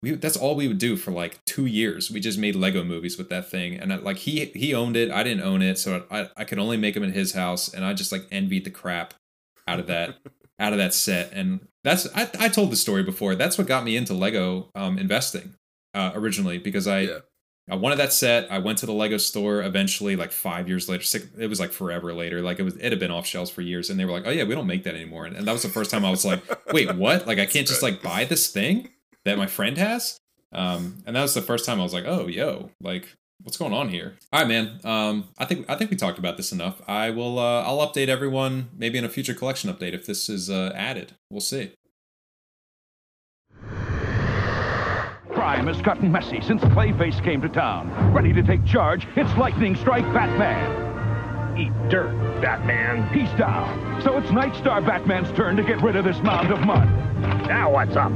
we 0.01 0.11
that's 0.11 0.37
all 0.37 0.55
we 0.55 0.67
would 0.67 0.77
do 0.77 0.95
for 0.95 1.11
like 1.11 1.43
two 1.45 1.65
years. 1.65 2.09
We 2.09 2.19
just 2.19 2.39
made 2.39 2.55
Lego 2.55 2.83
movies 2.83 3.17
with 3.17 3.29
that 3.29 3.49
thing. 3.49 3.75
And 3.75 3.93
I, 3.93 3.97
like 3.97 4.17
he 4.17 4.45
he 4.45 4.73
owned 4.73 4.97
it, 4.97 5.11
I 5.11 5.23
didn't 5.23 5.43
own 5.43 5.61
it, 5.61 5.77
so 5.77 6.05
I 6.09 6.29
I 6.35 6.43
could 6.45 6.59
only 6.59 6.77
make 6.77 6.93
them 6.95 7.03
in 7.03 7.13
his 7.13 7.33
house. 7.33 7.73
And 7.73 7.85
I 7.85 7.93
just 7.93 8.11
like 8.11 8.25
envied 8.31 8.65
the 8.65 8.71
crap 8.71 9.13
out 9.67 9.79
of 9.79 9.87
that 9.87 10.17
out 10.59 10.73
of 10.73 10.79
that 10.79 10.93
set. 10.93 11.31
And 11.33 11.67
that's 11.83 12.07
I 12.15 12.29
I 12.39 12.49
told 12.49 12.71
the 12.71 12.77
story 12.77 13.03
before. 13.03 13.35
That's 13.35 13.57
what 13.57 13.67
got 13.67 13.83
me 13.83 13.95
into 13.95 14.13
Lego 14.13 14.69
um, 14.73 14.97
investing 14.97 15.53
uh, 15.93 16.11
originally 16.13 16.57
because 16.57 16.87
I. 16.87 17.01
Yeah. 17.01 17.19
I 17.71 17.75
wanted 17.75 17.99
that 17.99 18.11
set. 18.11 18.51
I 18.51 18.57
went 18.57 18.79
to 18.79 18.87
the 18.87 18.93
Lego 18.93 19.17
store 19.17 19.61
eventually, 19.61 20.15
like 20.15 20.31
five 20.31 20.67
years 20.67 20.89
later. 20.89 21.03
Six, 21.03 21.27
it 21.37 21.47
was 21.47 21.59
like 21.59 21.71
forever 21.71 22.13
later. 22.15 22.41
Like 22.41 22.57
it 22.57 22.63
was, 22.63 22.75
it 22.77 22.91
had 22.91 22.99
been 22.99 23.11
off 23.11 23.27
shelves 23.27 23.51
for 23.51 23.61
years, 23.61 23.91
and 23.91 23.99
they 23.99 24.05
were 24.05 24.11
like, 24.11 24.23
"Oh 24.25 24.31
yeah, 24.31 24.43
we 24.43 24.55
don't 24.55 24.65
make 24.65 24.83
that 24.85 24.95
anymore." 24.95 25.25
And, 25.25 25.35
and 25.35 25.47
that 25.47 25.51
was 25.51 25.61
the 25.61 25.69
first 25.69 25.91
time 25.91 26.03
I 26.03 26.09
was 26.09 26.25
like, 26.25 26.41
"Wait, 26.73 26.95
what? 26.95 27.27
Like 27.27 27.37
I 27.37 27.45
can't 27.45 27.67
just 27.67 27.83
like 27.83 28.01
buy 28.01 28.25
this 28.25 28.47
thing 28.47 28.89
that 29.23 29.37
my 29.37 29.45
friend 29.45 29.77
has?" 29.77 30.19
Um, 30.51 31.03
and 31.05 31.15
that 31.15 31.21
was 31.21 31.35
the 31.35 31.43
first 31.43 31.63
time 31.63 31.79
I 31.79 31.83
was 31.83 31.93
like, 31.93 32.05
"Oh, 32.07 32.25
yo, 32.25 32.71
like 32.81 33.15
what's 33.43 33.57
going 33.57 33.73
on 33.73 33.89
here?" 33.89 34.15
All 34.33 34.39
right, 34.39 34.47
man. 34.47 34.79
Um, 34.83 35.29
I 35.37 35.45
think 35.45 35.69
I 35.69 35.75
think 35.75 35.91
we 35.91 35.97
talked 35.97 36.17
about 36.17 36.37
this 36.37 36.51
enough. 36.51 36.81
I 36.87 37.11
will. 37.11 37.37
Uh, 37.37 37.61
I'll 37.61 37.87
update 37.87 38.07
everyone 38.07 38.69
maybe 38.75 38.97
in 38.97 39.05
a 39.05 39.09
future 39.09 39.35
collection 39.35 39.71
update 39.71 39.93
if 39.93 40.07
this 40.07 40.27
is 40.27 40.49
uh, 40.49 40.71
added. 40.75 41.13
We'll 41.29 41.39
see. 41.41 41.73
Crime 45.39 45.67
has 45.67 45.81
gotten 45.81 46.11
messy 46.11 46.41
since 46.41 46.61
Clayface 46.63 47.23
came 47.23 47.41
to 47.41 47.47
town. 47.47 47.89
Ready 48.13 48.33
to 48.33 48.43
take 48.43 48.65
charge, 48.65 49.07
it's 49.15 49.33
Lightning 49.37 49.73
Strike 49.73 50.03
Batman. 50.13 51.57
Eat 51.57 51.71
dirt, 51.89 52.11
Batman. 52.41 53.07
He's 53.17 53.29
down. 53.39 54.01
So 54.01 54.17
it's 54.17 54.27
Nightstar 54.31 54.85
Batman's 54.85 55.31
turn 55.37 55.55
to 55.55 55.63
get 55.63 55.81
rid 55.81 55.95
of 55.95 56.03
this 56.03 56.17
mound 56.23 56.51
of 56.51 56.59
mud. 56.59 56.89
Now 57.47 57.71
what's 57.71 57.95
up? 57.95 58.11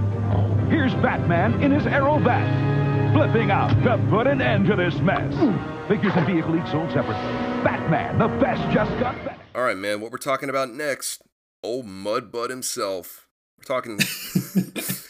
Here's 0.69 0.93
Batman 0.95 1.63
in 1.63 1.71
his 1.71 1.87
Aero 1.87 2.19
Bat, 2.19 3.13
flipping 3.13 3.51
out 3.51 3.69
to 3.83 4.05
put 4.09 4.27
an 4.27 4.41
end 4.41 4.65
to 4.65 4.75
this 4.75 4.95
mess. 4.95 5.33
Figures 5.87 6.11
and 6.17 6.27
vehicle 6.27 6.57
each 6.57 6.69
sold 6.71 6.91
separately. 6.91 7.23
Batman, 7.63 8.19
the 8.19 8.27
best 8.27 8.61
just 8.73 8.91
got 8.99 9.15
better. 9.23 9.39
All 9.55 9.63
right, 9.63 9.77
man. 9.77 10.01
What 10.01 10.11
we're 10.11 10.17
talking 10.17 10.49
about 10.49 10.73
next, 10.73 11.21
old 11.63 11.85
Mudbud 11.85 12.49
himself. 12.49 13.29
We're 13.57 13.63
talking 13.63 13.97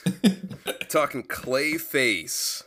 talking 0.94 1.24
Clayface 1.24 2.64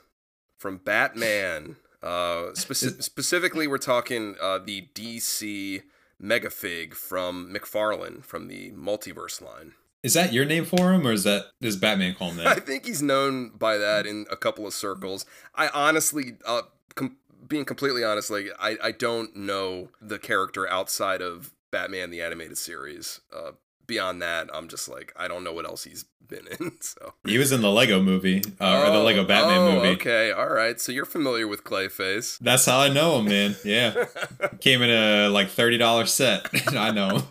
from 0.59 0.79
Batman. 0.79 1.77
Uh, 2.03 2.53
speci- 2.53 3.03
specifically, 3.03 3.67
we're 3.67 3.79
talking 3.79 4.35
uh, 4.43 4.59
the 4.59 4.89
DC 4.95 5.83
Megafig 6.21 6.95
from 6.95 7.55
McFarlane 7.55 8.25
from 8.25 8.49
the 8.49 8.73
Multiverse 8.73 9.41
line. 9.41 9.73
Is 10.03 10.15
that 10.15 10.33
your 10.33 10.45
name 10.45 10.65
for 10.65 10.93
him, 10.93 11.07
or 11.07 11.13
is 11.13 11.25
that 11.25 11.47
does 11.61 11.77
Batman 11.77 12.15
call 12.15 12.31
him 12.31 12.39
that? 12.39 12.47
I 12.57 12.61
think 12.61 12.85
he's 12.85 13.03
known 13.03 13.51
by 13.57 13.77
that 13.77 14.07
in 14.07 14.27
a 14.31 14.37
couple 14.37 14.67
of 14.67 14.75
circles. 14.75 15.25
I 15.55 15.69
honestly, 15.69 16.37
uh, 16.45 16.63
com- 16.95 17.17
being 17.47 17.65
completely 17.65 18.05
honest, 18.05 18.31
like 18.31 18.49
I, 18.59 18.77
I 18.83 18.91
don't 18.93 19.35
know 19.37 19.89
the 20.01 20.19
character 20.19 20.69
outside 20.69 21.23
of 21.23 21.53
Batman 21.71 22.11
the 22.11 22.23
animated 22.23 22.59
series. 22.59 23.21
Uh, 23.35 23.53
beyond 23.87 24.23
that, 24.23 24.49
I'm 24.53 24.69
just 24.69 24.89
like 24.89 25.13
I 25.17 25.29
don't 25.29 25.45
know 25.45 25.53
what 25.53 25.65
else 25.67 25.85
he's 25.85 26.05
been 26.29 26.47
in. 26.61 26.73
So 26.81 27.15
He 27.25 27.39
was 27.39 27.53
in 27.53 27.61
the 27.63 27.71
Lego 27.71 28.03
movie 28.03 28.43
uh, 28.61 28.83
or 28.83 28.91
the 28.91 28.99
Oh, 28.99 29.05
Lego 29.05 29.25
Batman 29.25 29.59
oh, 29.59 29.73
movie. 29.75 29.89
Okay, 29.89 30.33
all 30.33 30.49
right. 30.49 30.81
So 30.81 30.93
you're 30.93 31.05
familiar 31.05 31.47
with 31.49 31.65
Clayface. 31.65 32.39
That's 32.39 32.67
how 32.67 32.81
I 32.81 32.89
know 32.89 33.19
him, 33.19 33.27
man. 33.27 33.57
Yeah, 33.65 34.07
came 34.61 34.83
in 34.83 34.91
a 34.91 35.29
like 35.29 35.49
thirty 35.49 35.79
dollar 35.79 36.07
set. 36.07 36.49
I 36.75 36.91
know. 36.91 37.23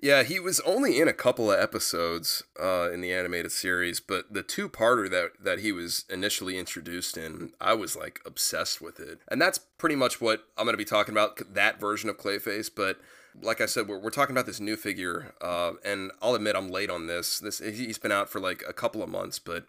Yeah, 0.00 0.22
he 0.22 0.38
was 0.38 0.60
only 0.60 1.00
in 1.00 1.08
a 1.08 1.12
couple 1.12 1.50
of 1.50 1.58
episodes 1.58 2.42
uh, 2.62 2.90
in 2.92 3.00
the 3.00 3.12
animated 3.12 3.50
series, 3.50 3.98
but 3.98 4.32
the 4.32 4.42
two-parter 4.42 5.10
that 5.10 5.30
that 5.42 5.60
he 5.60 5.72
was 5.72 6.04
initially 6.10 6.58
introduced 6.58 7.16
in, 7.16 7.52
I 7.60 7.74
was 7.74 7.96
like 7.96 8.20
obsessed 8.26 8.80
with 8.80 9.00
it, 9.00 9.20
and 9.28 9.40
that's 9.40 9.58
pretty 9.58 9.96
much 9.96 10.20
what 10.20 10.44
I'm 10.56 10.64
going 10.64 10.74
to 10.74 10.78
be 10.78 10.84
talking 10.84 11.12
about. 11.12 11.54
That 11.54 11.80
version 11.80 12.08
of 12.10 12.18
Clayface, 12.18 12.70
but 12.74 13.00
like 13.42 13.60
I 13.60 13.66
said, 13.66 13.88
we're, 13.88 13.98
we're 13.98 14.10
talking 14.10 14.34
about 14.34 14.46
this 14.46 14.60
new 14.60 14.76
figure, 14.76 15.34
uh, 15.40 15.72
and 15.84 16.10
I'll 16.22 16.34
admit 16.34 16.56
I'm 16.56 16.70
late 16.70 16.90
on 16.90 17.06
this. 17.06 17.38
This 17.38 17.58
he's 17.58 17.98
been 17.98 18.12
out 18.12 18.28
for 18.28 18.40
like 18.40 18.62
a 18.68 18.72
couple 18.72 19.02
of 19.02 19.08
months, 19.08 19.38
but 19.38 19.66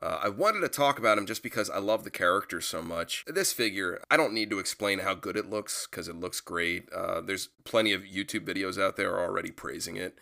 uh, 0.00 0.20
I 0.22 0.28
wanted 0.28 0.60
to 0.60 0.68
talk 0.68 0.98
about 0.98 1.18
him 1.18 1.26
just 1.26 1.42
because 1.42 1.68
I 1.68 1.78
love 1.78 2.04
the 2.04 2.10
character 2.10 2.60
so 2.60 2.82
much. 2.82 3.24
This 3.26 3.52
figure, 3.52 4.00
I 4.10 4.16
don't 4.16 4.32
need 4.32 4.50
to 4.50 4.58
explain 4.58 5.00
how 5.00 5.14
good 5.14 5.36
it 5.36 5.50
looks 5.50 5.88
because 5.90 6.08
it 6.08 6.16
looks 6.16 6.40
great. 6.40 6.88
Uh, 6.92 7.20
there's 7.20 7.48
plenty 7.64 7.92
of 7.92 8.02
YouTube 8.02 8.46
videos 8.46 8.80
out 8.80 8.96
there 8.96 9.18
already 9.18 9.50
praising 9.50 9.96
it. 9.96 10.16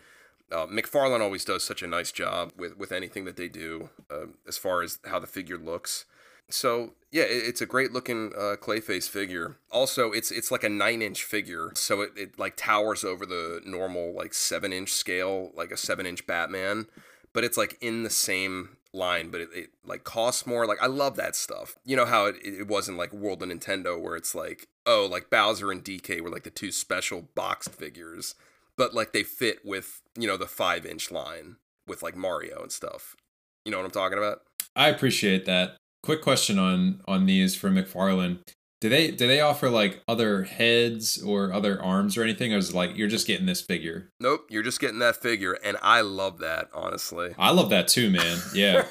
Uh, 0.50 0.66
McFarlane 0.66 1.20
always 1.20 1.44
does 1.44 1.64
such 1.64 1.82
a 1.82 1.86
nice 1.86 2.12
job 2.12 2.52
with, 2.56 2.78
with 2.78 2.92
anything 2.92 3.24
that 3.24 3.36
they 3.36 3.48
do 3.48 3.90
uh, 4.10 4.26
as 4.46 4.56
far 4.56 4.82
as 4.82 4.98
how 5.06 5.18
the 5.18 5.26
figure 5.26 5.58
looks. 5.58 6.04
So 6.48 6.92
yeah, 7.12 7.24
it's 7.26 7.60
a 7.60 7.66
great 7.66 7.92
looking 7.92 8.32
uh, 8.36 8.56
Clayface 8.60 9.08
figure. 9.08 9.56
Also, 9.70 10.12
it's 10.12 10.30
it's 10.30 10.50
like 10.50 10.64
a 10.64 10.68
nine 10.68 11.02
inch 11.02 11.24
figure, 11.24 11.70
so 11.74 12.02
it, 12.02 12.10
it 12.16 12.38
like 12.38 12.56
towers 12.56 13.04
over 13.04 13.24
the 13.24 13.62
normal 13.64 14.14
like 14.14 14.34
seven 14.34 14.72
inch 14.72 14.90
scale, 14.92 15.50
like 15.54 15.70
a 15.70 15.76
seven 15.76 16.06
inch 16.06 16.26
Batman. 16.26 16.86
But 17.32 17.44
it's 17.44 17.56
like 17.56 17.76
in 17.80 18.02
the 18.02 18.10
same 18.10 18.76
line, 18.92 19.30
but 19.30 19.40
it, 19.40 19.48
it 19.54 19.70
like 19.84 20.04
costs 20.04 20.46
more. 20.46 20.66
Like 20.66 20.82
I 20.82 20.86
love 20.86 21.16
that 21.16 21.36
stuff. 21.36 21.76
You 21.84 21.96
know 21.96 22.06
how 22.06 22.26
it, 22.26 22.36
it 22.42 22.68
wasn't 22.68 22.98
like 22.98 23.12
World 23.12 23.42
of 23.42 23.48
Nintendo 23.48 24.00
where 24.00 24.16
it's 24.16 24.34
like 24.34 24.68
oh 24.84 25.08
like 25.10 25.30
Bowser 25.30 25.70
and 25.70 25.84
DK 25.84 26.20
were 26.20 26.30
like 26.30 26.44
the 26.44 26.50
two 26.50 26.72
special 26.72 27.28
boxed 27.34 27.72
figures, 27.72 28.34
but 28.76 28.94
like 28.94 29.12
they 29.12 29.22
fit 29.22 29.64
with 29.64 30.02
you 30.18 30.26
know 30.26 30.36
the 30.36 30.46
five 30.46 30.84
inch 30.84 31.10
line 31.10 31.56
with 31.86 32.02
like 32.02 32.16
Mario 32.16 32.62
and 32.62 32.72
stuff. 32.72 33.16
You 33.64 33.72
know 33.72 33.78
what 33.78 33.86
I'm 33.86 33.90
talking 33.90 34.18
about? 34.18 34.42
I 34.74 34.88
appreciate 34.88 35.46
that. 35.46 35.76
Quick 36.06 36.22
question 36.22 36.56
on 36.56 37.00
on 37.08 37.26
these 37.26 37.56
for 37.56 37.68
McFarlane. 37.68 38.38
Do 38.80 38.88
they 38.88 39.10
do 39.10 39.26
they 39.26 39.40
offer 39.40 39.68
like 39.68 40.04
other 40.06 40.44
heads 40.44 41.20
or 41.20 41.52
other 41.52 41.82
arms 41.82 42.16
or 42.16 42.22
anything? 42.22 42.54
Or 42.54 42.58
is 42.58 42.70
it 42.70 42.76
like 42.76 42.96
you're 42.96 43.08
just 43.08 43.26
getting 43.26 43.46
this 43.46 43.60
figure? 43.60 44.12
Nope, 44.20 44.46
you're 44.48 44.62
just 44.62 44.78
getting 44.80 45.00
that 45.00 45.16
figure, 45.16 45.54
and 45.64 45.76
I 45.82 46.02
love 46.02 46.38
that 46.38 46.68
honestly. 46.72 47.34
I 47.36 47.50
love 47.50 47.70
that 47.70 47.88
too, 47.88 48.08
man. 48.08 48.38
Yeah. 48.54 48.86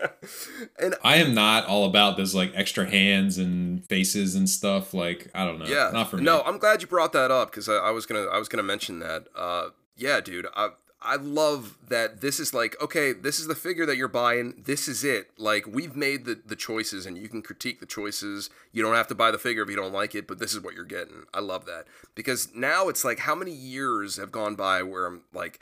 and 0.78 0.96
I 1.02 1.16
am 1.16 1.32
not 1.32 1.64
all 1.64 1.86
about 1.86 2.18
this 2.18 2.34
like 2.34 2.52
extra 2.54 2.84
hands 2.90 3.38
and 3.38 3.82
faces 3.88 4.34
and 4.34 4.46
stuff. 4.46 4.92
Like 4.92 5.30
I 5.34 5.46
don't 5.46 5.58
know. 5.58 5.64
yeah, 5.64 5.92
Not 5.94 6.10
for 6.10 6.18
me. 6.18 6.24
no, 6.24 6.42
I'm 6.42 6.58
glad 6.58 6.82
you 6.82 6.88
brought 6.88 7.14
that 7.14 7.30
up 7.30 7.50
because 7.52 7.70
I, 7.70 7.76
I 7.76 7.90
was 7.90 8.04
gonna 8.04 8.26
I 8.26 8.36
was 8.36 8.50
gonna 8.50 8.62
mention 8.62 8.98
that. 8.98 9.28
Uh, 9.34 9.68
yeah, 9.96 10.20
dude, 10.20 10.46
I 10.54 10.72
I 11.04 11.16
love 11.16 11.76
that 11.88 12.20
this 12.20 12.40
is 12.40 12.54
like 12.54 12.80
okay, 12.80 13.12
this 13.12 13.38
is 13.38 13.46
the 13.46 13.54
figure 13.54 13.86
that 13.86 13.96
you're 13.96 14.08
buying. 14.08 14.54
This 14.64 14.88
is 14.88 15.04
it. 15.04 15.30
Like 15.38 15.66
we've 15.66 15.96
made 15.96 16.24
the 16.24 16.40
the 16.44 16.56
choices, 16.56 17.06
and 17.06 17.18
you 17.18 17.28
can 17.28 17.42
critique 17.42 17.80
the 17.80 17.86
choices. 17.86 18.50
You 18.72 18.82
don't 18.82 18.94
have 18.94 19.08
to 19.08 19.14
buy 19.14 19.30
the 19.30 19.38
figure 19.38 19.62
if 19.62 19.70
you 19.70 19.76
don't 19.76 19.92
like 19.92 20.14
it, 20.14 20.26
but 20.26 20.38
this 20.38 20.54
is 20.54 20.60
what 20.60 20.74
you're 20.74 20.84
getting. 20.84 21.24
I 21.32 21.40
love 21.40 21.66
that 21.66 21.86
because 22.14 22.48
now 22.54 22.88
it's 22.88 23.04
like 23.04 23.20
how 23.20 23.34
many 23.34 23.52
years 23.52 24.16
have 24.16 24.32
gone 24.32 24.54
by 24.54 24.82
where 24.82 25.06
I'm 25.06 25.22
like 25.32 25.60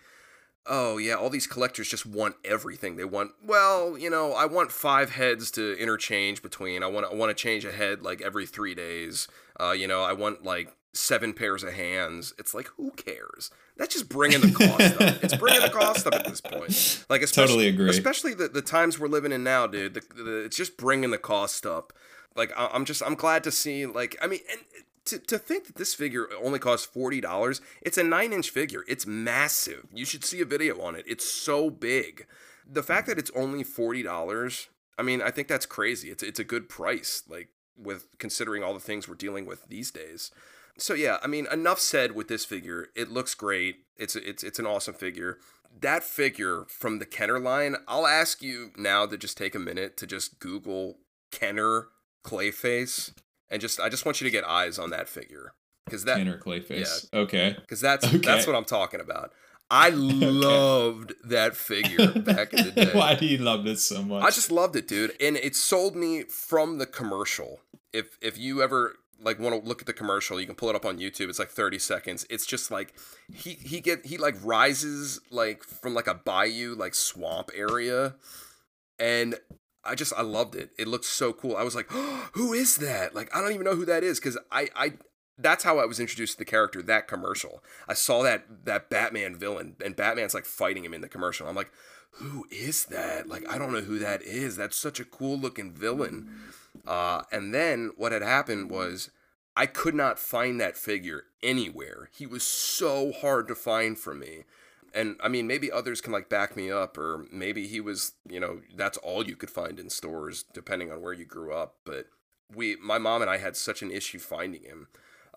oh 0.66 0.96
yeah, 0.98 1.14
all 1.14 1.30
these 1.30 1.46
collectors 1.46 1.88
just 1.88 2.06
want 2.06 2.36
everything. 2.44 2.96
They 2.96 3.04
want 3.04 3.32
well, 3.44 3.98
you 3.98 4.10
know, 4.10 4.32
I 4.32 4.46
want 4.46 4.72
five 4.72 5.10
heads 5.10 5.50
to 5.52 5.76
interchange 5.78 6.42
between. 6.42 6.82
I 6.82 6.86
want 6.86 7.06
I 7.06 7.14
want 7.14 7.36
to 7.36 7.40
change 7.40 7.64
a 7.64 7.72
head 7.72 8.02
like 8.02 8.20
every 8.20 8.46
three 8.46 8.74
days. 8.74 9.28
Uh, 9.58 9.72
you 9.72 9.86
know, 9.86 10.02
I 10.02 10.12
want 10.12 10.44
like 10.44 10.74
seven 10.92 11.32
pairs 11.32 11.62
of 11.62 11.72
hands. 11.72 12.34
It's 12.38 12.54
like 12.54 12.68
who 12.76 12.90
cares? 12.92 13.50
That's 13.76 13.94
just 13.94 14.08
bringing 14.08 14.40
the 14.40 14.52
cost 14.52 15.00
up. 15.00 15.18
It's 15.22 15.36
bringing 15.36 15.62
the 15.62 15.70
cost 15.70 16.06
up 16.06 16.14
at 16.14 16.26
this 16.26 16.40
point. 16.40 17.04
Like 17.08 17.22
especially, 17.22 17.46
Totally 17.46 17.68
agree. 17.68 17.90
Especially 17.90 18.34
the, 18.34 18.48
the 18.48 18.62
times 18.62 18.98
we're 18.98 19.08
living 19.08 19.32
in 19.32 19.42
now, 19.42 19.66
dude. 19.66 19.94
The, 19.94 20.02
the, 20.14 20.36
it's 20.44 20.56
just 20.56 20.76
bringing 20.76 21.10
the 21.10 21.18
cost 21.18 21.64
up. 21.64 21.92
Like 22.36 22.52
I, 22.56 22.68
I'm 22.72 22.84
just 22.84 23.02
I'm 23.02 23.14
glad 23.14 23.44
to 23.44 23.50
see. 23.50 23.86
Like 23.86 24.16
I 24.20 24.26
mean, 24.26 24.40
and 24.50 24.60
to, 25.06 25.18
to 25.18 25.38
think 25.38 25.66
that 25.66 25.76
this 25.76 25.94
figure 25.94 26.28
only 26.42 26.58
costs 26.58 26.86
forty 26.86 27.20
dollars. 27.20 27.60
It's 27.80 27.98
a 27.98 28.04
nine 28.04 28.32
inch 28.32 28.50
figure. 28.50 28.84
It's 28.88 29.06
massive. 29.06 29.86
You 29.92 30.04
should 30.04 30.24
see 30.24 30.40
a 30.40 30.44
video 30.44 30.80
on 30.80 30.94
it. 30.94 31.04
It's 31.08 31.28
so 31.28 31.70
big. 31.70 32.26
The 32.70 32.82
fact 32.82 33.06
that 33.08 33.18
it's 33.18 33.30
only 33.34 33.64
forty 33.64 34.02
dollars. 34.02 34.68
I 34.98 35.02
mean, 35.02 35.22
I 35.22 35.30
think 35.30 35.48
that's 35.48 35.66
crazy. 35.66 36.10
It's 36.10 36.22
it's 36.22 36.38
a 36.38 36.44
good 36.44 36.68
price. 36.68 37.22
Like 37.28 37.48
with 37.76 38.06
considering 38.18 38.62
all 38.62 38.74
the 38.74 38.80
things 38.80 39.08
we're 39.08 39.14
dealing 39.14 39.46
with 39.46 39.66
these 39.68 39.90
days. 39.90 40.30
So 40.78 40.94
yeah, 40.94 41.18
I 41.22 41.26
mean, 41.26 41.46
enough 41.52 41.78
said 41.78 42.12
with 42.12 42.28
this 42.28 42.44
figure. 42.44 42.88
It 42.96 43.10
looks 43.10 43.34
great. 43.34 43.84
It's 43.96 44.16
it's 44.16 44.42
it's 44.42 44.58
an 44.58 44.66
awesome 44.66 44.94
figure. 44.94 45.38
That 45.80 46.02
figure 46.02 46.64
from 46.68 46.98
the 46.98 47.06
Kenner 47.06 47.38
line, 47.38 47.76
I'll 47.88 48.06
ask 48.06 48.42
you 48.42 48.72
now 48.76 49.06
to 49.06 49.16
just 49.16 49.38
take 49.38 49.54
a 49.54 49.58
minute 49.58 49.96
to 49.98 50.06
just 50.06 50.38
Google 50.38 50.98
Kenner 51.30 51.88
Clayface 52.24 53.12
and 53.50 53.60
just 53.60 53.80
I 53.80 53.88
just 53.88 54.04
want 54.04 54.20
you 54.20 54.26
to 54.26 54.30
get 54.30 54.44
eyes 54.44 54.78
on 54.78 54.90
that 54.90 55.08
figure 55.08 55.54
because 55.84 56.04
that 56.04 56.18
Kenner 56.18 56.38
Clayface. 56.38 57.12
Okay. 57.12 57.56
because 57.60 57.80
that's 57.80 58.04
Okay. 58.08 58.18
that's 58.18 58.46
what 58.46 58.56
I'm 58.56 58.64
talking 58.64 59.00
about. 59.00 59.32
I 59.70 59.88
loved 59.94 61.14
that 61.24 61.56
figure 61.56 62.12
back 62.20 62.52
in 62.52 62.66
the 62.66 62.72
day. 62.72 62.90
Why 62.92 63.14
do 63.14 63.26
you 63.26 63.38
love 63.38 63.64
this 63.64 63.84
so 63.84 64.02
much? 64.02 64.22
I 64.22 64.30
just 64.30 64.50
loved 64.50 64.76
it, 64.76 64.88
dude, 64.88 65.14
and 65.20 65.36
it 65.36 65.56
sold 65.56 65.96
me 65.96 66.24
from 66.24 66.78
the 66.78 66.86
commercial. 66.86 67.60
If 67.92 68.18
if 68.20 68.38
you 68.38 68.62
ever 68.62 68.96
like 69.20 69.38
want 69.38 69.60
to 69.60 69.68
look 69.68 69.80
at 69.80 69.86
the 69.86 69.92
commercial, 69.92 70.40
you 70.40 70.46
can 70.46 70.54
pull 70.54 70.68
it 70.70 70.76
up 70.76 70.84
on 70.84 70.98
YouTube. 70.98 71.28
It's 71.28 71.38
like 71.38 71.50
30 71.50 71.78
seconds. 71.78 72.26
It's 72.30 72.46
just 72.46 72.70
like 72.70 72.94
he 73.32 73.54
he 73.54 73.80
get 73.80 74.06
he 74.06 74.18
like 74.18 74.34
rises 74.42 75.20
like 75.30 75.62
from 75.62 75.94
like 75.94 76.06
a 76.06 76.14
bayou 76.14 76.74
like 76.74 76.94
swamp 76.94 77.50
area, 77.54 78.14
and 78.98 79.36
I 79.84 79.94
just 79.94 80.12
I 80.16 80.22
loved 80.22 80.54
it. 80.54 80.70
It 80.78 80.88
looked 80.88 81.04
so 81.04 81.32
cool. 81.32 81.56
I 81.56 81.62
was 81.62 81.74
like, 81.74 81.88
oh, 81.90 82.30
who 82.34 82.52
is 82.52 82.76
that? 82.76 83.14
Like 83.14 83.34
I 83.34 83.40
don't 83.40 83.52
even 83.52 83.64
know 83.64 83.76
who 83.76 83.86
that 83.86 84.04
is 84.04 84.18
because 84.18 84.38
I 84.50 84.68
I 84.74 84.92
that's 85.38 85.64
how 85.64 85.78
I 85.78 85.86
was 85.86 85.98
introduced 85.98 86.34
to 86.34 86.38
the 86.38 86.44
character. 86.44 86.82
That 86.82 87.08
commercial. 87.08 87.62
I 87.88 87.94
saw 87.94 88.22
that 88.22 88.64
that 88.64 88.90
Batman 88.90 89.36
villain, 89.36 89.76
and 89.84 89.96
Batman's 89.96 90.34
like 90.34 90.44
fighting 90.44 90.84
him 90.84 90.94
in 90.94 91.00
the 91.00 91.08
commercial. 91.08 91.48
I'm 91.48 91.56
like, 91.56 91.72
who 92.16 92.46
is 92.50 92.86
that? 92.86 93.28
Like 93.28 93.48
I 93.48 93.58
don't 93.58 93.72
know 93.72 93.80
who 93.80 93.98
that 93.98 94.22
is. 94.22 94.56
That's 94.56 94.76
such 94.76 95.00
a 95.00 95.04
cool 95.04 95.38
looking 95.38 95.72
villain. 95.72 96.28
Uh, 96.86 97.22
and 97.30 97.54
then 97.54 97.92
what 97.96 98.12
had 98.12 98.22
happened 98.22 98.70
was 98.70 99.10
I 99.56 99.66
could 99.66 99.94
not 99.94 100.18
find 100.18 100.60
that 100.60 100.76
figure 100.76 101.24
anywhere. 101.42 102.08
He 102.12 102.26
was 102.26 102.42
so 102.42 103.12
hard 103.12 103.48
to 103.48 103.54
find 103.54 103.98
for 103.98 104.14
me. 104.14 104.44
And 104.94 105.16
I 105.20 105.28
mean, 105.28 105.46
maybe 105.46 105.72
others 105.72 106.00
can 106.00 106.12
like 106.12 106.28
back 106.28 106.56
me 106.56 106.70
up, 106.70 106.98
or 106.98 107.26
maybe 107.32 107.66
he 107.66 107.80
was, 107.80 108.12
you 108.28 108.40
know, 108.40 108.60
that's 108.76 108.98
all 108.98 109.26
you 109.26 109.36
could 109.36 109.50
find 109.50 109.78
in 109.78 109.88
stores, 109.88 110.44
depending 110.52 110.92
on 110.92 111.00
where 111.00 111.12
you 111.12 111.24
grew 111.24 111.52
up. 111.52 111.76
But 111.84 112.06
we, 112.54 112.76
my 112.76 112.98
mom 112.98 113.22
and 113.22 113.30
I 113.30 113.38
had 113.38 113.56
such 113.56 113.82
an 113.82 113.90
issue 113.90 114.18
finding 114.18 114.62
him. 114.62 114.88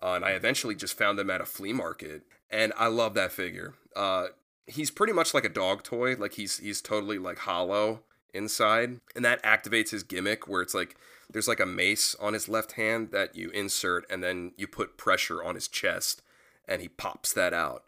Uh, 0.02 0.12
and 0.12 0.24
I 0.24 0.32
eventually 0.32 0.74
just 0.74 0.96
found 0.96 1.18
him 1.18 1.30
at 1.30 1.40
a 1.40 1.46
flea 1.46 1.72
market. 1.72 2.22
And 2.50 2.72
I 2.76 2.88
love 2.88 3.14
that 3.14 3.32
figure. 3.32 3.74
Uh, 3.94 4.26
he's 4.66 4.90
pretty 4.90 5.12
much 5.12 5.34
like 5.34 5.44
a 5.44 5.50
dog 5.50 5.82
toy. 5.82 6.16
Like 6.16 6.34
he's 6.34 6.58
he's 6.58 6.80
totally 6.80 7.18
like 7.18 7.38
hollow 7.38 8.00
inside, 8.34 9.00
and 9.14 9.24
that 9.24 9.42
activates 9.42 9.90
his 9.90 10.02
gimmick 10.02 10.48
where 10.48 10.62
it's 10.62 10.74
like 10.74 10.96
there's 11.30 11.48
like 11.48 11.60
a 11.60 11.66
mace 11.66 12.14
on 12.20 12.32
his 12.32 12.48
left 12.48 12.72
hand 12.72 13.10
that 13.12 13.34
you 13.34 13.50
insert, 13.50 14.08
and 14.10 14.22
then 14.22 14.52
you 14.56 14.66
put 14.66 14.98
pressure 14.98 15.42
on 15.42 15.54
his 15.54 15.68
chest, 15.68 16.22
and 16.68 16.82
he 16.82 16.88
pops 16.88 17.32
that 17.32 17.54
out. 17.54 17.84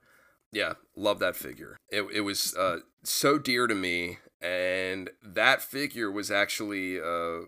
Yeah, 0.50 0.74
love 0.96 1.18
that 1.18 1.36
figure. 1.36 1.76
It 1.90 2.02
it 2.12 2.20
was 2.22 2.54
uh, 2.56 2.78
so 3.02 3.38
dear 3.38 3.66
to 3.66 3.74
me, 3.74 4.18
and 4.40 5.10
that 5.22 5.62
figure 5.62 6.10
was 6.10 6.30
actually. 6.30 7.00
Uh, 7.00 7.46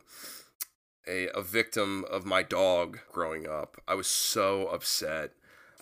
a, 1.09 1.29
a 1.35 1.43
victim 1.43 2.05
of 2.11 2.25
my 2.25 2.43
dog 2.43 3.01
growing 3.11 3.49
up. 3.49 3.81
I 3.89 3.95
was 3.95 4.07
so 4.07 4.67
upset. 4.67 5.33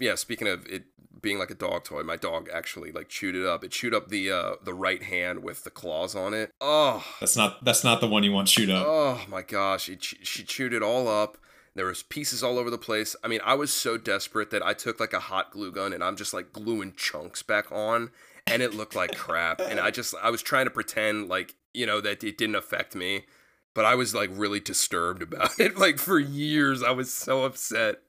Yeah, 0.00 0.14
speaking 0.14 0.48
of 0.48 0.66
it 0.66 0.84
being 1.20 1.38
like 1.38 1.50
a 1.50 1.54
dog 1.54 1.84
toy, 1.84 2.02
my 2.02 2.16
dog 2.16 2.48
actually 2.52 2.92
like 2.92 3.08
chewed 3.08 3.34
it 3.34 3.46
up. 3.46 3.64
It 3.64 3.70
chewed 3.70 3.94
up 3.94 4.08
the 4.08 4.30
uh 4.30 4.52
the 4.62 4.74
right 4.74 5.02
hand 5.02 5.42
with 5.42 5.64
the 5.64 5.70
claws 5.70 6.14
on 6.14 6.34
it. 6.34 6.52
Oh, 6.60 7.04
that's 7.20 7.36
not 7.36 7.64
that's 7.64 7.84
not 7.84 8.00
the 8.00 8.08
one 8.08 8.22
you 8.22 8.32
want 8.32 8.48
to 8.48 8.52
shoot 8.52 8.70
up. 8.70 8.86
oh 8.86 9.20
my 9.28 9.42
gosh, 9.42 9.88
it, 9.88 10.02
she 10.02 10.44
chewed 10.44 10.72
it 10.72 10.82
all 10.82 11.08
up. 11.08 11.38
There 11.74 11.86
was 11.86 12.02
pieces 12.02 12.42
all 12.42 12.58
over 12.58 12.70
the 12.70 12.78
place. 12.78 13.14
I 13.22 13.28
mean, 13.28 13.40
I 13.44 13.54
was 13.54 13.72
so 13.72 13.96
desperate 13.96 14.50
that 14.50 14.64
I 14.64 14.74
took 14.74 14.98
like 14.98 15.12
a 15.12 15.20
hot 15.20 15.52
glue 15.52 15.70
gun 15.70 15.92
and 15.92 16.02
I'm 16.02 16.16
just 16.16 16.34
like 16.34 16.52
gluing 16.52 16.92
chunks 16.96 17.42
back 17.42 17.70
on 17.70 18.10
and 18.48 18.62
it 18.62 18.74
looked 18.74 18.96
like 18.96 19.14
crap. 19.16 19.60
And 19.60 19.78
I 19.78 19.90
just 19.90 20.14
I 20.22 20.30
was 20.30 20.42
trying 20.42 20.64
to 20.66 20.70
pretend 20.70 21.28
like, 21.28 21.54
you 21.72 21.86
know, 21.86 22.00
that 22.00 22.24
it 22.24 22.38
didn't 22.38 22.56
affect 22.56 22.94
me 22.94 23.26
but 23.74 23.84
I 23.84 23.94
was 23.94 24.12
like 24.12 24.30
really 24.32 24.58
disturbed 24.58 25.22
about 25.22 25.60
it. 25.60 25.78
Like 25.78 25.98
for 25.98 26.18
years, 26.18 26.82
I 26.82 26.90
was 26.90 27.14
so 27.14 27.44
upset. 27.44 28.00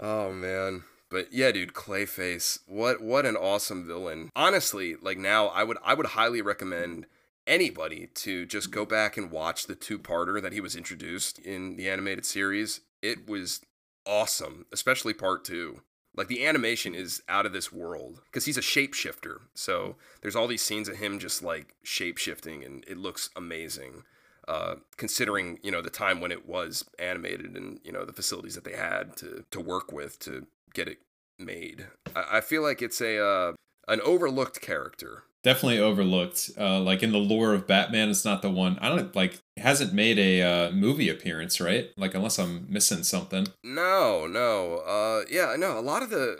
Oh 0.00 0.32
man, 0.32 0.82
But 1.10 1.32
yeah, 1.32 1.50
dude, 1.50 1.74
Clayface, 1.74 2.60
what 2.66 3.02
what 3.02 3.26
an 3.26 3.36
awesome 3.36 3.86
villain. 3.86 4.30
Honestly, 4.36 4.96
like 5.00 5.18
now 5.18 5.48
I 5.48 5.64
would 5.64 5.78
I 5.84 5.94
would 5.94 6.06
highly 6.06 6.40
recommend 6.40 7.06
anybody 7.46 8.08
to 8.14 8.46
just 8.46 8.70
go 8.70 8.86
back 8.86 9.16
and 9.16 9.30
watch 9.30 9.66
the 9.66 9.74
two-parter 9.74 10.40
that 10.40 10.52
he 10.52 10.60
was 10.60 10.76
introduced 10.76 11.38
in 11.40 11.76
the 11.76 11.90
animated 11.90 12.24
series. 12.24 12.80
It 13.02 13.28
was 13.28 13.60
awesome, 14.06 14.66
especially 14.72 15.14
part 15.14 15.44
2. 15.44 15.80
Like 16.14 16.28
the 16.28 16.46
animation 16.46 16.94
is 16.94 17.22
out 17.28 17.46
of 17.46 17.52
this 17.52 17.72
world 17.72 18.20
because 18.26 18.44
he's 18.44 18.58
a 18.58 18.62
shapeshifter. 18.62 19.38
So 19.54 19.96
there's 20.22 20.36
all 20.36 20.46
these 20.46 20.62
scenes 20.62 20.88
of 20.88 20.96
him 20.96 21.18
just 21.18 21.42
like 21.42 21.74
shapeshifting 21.84 22.64
and 22.64 22.84
it 22.86 22.98
looks 22.98 23.30
amazing. 23.34 24.04
Uh, 24.48 24.76
considering 24.96 25.60
you 25.62 25.70
know 25.70 25.82
the 25.82 25.90
time 25.90 26.20
when 26.20 26.32
it 26.32 26.48
was 26.48 26.84
animated 26.98 27.56
and 27.56 27.78
you 27.84 27.92
know 27.92 28.04
the 28.04 28.12
facilities 28.12 28.54
that 28.54 28.64
they 28.64 28.74
had 28.74 29.16
to 29.16 29.44
to 29.50 29.60
work 29.60 29.92
with 29.92 30.18
to 30.18 30.46
get 30.74 30.88
it 30.88 30.98
made. 31.38 31.86
I, 32.14 32.38
I 32.38 32.40
feel 32.40 32.62
like 32.62 32.82
it's 32.82 33.00
a 33.00 33.18
uh, 33.24 33.52
an 33.88 34.00
overlooked 34.02 34.60
character. 34.60 35.24
Definitely 35.42 35.78
overlooked. 35.78 36.50
Uh, 36.58 36.80
like 36.80 37.02
in 37.02 37.12
the 37.12 37.18
lore 37.18 37.54
of 37.54 37.66
Batman, 37.66 38.10
it's 38.10 38.26
not 38.26 38.42
the 38.42 38.50
one. 38.50 38.78
I 38.80 38.90
don't 38.90 39.14
like. 39.16 39.40
Hasn't 39.56 39.94
made 39.94 40.18
a 40.18 40.42
uh, 40.42 40.70
movie 40.70 41.08
appearance, 41.08 41.60
right? 41.60 41.88
Like 41.96 42.14
unless 42.14 42.38
I'm 42.38 42.66
missing 42.68 43.02
something. 43.04 43.46
No, 43.64 44.26
no. 44.26 44.78
Uh, 44.86 45.24
yeah, 45.30 45.54
no. 45.58 45.78
A 45.78 45.80
lot 45.80 46.02
of 46.02 46.10
the 46.10 46.38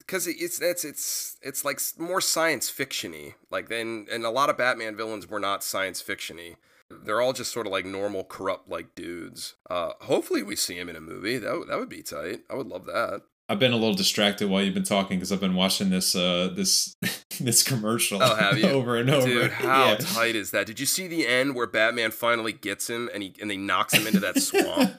because 0.00 0.26
it's 0.26 0.60
it's 0.60 0.84
it's 0.84 1.36
it's 1.40 1.64
like 1.64 1.80
more 1.98 2.20
science 2.20 2.68
fictiony. 2.70 3.34
Like 3.50 3.68
then, 3.68 4.06
and 4.10 4.24
a 4.24 4.30
lot 4.30 4.50
of 4.50 4.58
Batman 4.58 4.96
villains 4.96 5.28
were 5.28 5.40
not 5.40 5.62
science 5.62 6.02
fictiony. 6.02 6.56
They're 6.90 7.20
all 7.20 7.32
just 7.32 7.52
sort 7.52 7.66
of 7.66 7.72
like 7.72 7.84
normal, 7.86 8.24
corrupt 8.24 8.68
like 8.68 8.94
dudes. 8.96 9.54
Uh, 9.70 9.92
hopefully, 10.02 10.42
we 10.42 10.56
see 10.56 10.76
him 10.78 10.88
in 10.88 10.96
a 10.96 11.00
movie. 11.00 11.38
That 11.38 11.58
would- 11.58 11.68
that 11.68 11.78
would 11.78 11.88
be 11.88 12.02
tight. 12.02 12.40
I 12.50 12.54
would 12.54 12.66
love 12.68 12.86
that. 12.86 13.22
I've 13.48 13.60
been 13.60 13.72
a 13.72 13.76
little 13.76 13.94
distracted 13.94 14.48
while 14.50 14.60
you've 14.62 14.74
been 14.74 14.82
talking 14.82 15.18
because 15.18 15.30
I've 15.30 15.40
been 15.40 15.54
watching 15.54 15.90
this 15.90 16.16
uh 16.16 16.50
this 16.54 16.96
this 17.40 17.62
commercial 17.62 18.22
Oh, 18.22 18.34
have 18.34 18.58
you? 18.58 18.68
over 18.70 18.96
and 18.96 19.08
over. 19.08 19.26
Dude, 19.26 19.50
how 19.52 19.90
Yeah. 19.90 19.96
tight 19.96 20.34
is 20.36 20.50
that? 20.50 20.66
Did 20.66 20.80
you 20.80 20.86
see 20.86 21.06
the 21.06 21.26
end 21.26 21.54
where 21.54 21.66
Batman 21.66 22.10
finally 22.10 22.52
gets 22.52 22.88
him 22.90 23.08
and 23.14 23.22
he 23.22 23.34
and 23.40 23.50
they 23.50 23.56
knocks 23.56 23.94
him 23.94 24.06
into 24.06 24.20
that 24.20 24.40
swamp? 24.40 24.94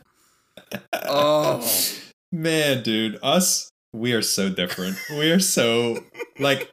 oh, 0.93 1.67
Man, 2.31 2.83
dude, 2.83 3.19
us 3.23 3.69
we 3.93 4.13
are 4.13 4.21
so 4.21 4.49
different. 4.49 4.97
We 5.11 5.31
are 5.31 5.39
so 5.39 5.99
like 6.39 6.69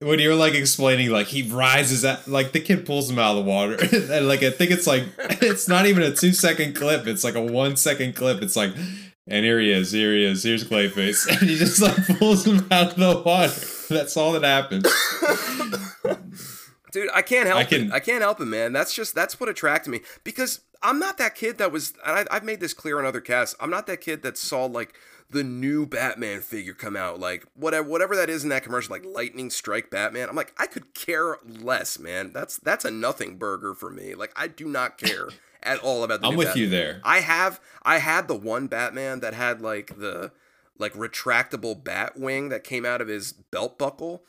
when 0.00 0.18
you're 0.18 0.34
like 0.34 0.54
explaining 0.54 1.10
like 1.10 1.26
he 1.28 1.42
rises 1.42 2.04
at 2.04 2.26
like 2.26 2.52
the 2.52 2.60
kid 2.60 2.84
pulls 2.86 3.08
him 3.10 3.18
out 3.18 3.36
of 3.36 3.44
the 3.44 3.50
water 3.50 3.76
and 4.12 4.26
like 4.28 4.42
I 4.42 4.50
think 4.50 4.70
it's 4.70 4.86
like 4.86 5.04
it's 5.18 5.68
not 5.68 5.86
even 5.86 6.02
a 6.02 6.12
two 6.14 6.32
second 6.32 6.74
clip. 6.74 7.06
It's 7.06 7.22
like 7.24 7.34
a 7.34 7.40
one 7.42 7.76
second 7.76 8.14
clip. 8.16 8.42
It's 8.42 8.56
like 8.56 8.72
and 9.26 9.44
here 9.44 9.60
he 9.60 9.70
is, 9.72 9.92
here 9.92 10.12
he 10.14 10.24
is, 10.24 10.42
here's 10.42 10.64
Clayface. 10.64 11.26
And 11.40 11.48
he 11.50 11.56
just 11.56 11.80
like 11.80 12.18
pulls 12.18 12.46
him 12.46 12.66
out 12.70 12.92
of 12.92 12.96
the 12.96 13.22
water. 13.24 13.52
That's 13.94 14.16
all 14.16 14.32
that 14.32 14.42
happens. 14.44 14.84
dude, 16.92 17.08
I 17.14 17.22
can't 17.22 17.46
help 17.46 17.60
I 17.60 17.64
can- 17.64 17.86
it. 17.88 17.92
I 17.92 18.00
can't 18.00 18.22
help 18.22 18.40
it, 18.40 18.46
man. 18.46 18.72
That's 18.72 18.94
just 18.94 19.14
that's 19.14 19.38
what 19.40 19.48
attracted 19.48 19.90
me 19.90 20.00
because 20.24 20.60
I'm 20.82 20.98
not 20.98 21.18
that 21.18 21.34
kid 21.34 21.58
that 21.58 21.72
was. 21.72 21.94
And 22.06 22.28
I, 22.30 22.36
I've 22.36 22.44
made 22.44 22.60
this 22.60 22.74
clear 22.74 22.98
on 22.98 23.04
other 23.06 23.20
casts. 23.20 23.54
I'm 23.60 23.70
not 23.70 23.86
that 23.86 24.00
kid 24.00 24.22
that 24.22 24.36
saw 24.38 24.66
like 24.66 24.94
the 25.30 25.42
new 25.42 25.86
Batman 25.86 26.40
figure 26.40 26.74
come 26.74 26.96
out, 26.96 27.18
like 27.18 27.44
whatever 27.54 27.88
whatever 27.88 28.14
that 28.16 28.28
is 28.30 28.42
in 28.44 28.50
that 28.50 28.62
commercial, 28.62 28.92
like 28.92 29.04
lightning 29.04 29.50
strike 29.50 29.90
Batman. 29.90 30.28
I'm 30.28 30.36
like, 30.36 30.52
I 30.58 30.66
could 30.66 30.94
care 30.94 31.38
less, 31.46 31.98
man. 31.98 32.32
That's 32.32 32.58
that's 32.58 32.84
a 32.84 32.90
nothing 32.90 33.36
burger 33.36 33.74
for 33.74 33.90
me. 33.90 34.14
Like 34.14 34.32
I 34.36 34.46
do 34.48 34.66
not 34.66 34.98
care 34.98 35.28
at 35.64 35.78
all 35.80 36.04
about 36.04 36.20
the 36.20 36.28
I'm 36.28 36.36
with 36.36 36.48
Batman. 36.48 36.62
you 36.62 36.70
there. 36.70 37.00
I 37.04 37.20
have 37.20 37.60
I 37.82 37.98
had 37.98 38.28
the 38.28 38.36
one 38.36 38.66
Batman 38.66 39.20
that 39.20 39.34
had 39.34 39.60
like 39.60 39.98
the 39.98 40.32
like 40.78 40.92
retractable 40.94 41.82
bat 41.82 42.18
wing 42.18 42.48
that 42.48 42.64
came 42.64 42.84
out 42.84 43.00
of 43.00 43.08
his 43.08 43.32
belt 43.32 43.78
buckle. 43.78 44.24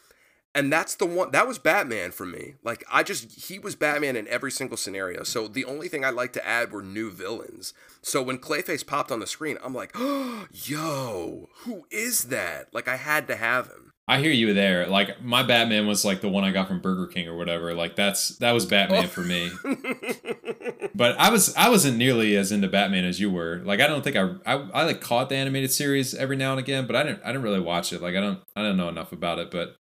And 0.54 0.72
that's 0.72 0.96
the 0.96 1.06
one 1.06 1.32
that 1.32 1.48
was 1.48 1.60
Batman 1.60 2.12
for 2.12 2.26
me. 2.26 2.56
Like 2.64 2.86
I 2.90 3.04
just 3.04 3.50
he 3.50 3.60
was 3.60 3.76
Batman 3.76 4.16
in 4.16 4.28
every 4.30 4.52
single 4.52 4.78
scenario. 4.78 5.24
So 5.24 5.48
the 5.50 5.66
only 5.66 5.90
thing 5.90 6.06
I'd 6.06 6.14
like 6.14 6.32
to 6.34 6.48
add 6.48 6.72
were 6.72 6.82
new 6.82 7.12
villains. 7.12 7.74
So 8.02 8.22
when 8.22 8.38
Clayface 8.38 8.88
popped 8.88 9.12
on 9.12 9.20
the 9.20 9.28
screen, 9.28 9.58
I'm 9.64 9.74
like, 9.74 9.92
oh, 9.96 10.48
yo, 10.54 11.50
who 11.64 11.86
is 11.92 12.24
that? 12.26 12.74
Like 12.74 12.88
I 12.88 12.96
had 12.96 13.28
to 13.28 13.36
have 13.36 13.68
him. 13.68 13.92
I 14.08 14.20
hear 14.20 14.32
you 14.32 14.54
there. 14.54 14.86
Like 14.88 15.22
my 15.22 15.42
Batman 15.44 15.88
was 15.88 16.06
like 16.06 16.22
the 16.22 16.30
one 16.30 16.44
I 16.44 16.52
got 16.52 16.68
from 16.68 16.80
Burger 16.80 17.08
King 17.08 17.28
or 17.28 17.36
whatever. 17.36 17.74
Like 17.74 17.96
that's 17.96 18.30
that 18.38 18.52
was 18.52 18.66
Batman 18.66 19.08
for 19.08 19.22
me. 19.22 19.52
But 20.96 21.20
I 21.20 21.30
was 21.30 21.54
I 21.56 21.70
wasn't 21.70 21.98
nearly 21.98 22.38
as 22.38 22.54
into 22.54 22.70
Batman 22.70 23.04
as 23.04 23.20
you 23.20 23.30
were. 23.30 23.62
Like 23.66 23.82
I 23.82 23.88
don't 23.88 24.02
think 24.02 24.16
I, 24.16 24.36
I 24.46 24.54
I 24.54 24.84
like 24.84 25.02
caught 25.02 25.28
the 25.28 25.36
animated 25.36 25.72
series 25.72 26.16
every 26.16 26.38
now 26.38 26.52
and 26.52 26.60
again, 26.60 26.88
but 26.88 26.96
I 26.96 27.04
didn't 27.04 27.22
I 27.24 27.28
didn't 27.28 27.44
really 27.44 27.60
watch 27.60 27.92
it. 27.92 28.02
Like 28.02 28.16
I 28.16 28.22
don't 28.22 28.40
I 28.56 28.62
don't 28.62 28.78
know 28.78 28.88
enough 28.88 29.12
about 29.12 29.38
it. 29.38 29.52
But 29.52 29.76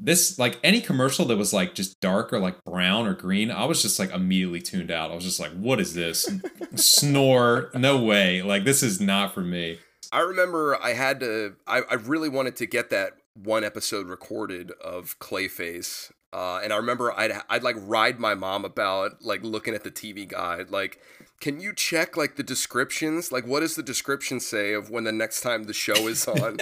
this 0.00 0.38
like 0.38 0.58
any 0.64 0.80
commercial 0.80 1.26
that 1.26 1.36
was 1.36 1.52
like 1.52 1.74
just 1.74 2.00
dark 2.00 2.32
or 2.32 2.38
like 2.38 2.64
brown 2.64 3.06
or 3.06 3.12
green, 3.12 3.50
I 3.50 3.66
was 3.66 3.82
just 3.82 3.98
like 3.98 4.10
immediately 4.10 4.60
tuned 4.60 4.90
out. 4.90 5.10
I 5.10 5.14
was 5.14 5.24
just 5.24 5.38
like, 5.38 5.52
what 5.52 5.80
is 5.80 5.92
this? 5.92 6.30
Snore? 6.76 7.70
No 7.74 8.02
way. 8.02 8.40
Like 8.40 8.64
this 8.64 8.82
is 8.82 9.02
not 9.02 9.34
for 9.34 9.42
me. 9.42 9.78
I 10.12 10.20
remember 10.20 10.80
I 10.82 10.94
had 10.94 11.20
to 11.20 11.56
I, 11.66 11.82
I 11.90 11.94
really 11.94 12.30
wanted 12.30 12.56
to 12.56 12.66
get 12.66 12.88
that 12.88 13.12
one 13.34 13.64
episode 13.64 14.06
recorded 14.06 14.70
of 14.82 15.18
Clayface. 15.18 16.12
Uh, 16.32 16.60
and 16.64 16.72
I 16.72 16.76
remember 16.76 17.12
I'd 17.12 17.32
I'd 17.48 17.62
like 17.62 17.76
ride 17.78 18.18
my 18.18 18.34
mom 18.34 18.64
about 18.64 19.22
like 19.22 19.44
looking 19.44 19.72
at 19.72 19.84
the 19.84 19.90
TV 19.90 20.26
guide 20.26 20.68
like 20.68 20.98
can 21.40 21.60
you 21.60 21.72
check 21.72 22.16
like 22.16 22.34
the 22.34 22.42
descriptions 22.42 23.30
like 23.30 23.46
what 23.46 23.60
does 23.60 23.76
the 23.76 23.84
description 23.84 24.40
say 24.40 24.72
of 24.72 24.90
when 24.90 25.04
the 25.04 25.12
next 25.12 25.42
time 25.42 25.64
the 25.64 25.72
show 25.72 26.08
is 26.08 26.26
on 26.26 26.58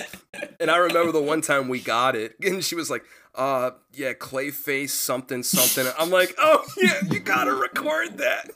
and 0.61 0.71
I 0.71 0.77
remember 0.77 1.11
the 1.11 1.23
one 1.23 1.41
time 1.41 1.69
we 1.69 1.81
got 1.81 2.15
it 2.15 2.37
and 2.43 2.63
she 2.63 2.75
was 2.75 2.91
like 2.91 3.03
uh 3.35 3.71
yeah 3.95 4.13
Clayface 4.13 4.91
something 4.91 5.43
something 5.43 5.91
I'm 5.99 6.11
like 6.11 6.35
oh 6.37 6.63
yeah 6.77 7.01
you 7.11 7.21
gotta 7.21 7.55
record 7.55 8.19
that 8.19 8.51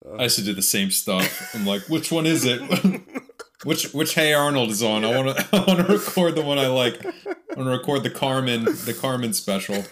I 0.18 0.24
used 0.24 0.38
to 0.38 0.44
do 0.44 0.54
the 0.54 0.62
same 0.62 0.90
stuff. 0.90 1.52
I'm 1.54 1.66
like, 1.66 1.88
which 1.88 2.12
one 2.12 2.26
is 2.26 2.44
it? 2.44 2.60
which 3.66 3.92
which 3.92 4.14
Hey 4.14 4.32
Arnold 4.32 4.70
is 4.70 4.82
on? 4.82 5.04
I 5.04 5.14
want 5.14 5.36
to 5.36 5.48
I 5.52 5.64
want 5.64 5.86
to 5.86 5.92
record 5.92 6.34
the 6.36 6.42
one 6.42 6.58
I 6.58 6.68
like. 6.68 7.04
I 7.04 7.34
want 7.56 7.66
to 7.66 7.70
record 7.70 8.02
the 8.02 8.10
Carmen 8.10 8.64
the 8.64 8.96
Carmen 8.98 9.32
special. 9.34 9.84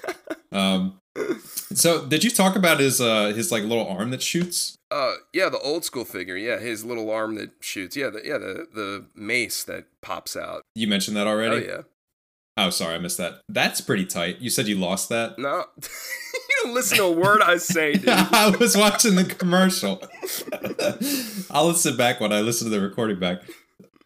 Um, 0.52 1.00
so 1.74 2.06
did 2.06 2.24
you 2.24 2.30
talk 2.30 2.56
about 2.56 2.80
his 2.80 3.00
uh 3.00 3.26
his 3.34 3.52
like 3.52 3.64
little 3.64 3.86
arm 3.86 4.10
that 4.10 4.22
shoots? 4.22 4.76
Uh, 4.90 5.14
yeah, 5.32 5.48
the 5.48 5.58
old 5.58 5.84
school 5.84 6.04
figure. 6.04 6.36
Yeah, 6.36 6.58
his 6.58 6.84
little 6.84 7.10
arm 7.10 7.34
that 7.34 7.50
shoots. 7.58 7.96
Yeah, 7.96 8.10
the, 8.10 8.20
yeah, 8.24 8.38
the 8.38 8.68
the 8.72 9.06
mace 9.16 9.64
that 9.64 9.86
pops 10.00 10.36
out. 10.36 10.62
You 10.76 10.86
mentioned 10.86 11.16
that 11.16 11.26
already. 11.26 11.66
Oh 11.66 11.68
yeah. 11.68 11.82
Oh, 12.56 12.70
sorry, 12.70 12.94
I 12.94 12.98
missed 12.98 13.18
that. 13.18 13.40
That's 13.48 13.80
pretty 13.80 14.06
tight. 14.06 14.40
You 14.40 14.48
said 14.48 14.68
you 14.68 14.78
lost 14.78 15.08
that. 15.08 15.36
No, 15.40 15.64
you 15.82 16.56
don't 16.62 16.74
listen 16.74 16.98
to 16.98 17.04
a 17.04 17.10
word 17.10 17.42
I 17.42 17.56
say, 17.56 17.94
dude. 17.94 18.08
I 18.08 18.54
was 18.56 18.76
watching 18.76 19.16
the 19.16 19.24
commercial. 19.24 20.00
I'll 21.50 21.66
listen 21.66 21.96
back 21.96 22.20
when 22.20 22.32
I 22.32 22.42
listen 22.42 22.70
to 22.70 22.70
the 22.70 22.80
recording 22.80 23.18
back. 23.18 23.42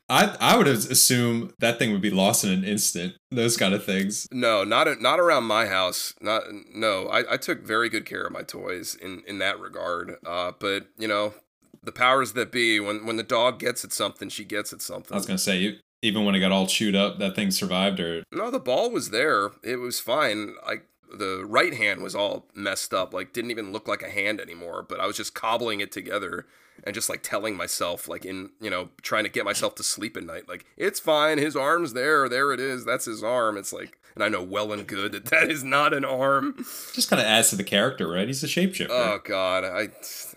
I 0.09 0.37
I 0.41 0.57
would 0.57 0.67
assume 0.69 1.53
that 1.59 1.79
thing 1.79 1.93
would 1.93 2.01
be 2.01 2.11
lost 2.11 2.45
in 2.45 2.51
an 2.51 2.65
instant. 2.65 3.15
Those 3.31 3.57
kind 3.57 3.75
of 3.75 3.85
things. 3.85 4.27
No, 4.33 4.65
not 4.65 5.01
not 5.01 5.21
around 5.21 5.45
my 5.45 5.67
house. 5.67 6.15
Not 6.21 6.45
no. 6.75 7.09
I, 7.09 7.35
I 7.35 7.37
took 7.37 7.63
very 7.63 7.89
good 7.89 8.07
care 8.07 8.23
of 8.25 8.33
my 8.33 8.43
toys 8.43 8.95
in 8.95 9.23
in 9.27 9.39
that 9.39 9.59
regard. 9.61 10.17
Uh, 10.27 10.53
but 10.59 10.87
you 10.99 11.09
know, 11.09 11.35
the 11.83 11.93
powers 11.93 12.33
that 12.33 12.51
be. 12.51 12.81
When 12.81 13.05
when 13.05 13.17
the 13.17 13.23
dog 13.23 13.59
gets 13.59 13.85
at 13.85 13.93
something, 13.93 14.29
she 14.29 14.45
gets 14.45 14.73
at 14.73 14.81
something. 14.81 15.13
I 15.15 15.17
was 15.17 15.27
gonna 15.27 15.39
say, 15.39 15.59
you- 15.59 15.77
even 16.01 16.25
when 16.25 16.35
it 16.37 16.41
got 16.41 16.53
all 16.53 16.67
chewed 16.69 16.95
up, 16.95 17.19
that 17.19 17.35
thing 17.35 17.51
survived. 17.51 17.99
Or 18.01 18.23
No, 18.33 18.51
the 18.53 18.61
ball 18.61 18.91
was 18.91 19.11
there. 19.11 19.51
It 19.65 19.77
was 19.77 19.99
fine. 20.01 20.55
Like 20.67 20.87
the 21.13 21.45
right 21.45 21.75
hand 21.75 22.03
was 22.03 22.15
all 22.15 22.47
messed 22.55 22.95
up. 22.95 23.13
Like 23.13 23.33
didn't 23.33 23.51
even 23.51 23.73
look 23.73 23.89
like 23.89 24.03
a 24.03 24.09
hand 24.11 24.41
anymore. 24.41 24.87
But 24.89 25.01
I 25.01 25.07
was 25.07 25.17
just 25.17 25.35
cobbling 25.35 25.81
it 25.81 25.91
together 25.91 26.47
and 26.85 26.95
just 26.95 27.09
like 27.09 27.23
telling 27.23 27.57
myself, 27.57 28.09
like 28.09 28.25
in 28.25 28.51
you 28.61 28.71
know, 28.71 28.91
trying 29.03 29.25
to 29.25 29.31
get 29.31 29.45
myself 29.45 29.75
to 29.77 29.83
sleep 29.83 30.17
at 30.17 30.25
night. 30.25 30.49
Like 30.49 30.65
it's 30.77 31.01
fine. 31.01 31.39
His 31.39 31.57
arm's 31.57 31.93
there. 31.93 32.29
There 32.29 32.53
it 32.53 32.61
is. 32.61 32.85
That's 32.85 33.05
his 33.07 33.23
arm. 33.23 33.57
It's 33.57 33.73
like, 33.73 33.99
and 34.15 34.25
I 34.25 34.29
know 34.29 34.43
well 34.43 34.73
and 34.73 34.87
good 34.87 35.13
that 35.13 35.27
that 35.27 35.51
is 35.51 35.65
not 35.65 35.93
an 35.93 36.05
arm. 36.05 36.55
just 36.93 37.11
kind 37.11 37.21
of 37.21 37.27
adds 37.27 37.51
to 37.51 37.57
the 37.57 37.65
character, 37.65 38.09
right? 38.09 38.27
He's 38.27 38.45
a 38.45 38.47
shapeshifter. 38.47 38.89
Oh 38.91 39.21
God, 39.25 39.65
I 39.65 39.89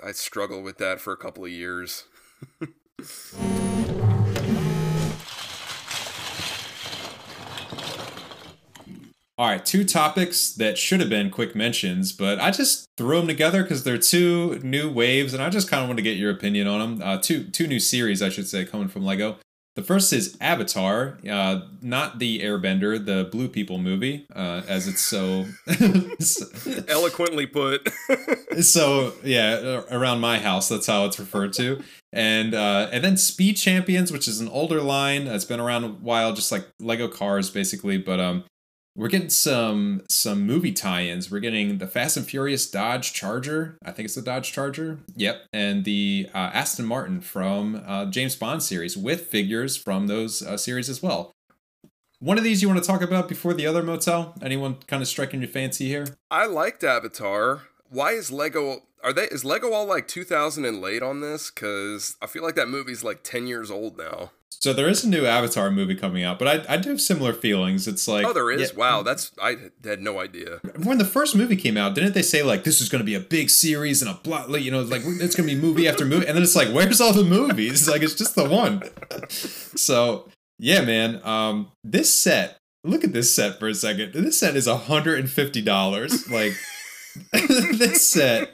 I 0.06 0.12
struggled 0.12 0.64
with 0.64 0.78
that 0.78 1.00
for 1.00 1.14
a 1.14 1.18
couple 1.18 1.46
of 1.46 1.52
years. 1.52 2.06
All 9.38 9.48
right, 9.48 9.66
two 9.66 9.84
topics 9.84 10.52
that 10.54 10.78
should 10.78 11.00
have 11.00 11.10
been 11.10 11.32
quick 11.32 11.56
mentions, 11.56 12.12
but 12.12 12.40
I 12.40 12.52
just 12.52 12.86
threw 12.98 13.18
them 13.18 13.28
together 13.28 13.64
because 13.64 13.84
they're 13.84 13.98
two 13.98 14.60
new 14.62 14.92
waves, 14.92 15.34
and 15.34 15.42
I 15.42 15.50
just 15.50 15.70
kind 15.70 15.82
of 15.82 15.90
want 15.90 15.98
to 15.98 16.04
get 16.04 16.18
your 16.18 16.32
opinion 16.32 16.68
on 16.68 16.80
them. 16.80 17.08
Uh, 17.08 17.18
two 17.18 17.46
two 17.46 17.66
new 17.66 17.80
series, 17.80 18.22
I 18.22 18.30
should 18.30 18.48
say, 18.48 18.66
coming 18.66 18.88
from 18.88 19.04
Lego. 19.04 19.38
The 19.76 19.84
first 19.84 20.12
is 20.12 20.38
Avatar, 20.42 21.18
uh, 21.30 21.62
not 21.82 22.20
the 22.20 22.42
Airbender, 22.42 23.04
the 23.04 23.30
Blue 23.32 23.48
People 23.48 23.78
movie, 23.78 24.28
uh, 24.36 24.64
as 24.68 24.86
it's 24.90 25.00
so. 25.00 25.46
Eloquently 26.90 27.46
put. 27.46 27.88
so 28.62 29.14
yeah, 29.24 29.82
around 29.90 30.20
my 30.20 30.40
house, 30.40 30.68
that's 30.68 30.88
how 30.88 31.06
it's 31.06 31.18
referred 31.18 31.54
to. 31.54 31.82
And 32.12 32.54
uh, 32.54 32.90
and 32.92 33.02
then 33.02 33.16
Speed 33.16 33.54
Champions, 33.54 34.12
which 34.12 34.28
is 34.28 34.42
an 34.42 34.50
older 34.50 34.82
line 34.82 35.24
that's 35.24 35.46
been 35.46 35.62
around 35.62 35.86
a 35.86 35.90
while, 35.90 36.34
just 36.34 36.52
like 36.52 36.68
Lego 36.82 37.08
cars, 37.08 37.50
basically. 37.50 37.98
But 37.98 38.20
um, 38.20 38.44
we're 38.96 39.08
getting 39.08 39.30
some 39.30 40.04
some 40.10 40.46
movie 40.46 40.74
tie-ins. 40.74 41.32
We're 41.32 41.40
getting 41.40 41.78
the 41.78 41.88
Fast 41.88 42.18
and 42.18 42.26
Furious 42.26 42.70
Dodge 42.70 43.14
Charger. 43.14 43.78
I 43.86 43.92
think 43.92 44.06
it's 44.06 44.16
the 44.16 44.22
Dodge 44.22 44.52
Charger. 44.52 45.00
Yep, 45.16 45.44
and 45.54 45.86
the 45.86 46.30
uh, 46.34 46.52
Aston 46.54 46.86
Martin 46.86 47.22
from 47.22 47.82
uh, 47.86 48.06
James 48.06 48.36
Bond 48.36 48.62
series 48.62 48.98
with 48.98 49.28
figures 49.28 49.78
from 49.78 50.08
those 50.08 50.42
uh, 50.42 50.58
series 50.58 50.90
as 50.90 51.02
well. 51.02 51.32
One 52.20 52.38
of 52.38 52.44
these 52.44 52.62
you 52.62 52.68
want 52.68 52.80
to 52.84 52.86
talk 52.88 53.02
about 53.02 53.28
before 53.28 53.54
the 53.54 53.66
other 53.66 53.82
motel? 53.82 54.36
Anyone 54.44 54.76
kind 54.88 55.02
of 55.02 55.08
striking 55.08 55.42
your 55.42 55.50
fancy 55.50 55.88
here? 55.88 56.06
I 56.30 56.46
liked 56.46 56.84
Avatar. 56.84 57.64
Why 57.90 58.12
is 58.12 58.32
Lego? 58.32 58.82
Are 59.04 59.14
they? 59.14 59.24
Is 59.24 59.44
Lego 59.46 59.72
all 59.74 59.86
like 59.86 60.08
2000 60.08 60.66
and 60.66 60.82
late 60.82 61.02
on 61.04 61.22
this? 61.22 61.50
Because 61.52 62.16
I 62.22 62.28
feel 62.28 62.44
like 62.44 62.56
that 62.56 62.70
movie's 62.70 63.04
like 63.04 63.24
10 63.24 63.48
years 63.48 63.72
old 63.72 63.98
now. 63.98 64.32
So 64.52 64.74
there 64.74 64.88
is 64.88 65.04
a 65.04 65.10
new 65.10 65.26
Avatar 65.26 65.72
movie 65.72 65.96
coming 65.96 66.24
out, 66.24 66.38
but 66.38 66.48
I, 66.70 66.74
I 66.76 66.78
do 66.78 66.90
have 66.90 67.02
similar 67.02 67.34
feelings. 67.34 67.88
It's 67.88 68.08
like 68.08 68.28
Oh, 68.28 68.34
there 68.34 68.52
is. 68.52 68.62
yeah, 68.72 68.78
Wow, 68.78 69.02
that's 69.02 69.32
I 69.42 69.56
had 69.84 70.02
no 70.02 70.20
idea. 70.20 70.60
when 70.84 71.00
the 71.00 71.06
first 71.06 71.36
movie 71.36 71.56
came 71.56 71.78
out, 71.78 71.96
didn't 71.96 72.14
they 72.14 72.22
say 72.22 72.44
like 72.44 72.64
this 72.64 72.80
is 72.80 72.88
going 72.88 73.00
to 73.00 73.06
be 73.06 73.16
a 73.16 73.20
big 73.20 73.50
series 73.50 74.04
and 74.04 74.12
a 74.12 74.30
like, 74.30 74.62
you 74.62 74.70
know, 74.70 74.82
like 74.82 75.02
it's 75.04 75.36
going 75.36 75.50
to 75.50 75.56
be 75.56 75.60
movie 75.60 75.88
after 75.88 76.06
movie, 76.06 76.28
and 76.28 76.36
then 76.36 76.44
it's 76.44 76.56
like, 76.56 76.68
where's 76.70 77.02
all 77.02 77.12
the 77.14 77.24
movies? 77.24 77.90
Like 77.90 78.04
it's 78.04 78.14
just 78.14 78.36
the 78.36 78.48
one. 78.48 78.84
so 79.30 80.30
yeah, 80.60 80.82
man. 80.82 81.22
Um, 81.26 81.72
this 81.84 82.14
set. 82.14 82.58
Look 82.84 83.04
at 83.04 83.14
this 83.14 83.34
set 83.36 83.58
for 83.60 83.68
a 83.68 83.74
second. 83.74 84.14
This 84.14 84.40
set 84.40 84.56
is 84.56 84.68
hundred 84.68 85.20
and 85.20 85.30
fifty 85.30 85.62
dollars. 85.64 86.30
Like 86.30 86.54
this 87.34 88.08
set. 88.08 88.52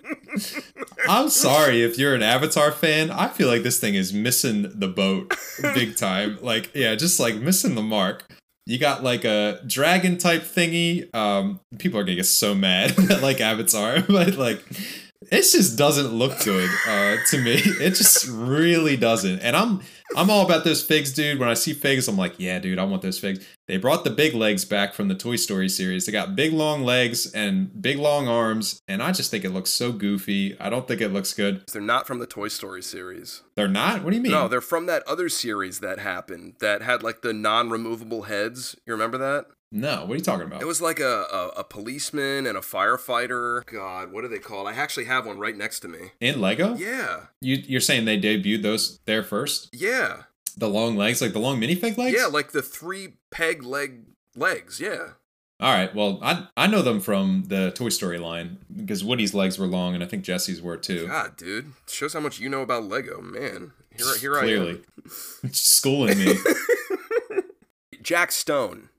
I'm 1.08 1.30
sorry 1.30 1.84
if 1.84 1.98
you're 1.98 2.16
an 2.16 2.24
Avatar 2.24 2.72
fan. 2.72 3.12
I 3.12 3.28
feel 3.28 3.48
like 3.48 3.64
this 3.64 3.80
thing 3.80 3.96
is 3.96 4.14
missing 4.14 4.72
the 4.74 4.88
boat 4.88 5.34
big 5.74 5.96
time. 5.96 6.38
Like, 6.48 6.72
yeah, 6.74 6.96
just 6.96 7.20
like 7.20 7.36
missing 7.36 7.76
the 7.76 7.82
mark. 7.82 8.24
You 8.66 8.78
got 8.78 9.04
like 9.04 9.26
a 9.26 9.60
dragon 9.66 10.18
type 10.18 10.44
thingy. 10.44 11.14
Um, 11.14 11.60
people 11.78 12.00
are 12.00 12.04
gonna 12.04 12.16
get 12.16 12.26
so 12.26 12.56
mad 12.56 12.98
at 13.12 13.22
like 13.22 13.42
Avatar, 13.42 14.02
but 14.08 14.36
like 14.36 14.64
it 15.32 15.42
just 15.42 15.78
doesn't 15.78 16.14
look 16.14 16.40
good 16.44 16.70
uh, 16.88 17.18
to 17.28 17.42
me. 17.42 17.56
It 17.56 17.92
just 17.92 18.28
really 18.28 18.96
doesn't. 18.98 19.40
And 19.40 19.56
I'm 19.56 19.82
I'm 20.16 20.30
all 20.30 20.46
about 20.46 20.64
those 20.64 20.82
figs, 20.82 21.14
dude. 21.14 21.40
When 21.40 21.50
I 21.50 21.54
see 21.54 21.74
figs, 21.74 22.08
I'm 22.08 22.18
like, 22.18 22.36
yeah, 22.38 22.60
dude, 22.60 22.80
I 22.80 22.84
want 22.86 23.02
those 23.02 23.20
figs. 23.20 23.46
They 23.68 23.78
brought 23.78 24.04
the 24.04 24.10
big 24.10 24.34
legs 24.34 24.64
back 24.64 24.94
from 24.94 25.10
the 25.10 25.16
Toy 25.16 25.36
Story 25.36 25.68
series. 25.68 26.06
They 26.06 26.12
got 26.12 26.36
big 26.36 26.54
long 26.54 26.84
legs 26.84 27.32
and 27.34 27.82
big 27.82 27.98
long 27.98 28.28
arms, 28.28 28.82
and 28.88 29.04
I 29.04 29.12
just 29.12 29.30
think 29.30 29.44
it 29.44 29.50
looks 29.50 29.70
so 29.70 29.92
goofy. 29.92 30.58
I 30.60 30.70
don't 30.70 30.88
think 30.88 31.02
it 31.02 31.10
looks 31.10 31.34
good. 31.34 31.64
They're 31.72 31.82
not 31.82 32.08
from 32.08 32.20
the 32.20 32.28
Toy 32.28 32.48
Story 32.48 32.82
series. 32.82 33.44
They're 33.56 33.68
not. 33.68 34.04
What 34.04 34.12
do 34.12 34.16
you 34.16 34.22
mean? 34.22 34.32
No, 34.32 34.48
they're 34.48 34.62
from 34.62 34.86
that 34.86 35.04
other 35.08 35.28
series 35.28 35.82
that 35.82 36.00
happened 36.00 36.54
that 36.60 36.82
had 36.82 37.04
like 37.04 37.22
the 37.22 37.34
non-removable 37.34 38.24
heads. 38.24 38.76
You 38.86 38.94
remember 38.94 39.18
that? 39.18 39.48
No. 39.72 40.02
What 40.06 40.12
are 40.14 40.16
you 40.16 40.22
talking 40.24 40.46
about? 40.48 40.62
It 40.62 40.66
was 40.66 40.82
like 40.82 41.00
a, 41.00 41.26
a, 41.32 41.48
a 41.58 41.64
policeman 41.64 42.46
and 42.48 42.58
a 42.58 42.62
firefighter. 42.62 43.66
God, 43.66 44.12
what 44.12 44.24
are 44.24 44.28
they 44.30 44.40
called? 44.40 44.68
I 44.68 44.74
actually 44.74 45.06
have 45.06 45.26
one 45.26 45.40
right 45.40 45.56
next 45.56 45.80
to 45.82 45.88
me. 45.88 46.12
in 46.20 46.40
Lego. 46.42 46.76
Yeah, 46.76 47.26
You 47.42 47.56
you're 47.56 47.82
saying 47.82 48.06
they 48.06 48.20
debuted 48.20 48.62
those 48.64 49.00
there 49.06 49.24
first? 49.24 49.70
yeah, 49.74 50.24
The 50.58 50.70
long 50.70 50.96
legs, 50.98 51.22
like 51.22 51.34
the 51.34 51.40
long 51.40 51.60
minifig 51.60 51.98
legs. 51.98 52.16
yeah, 52.18 52.26
like 52.28 52.52
the 52.52 52.62
three 52.62 53.14
peg 53.32 53.64
leg 53.64 54.02
legs. 54.36 54.80
Yeah. 54.80 55.10
All 55.60 55.74
right. 55.74 55.94
Well, 55.96 56.20
I 56.22 56.48
I 56.56 56.68
know 56.68 56.84
them 56.84 57.00
from 57.00 57.46
the 57.48 57.72
Toy 57.72 57.90
Story 57.90 58.20
line 58.20 58.60
because 58.76 59.04
Woody's 59.04 59.34
legs 59.34 59.58
were 59.58 59.66
long, 59.66 59.96
and 59.96 60.04
I 60.04 60.08
think 60.08 60.24
Jesse's 60.24 60.62
were 60.62 60.78
too. 60.78 61.08
God, 61.08 61.36
dude, 61.36 61.74
shows 61.90 62.14
how 62.14 62.20
much 62.20 62.40
you 62.40 62.48
know 62.48 62.62
about 62.62 62.84
Lego, 62.84 63.22
man. 63.22 63.72
Here, 63.98 64.18
here 64.20 64.38
I 64.38 64.42
Clearly, 64.42 64.82
schooling 65.52 66.20
me. 66.20 66.36
Jack 68.04 68.32
Stone 68.32 68.90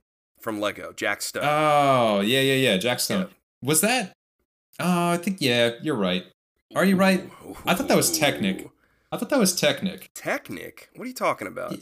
from 0.48 0.60
Lego. 0.60 0.94
Jack 0.96 1.20
Stone. 1.20 1.42
oh 1.44 2.20
yeah, 2.20 2.40
yeah, 2.40 2.54
yeah. 2.54 2.76
Jack 2.78 3.00
Stone. 3.00 3.28
Was 3.62 3.82
that? 3.82 4.12
Oh, 4.80 5.10
I 5.10 5.18
think 5.18 5.42
yeah. 5.42 5.72
You're 5.82 5.94
right. 5.94 6.24
Are 6.74 6.86
you 6.86 6.96
right? 6.96 7.30
I 7.66 7.74
thought 7.74 7.88
that 7.88 7.96
was 7.98 8.16
Technic. 8.18 8.70
I 9.12 9.18
thought 9.18 9.28
that 9.28 9.38
was 9.38 9.54
Technic. 9.54 10.08
Technic? 10.14 10.88
What 10.96 11.04
are 11.04 11.08
you 11.08 11.12
talking 11.14 11.46
about? 11.46 11.76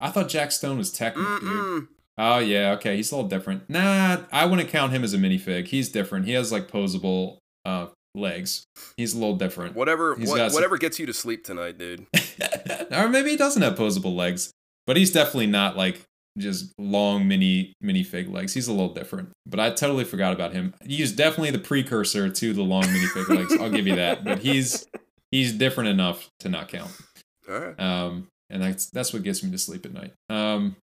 I 0.00 0.10
thought 0.10 0.28
Jack 0.28 0.52
Stone 0.52 0.76
was 0.76 0.92
Technic, 0.92 1.26
dude. 1.40 1.88
Oh 2.18 2.40
yeah, 2.40 2.72
okay. 2.72 2.94
He's 2.96 3.10
a 3.10 3.16
little 3.16 3.28
different. 3.28 3.70
Nah, 3.70 4.18
I 4.30 4.44
wouldn't 4.44 4.68
count 4.68 4.92
him 4.92 5.02
as 5.02 5.14
a 5.14 5.18
minifig. 5.18 5.68
He's 5.68 5.88
different. 5.88 6.26
He 6.26 6.32
has 6.32 6.52
like 6.52 6.68
posable 6.70 7.38
uh 7.64 7.86
legs. 8.14 8.64
He's 8.98 9.14
a 9.14 9.18
little 9.18 9.36
different. 9.36 9.74
Whatever, 9.74 10.14
what, 10.14 10.26
some- 10.28 10.52
whatever 10.52 10.76
gets 10.76 10.98
you 10.98 11.06
to 11.06 11.14
sleep 11.14 11.42
tonight, 11.42 11.78
dude. 11.78 12.06
or 12.92 13.08
maybe 13.08 13.30
he 13.30 13.36
doesn't 13.38 13.62
have 13.62 13.76
posable 13.78 14.14
legs, 14.14 14.50
but 14.86 14.98
he's 14.98 15.10
definitely 15.10 15.46
not 15.46 15.74
like 15.78 16.02
just 16.38 16.72
long 16.78 17.28
mini 17.28 17.74
minifig 17.82 18.32
legs. 18.32 18.54
He's 18.54 18.68
a 18.68 18.72
little 18.72 18.92
different. 18.92 19.30
But 19.46 19.60
I 19.60 19.70
totally 19.70 20.04
forgot 20.04 20.32
about 20.32 20.52
him. 20.52 20.74
He's 20.84 21.12
definitely 21.12 21.50
the 21.50 21.58
precursor 21.58 22.28
to 22.28 22.52
the 22.52 22.62
long 22.62 22.84
minifig 22.84 23.28
legs. 23.28 23.56
I'll 23.60 23.70
give 23.70 23.86
you 23.86 23.96
that. 23.96 24.24
But 24.24 24.38
he's 24.38 24.86
he's 25.30 25.52
different 25.52 25.90
enough 25.90 26.28
to 26.40 26.48
not 26.48 26.68
count. 26.68 26.90
All 27.48 27.58
right. 27.58 27.80
Um, 27.80 28.28
and 28.50 28.62
that's 28.62 28.86
that's 28.86 29.12
what 29.12 29.22
gets 29.22 29.42
me 29.42 29.50
to 29.50 29.58
sleep 29.58 29.86
at 29.86 29.92
night. 29.92 30.12
Um, 30.28 30.76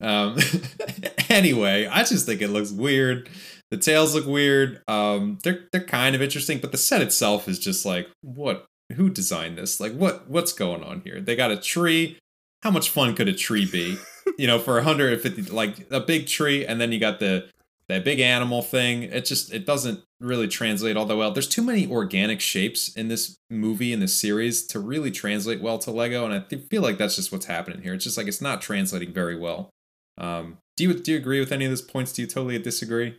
um, 0.00 0.38
anyway, 1.28 1.86
I 1.86 2.04
just 2.04 2.26
think 2.26 2.42
it 2.42 2.48
looks 2.48 2.70
weird. 2.70 3.28
The 3.70 3.76
tails 3.76 4.14
look 4.14 4.26
weird. 4.26 4.82
Um, 4.88 5.38
they're 5.42 5.64
they're 5.72 5.84
kind 5.84 6.14
of 6.14 6.22
interesting, 6.22 6.58
but 6.58 6.72
the 6.72 6.78
set 6.78 7.02
itself 7.02 7.48
is 7.48 7.58
just 7.58 7.84
like 7.84 8.08
what? 8.22 8.66
Who 8.94 9.10
designed 9.10 9.58
this? 9.58 9.80
Like 9.80 9.92
what? 9.92 10.28
What's 10.28 10.52
going 10.52 10.82
on 10.82 11.02
here? 11.04 11.20
They 11.20 11.34
got 11.34 11.50
a 11.50 11.56
tree. 11.56 12.18
How 12.62 12.70
much 12.70 12.90
fun 12.90 13.14
could 13.14 13.28
a 13.28 13.32
tree 13.32 13.66
be? 13.66 13.96
you 14.38 14.46
know, 14.46 14.58
for 14.58 14.74
150, 14.74 15.42
like 15.52 15.90
a 15.90 16.00
big 16.00 16.26
tree, 16.26 16.64
and 16.66 16.80
then 16.80 16.92
you 16.92 16.98
got 16.98 17.20
the 17.20 17.48
that 17.88 18.04
big 18.04 18.20
animal 18.20 18.62
thing. 18.62 19.04
It 19.04 19.24
just 19.24 19.52
it 19.52 19.64
doesn't 19.64 20.00
really 20.20 20.48
translate 20.48 20.96
all 20.96 21.06
that 21.06 21.16
well. 21.16 21.30
There's 21.30 21.48
too 21.48 21.62
many 21.62 21.86
organic 21.86 22.40
shapes 22.40 22.92
in 22.94 23.08
this 23.08 23.36
movie 23.50 23.92
in 23.92 24.00
this 24.00 24.14
series 24.14 24.66
to 24.68 24.80
really 24.80 25.10
translate 25.10 25.60
well 25.60 25.78
to 25.78 25.90
Lego, 25.90 26.24
and 26.24 26.34
I 26.34 26.40
th- 26.40 26.68
feel 26.68 26.82
like 26.82 26.98
that's 26.98 27.16
just 27.16 27.32
what's 27.32 27.46
happening 27.46 27.82
here. 27.82 27.94
It's 27.94 28.04
just 28.04 28.16
like 28.16 28.26
it's 28.26 28.40
not 28.40 28.60
translating 28.60 29.12
very 29.12 29.38
well. 29.38 29.70
Um, 30.18 30.58
do 30.76 30.84
you 30.84 30.94
do 30.94 31.12
you 31.12 31.18
agree 31.18 31.40
with 31.40 31.52
any 31.52 31.64
of 31.64 31.70
those 31.70 31.82
points? 31.82 32.12
Do 32.12 32.22
you 32.22 32.28
totally 32.28 32.58
disagree? 32.58 33.18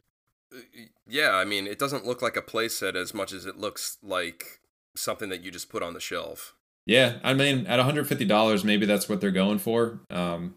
Yeah, 1.08 1.36
I 1.36 1.45
mean, 1.45 1.68
it 1.68 1.80
doesn't 1.80 2.05
look 2.05 2.22
like 2.22 2.36
a 2.36 2.41
playset 2.41 2.95
as 2.95 3.14
much 3.14 3.32
as 3.32 3.45
it 3.45 3.58
looks 3.58 3.97
like 4.03 4.60
something 4.95 5.30
that 5.30 5.43
you 5.43 5.51
just 5.51 5.70
put 5.70 5.84
on 5.84 5.93
the 5.93 5.99
shelf. 5.99 6.55
Yeah, 6.86 7.18
I 7.24 7.34
mean, 7.34 7.68
at 7.68 7.80
$150, 7.80 8.64
maybe 8.64 8.86
that's 8.86 9.10
what 9.10 9.20
they're 9.20 9.32
going 9.32 9.60
for. 9.60 9.99
Um, 10.10 10.55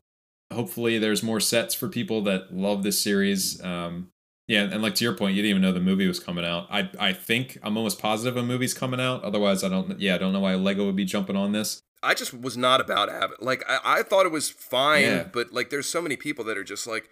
hopefully, 0.53 0.99
there's 0.99 1.23
more 1.23 1.41
sets 1.41 1.75
for 1.75 1.89
people 1.89 2.23
that 2.23 2.55
love 2.55 2.83
this 2.83 3.01
series. 3.03 3.63
Um, 3.63 4.11
yeah, 4.49 4.63
and 4.65 4.83
like 4.83 4.95
to 4.97 5.05
your 5.05 5.15
point, 5.15 5.37
you 5.37 5.43
didn't 5.43 5.51
even 5.51 5.63
know 5.63 5.73
the 5.73 5.81
movie 5.81 6.09
was 6.09 6.19
coming 6.21 6.45
out. 6.45 6.67
I 6.71 6.91
I 6.99 7.13
think 7.13 7.59
I'm 7.63 7.77
almost 7.77 7.99
positive 8.01 8.37
a 8.37 8.43
movie's 8.43 8.75
coming 8.75 9.01
out. 9.01 9.23
Otherwise, 9.23 9.63
I 9.63 9.69
don't. 9.69 9.99
Yeah, 10.01 10.17
I 10.17 10.19
don't 10.19 10.33
know 10.33 10.41
why 10.41 10.55
Lego 10.57 10.87
would 10.87 10.97
be 10.97 11.05
jumping 11.05 11.37
on 11.37 11.53
this. 11.53 11.83
I 12.03 12.15
just 12.15 12.33
was 12.33 12.57
not 12.57 12.81
about 12.81 13.11
having 13.11 13.37
like 13.41 13.63
I, 13.69 13.79
I 13.85 14.03
thought 14.03 14.27
it 14.27 14.33
was 14.33 14.51
fine, 14.51 15.03
Yeah. 15.03 15.25
but 15.33 15.53
like 15.53 15.71
there's 15.71 15.87
so 15.87 16.01
many 16.03 16.17
people 16.17 16.45
that 16.47 16.57
are 16.59 16.65
just 16.65 16.87
like 16.87 17.09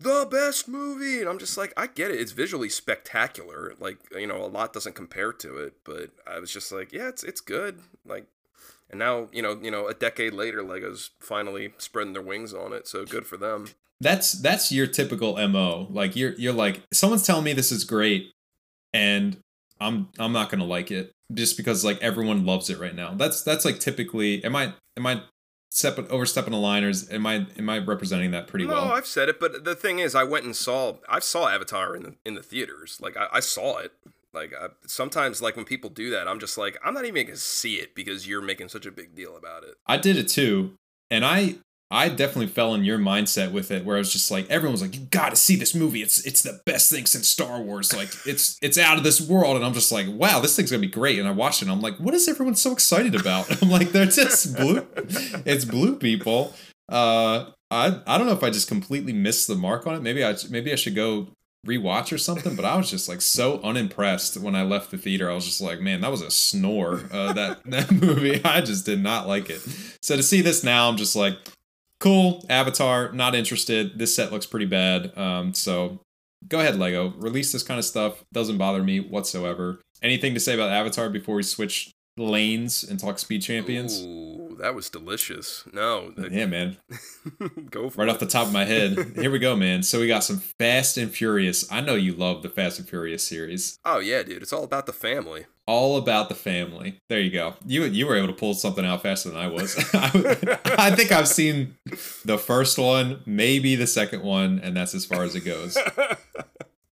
the 0.00 0.26
best 0.30 0.66
movie, 0.68 1.20
and 1.20 1.28
I'm 1.28 1.38
just 1.38 1.56
like 1.58 1.72
I 1.76 1.86
get 1.86 2.10
it. 2.10 2.20
It's 2.20 2.32
visually 2.32 2.68
spectacular. 2.68 3.74
Like 3.78 3.98
you 4.16 4.26
know, 4.26 4.42
a 4.44 4.46
lot 4.48 4.72
doesn't 4.72 4.94
compare 4.94 5.32
to 5.34 5.58
it, 5.58 5.74
but 5.84 6.10
I 6.26 6.38
was 6.40 6.50
just 6.52 6.72
like, 6.72 6.92
yeah, 6.92 7.08
it's 7.08 7.22
it's 7.22 7.40
good. 7.40 7.80
Like, 8.04 8.26
and 8.90 8.98
now 8.98 9.28
you 9.32 9.42
know 9.42 9.58
you 9.60 9.70
know 9.70 9.86
a 9.86 9.94
decade 9.94 10.32
later, 10.32 10.62
Lego's 10.62 11.10
finally 11.20 11.72
spreading 11.78 12.12
their 12.12 12.22
wings 12.22 12.54
on 12.54 12.72
it. 12.72 12.86
So 12.86 13.04
good 13.04 13.26
for 13.26 13.36
them. 13.36 13.68
That's 14.00 14.32
that's 14.32 14.70
your 14.70 14.86
typical 14.86 15.36
mo. 15.48 15.88
Like 15.90 16.16
you're 16.16 16.32
you're 16.32 16.52
like 16.52 16.82
someone's 16.92 17.26
telling 17.26 17.44
me 17.44 17.52
this 17.52 17.72
is 17.72 17.84
great, 17.84 18.32
and 18.92 19.38
I'm 19.80 20.08
I'm 20.18 20.32
not 20.32 20.50
gonna 20.50 20.64
like 20.64 20.90
it 20.90 21.12
just 21.34 21.56
because 21.56 21.84
like 21.84 22.00
everyone 22.00 22.46
loves 22.46 22.70
it 22.70 22.78
right 22.78 22.94
now. 22.94 23.14
That's 23.14 23.42
that's 23.42 23.64
like 23.64 23.80
typically. 23.80 24.42
Am 24.44 24.54
I 24.56 24.74
am 24.96 25.06
I 25.06 25.22
step 25.70 25.98
overstepping 26.10 26.52
the 26.52 26.58
line, 26.58 26.84
or 26.84 26.88
is, 26.88 27.10
am 27.10 27.26
I 27.26 27.46
am 27.56 27.68
I 27.68 27.78
representing 27.78 28.30
that 28.32 28.46
pretty 28.46 28.66
no, 28.66 28.74
well? 28.74 28.84
No, 28.86 28.92
I've 28.92 29.06
said 29.06 29.28
it, 29.28 29.40
but 29.40 29.64
the 29.64 29.74
thing 29.74 29.98
is, 29.98 30.14
I 30.14 30.24
went 30.24 30.44
and 30.44 30.54
saw 30.54 30.96
I 31.08 31.18
saw 31.18 31.48
Avatar 31.48 31.94
in 31.94 32.02
the 32.02 32.14
in 32.24 32.34
the 32.34 32.42
theaters. 32.42 32.98
Like 33.00 33.16
I, 33.16 33.28
I 33.32 33.40
saw 33.40 33.78
it. 33.78 33.92
Like 34.32 34.52
I, 34.54 34.68
sometimes, 34.86 35.40
like 35.40 35.56
when 35.56 35.64
people 35.64 35.90
do 35.90 36.10
that, 36.10 36.28
I'm 36.28 36.40
just 36.40 36.58
like, 36.58 36.78
I'm 36.84 36.94
not 36.94 37.04
even 37.04 37.26
gonna 37.26 37.36
see 37.36 37.76
it 37.76 37.94
because 37.94 38.26
you're 38.26 38.42
making 38.42 38.68
such 38.68 38.86
a 38.86 38.90
big 38.90 39.14
deal 39.14 39.36
about 39.36 39.64
it. 39.64 39.74
I 39.86 39.96
did 39.96 40.16
it 40.16 40.28
too, 40.28 40.74
and 41.10 41.24
I 41.24 41.56
I 41.90 42.10
definitely 42.10 42.48
fell 42.48 42.74
in 42.74 42.84
your 42.84 42.98
mindset 42.98 43.50
with 43.50 43.70
it, 43.70 43.82
where 43.82 43.96
I 43.96 43.98
was 43.98 44.12
just 44.12 44.30
like, 44.30 44.48
everyone's 44.50 44.82
like, 44.82 44.94
"You 44.94 45.06
got 45.06 45.30
to 45.30 45.36
see 45.36 45.56
this 45.56 45.74
movie. 45.74 46.02
It's 46.02 46.24
it's 46.26 46.42
the 46.42 46.60
best 46.66 46.92
thing 46.92 47.06
since 47.06 47.26
Star 47.28 47.60
Wars. 47.62 47.96
Like, 47.96 48.10
it's 48.26 48.58
it's 48.60 48.76
out 48.76 48.98
of 48.98 49.04
this 49.04 49.20
world." 49.20 49.56
And 49.56 49.64
I'm 49.64 49.72
just 49.72 49.90
like, 49.90 50.06
"Wow, 50.08 50.40
this 50.40 50.54
thing's 50.54 50.70
gonna 50.70 50.82
be 50.82 50.88
great." 50.88 51.18
And 51.18 51.26
I 51.26 51.30
watched 51.30 51.62
it. 51.62 51.64
and 51.64 51.72
I'm 51.72 51.80
like, 51.80 51.96
"What 51.96 52.12
is 52.12 52.28
everyone 52.28 52.56
so 52.56 52.72
excited 52.72 53.14
about?" 53.14 53.50
I'm 53.62 53.70
like, 53.70 53.92
"They're 53.92 54.04
just 54.04 54.54
blue. 54.56 54.86
It's 55.46 55.64
blue 55.64 55.96
people." 55.96 56.52
Uh, 56.90 57.50
I 57.70 58.00
I 58.06 58.18
don't 58.18 58.26
know 58.26 58.34
if 58.34 58.42
I 58.42 58.50
just 58.50 58.68
completely 58.68 59.14
missed 59.14 59.48
the 59.48 59.54
mark 59.54 59.86
on 59.86 59.94
it. 59.94 60.02
Maybe 60.02 60.22
I 60.22 60.34
maybe 60.50 60.72
I 60.72 60.76
should 60.76 60.94
go 60.94 61.28
rewatch 61.66 62.12
or 62.12 62.18
something. 62.18 62.56
But 62.56 62.64
I 62.64 62.76
was 62.76 62.90
just 62.90 63.08
like 63.08 63.20
so 63.20 63.60
unimpressed 63.62 64.36
when 64.36 64.54
I 64.54 64.62
left 64.62 64.90
the 64.90 64.98
theater. 64.98 65.30
I 65.30 65.34
was 65.34 65.44
just 65.44 65.60
like, 65.60 65.80
man, 65.80 66.00
that 66.00 66.10
was 66.10 66.22
a 66.22 66.30
snore. 66.30 67.02
Uh, 67.10 67.32
that 67.32 67.62
that 67.70 67.90
movie. 67.90 68.42
I 68.44 68.60
just 68.60 68.86
did 68.86 69.02
not 69.02 69.26
like 69.26 69.50
it. 69.50 69.60
So 70.02 70.16
to 70.16 70.22
see 70.22 70.40
this 70.40 70.64
now, 70.64 70.88
I'm 70.88 70.96
just 70.96 71.16
like, 71.16 71.36
cool. 72.00 72.44
Avatar, 72.48 73.12
not 73.12 73.34
interested. 73.34 73.98
This 73.98 74.14
set 74.14 74.32
looks 74.32 74.46
pretty 74.46 74.66
bad. 74.66 75.16
Um, 75.16 75.54
so 75.54 76.00
go 76.46 76.60
ahead, 76.60 76.78
Lego. 76.78 77.10
Release 77.16 77.52
this 77.52 77.62
kind 77.62 77.78
of 77.78 77.84
stuff. 77.84 78.24
Doesn't 78.32 78.58
bother 78.58 78.82
me 78.82 79.00
whatsoever. 79.00 79.80
Anything 80.02 80.34
to 80.34 80.40
say 80.40 80.54
about 80.54 80.70
Avatar 80.70 81.10
before 81.10 81.34
we 81.36 81.42
switch 81.42 81.92
lanes 82.18 82.82
and 82.84 82.98
talk 83.00 83.18
Speed 83.18 83.42
Champions? 83.42 84.00
Ooh, 84.02 84.56
that 84.60 84.74
was 84.74 84.90
delicious. 84.90 85.64
No, 85.72 86.10
that- 86.12 86.32
Yeah, 86.32 86.46
man. 86.46 86.76
go 87.70 87.88
for 87.90 88.00
Right 88.00 88.08
it. 88.08 88.12
off 88.12 88.18
the 88.18 88.26
top 88.26 88.46
of 88.48 88.52
my 88.52 88.64
head. 88.64 89.12
Here 89.16 89.30
we 89.30 89.38
go, 89.38 89.54
man. 89.56 89.82
So 89.82 90.00
we 90.00 90.08
got 90.08 90.24
some 90.24 90.38
Fast 90.38 90.96
and 90.96 91.10
Furious. 91.10 91.70
I 91.70 91.80
know 91.80 91.94
you 91.94 92.12
love 92.14 92.42
the 92.42 92.48
Fast 92.48 92.78
and 92.78 92.88
Furious 92.88 93.26
series. 93.26 93.78
Oh 93.84 93.98
yeah, 93.98 94.22
dude, 94.22 94.42
it's 94.42 94.52
all 94.52 94.64
about 94.64 94.86
the 94.86 94.92
family. 94.92 95.46
All 95.66 95.98
about 95.98 96.30
the 96.30 96.34
family. 96.34 96.98
There 97.10 97.20
you 97.20 97.30
go. 97.30 97.54
You 97.66 97.84
you 97.84 98.06
were 98.06 98.16
able 98.16 98.28
to 98.28 98.32
pull 98.32 98.54
something 98.54 98.86
out 98.86 99.02
faster 99.02 99.28
than 99.28 99.38
I 99.38 99.48
was. 99.48 99.76
I, 99.94 100.58
I 100.78 100.90
think 100.96 101.12
I've 101.12 101.28
seen 101.28 101.76
the 102.24 102.38
first 102.38 102.78
one, 102.78 103.20
maybe 103.26 103.76
the 103.76 103.86
second 103.86 104.22
one, 104.22 104.60
and 104.62 104.74
that's 104.74 104.94
as 104.94 105.04
far 105.04 105.24
as 105.24 105.34
it 105.34 105.40
goes. 105.44 105.76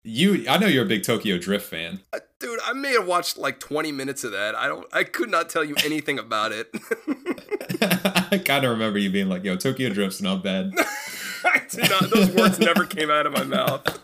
You, 0.08 0.44
I 0.48 0.56
know 0.58 0.68
you're 0.68 0.84
a 0.84 0.88
big 0.88 1.02
Tokyo 1.02 1.36
Drift 1.36 1.68
fan. 1.68 2.00
Uh, 2.12 2.20
Dude, 2.38 2.60
I 2.64 2.74
may 2.74 2.92
have 2.92 3.08
watched 3.08 3.36
like 3.38 3.58
20 3.58 3.90
minutes 3.90 4.22
of 4.22 4.30
that. 4.32 4.54
I 4.54 4.68
don't 4.68 4.86
I 4.92 5.02
could 5.02 5.30
not 5.30 5.48
tell 5.48 5.64
you 5.64 5.74
anything 5.84 6.18
about 6.18 6.52
it. 6.52 6.68
I 8.30 8.38
kind 8.38 8.64
of 8.64 8.70
remember 8.70 8.98
you 8.98 9.10
being 9.10 9.28
like, 9.28 9.42
"Yo, 9.42 9.56
Tokyo 9.56 9.88
Drift's 9.88 10.22
not 10.22 10.44
bad." 10.44 10.72
I 11.44 11.62
did 11.68 11.90
not 11.90 12.10
those 12.10 12.30
words 12.30 12.60
never 12.60 12.84
came 12.84 13.10
out 13.10 13.26
of 13.26 13.32
my 13.32 13.42
mouth. 13.42 14.02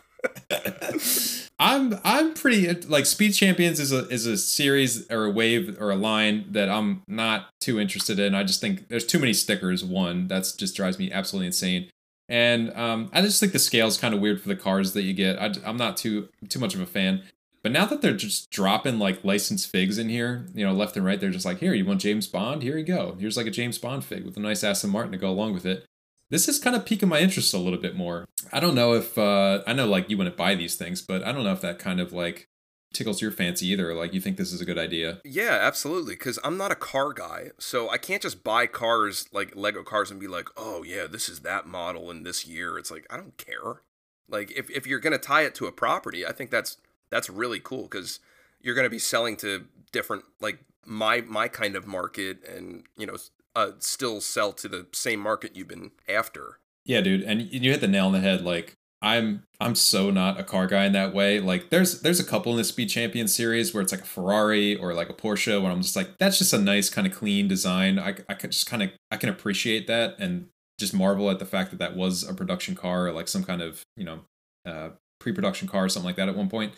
I'm 1.60 2.00
I'm 2.04 2.34
pretty 2.34 2.72
like 2.88 3.06
Speed 3.06 3.32
Champions 3.32 3.78
is 3.78 3.92
a 3.92 4.08
is 4.08 4.26
a 4.26 4.36
series 4.36 5.08
or 5.10 5.26
a 5.26 5.30
wave 5.30 5.76
or 5.78 5.90
a 5.90 5.96
line 5.96 6.46
that 6.50 6.68
I'm 6.68 7.02
not 7.06 7.48
too 7.60 7.78
interested 7.78 8.18
in. 8.18 8.34
I 8.34 8.42
just 8.42 8.60
think 8.60 8.88
there's 8.88 9.06
too 9.06 9.20
many 9.20 9.34
stickers. 9.34 9.84
One 9.84 10.26
that's 10.26 10.52
just 10.52 10.74
drives 10.74 10.98
me 10.98 11.12
absolutely 11.12 11.46
insane. 11.46 11.90
And 12.32 12.74
um, 12.74 13.10
I 13.12 13.20
just 13.20 13.38
think 13.38 13.52
the 13.52 13.58
scale 13.58 13.86
is 13.86 13.98
kind 13.98 14.14
of 14.14 14.20
weird 14.20 14.40
for 14.40 14.48
the 14.48 14.56
cars 14.56 14.94
that 14.94 15.02
you 15.02 15.12
get. 15.12 15.38
I, 15.38 15.52
am 15.68 15.76
not 15.76 15.98
too 15.98 16.30
too 16.48 16.58
much 16.58 16.74
of 16.74 16.80
a 16.80 16.86
fan. 16.86 17.24
But 17.62 17.72
now 17.72 17.84
that 17.84 18.00
they're 18.00 18.16
just 18.16 18.50
dropping 18.50 18.98
like 18.98 19.22
licensed 19.22 19.68
figs 19.68 19.98
in 19.98 20.08
here, 20.08 20.46
you 20.54 20.66
know, 20.66 20.72
left 20.72 20.96
and 20.96 21.04
right, 21.04 21.20
they're 21.20 21.28
just 21.28 21.44
like, 21.44 21.58
here, 21.58 21.74
you 21.74 21.84
want 21.84 22.00
James 22.00 22.26
Bond? 22.26 22.62
Here 22.62 22.78
you 22.78 22.86
go. 22.86 23.16
Here's 23.20 23.36
like 23.36 23.46
a 23.46 23.50
James 23.50 23.76
Bond 23.76 24.02
fig 24.02 24.24
with 24.24 24.38
a 24.38 24.40
nice 24.40 24.64
Aston 24.64 24.88
Martin 24.88 25.12
to 25.12 25.18
go 25.18 25.28
along 25.28 25.52
with 25.52 25.66
it. 25.66 25.84
This 26.30 26.48
is 26.48 26.58
kind 26.58 26.74
of 26.74 26.86
piquing 26.86 27.10
my 27.10 27.20
interest 27.20 27.52
a 27.52 27.58
little 27.58 27.78
bit 27.78 27.94
more. 27.94 28.24
I 28.50 28.60
don't 28.60 28.74
know 28.74 28.94
if 28.94 29.18
uh, 29.18 29.62
I 29.66 29.74
know 29.74 29.86
like 29.86 30.08
you 30.08 30.16
wouldn't 30.16 30.38
buy 30.38 30.54
these 30.54 30.74
things, 30.74 31.02
but 31.02 31.22
I 31.22 31.32
don't 31.32 31.44
know 31.44 31.52
if 31.52 31.60
that 31.60 31.78
kind 31.78 32.00
of 32.00 32.14
like 32.14 32.48
tickles 32.92 33.22
your 33.22 33.30
fancy 33.30 33.66
either. 33.68 33.94
Like 33.94 34.12
you 34.14 34.20
think 34.20 34.36
this 34.36 34.52
is 34.52 34.60
a 34.60 34.64
good 34.64 34.78
idea. 34.78 35.20
Yeah, 35.24 35.58
absolutely. 35.60 36.14
Because 36.14 36.38
I'm 36.44 36.56
not 36.56 36.72
a 36.72 36.76
car 36.76 37.12
guy, 37.12 37.50
so 37.58 37.88
I 37.90 37.98
can't 37.98 38.22
just 38.22 38.44
buy 38.44 38.66
cars 38.66 39.28
like 39.32 39.56
Lego 39.56 39.82
cars 39.82 40.10
and 40.10 40.20
be 40.20 40.28
like, 40.28 40.48
"Oh 40.56 40.82
yeah, 40.82 41.06
this 41.06 41.28
is 41.28 41.40
that 41.40 41.66
model 41.66 42.10
in 42.10 42.22
this 42.22 42.46
year." 42.46 42.78
It's 42.78 42.90
like 42.90 43.06
I 43.10 43.16
don't 43.16 43.36
care. 43.36 43.82
Like 44.28 44.50
if 44.52 44.70
if 44.70 44.86
you're 44.86 45.00
gonna 45.00 45.18
tie 45.18 45.42
it 45.42 45.54
to 45.56 45.66
a 45.66 45.72
property, 45.72 46.26
I 46.26 46.32
think 46.32 46.50
that's 46.50 46.78
that's 47.10 47.28
really 47.28 47.60
cool 47.60 47.82
because 47.82 48.20
you're 48.60 48.74
gonna 48.74 48.90
be 48.90 48.98
selling 48.98 49.36
to 49.38 49.66
different 49.92 50.24
like 50.40 50.58
my 50.86 51.20
my 51.22 51.48
kind 51.48 51.76
of 51.76 51.86
market, 51.86 52.38
and 52.48 52.84
you 52.96 53.06
know, 53.06 53.16
uh, 53.54 53.72
still 53.78 54.20
sell 54.20 54.52
to 54.52 54.68
the 54.68 54.86
same 54.92 55.20
market 55.20 55.54
you've 55.54 55.68
been 55.68 55.92
after. 56.08 56.58
Yeah, 56.84 57.00
dude, 57.00 57.22
and 57.22 57.42
you 57.42 57.70
hit 57.70 57.80
the 57.80 57.88
nail 57.88 58.06
on 58.06 58.12
the 58.12 58.20
head. 58.20 58.42
Like 58.42 58.76
I'm, 59.02 59.42
I'm 59.60 59.74
so 59.74 60.10
not 60.10 60.38
a 60.38 60.44
car 60.44 60.66
guy 60.66 60.84
in 60.84 60.92
that 60.92 61.12
way. 61.12 61.40
Like 61.40 61.70
there's, 61.70 62.00
there's 62.02 62.20
a 62.20 62.24
couple 62.24 62.52
in 62.52 62.58
the 62.58 62.64
Speed 62.64 62.88
Champion 62.88 63.26
series 63.26 63.74
where 63.74 63.82
it's 63.82 63.92
like 63.92 64.02
a 64.02 64.06
Ferrari 64.06 64.76
or 64.76 64.94
like 64.94 65.10
a 65.10 65.14
Porsche, 65.14 65.60
where 65.60 65.72
I'm 65.72 65.82
just 65.82 65.96
like, 65.96 66.18
that's 66.18 66.38
just 66.38 66.52
a 66.52 66.58
nice 66.58 66.88
kind 66.88 67.06
of 67.06 67.12
clean 67.12 67.48
design. 67.48 67.98
I, 67.98 68.14
I 68.28 68.34
can 68.34 68.50
just 68.50 68.66
kind 68.66 68.82
of, 68.82 68.90
I 69.10 69.16
can 69.16 69.28
appreciate 69.28 69.88
that 69.88 70.14
and 70.18 70.46
just 70.78 70.94
marvel 70.94 71.30
at 71.30 71.38
the 71.38 71.44
fact 71.44 71.70
that 71.70 71.78
that 71.78 71.96
was 71.96 72.22
a 72.22 72.32
production 72.32 72.74
car 72.74 73.08
or 73.08 73.12
like 73.12 73.28
some 73.28 73.44
kind 73.44 73.60
of, 73.60 73.82
you 73.96 74.04
know, 74.04 74.20
uh, 74.64 74.90
pre-production 75.20 75.68
car 75.68 75.84
or 75.84 75.88
something 75.88 76.06
like 76.06 76.16
that 76.16 76.28
at 76.28 76.36
one 76.36 76.48
point. 76.48 76.72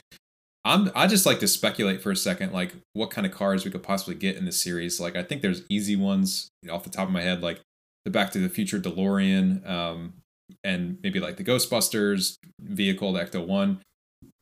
I'm, 0.64 0.90
I 0.94 1.06
just 1.06 1.26
like 1.26 1.40
to 1.40 1.46
speculate 1.46 2.02
for 2.02 2.10
a 2.10 2.16
second, 2.16 2.52
like 2.52 2.72
what 2.94 3.10
kind 3.10 3.26
of 3.26 3.32
cars 3.34 3.66
we 3.66 3.70
could 3.70 3.82
possibly 3.82 4.14
get 4.14 4.36
in 4.36 4.46
this 4.46 4.62
series. 4.62 4.98
Like 4.98 5.14
I 5.14 5.22
think 5.22 5.42
there's 5.42 5.62
easy 5.68 5.94
ones 5.94 6.48
you 6.62 6.68
know, 6.68 6.74
off 6.74 6.84
the 6.84 6.90
top 6.90 7.06
of 7.06 7.12
my 7.12 7.20
head, 7.20 7.42
like 7.42 7.60
the 8.06 8.10
Back 8.10 8.30
to 8.32 8.38
the 8.38 8.48
Future 8.48 8.80
DeLorean, 8.80 9.68
um, 9.68 10.14
and 10.62 10.98
maybe 11.02 11.20
like 11.20 11.36
the 11.36 11.44
Ghostbusters 11.44 12.36
vehicle, 12.60 13.12
the 13.12 13.20
Ecto 13.20 13.46
One. 13.46 13.80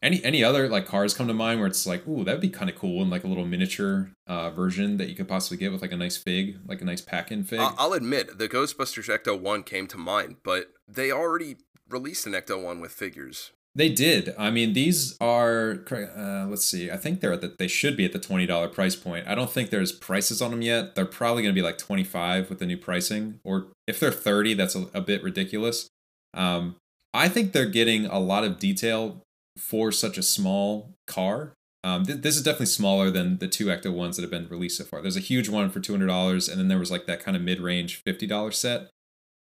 Any 0.01 0.23
any 0.25 0.43
other 0.43 0.69
like 0.69 0.87
cars 0.87 1.15
come 1.15 1.29
to 1.29 1.35
mind 1.35 1.61
where 1.61 1.69
it's 1.69 1.87
like, 1.87 2.07
ooh, 2.07 2.25
that'd 2.25 2.41
be 2.41 2.49
kind 2.49 2.69
of 2.69 2.77
cool, 2.77 3.03
and 3.03 3.11
like 3.11 3.25
a 3.25 3.29
little 3.29 3.47
miniature 3.47 4.11
uh, 4.27 4.51
version 4.51 4.97
that 4.97 5.09
you 5.09 5.15
could 5.15 5.29
possibly 5.29 5.59
get 5.59 5.73
with 5.73 5.83
like 5.83 5.93
a 5.93 5.97
nice 5.97 6.17
fig, 6.17 6.59
like 6.67 6.81
a 6.81 6.85
nice 6.85 7.01
pack-in 7.01 7.45
fig. 7.45 7.61
I'll 7.61 7.93
admit 7.93 8.39
the 8.39 8.49
Ghostbusters 8.49 9.09
Ecto 9.09 9.39
One 9.39 9.63
came 9.63 9.87
to 9.89 9.99
mind, 9.99 10.37
but 10.45 10.73
they 10.89 11.13
already 11.13 11.57
released 11.89 12.27
an 12.27 12.33
Ecto 12.33 12.63
One 12.63 12.81
with 12.81 12.93
figures. 12.93 13.53
They 13.75 13.89
did. 13.89 14.35
I 14.39 14.51
mean, 14.51 14.75
these 14.75 15.17
are. 15.19 15.83
Uh, 15.91 16.47
let's 16.47 16.67
see. 16.67 16.91
I 16.91 16.99
think 16.99 17.21
they're 17.21 17.33
at 17.33 17.41
the. 17.41 17.55
They 17.59 17.69
should 17.69 17.97
be 17.97 18.05
at 18.05 18.13
the 18.13 18.19
twenty 18.19 18.45
dollar 18.45 18.69
price 18.69 18.97
point. 18.97 19.27
I 19.27 19.35
don't 19.35 19.51
think 19.51 19.71
there's 19.71 19.93
prices 19.93 20.43
on 20.43 20.51
them 20.51 20.61
yet. 20.61 20.95
They're 20.95 21.07
probably 21.07 21.43
going 21.43 21.55
to 21.55 21.59
be 21.59 21.65
like 21.65 21.79
twenty 21.79 22.05
five 22.05 22.51
with 22.51 22.59
the 22.59 22.67
new 22.67 22.77
pricing, 22.77 23.41
or 23.45 23.69
if 23.87 23.99
they're 23.99 24.13
thirty, 24.13 24.53
that's 24.53 24.75
a, 24.75 24.89
a 24.93 25.01
bit 25.01 25.23
ridiculous. 25.23 25.89
Um, 26.35 26.77
I 27.15 27.29
think 27.29 27.53
they're 27.53 27.67
getting 27.67 28.05
a 28.07 28.19
lot 28.19 28.45
of 28.45 28.59
detail 28.59 29.23
for 29.57 29.91
such 29.91 30.19
a 30.19 30.23
small 30.23 30.91
car. 31.07 31.53
Um, 31.85 32.05
th- 32.05 32.21
this 32.21 32.37
is 32.37 32.43
definitely 32.43 32.67
smaller 32.67 33.11
than 33.11 33.39
the 33.39 33.49
two 33.49 33.67
Ecto 33.67 33.93
ones 33.93 34.17
that 34.17 34.23
have 34.23 34.31
been 34.31 34.49
released 34.49 34.79
so 34.79 34.85
far. 34.85 35.01
There's 35.03 35.17
a 35.17 35.21
huge 35.21 35.49
one 35.49 35.71
for 35.71 35.81
two 35.81 35.95
hundred 35.95 36.09
dollars, 36.09 36.47
and 36.47 36.59
then 36.59 36.69
there 36.69 36.79
was 36.79 36.91
like 36.91 37.07
that 37.07 37.21
kind 37.21 37.37
of 37.37 37.43
mid 37.43 37.59
range 37.61 38.03
fifty 38.05 38.27
dollar 38.27 38.51
set. 38.51 38.91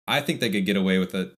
I 0.09 0.21
think 0.21 0.41
they 0.41 0.51
could 0.51 0.67
get 0.67 0.77
away 0.77 0.99
with 0.99 1.15
a 1.15 1.33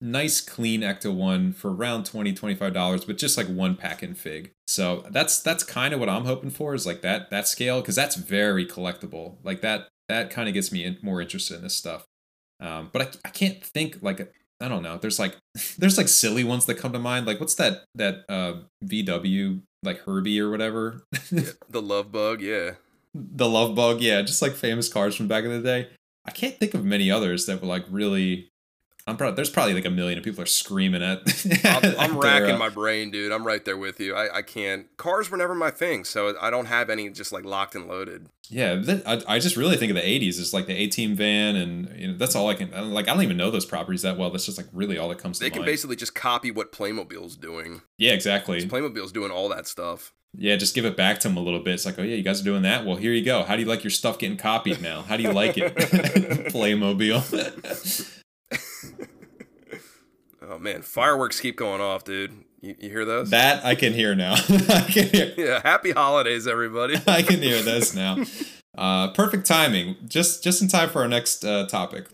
nice 0.00 0.40
clean 0.40 0.82
ecto 0.82 1.14
one 1.14 1.52
for 1.52 1.74
around 1.74 2.04
20 2.04 2.32
25 2.34 2.72
dollars 2.72 3.06
with 3.06 3.18
just 3.18 3.36
like 3.36 3.46
one 3.46 3.76
pack 3.76 4.02
in 4.02 4.14
fig. 4.14 4.52
So 4.66 5.04
that's 5.10 5.40
that's 5.40 5.64
kind 5.64 5.94
of 5.94 6.00
what 6.00 6.08
i'm 6.08 6.24
hoping 6.26 6.50
for 6.50 6.74
is 6.74 6.86
like 6.86 7.00
that 7.02 7.30
that 7.30 7.48
scale 7.48 7.80
because 7.80 7.94
that's 7.96 8.16
very 8.16 8.66
collectible. 8.66 9.36
Like 9.42 9.60
that 9.62 9.88
that 10.08 10.30
kind 10.30 10.48
of 10.48 10.54
gets 10.54 10.70
me 10.70 10.84
in, 10.84 10.98
more 11.02 11.20
interested 11.20 11.56
in 11.56 11.62
this 11.62 11.74
stuff. 11.74 12.04
Um 12.60 12.90
but 12.92 13.02
I, 13.02 13.28
I 13.28 13.30
can't 13.30 13.62
think 13.62 13.98
like 14.02 14.32
i 14.60 14.68
don't 14.68 14.82
know. 14.82 14.98
There's 14.98 15.18
like 15.18 15.36
there's 15.78 15.98
like 15.98 16.08
silly 16.08 16.44
ones 16.44 16.66
that 16.66 16.74
come 16.76 16.92
to 16.92 16.98
mind. 16.98 17.26
Like 17.26 17.40
what's 17.40 17.54
that 17.56 17.84
that 17.94 18.24
uh 18.28 18.54
vw 18.84 19.60
like 19.82 19.98
herbie 20.00 20.40
or 20.40 20.50
whatever? 20.50 21.02
Yeah, 21.30 21.42
the 21.70 21.82
Love 21.82 22.12
Bug, 22.12 22.40
yeah. 22.42 22.72
the 23.14 23.48
love 23.48 23.74
bug 23.74 24.00
yeah 24.00 24.20
just 24.22 24.42
like 24.42 24.52
famous 24.52 24.88
cars 24.92 25.14
from 25.16 25.28
back 25.28 25.44
in 25.44 25.50
the 25.50 25.60
day. 25.60 25.88
I 26.26 26.32
can't 26.32 26.58
think 26.58 26.74
of 26.74 26.84
many 26.84 27.10
others 27.10 27.46
that 27.46 27.60
were 27.62 27.68
like 27.68 27.84
really 27.88 28.50
i'm 29.06 29.16
probably 29.16 29.36
there's 29.36 29.50
probably 29.50 29.74
like 29.74 29.84
a 29.84 29.90
million 29.90 30.18
of 30.18 30.24
people 30.24 30.42
are 30.42 30.46
screaming 30.46 31.02
at 31.02 31.20
I'm, 31.64 31.94
I'm 31.98 32.18
racking 32.20 32.56
uh, 32.56 32.58
my 32.58 32.68
brain, 32.68 33.10
dude. 33.10 33.32
I'm 33.32 33.46
right 33.46 33.64
there 33.64 33.76
with 33.76 34.00
you. 34.00 34.14
I, 34.14 34.38
I 34.38 34.42
can't. 34.42 34.86
Cars 34.96 35.30
were 35.30 35.36
never 35.36 35.54
my 35.54 35.70
thing, 35.70 36.04
so 36.04 36.36
I 36.40 36.50
don't 36.50 36.66
have 36.66 36.90
any 36.90 37.10
just 37.10 37.30
like 37.32 37.44
locked 37.44 37.74
and 37.74 37.86
loaded. 37.86 38.26
yeah 38.48 38.74
that, 38.76 39.06
I, 39.06 39.34
I 39.36 39.38
just 39.38 39.56
really 39.56 39.76
think 39.76 39.90
of 39.90 39.96
the 39.96 40.02
80s 40.02 40.40
as 40.40 40.52
like 40.54 40.66
the 40.66 40.74
a-team 40.74 41.14
van 41.16 41.56
and 41.56 41.98
you 41.98 42.08
know 42.08 42.16
that's 42.16 42.34
all 42.36 42.48
i 42.48 42.54
can 42.54 42.70
like 42.92 43.08
i 43.08 43.12
don't 43.14 43.22
even 43.22 43.36
know 43.36 43.50
those 43.50 43.64
properties 43.66 44.02
that 44.02 44.16
well 44.18 44.30
that's 44.30 44.46
just 44.46 44.56
like 44.58 44.68
really 44.72 44.98
all 44.98 45.08
that 45.08 45.18
comes 45.18 45.38
to. 45.38 45.44
They 45.44 45.50
to 45.50 45.54
can 45.54 45.62
mind 45.62 45.66
basically 45.72 45.96
just 45.96 46.14
copy 46.14 46.50
what 46.50 46.70
Playmobil's 46.72 47.36
doing. 47.36 47.82
yeah 47.98 48.12
exactly 48.12 48.64
Playmobil's 48.66 49.12
doing 49.12 49.30
all 49.32 49.48
that 49.50 49.66
stuff. 49.66 50.12
yeah 50.36 50.54
just 50.56 50.74
give 50.74 50.84
it 50.84 50.96
back 50.96 51.18
to 51.20 51.28
them 51.28 51.36
a 51.36 51.40
little 51.40 51.60
bit 51.60 51.74
it's 51.74 51.86
like 51.86 51.98
oh 51.98 52.02
yeah 52.02 52.14
you 52.16 52.22
guys 52.22 52.40
are 52.40 52.44
doing 52.44 52.62
that 52.62 52.84
well 52.86 52.96
here 52.96 53.12
you 53.12 53.24
go 53.24 53.42
how 53.44 53.54
do 53.56 53.62
you 53.62 53.68
like 53.68 53.82
your 53.84 53.90
stuff 53.90 54.18
getting 54.18 54.36
copied 54.36 54.80
now 54.80 55.02
how 55.02 55.16
do 55.16 55.22
you 55.24 55.32
like 55.32 55.56
it 55.58 55.74
playmobil 56.52 57.22
Oh 60.48 60.58
man, 60.58 60.82
fireworks 60.82 61.40
keep 61.40 61.56
going 61.56 61.80
off, 61.80 62.04
dude. 62.04 62.32
You, 62.60 62.74
you 62.78 62.88
hear 62.88 63.04
those? 63.04 63.30
that 63.30 63.64
i 63.66 63.74
can 63.74 63.92
hear 63.92 64.14
now 64.14 64.32
i 64.48 64.86
can 64.90 65.08
hear 65.08 65.32
yeah. 65.36 65.60
Happy 65.62 65.92
holidays, 65.92 66.46
everybody. 66.46 66.96
I 67.06 67.22
can 67.22 67.40
hear 67.42 67.60
this 67.62 67.94
now. 67.94 68.18
Uh, 68.76 69.12
perfect 69.12 69.46
timing, 69.46 69.96
just 70.06 70.42
just 70.44 70.62
in 70.62 70.68
time 70.68 70.88
for 70.88 71.02
our 71.02 71.08
next 71.08 71.44
uh, 71.44 71.66
topic. 71.66 72.06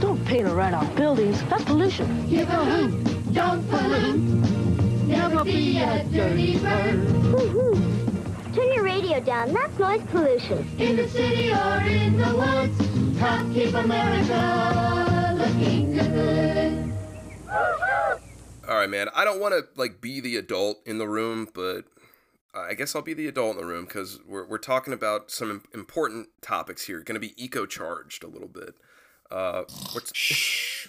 Don't 0.00 0.24
paint 0.26 0.46
or 0.46 0.54
write 0.54 0.74
on 0.74 0.94
buildings. 0.94 1.42
That's 1.44 1.64
pollution. 1.64 2.28
Give 2.28 2.48
a 2.48 2.64
hoot, 2.64 3.32
don't 3.34 3.68
pollute. 3.68 4.20
Never 5.06 5.44
be 5.44 5.78
a 5.78 6.04
dirty 6.04 6.58
bird. 6.58 7.04
Woo-hoo. 7.32 7.74
Turn 8.54 8.72
your 8.72 8.84
radio 8.84 9.20
down. 9.20 9.52
That's 9.52 9.78
noise 9.78 10.02
pollution. 10.10 10.68
In 10.78 10.96
the 10.96 11.08
city 11.08 11.52
or 11.52 11.80
in 11.82 12.16
the 12.16 12.34
woods. 12.36 13.18
top, 13.18 13.52
keep 13.52 13.74
America 13.74 15.23
looking 15.44 15.92
good. 15.92 16.92
All 18.68 18.76
right, 18.76 18.88
man. 18.88 19.08
I 19.14 19.24
don't 19.24 19.40
want 19.40 19.54
to 19.54 19.64
like 19.78 20.00
be 20.00 20.20
the 20.20 20.36
adult 20.36 20.78
in 20.86 20.98
the 20.98 21.08
room, 21.08 21.48
but 21.52 21.84
I 22.54 22.74
guess 22.74 22.94
I'll 22.94 23.02
be 23.02 23.14
the 23.14 23.26
adult 23.26 23.56
in 23.56 23.60
the 23.60 23.66
room 23.66 23.84
because 23.84 24.20
we're 24.26 24.46
we're 24.46 24.58
talking 24.58 24.92
about 24.94 25.30
some 25.30 25.64
important 25.74 26.28
topics 26.40 26.86
here. 26.86 27.00
Going 27.00 27.20
to 27.20 27.20
be 27.20 27.34
eco 27.42 27.66
charged 27.66 28.24
a 28.24 28.28
little 28.28 28.48
bit. 28.48 28.74
Uh, 29.30 29.64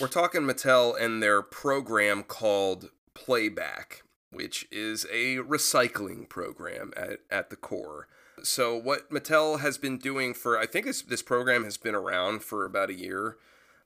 we're, 0.00 0.06
talking 0.08 0.42
Mattel 0.42 1.00
and 1.00 1.22
their 1.22 1.42
program 1.42 2.22
called 2.22 2.90
Playback, 3.14 4.02
which 4.30 4.68
is 4.70 5.04
a 5.10 5.38
recycling 5.38 6.28
program 6.28 6.92
at, 6.96 7.20
at 7.30 7.50
the 7.50 7.56
core. 7.56 8.06
So 8.44 8.76
what 8.76 9.10
Mattel 9.10 9.60
has 9.60 9.78
been 9.78 9.98
doing 9.98 10.34
for 10.34 10.58
I 10.58 10.66
think 10.66 10.86
this 10.86 11.02
this 11.02 11.22
program 11.22 11.64
has 11.64 11.76
been 11.76 11.94
around 11.94 12.42
for 12.42 12.64
about 12.64 12.90
a 12.90 12.94
year, 12.94 13.36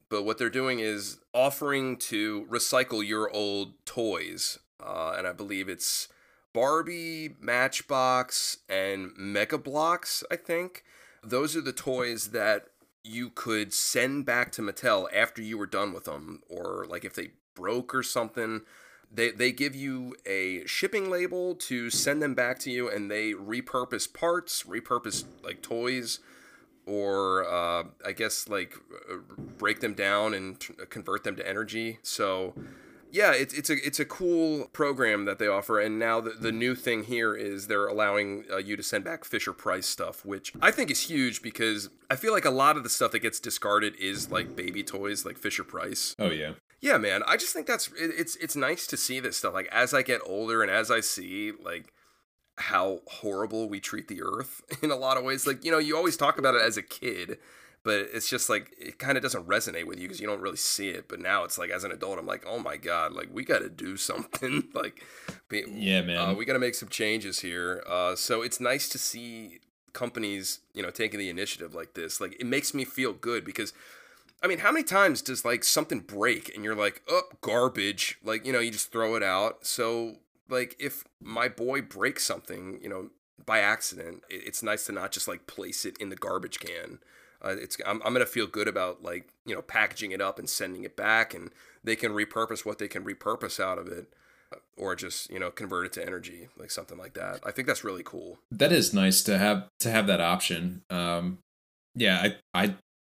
but 0.08 0.24
what 0.24 0.38
they're 0.38 0.50
doing 0.50 0.80
is 0.80 1.18
offering 1.32 1.96
to 1.98 2.46
recycle 2.50 3.06
your 3.06 3.30
old 3.30 3.74
toys, 3.84 4.58
uh, 4.80 5.14
and 5.16 5.26
I 5.26 5.32
believe 5.32 5.68
it's 5.68 6.08
Barbie, 6.52 7.34
Matchbox, 7.38 8.58
and 8.68 9.12
Mega 9.16 9.58
Bloks. 9.58 10.24
I 10.30 10.36
think 10.36 10.84
those 11.22 11.54
are 11.54 11.60
the 11.60 11.72
toys 11.72 12.28
that 12.28 12.68
you 13.04 13.30
could 13.30 13.72
send 13.72 14.24
back 14.24 14.50
to 14.52 14.62
Mattel 14.62 15.06
after 15.14 15.42
you 15.42 15.58
were 15.58 15.66
done 15.66 15.92
with 15.92 16.04
them, 16.04 16.40
or 16.48 16.86
like 16.88 17.04
if 17.04 17.14
they 17.14 17.30
broke 17.54 17.94
or 17.94 18.02
something. 18.02 18.62
They, 19.16 19.30
they 19.30 19.50
give 19.50 19.74
you 19.74 20.14
a 20.26 20.66
shipping 20.66 21.10
label 21.10 21.54
to 21.54 21.88
send 21.88 22.20
them 22.22 22.34
back 22.34 22.58
to 22.60 22.70
you, 22.70 22.88
and 22.88 23.10
they 23.10 23.32
repurpose 23.32 24.12
parts, 24.12 24.64
repurpose 24.64 25.24
like 25.42 25.62
toys, 25.62 26.20
or 26.84 27.46
uh, 27.50 27.84
I 28.04 28.12
guess 28.12 28.46
like 28.46 28.74
uh, 29.10 29.16
break 29.38 29.80
them 29.80 29.94
down 29.94 30.34
and 30.34 30.60
t- 30.60 30.74
convert 30.90 31.24
them 31.24 31.34
to 31.36 31.48
energy. 31.48 31.98
So 32.02 32.54
yeah, 33.10 33.32
it's 33.32 33.54
it's 33.54 33.70
a 33.70 33.86
it's 33.86 33.98
a 33.98 34.04
cool 34.04 34.66
program 34.74 35.24
that 35.24 35.38
they 35.38 35.46
offer, 35.46 35.80
and 35.80 35.98
now 35.98 36.20
the, 36.20 36.30
the 36.30 36.52
new 36.52 36.74
thing 36.74 37.04
here 37.04 37.34
is 37.34 37.68
they're 37.68 37.86
allowing 37.86 38.44
uh, 38.52 38.58
you 38.58 38.76
to 38.76 38.82
send 38.82 39.04
back 39.04 39.24
Fisher 39.24 39.54
Price 39.54 39.86
stuff, 39.86 40.26
which 40.26 40.52
I 40.60 40.70
think 40.70 40.90
is 40.90 41.08
huge 41.08 41.40
because 41.40 41.88
I 42.10 42.16
feel 42.16 42.34
like 42.34 42.44
a 42.44 42.50
lot 42.50 42.76
of 42.76 42.82
the 42.82 42.90
stuff 42.90 43.12
that 43.12 43.20
gets 43.20 43.40
discarded 43.40 43.94
is 43.98 44.30
like 44.30 44.54
baby 44.54 44.82
toys, 44.82 45.24
like 45.24 45.38
Fisher 45.38 45.64
Price. 45.64 46.14
oh 46.18 46.30
yeah. 46.30 46.52
Yeah, 46.80 46.98
man, 46.98 47.22
I 47.26 47.36
just 47.36 47.52
think 47.52 47.66
that's 47.66 47.88
it, 47.88 48.12
it's 48.18 48.36
it's 48.36 48.54
nice 48.56 48.86
to 48.88 48.96
see 48.96 49.18
this 49.20 49.36
stuff. 49.38 49.54
Like 49.54 49.68
as 49.72 49.94
I 49.94 50.02
get 50.02 50.20
older 50.24 50.62
and 50.62 50.70
as 50.70 50.90
I 50.90 51.00
see 51.00 51.52
like 51.62 51.92
how 52.58 53.00
horrible 53.06 53.68
we 53.68 53.80
treat 53.80 54.08
the 54.08 54.22
earth 54.22 54.62
in 54.82 54.90
a 54.90 54.96
lot 54.96 55.16
of 55.16 55.24
ways. 55.24 55.46
Like 55.46 55.64
you 55.64 55.70
know, 55.70 55.78
you 55.78 55.96
always 55.96 56.16
talk 56.16 56.38
about 56.38 56.54
it 56.54 56.62
as 56.62 56.76
a 56.76 56.82
kid, 56.82 57.38
but 57.82 58.08
it's 58.12 58.28
just 58.28 58.48
like 58.48 58.72
it 58.78 58.98
kind 58.98 59.16
of 59.16 59.22
doesn't 59.22 59.46
resonate 59.48 59.86
with 59.86 59.98
you 59.98 60.06
because 60.06 60.20
you 60.20 60.26
don't 60.26 60.40
really 60.40 60.56
see 60.56 60.88
it. 60.88 61.08
But 61.08 61.20
now 61.20 61.44
it's 61.44 61.58
like 61.58 61.70
as 61.70 61.84
an 61.84 61.92
adult, 61.92 62.18
I'm 62.18 62.26
like, 62.26 62.44
oh 62.46 62.58
my 62.58 62.76
god, 62.76 63.12
like 63.12 63.28
we 63.32 63.44
got 63.44 63.60
to 63.60 63.68
do 63.68 63.96
something. 63.96 64.64
like, 64.74 65.02
be- 65.48 65.64
Yeah, 65.68 66.02
man. 66.02 66.18
uh, 66.18 66.34
we 66.34 66.44
got 66.44 66.54
to 66.54 66.58
make 66.58 66.74
some 66.74 66.88
changes 66.88 67.40
here. 67.40 67.82
Uh, 67.88 68.14
so 68.16 68.42
it's 68.42 68.60
nice 68.60 68.88
to 68.90 68.98
see 68.98 69.60
companies, 69.92 70.60
you 70.74 70.82
know, 70.82 70.90
taking 70.90 71.18
the 71.18 71.30
initiative 71.30 71.74
like 71.74 71.94
this. 71.94 72.20
Like 72.20 72.36
it 72.38 72.46
makes 72.46 72.74
me 72.74 72.84
feel 72.84 73.12
good 73.14 73.44
because. 73.44 73.72
I 74.42 74.46
mean, 74.46 74.58
how 74.58 74.70
many 74.70 74.84
times 74.84 75.22
does 75.22 75.44
like 75.44 75.64
something 75.64 76.00
break 76.00 76.54
and 76.54 76.64
you're 76.64 76.74
like, 76.74 77.02
oh, 77.08 77.22
garbage? 77.40 78.18
Like, 78.22 78.46
you 78.46 78.52
know, 78.52 78.60
you 78.60 78.70
just 78.70 78.92
throw 78.92 79.16
it 79.16 79.22
out. 79.22 79.66
So, 79.66 80.16
like, 80.48 80.76
if 80.78 81.04
my 81.20 81.48
boy 81.48 81.82
breaks 81.82 82.24
something, 82.24 82.78
you 82.82 82.88
know, 82.88 83.10
by 83.44 83.60
accident, 83.60 84.22
it's 84.28 84.62
nice 84.62 84.86
to 84.86 84.92
not 84.92 85.12
just 85.12 85.28
like 85.28 85.46
place 85.46 85.84
it 85.84 85.96
in 85.98 86.08
the 86.08 86.16
garbage 86.16 86.58
can. 86.58 86.98
Uh, 87.42 87.54
it's 87.58 87.76
I'm, 87.86 88.00
I'm 88.04 88.12
gonna 88.12 88.26
feel 88.26 88.46
good 88.46 88.68
about 88.68 89.02
like 89.02 89.28
you 89.44 89.54
know 89.54 89.62
packaging 89.62 90.10
it 90.10 90.20
up 90.20 90.38
and 90.38 90.48
sending 90.48 90.84
it 90.84 90.96
back, 90.96 91.34
and 91.34 91.50
they 91.84 91.96
can 91.96 92.12
repurpose 92.12 92.64
what 92.64 92.78
they 92.78 92.88
can 92.88 93.04
repurpose 93.04 93.60
out 93.60 93.78
of 93.78 93.88
it, 93.88 94.12
uh, 94.52 94.56
or 94.76 94.96
just 94.96 95.30
you 95.30 95.38
know 95.38 95.50
convert 95.50 95.86
it 95.86 95.92
to 95.94 96.04
energy, 96.04 96.48
like 96.58 96.70
something 96.70 96.98
like 96.98 97.14
that. 97.14 97.40
I 97.44 97.50
think 97.50 97.68
that's 97.68 97.84
really 97.84 98.02
cool. 98.02 98.38
that 98.50 98.72
is 98.72 98.94
nice 98.94 99.22
to 99.24 99.38
have 99.38 99.68
to 99.80 99.90
have 99.90 100.06
that 100.06 100.20
option. 100.20 100.82
Um, 100.90 101.38
yeah, 101.94 102.32
I 102.54 102.64
I 102.64 102.74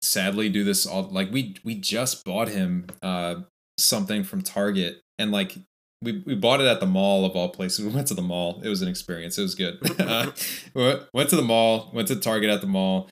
sadly 0.08 0.50
do 0.50 0.64
this 0.64 0.86
all 0.86 1.04
like 1.04 1.32
we 1.32 1.56
we 1.64 1.76
just 1.76 2.24
bought 2.24 2.48
him 2.48 2.86
uh 3.02 3.36
something 3.78 4.24
from 4.24 4.42
Target 4.42 5.02
and 5.20 5.32
like 5.32 5.58
we 6.02 6.24
we 6.26 6.36
bought 6.36 6.62
it 6.62 6.68
at 6.68 6.80
the 6.80 6.86
mall 6.86 7.26
of 7.26 7.36
all 7.36 7.50
places. 7.50 7.86
We 7.86 7.92
went 7.94 8.08
to 8.08 8.14
the 8.14 8.22
mall. 8.22 8.62
It 8.64 8.70
was 8.70 8.82
an 8.82 8.88
experience. 8.88 9.38
It 9.38 9.42
was 9.42 9.56
good. 9.56 9.78
uh, 10.00 10.32
we 10.74 10.96
went- 11.14 11.30
to 11.30 11.36
the 11.36 11.42
mall. 11.42 11.92
Went 11.94 12.08
to 12.10 12.16
Target 12.16 12.50
at 12.50 12.62
the 12.62 12.68
mall. 12.68 13.10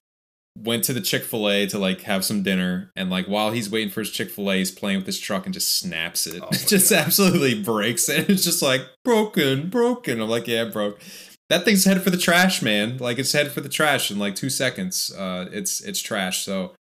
Went 0.58 0.86
to 0.86 0.94
the 0.94 1.02
Chick 1.02 1.24
Fil 1.24 1.50
A 1.50 1.66
to 1.68 1.78
like 1.78 2.02
have 2.02 2.24
some 2.24 2.42
dinner, 2.42 2.92
and 2.96 3.10
like 3.10 3.26
while 3.26 3.52
he's 3.52 3.70
waiting 3.70 3.90
for 3.90 4.00
his 4.00 4.12
Chick 4.12 4.30
Fil 4.30 4.50
A, 4.52 4.58
he's 4.58 4.72
playing 4.72 5.00
with 5.00 5.06
his 5.06 5.20
truck 5.20 5.46
and 5.46 5.54
just 5.54 5.80
snaps 5.80 6.28
it. 6.28 6.42
Oh 6.42 6.50
just 6.68 6.92
absolutely 6.94 7.62
breaks 7.62 8.08
it. 8.08 8.30
It's 8.30 8.46
just 8.46 8.62
like 8.62 8.82
broken, 9.04 9.70
broken. 9.70 10.22
I'm 10.22 10.30
like, 10.30 10.48
yeah, 10.48 10.64
broke 10.66 11.02
that 11.50 11.64
thing's 11.64 11.86
headed 11.86 12.04
for 12.04 12.10
the 12.10 12.18
trash, 12.18 12.62
man. 12.62 12.98
Like 12.98 13.20
it's 13.20 13.32
headed 13.32 13.52
for 13.52 13.62
the 13.62 13.70
trash 13.70 14.10
in 14.10 14.18
like 14.18 14.36
two 14.36 14.50
seconds. 14.50 15.14
Uh, 15.14 15.48
it's 15.52 15.82
it's 15.82 16.02
trash. 16.02 16.44
So 16.44 16.74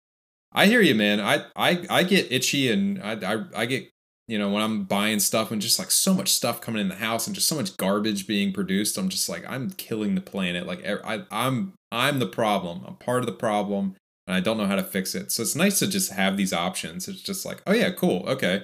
I 0.55 0.67
hear 0.67 0.81
you, 0.81 0.95
man. 0.95 1.21
I 1.21 1.45
I 1.57 1.85
I 1.91 2.03
get 2.05 2.31
itchy 2.31 2.71
and 2.71 3.03
I 3.03 3.35
I, 3.35 3.45
I 3.57 3.67
get 3.67 3.91
you 4.29 4.39
know 4.39 4.51
when 4.51 4.63
I'm 4.63 4.85
buying 4.85 5.21
stuff 5.21 5.51
and 5.51 5.61
just 5.61 5.79
like 5.79 5.91
so 5.91 6.15
much 6.15 6.31
stuff 6.31 6.61
coming 6.61 6.81
in 6.81 6.89
the 6.89 6.95
house 6.95 7.27
and 7.27 7.35
just 7.35 7.49
so 7.49 7.57
much 7.57 7.77
garbage 7.77 8.27
being 8.27 8.53
produced. 8.53 8.97
I'm 8.97 9.09
just 9.09 9.29
like 9.29 9.45
I'm 9.49 9.71
killing 9.73 10.15
the 10.15 10.21
planet. 10.21 10.67
Like 10.67 10.85
I'm 11.31 11.73
I'm 11.93 12.19
the 12.19 12.27
problem. 12.27 12.85
I'm 12.87 12.97
part 12.97 13.21
of 13.21 13.27
the 13.27 13.33
problem. 13.33 13.97
And 14.27 14.35
I 14.35 14.41
don't 14.41 14.57
know 14.57 14.67
how 14.67 14.77
to 14.77 14.83
fix 14.83 15.15
it. 15.15 15.31
So 15.33 15.43
it's 15.43 15.55
nice 15.55 15.79
to 15.81 15.87
just 15.87 16.13
have 16.13 16.39
these 16.39 16.55
options. 16.55 17.09
It's 17.09 17.21
just 17.21 17.45
like, 17.45 17.61
oh 17.67 17.75
yeah, 17.75 17.91
cool. 17.91 18.25
Okay. 18.27 18.63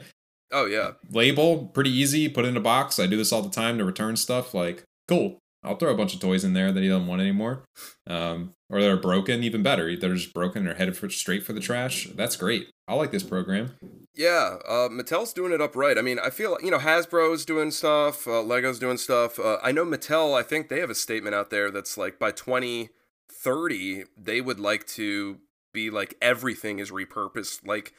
Oh 0.52 0.66
yeah, 0.66 0.92
Label, 1.10 1.66
pretty 1.66 1.90
easy, 1.90 2.28
put 2.28 2.44
it 2.44 2.48
in 2.48 2.56
a 2.56 2.60
box. 2.60 2.98
I 2.98 3.06
do 3.06 3.16
this 3.16 3.32
all 3.32 3.42
the 3.42 3.50
time 3.50 3.78
to 3.78 3.84
return 3.84 4.16
stuff. 4.16 4.54
Like, 4.54 4.82
cool. 5.06 5.38
I'll 5.62 5.76
throw 5.76 5.92
a 5.92 5.96
bunch 5.96 6.14
of 6.14 6.20
toys 6.20 6.42
in 6.42 6.54
there 6.54 6.72
that 6.72 6.82
he 6.82 6.88
doesn't 6.88 7.06
want 7.06 7.20
anymore, 7.20 7.64
um, 8.06 8.54
or 8.70 8.80
that 8.80 8.90
are 8.90 8.96
broken. 8.96 9.42
Even 9.42 9.62
better, 9.62 9.94
they're 9.94 10.14
just 10.14 10.32
broken 10.32 10.66
or 10.66 10.74
headed 10.74 10.96
for 10.96 11.10
straight 11.10 11.42
for 11.42 11.52
the 11.52 11.60
trash. 11.60 12.08
That's 12.14 12.36
great. 12.36 12.68
I 12.88 12.94
like 12.94 13.10
this 13.10 13.22
program. 13.22 13.74
Yeah, 14.14 14.56
uh, 14.66 14.88
Mattel's 14.88 15.32
doing 15.32 15.52
it 15.52 15.60
upright. 15.60 15.98
I 15.98 16.02
mean, 16.02 16.18
I 16.18 16.30
feel 16.30 16.56
you 16.62 16.70
know 16.70 16.78
Hasbro's 16.78 17.44
doing 17.44 17.70
stuff, 17.70 18.26
uh, 18.26 18.42
Lego's 18.42 18.78
doing 18.78 18.96
stuff. 18.96 19.38
Uh, 19.38 19.58
I 19.62 19.72
know 19.72 19.84
Mattel. 19.84 20.38
I 20.38 20.42
think 20.42 20.68
they 20.68 20.80
have 20.80 20.90
a 20.90 20.94
statement 20.94 21.34
out 21.34 21.50
there 21.50 21.70
that's 21.70 21.98
like 21.98 22.18
by 22.18 22.30
2030 22.30 24.04
they 24.16 24.40
would 24.40 24.60
like 24.60 24.86
to 24.88 25.38
be 25.72 25.90
like 25.90 26.14
everything 26.20 26.78
is 26.78 26.90
repurposed, 26.90 27.66
like 27.66 27.92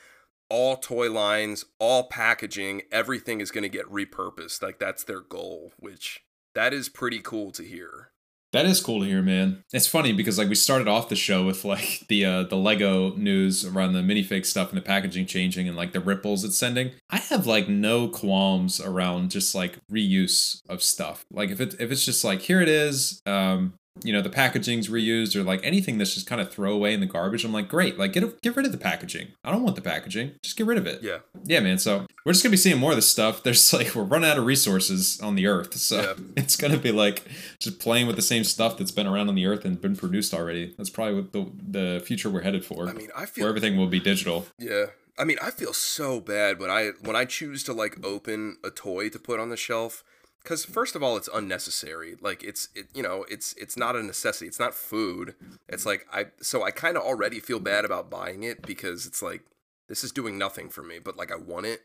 all 0.49 0.75
toy 0.75 1.09
lines, 1.09 1.63
all 1.79 2.09
packaging, 2.09 2.81
everything 2.91 3.39
is 3.39 3.51
going 3.51 3.63
to 3.63 3.69
get 3.69 3.89
repurposed. 3.89 4.61
Like 4.61 4.79
that's 4.79 5.03
their 5.03 5.21
goal, 5.21 5.71
which 5.77 6.23
that 6.55 6.73
is 6.73 6.89
pretty 6.89 7.19
cool 7.19 7.51
to 7.51 7.63
hear. 7.63 8.11
That 8.53 8.65
is 8.65 8.81
cool 8.81 8.99
to 8.99 9.05
hear, 9.05 9.21
man. 9.21 9.63
It's 9.71 9.87
funny 9.87 10.11
because 10.11 10.37
like 10.37 10.49
we 10.49 10.55
started 10.55 10.89
off 10.89 11.07
the 11.07 11.15
show 11.15 11.45
with 11.45 11.63
like 11.63 12.03
the 12.09 12.25
uh, 12.25 12.43
the 12.43 12.57
Lego 12.57 13.15
news 13.15 13.63
around 13.65 13.93
the 13.93 14.01
minifig 14.01 14.45
stuff 14.45 14.69
and 14.69 14.77
the 14.77 14.81
packaging 14.81 15.25
changing 15.25 15.69
and 15.69 15.77
like 15.77 15.93
the 15.93 16.01
ripples 16.01 16.43
it's 16.43 16.57
sending. 16.57 16.91
I 17.09 17.17
have 17.17 17.47
like 17.47 17.69
no 17.69 18.09
qualms 18.09 18.81
around 18.81 19.31
just 19.31 19.55
like 19.55 19.77
reuse 19.89 20.59
of 20.67 20.83
stuff. 20.83 21.25
Like 21.31 21.49
if 21.49 21.61
it 21.61 21.75
if 21.79 21.91
it's 21.91 22.03
just 22.03 22.25
like 22.25 22.41
here 22.41 22.61
it 22.61 22.67
is, 22.67 23.21
um, 23.25 23.75
you 24.03 24.13
know 24.13 24.21
the 24.21 24.29
packaging's 24.29 24.87
reused 24.87 25.35
or 25.35 25.43
like 25.43 25.59
anything 25.63 25.97
that's 25.97 26.13
just 26.13 26.25
kind 26.27 26.39
of 26.41 26.51
throw 26.51 26.73
away 26.73 26.93
in 26.93 26.99
the 26.99 27.05
garbage. 27.05 27.43
I'm 27.43 27.51
like 27.53 27.67
great, 27.67 27.97
like 27.99 28.13
get 28.13 28.41
get 28.41 28.55
rid 28.55 28.65
of 28.65 28.71
the 28.71 28.77
packaging. 28.77 29.29
I 29.43 29.51
don't 29.51 29.63
want 29.63 29.75
the 29.75 29.81
packaging. 29.81 30.33
Just 30.43 30.57
get 30.57 30.65
rid 30.65 30.77
of 30.77 30.87
it. 30.87 31.03
Yeah. 31.03 31.19
Yeah, 31.43 31.59
man. 31.59 31.77
So 31.77 32.05
we're 32.25 32.31
just 32.33 32.43
gonna 32.43 32.51
be 32.51 32.57
seeing 32.57 32.77
more 32.79 32.91
of 32.91 32.95
this 32.97 33.09
stuff. 33.11 33.43
There's 33.43 33.71
like 33.73 33.93
we're 33.93 34.03
running 34.03 34.29
out 34.29 34.37
of 34.37 34.45
resources 34.45 35.19
on 35.21 35.35
the 35.35 35.47
earth, 35.47 35.75
so 35.75 36.01
Yeah. 36.01 36.13
it's 36.37 36.55
gonna 36.55 36.77
be 36.77 36.91
like 36.91 37.23
just 37.59 37.79
playing 37.79 38.07
with 38.07 38.15
the 38.15 38.21
same 38.21 38.43
stuff 38.43 38.77
that's 38.77 38.91
been 38.91 39.07
around 39.07 39.29
on 39.29 39.35
the 39.35 39.45
earth 39.45 39.65
and 39.65 39.79
been 39.79 39.95
produced 39.95 40.33
already. 40.33 40.73
That's 40.77 40.89
probably 40.89 41.15
what 41.15 41.33
the 41.33 41.51
the 41.97 41.99
future 42.05 42.29
we're 42.29 42.41
headed 42.41 42.65
for. 42.65 42.87
I 42.89 42.93
mean, 42.93 43.09
I 43.15 43.25
feel 43.25 43.43
where 43.43 43.49
everything 43.49 43.77
will 43.77 43.87
be 43.87 43.99
digital. 43.99 44.47
Yeah. 44.57 44.85
I 45.19 45.25
mean, 45.25 45.37
I 45.41 45.51
feel 45.51 45.73
so 45.73 46.19
bad 46.19 46.59
when 46.59 46.71
I 46.71 46.91
when 47.01 47.15
I 47.15 47.25
choose 47.25 47.63
to 47.65 47.73
like 47.73 48.03
open 48.03 48.57
a 48.63 48.71
toy 48.71 49.09
to 49.09 49.19
put 49.19 49.39
on 49.39 49.49
the 49.49 49.57
shelf 49.57 50.03
cuz 50.43 50.65
first 50.65 50.95
of 50.95 51.03
all, 51.03 51.17
it's 51.17 51.29
unnecessary. 51.33 52.17
Like 52.21 52.43
it's 52.43 52.69
it, 52.75 52.87
you 52.93 53.03
know, 53.03 53.25
it's 53.29 53.53
it's 53.53 53.77
not 53.77 53.95
a 53.95 54.03
necessity. 54.03 54.47
It's 54.47 54.59
not 54.59 54.73
food. 54.73 55.35
It's 55.67 55.85
like 55.85 56.07
I 56.11 56.27
so 56.41 56.63
I 56.63 56.71
kind 56.71 56.97
of 56.97 57.03
already 57.03 57.39
feel 57.39 57.59
bad 57.59 57.85
about 57.85 58.09
buying 58.09 58.43
it 58.43 58.61
because 58.61 59.05
it's 59.05 59.21
like 59.21 59.43
this 59.87 60.03
is 60.03 60.11
doing 60.11 60.37
nothing 60.37 60.69
for 60.69 60.83
me, 60.83 60.99
but 60.99 61.17
like 61.17 61.31
I 61.31 61.35
want 61.35 61.65
it. 61.65 61.83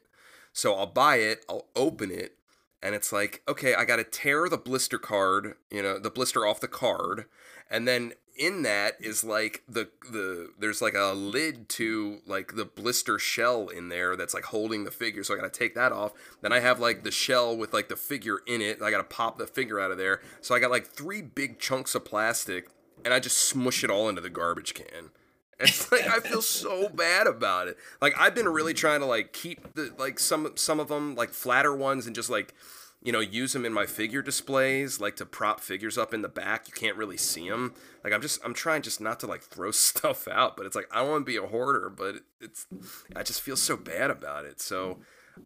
So 0.53 0.75
I'll 0.75 0.87
buy 0.87 1.17
it, 1.17 1.45
I'll 1.49 1.67
open 1.77 2.11
it, 2.11 2.39
and 2.83 2.95
it's 2.95 3.13
like, 3.13 3.43
okay, 3.49 3.75
I 3.75 3.85
got 3.85 3.97
to 3.97 4.05
tear 4.05 4.49
the 4.49 4.59
blister 4.59 4.99
card, 4.99 5.55
you 5.71 5.83
know, 5.83 5.99
the 5.99 6.11
blister 6.11 6.47
off 6.47 6.61
the 6.61 6.69
card, 6.69 7.27
and 7.71 7.87
then 7.87 8.13
in 8.39 8.63
that 8.63 8.95
is 9.01 9.25
like 9.25 9.63
the 9.67 9.89
the 10.13 10.51
there's 10.59 10.83
like 10.83 10.93
a 10.95 11.15
lid 11.15 11.71
to 11.71 12.19
like 12.27 12.55
the 12.55 12.67
blister 12.67 13.19
shell 13.19 13.69
in 13.69 13.89
there 13.89 14.15
that's 14.15 14.35
like 14.35 14.45
holding 14.45 14.85
the 14.85 14.91
figure 14.91 15.25
so 15.25 15.33
i 15.33 15.39
gotta 15.39 15.49
take 15.49 15.75
that 15.75 15.91
off 15.91 16.13
then 16.43 16.53
i 16.53 16.61
have 16.61 16.79
like 16.79 17.03
the 17.03 17.11
shell 17.11 17.57
with 17.57 17.73
like 17.73 17.89
the 17.89 17.97
figure 17.97 18.41
in 18.47 18.61
it 18.61 18.83
i 18.83 18.91
gotta 18.91 19.03
pop 19.03 19.39
the 19.39 19.47
figure 19.47 19.81
out 19.81 19.91
of 19.91 19.97
there 19.97 20.21
so 20.43 20.55
i 20.55 20.59
got 20.59 20.71
like 20.71 20.87
three 20.87 21.23
big 21.23 21.59
chunks 21.59 21.95
of 21.95 22.05
plastic 22.05 22.69
and 23.07 23.15
I 23.15 23.21
just 23.21 23.39
smush 23.39 23.85
it 23.85 23.91
all 23.91 24.09
into 24.09 24.21
the 24.21 24.29
garbage 24.31 24.75
can. 24.75 25.11
It's 25.59 25.91
like 25.93 26.07
I 26.07 26.21
feel 26.21 26.43
so 26.43 26.89
bad 26.89 27.27
about 27.27 27.69
it. 27.69 27.79
Like 28.01 28.15
I've 28.19 28.35
been 28.35 28.49
really 28.49 28.75
trying 28.75 29.01
to 29.01 29.07
like 29.07 29.33
keep 29.33 29.75
the 29.75 29.93
like 29.99 30.19
some 30.19 30.53
some 30.57 30.81
of 30.81 30.89
them 30.89 31.15
like 31.15 31.31
flatter 31.31 31.75
ones 31.75 32.07
and 32.07 32.15
just 32.15 32.31
like 32.31 32.55
you 33.03 33.13
know 33.13 33.21
use 33.21 33.53
them 33.53 33.65
in 33.65 33.73
my 33.73 33.87
figure 33.87 34.23
displays 34.23 35.01
like 35.01 35.17
to 35.17 35.27
prop 35.27 35.61
figures 35.61 35.97
up 35.97 36.13
in 36.13 36.23
the 36.23 36.29
back. 36.29 36.69
You 36.69 36.75
can't 36.75 36.97
really 36.97 37.17
see 37.17 37.49
them. 37.49 37.75
Like 38.05 38.13
I'm 38.13 38.21
just 38.21 38.41
I'm 38.45 38.55
trying 38.55 38.83
just 38.83 39.01
not 39.01 39.21
to 39.21 39.27
like 39.27 39.43
throw 39.43 39.71
stuff 39.73 40.29
out, 40.29 40.57
but 40.57 40.67
it's 40.67 40.77
like 40.77 40.89
I 40.93 41.01
don't 41.01 41.11
want 41.11 41.27
to 41.27 41.33
be 41.33 41.37
a 41.37 41.47
hoarder, 41.47 41.89
but 41.89 42.17
it's 42.41 42.67
I 43.15 43.23
just 43.23 43.41
feel 43.41 43.57
so 43.57 43.77
bad 43.77 44.11
about 44.11 44.45
it. 44.45 44.61
So 44.61 44.99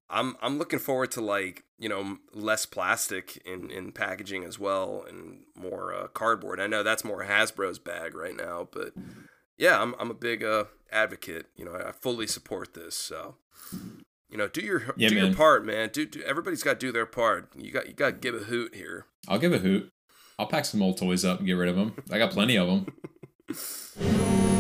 I'm 0.09 0.37
I'm 0.43 0.59
looking 0.59 0.79
forward 0.79 1.11
to 1.13 1.21
like 1.21 1.65
you 1.79 1.89
know 1.89 2.19
less 2.33 2.67
plastic 2.67 3.41
in 3.45 3.71
in 3.71 3.93
packaging 3.93 4.45
as 4.45 4.59
well 4.59 5.05
and 5.09 5.41
more 5.55 5.95
uh, 5.95 6.09
cardboard. 6.09 6.61
I 6.61 6.67
know 6.67 6.83
that's 6.83 7.05
more 7.05 7.25
Hasbro's 7.25 7.79
bag 7.79 8.15
right 8.15 8.37
now, 8.37 8.69
but 8.71 8.93
yeah, 9.61 9.81
I'm 9.81 9.95
I'm 10.01 10.11
a 10.11 10.15
big 10.15 10.43
uh, 10.43 10.65
advocate. 10.91 11.47
You 11.55 11.67
know, 11.67 11.75
I 11.75 11.93
fully 11.93 12.27
support 12.27 12.73
this. 12.75 12.97
So 12.97 13.37
you 14.31 14.39
know, 14.39 14.49
do 14.49 14.63
your 14.63 14.95
Yeah, 14.97 15.11
do 15.11 15.17
your 15.17 15.35
part, 15.35 15.65
man. 15.65 15.91
Do, 15.93 16.07
do 16.07 16.23
everybody's 16.23 16.63
got 16.63 16.81
to 16.81 16.87
do 16.87 16.91
their 16.91 17.07
part. 17.07 17.51
You 17.55 17.71
got 17.71 17.87
you 17.87 17.93
got 17.93 18.07
to 18.07 18.13
give 18.13 18.35
a 18.35 18.45
hoot 18.45 18.75
here. 18.75 19.07
I'll 19.29 19.39
give 19.39 19.53
a 19.53 19.59
hoot. 19.59 19.93
I'll 20.39 20.47
pack 20.47 20.65
some 20.65 20.83
old 20.83 20.97
toys 20.97 21.25
up 21.25 21.39
and 21.39 21.47
get 21.47 21.53
rid 21.53 21.69
of 21.69 21.77
them. 21.77 21.95
I 22.11 22.17
got 22.17 22.31
plenty 22.31 22.57
of 22.57 22.67
them. 22.67 24.57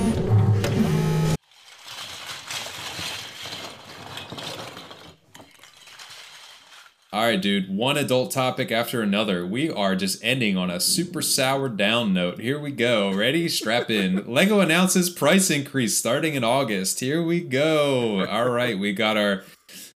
All 7.12 7.22
right, 7.22 7.42
dude. 7.42 7.68
One 7.68 7.96
adult 7.96 8.30
topic 8.30 8.70
after 8.70 9.02
another. 9.02 9.44
We 9.44 9.68
are 9.68 9.96
just 9.96 10.22
ending 10.22 10.56
on 10.56 10.70
a 10.70 10.78
super 10.78 11.20
sour 11.20 11.68
down 11.68 12.14
note. 12.14 12.38
Here 12.38 12.56
we 12.56 12.70
go. 12.70 13.12
Ready? 13.12 13.48
Strap 13.48 13.90
in. 13.90 14.24
Lego 14.32 14.60
announces 14.60 15.10
price 15.10 15.50
increase 15.50 15.98
starting 15.98 16.34
in 16.34 16.44
August. 16.44 17.00
Here 17.00 17.20
we 17.20 17.40
go. 17.40 18.24
All 18.26 18.50
right, 18.50 18.78
we 18.78 18.92
got 18.92 19.16
our 19.16 19.42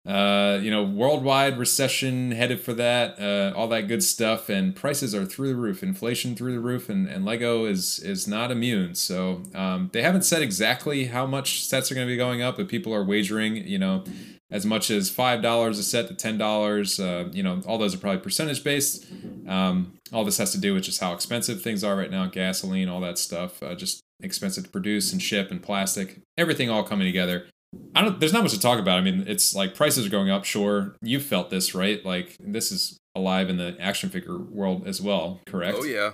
uh, 0.07 0.61
you 0.63 0.71
know, 0.71 0.85
worldwide 0.85 1.59
recession 1.59 2.31
headed 2.31 2.61
for 2.61 2.73
that, 2.75 3.21
uh, 3.21 3.53
all 3.57 3.69
that 3.69 3.87
good 3.87 4.03
stuff, 4.03 4.49
and 4.49 4.75
prices 4.75 5.15
are 5.15 5.27
through 5.27 5.49
the 5.49 5.57
roof, 5.57 5.83
inflation 5.83 6.35
through 6.35 6.53
the 6.53 6.61
roof, 6.61 6.89
and, 6.89 7.07
and 7.07 7.25
Lego 7.25 7.67
is 7.67 7.99
is 7.99 8.27
not 8.27 8.51
immune. 8.51 8.95
So 8.95 9.43
um, 9.55 9.91
they 9.93 10.03
haven't 10.03 10.23
said 10.25 10.43
exactly 10.43 11.07
how 11.07 11.27
much 11.27 11.67
sets 11.67 11.91
are 11.91 11.95
going 11.95 12.07
to 12.07 12.13
be 12.13 12.17
going 12.17 12.41
up, 12.41 12.57
but 12.57 12.69
people 12.69 12.95
are 12.95 13.05
wagering, 13.05 13.57
you 13.57 13.79
know, 13.79 14.05
as 14.51 14.67
much 14.67 14.91
as 14.91 15.11
five 15.11 15.43
dollars 15.43 15.79
a 15.79 15.83
set 15.83 16.09
to 16.09 16.15
ten 16.15 16.39
dollars. 16.39 16.99
Uh, 16.99 17.29
you 17.33 17.43
know, 17.43 17.61
all 17.67 17.79
those 17.79 17.95
are 17.95 17.99
probably 17.99 18.21
percentage 18.21 18.63
based. 18.65 19.07
Um, 19.47 19.95
all 20.13 20.25
this 20.25 20.39
has 20.39 20.53
to 20.53 20.59
do 20.59 20.75
with 20.75 20.85
just 20.85 21.01
how 21.01 21.13
expensive 21.13 21.63
things 21.63 21.85
are 21.85 21.97
right 21.97 22.11
now, 22.11 22.27
gasoline, 22.27 22.89
all 22.89 23.01
that 23.01 23.19
stuff, 23.19 23.63
uh, 23.63 23.75
just 23.75 24.01
expensive 24.23 24.65
to 24.65 24.71
produce 24.71 25.13
and 25.13 25.23
ship, 25.23 25.51
and 25.51 25.63
plastic, 25.63 26.21
everything 26.37 26.69
all 26.71 26.83
coming 26.83 27.07
together. 27.07 27.47
I 27.95 28.03
don't. 28.03 28.19
There's 28.19 28.33
not 28.33 28.43
much 28.43 28.53
to 28.53 28.61
talk 28.61 28.81
about. 28.81 28.99
I 28.99 29.03
mean, 29.03 29.25
it's 29.27 29.55
like 29.55 29.75
prices 29.75 30.07
are 30.07 30.11
going 30.11 30.31
up. 30.31 30.45
Sure, 30.45 30.97
you 31.03 31.21
felt 31.21 31.51
this, 31.51 31.75
right? 31.75 32.05
Like 32.05 32.37
this 32.41 32.73
is 32.73 32.99
alive 33.15 33.49
in 33.49 33.57
the 33.57 33.77
action 33.81 34.09
figure 34.09 34.39
world 34.39 34.87
as 34.87 35.01
well. 35.01 35.41
Correct. 35.47 35.79
Oh 35.81 35.85
yeah. 35.85 36.13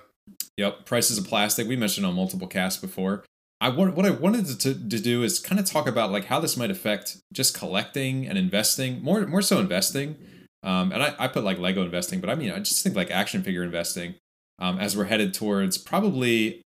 Yep. 0.57 0.87
Prices 0.87 1.19
of 1.19 1.27
plastic. 1.27 1.69
We 1.69 1.77
mentioned 1.77 2.07
on 2.07 2.15
multiple 2.15 2.49
casts 2.49 2.81
before. 2.81 3.25
I 3.67 3.69
what 3.71 4.07
I 4.07 4.11
wanted 4.11 4.47
to, 4.47 4.75
to 4.75 5.01
do 5.01 5.25
is 5.25 5.41
kind 5.41 5.59
of 5.59 5.67
talk 5.67 5.89
about 5.89 6.13
like 6.13 6.27
how 6.27 6.39
this 6.39 6.57
might 6.57 6.71
affect 6.71 7.19
just 7.33 7.59
collecting 7.59 8.27
and 8.27 8.39
investing 8.39 9.03
more 9.03 9.27
more 9.27 9.43
so 9.43 9.59
investing. 9.59 10.17
Um, 10.63 10.93
and 10.93 11.03
I, 11.03 11.15
I 11.19 11.29
put 11.29 11.43
like 11.43 11.59
Lego 11.59 11.83
investing, 11.83 12.21
but 12.21 12.31
I 12.31 12.37
mean 12.37 12.53
I 12.53 12.61
just 12.61 12.83
think 12.85 12.95
like 12.95 13.11
action 13.11 13.43
figure 13.43 13.65
investing. 13.65 14.15
Um, 14.61 14.79
as 14.79 14.97
we're 14.97 15.05
headed 15.05 15.35
towards 15.35 15.79
probably 15.79 16.63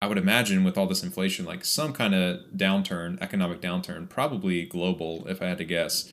I 0.00 0.06
would 0.06 0.18
imagine 0.18 0.62
with 0.62 0.78
all 0.78 0.86
this 0.86 1.02
inflation, 1.02 1.44
like 1.44 1.64
some 1.64 1.92
kind 1.92 2.14
of 2.14 2.40
downturn, 2.54 3.20
economic 3.20 3.60
downturn, 3.60 4.08
probably 4.08 4.64
global, 4.64 5.26
if 5.26 5.42
I 5.42 5.46
had 5.46 5.58
to 5.58 5.64
guess. 5.64 6.12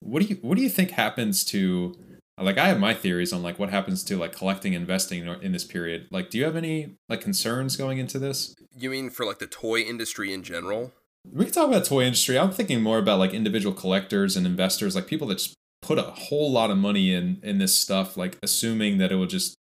What 0.00 0.22
do 0.22 0.28
you 0.28 0.36
what 0.36 0.56
do 0.56 0.62
you 0.62 0.70
think 0.70 0.92
happens 0.92 1.44
to 1.46 1.94
like 2.38 2.58
I 2.58 2.68
have 2.68 2.78
my 2.78 2.94
theories 2.94 3.32
on 3.32 3.42
like 3.42 3.58
what 3.58 3.70
happens 3.70 4.02
to 4.04 4.16
like 4.16 4.32
collecting 4.32 4.72
investing 4.72 5.26
in- 5.26 5.52
this 5.52 5.64
period. 5.64 6.08
Like 6.10 6.30
do 6.30 6.38
you 6.38 6.44
have 6.44 6.56
any 6.56 6.96
like 7.08 7.20
concerns 7.20 7.76
going 7.76 7.98
into 7.98 8.18
this? 8.18 8.54
You 8.76 8.90
mean 8.90 9.10
for 9.10 9.26
like 9.26 9.38
the 9.38 9.46
toy 9.46 9.80
industry 9.80 10.32
in 10.32 10.42
general? 10.42 10.92
We 11.30 11.44
can 11.44 11.54
talk 11.54 11.68
about 11.68 11.84
toy 11.84 12.04
industry. 12.04 12.38
I'm 12.38 12.50
thinking 12.50 12.82
more 12.82 12.98
about 12.98 13.18
like 13.18 13.32
individual 13.32 13.74
collectors 13.74 14.36
and 14.36 14.46
investors, 14.46 14.94
like 14.94 15.06
people 15.06 15.28
that 15.28 15.38
just 15.38 15.54
put 15.82 15.98
a 15.98 16.02
whole 16.02 16.50
lot 16.50 16.70
of 16.70 16.78
money 16.78 17.12
in 17.12 17.38
in 17.42 17.58
this 17.58 17.74
stuff, 17.74 18.16
like 18.16 18.38
assuming 18.42 18.98
that 18.98 19.12
it 19.12 19.16
will 19.16 19.26
just 19.26 19.56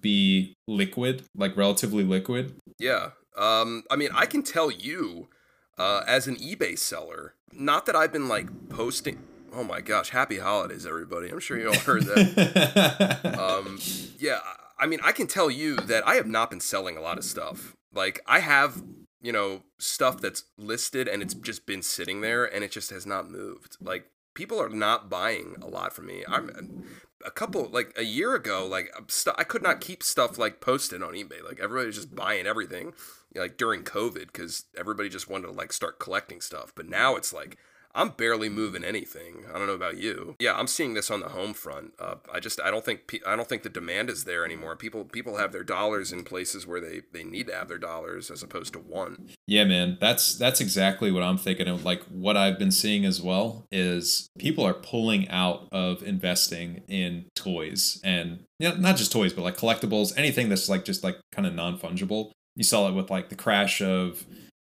be 0.00 0.54
liquid, 0.66 1.24
like 1.36 1.56
relatively 1.56 2.04
liquid. 2.04 2.56
Yeah. 2.78 3.10
Um, 3.36 3.84
I 3.90 3.96
mean, 3.96 4.10
I 4.14 4.26
can 4.26 4.42
tell 4.42 4.70
you, 4.70 5.28
uh, 5.78 6.02
as 6.06 6.26
an 6.26 6.36
eBay 6.36 6.78
seller, 6.78 7.34
not 7.52 7.86
that 7.86 7.94
I've 7.94 8.12
been 8.12 8.28
like 8.28 8.68
posting. 8.68 9.22
Oh 9.56 9.64
my 9.64 9.80
gosh! 9.80 10.10
Happy 10.10 10.38
holidays, 10.38 10.84
everybody! 10.84 11.30
I'm 11.30 11.40
sure 11.40 11.58
you 11.58 11.68
all 11.68 11.78
heard 11.78 12.02
that. 12.02 13.38
um, 13.40 13.78
yeah, 14.18 14.40
I 14.78 14.86
mean, 14.86 15.00
I 15.02 15.12
can 15.12 15.26
tell 15.26 15.50
you 15.50 15.76
that 15.76 16.06
I 16.06 16.16
have 16.16 16.26
not 16.26 16.50
been 16.50 16.60
selling 16.60 16.98
a 16.98 17.00
lot 17.00 17.16
of 17.16 17.24
stuff. 17.24 17.74
Like, 17.90 18.20
I 18.26 18.40
have, 18.40 18.82
you 19.22 19.32
know, 19.32 19.62
stuff 19.78 20.20
that's 20.20 20.44
listed 20.58 21.08
and 21.08 21.22
it's 21.22 21.32
just 21.32 21.64
been 21.64 21.80
sitting 21.80 22.20
there 22.20 22.44
and 22.44 22.64
it 22.64 22.70
just 22.70 22.90
has 22.90 23.06
not 23.06 23.30
moved. 23.30 23.78
Like, 23.80 24.10
people 24.34 24.60
are 24.60 24.68
not 24.68 25.08
buying 25.08 25.56
a 25.62 25.66
lot 25.66 25.94
from 25.94 26.04
me. 26.08 26.22
I'm 26.28 26.84
a 27.24 27.30
couple 27.30 27.66
like 27.70 27.94
a 27.96 28.04
year 28.04 28.34
ago. 28.34 28.66
Like, 28.66 28.92
I'm 28.94 29.06
I 29.38 29.44
could 29.44 29.62
not 29.62 29.80
keep 29.80 30.02
stuff 30.02 30.36
like 30.36 30.60
posted 30.60 31.02
on 31.02 31.14
eBay. 31.14 31.42
Like, 31.42 31.60
everybody 31.60 31.86
was 31.86 31.96
just 31.96 32.14
buying 32.14 32.46
everything. 32.46 32.92
Like 33.34 33.56
during 33.56 33.84
COVID, 33.84 34.26
because 34.26 34.64
everybody 34.76 35.08
just 35.08 35.30
wanted 35.30 35.46
to 35.46 35.52
like 35.52 35.72
start 35.72 35.98
collecting 35.98 36.42
stuff. 36.42 36.72
But 36.74 36.90
now 36.90 37.16
it's 37.16 37.32
like 37.32 37.56
I'm 37.96 38.10
barely 38.10 38.50
moving 38.50 38.84
anything. 38.84 39.44
I 39.52 39.58
don't 39.58 39.66
know 39.66 39.72
about 39.72 39.96
you. 39.96 40.36
Yeah, 40.38 40.54
I'm 40.54 40.66
seeing 40.66 40.92
this 40.92 41.10
on 41.10 41.20
the 41.20 41.30
home 41.30 41.54
front. 41.54 41.94
Uh, 41.98 42.16
I 42.32 42.40
just 42.40 42.60
I 42.60 42.70
don't 42.70 42.84
think 42.84 43.20
I 43.26 43.34
don't 43.34 43.48
think 43.48 43.62
the 43.62 43.70
demand 43.70 44.10
is 44.10 44.24
there 44.24 44.44
anymore. 44.44 44.76
People 44.76 45.04
people 45.04 45.38
have 45.38 45.50
their 45.50 45.64
dollars 45.64 46.12
in 46.12 46.22
places 46.22 46.66
where 46.66 46.80
they 46.80 47.00
they 47.12 47.24
need 47.24 47.46
to 47.46 47.54
have 47.54 47.68
their 47.68 47.78
dollars 47.78 48.30
as 48.30 48.42
opposed 48.42 48.74
to 48.74 48.78
one. 48.78 49.30
Yeah, 49.46 49.64
man, 49.64 49.96
that's 49.98 50.36
that's 50.36 50.60
exactly 50.60 51.10
what 51.10 51.22
I'm 51.22 51.38
thinking 51.38 51.68
of. 51.68 51.84
Like 51.84 52.02
what 52.04 52.36
I've 52.36 52.58
been 52.58 52.70
seeing 52.70 53.06
as 53.06 53.22
well 53.22 53.66
is 53.72 54.28
people 54.38 54.64
are 54.64 54.74
pulling 54.74 55.28
out 55.30 55.66
of 55.72 56.02
investing 56.02 56.82
in 56.88 57.26
toys 57.34 57.98
and 58.04 58.40
you 58.58 58.68
know, 58.68 58.76
not 58.76 58.96
just 58.96 59.10
toys, 59.10 59.32
but 59.32 59.42
like 59.42 59.56
collectibles, 59.56 60.12
anything 60.18 60.50
that's 60.50 60.68
like 60.68 60.84
just 60.84 61.02
like 61.02 61.18
kind 61.32 61.46
of 61.46 61.54
non 61.54 61.78
fungible. 61.78 62.32
You 62.56 62.64
saw 62.64 62.88
it 62.88 62.94
with 62.94 63.10
like 63.10 63.30
the 63.30 63.36
crash 63.36 63.80
of 63.80 64.26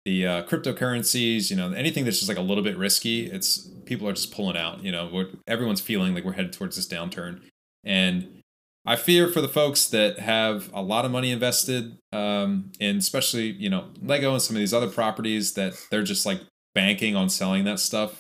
the 0.08 0.26
uh, 0.26 0.44
cryptocurrencies. 0.44 1.52
You 1.52 1.58
know, 1.58 1.74
anything 1.74 2.06
that's 2.06 2.18
just 2.18 2.30
like 2.30 2.38
a 2.38 2.42
little 2.42 2.64
bit 2.64 2.78
risky. 2.78 3.30
It's 3.30 3.70
people 3.86 4.08
are 4.08 4.14
just 4.14 4.32
pulling 4.32 4.56
out. 4.56 4.82
You 4.82 4.92
know, 4.92 5.26
everyone's 5.46 5.82
feeling 5.82 6.14
like 6.16 6.24
we're 6.24 6.32
headed 6.32 6.54
towards 6.54 6.78
this 6.78 6.88
downturn, 6.88 7.42
and 7.84 8.42
I 8.86 8.96
fear 8.96 9.28
for 9.28 9.42
the 9.42 9.50
folks 9.50 9.86
that 9.90 10.20
have 10.20 10.72
a 10.74 10.82
lot 10.82 11.04
of 11.04 11.12
money 11.12 11.30
invested, 11.30 11.98
um, 12.14 12.72
and 12.80 13.00
especially 13.00 13.52
you 13.52 13.70
know 13.70 13.90
Lego 14.02 14.32
and 14.32 14.42
some 14.42 14.56
of 14.56 14.62
these 14.62 14.74
other 14.74 14.88
properties 14.88 15.54
that 15.56 15.74
they're 15.92 16.04
just 16.04 16.26
like 16.26 16.40
banking 16.74 17.18
on 17.18 17.30
selling 17.30 17.66
that 17.66 17.80
stuff 17.80 18.20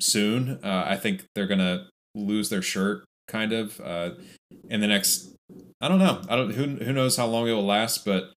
soon. 0.00 0.58
Uh, 0.64 0.84
I 0.88 0.96
think 0.96 1.24
they're 1.36 1.46
gonna 1.46 1.86
lose 2.16 2.48
their 2.48 2.62
shirt 2.62 3.04
kind 3.28 3.52
of 3.52 3.80
uh, 3.80 4.10
in 4.68 4.80
the 4.80 4.88
next. 4.88 5.36
I 5.80 5.86
don't 5.86 6.00
know. 6.00 6.20
I 6.28 6.34
don't. 6.34 6.50
Who 6.50 6.84
who 6.84 6.92
knows 6.92 7.16
how 7.16 7.26
long 7.26 7.46
it 7.46 7.52
will 7.52 7.64
last, 7.64 8.04
but 8.04 8.32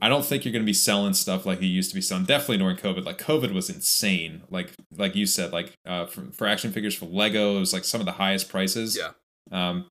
I 0.00 0.08
don't 0.08 0.24
think 0.24 0.44
you're 0.44 0.52
gonna 0.52 0.64
be 0.64 0.72
selling 0.72 1.14
stuff 1.14 1.44
like 1.44 1.60
you 1.60 1.68
used 1.68 1.90
to 1.90 1.94
be 1.94 2.00
selling. 2.00 2.24
Definitely 2.24 2.58
during 2.58 2.76
COVID. 2.76 3.04
Like 3.04 3.18
COVID 3.18 3.52
was 3.52 3.68
insane. 3.68 4.42
Like 4.50 4.72
like 4.96 5.14
you 5.14 5.26
said, 5.26 5.52
like 5.52 5.72
uh, 5.86 6.06
for, 6.06 6.30
for 6.32 6.46
action 6.46 6.72
figures 6.72 6.94
for 6.94 7.06
Lego, 7.06 7.56
it 7.56 7.60
was 7.60 7.72
like 7.72 7.84
some 7.84 8.00
of 8.00 8.06
the 8.06 8.12
highest 8.12 8.48
prices. 8.48 8.96
Yeah. 8.96 9.10
Um, 9.50 9.86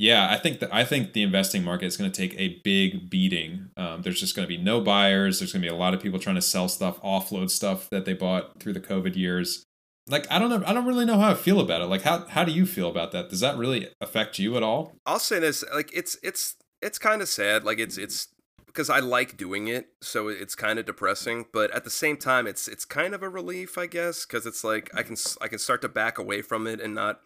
yeah, 0.00 0.30
I 0.30 0.38
think 0.38 0.60
that 0.60 0.72
I 0.74 0.82
think 0.84 1.12
the 1.12 1.22
investing 1.22 1.62
market 1.62 1.84
is 1.84 1.98
going 1.98 2.10
to 2.10 2.16
take 2.16 2.34
a 2.40 2.58
big 2.64 3.10
beating. 3.10 3.68
Um, 3.76 4.00
there's 4.00 4.18
just 4.18 4.34
going 4.34 4.48
to 4.48 4.48
be 4.48 4.56
no 4.56 4.80
buyers. 4.80 5.38
There's 5.38 5.52
going 5.52 5.60
to 5.60 5.68
be 5.68 5.74
a 5.74 5.76
lot 5.76 5.92
of 5.92 6.00
people 6.00 6.18
trying 6.18 6.36
to 6.36 6.42
sell 6.42 6.68
stuff, 6.68 6.98
offload 7.02 7.50
stuff 7.50 7.90
that 7.90 8.06
they 8.06 8.14
bought 8.14 8.58
through 8.60 8.72
the 8.72 8.80
COVID 8.80 9.14
years. 9.14 9.66
Like 10.08 10.26
I 10.30 10.38
don't 10.38 10.48
know, 10.48 10.62
I 10.66 10.72
don't 10.72 10.86
really 10.86 11.04
know 11.04 11.18
how 11.18 11.30
I 11.30 11.34
feel 11.34 11.60
about 11.60 11.82
it. 11.82 11.84
Like 11.84 12.00
how 12.00 12.26
how 12.28 12.44
do 12.44 12.52
you 12.52 12.64
feel 12.64 12.88
about 12.88 13.12
that? 13.12 13.28
Does 13.28 13.40
that 13.40 13.58
really 13.58 13.88
affect 14.00 14.38
you 14.38 14.56
at 14.56 14.62
all? 14.62 14.94
I'll 15.04 15.18
say 15.18 15.38
this: 15.38 15.62
like 15.74 15.90
it's 15.92 16.16
it's 16.22 16.56
it's 16.80 16.98
kind 16.98 17.20
of 17.20 17.28
sad. 17.28 17.64
Like 17.64 17.78
it's 17.78 17.98
it's 17.98 18.28
because 18.72 18.88
I 18.90 19.00
like 19.00 19.36
doing 19.36 19.68
it, 19.68 19.88
so 20.00 20.28
it's 20.28 20.54
kind 20.54 20.78
of 20.78 20.86
depressing. 20.86 21.46
But 21.52 21.70
at 21.72 21.84
the 21.84 21.90
same 21.90 22.16
time, 22.16 22.46
it's 22.46 22.68
it's 22.68 22.84
kind 22.84 23.14
of 23.14 23.22
a 23.22 23.28
relief, 23.28 23.76
I 23.76 23.86
guess, 23.86 24.24
because 24.24 24.46
it's 24.46 24.64
like 24.64 24.90
I 24.94 25.02
can 25.02 25.16
I 25.40 25.48
can 25.48 25.58
start 25.58 25.82
to 25.82 25.88
back 25.88 26.18
away 26.18 26.42
from 26.42 26.66
it 26.66 26.80
and 26.80 26.94
not 26.94 27.20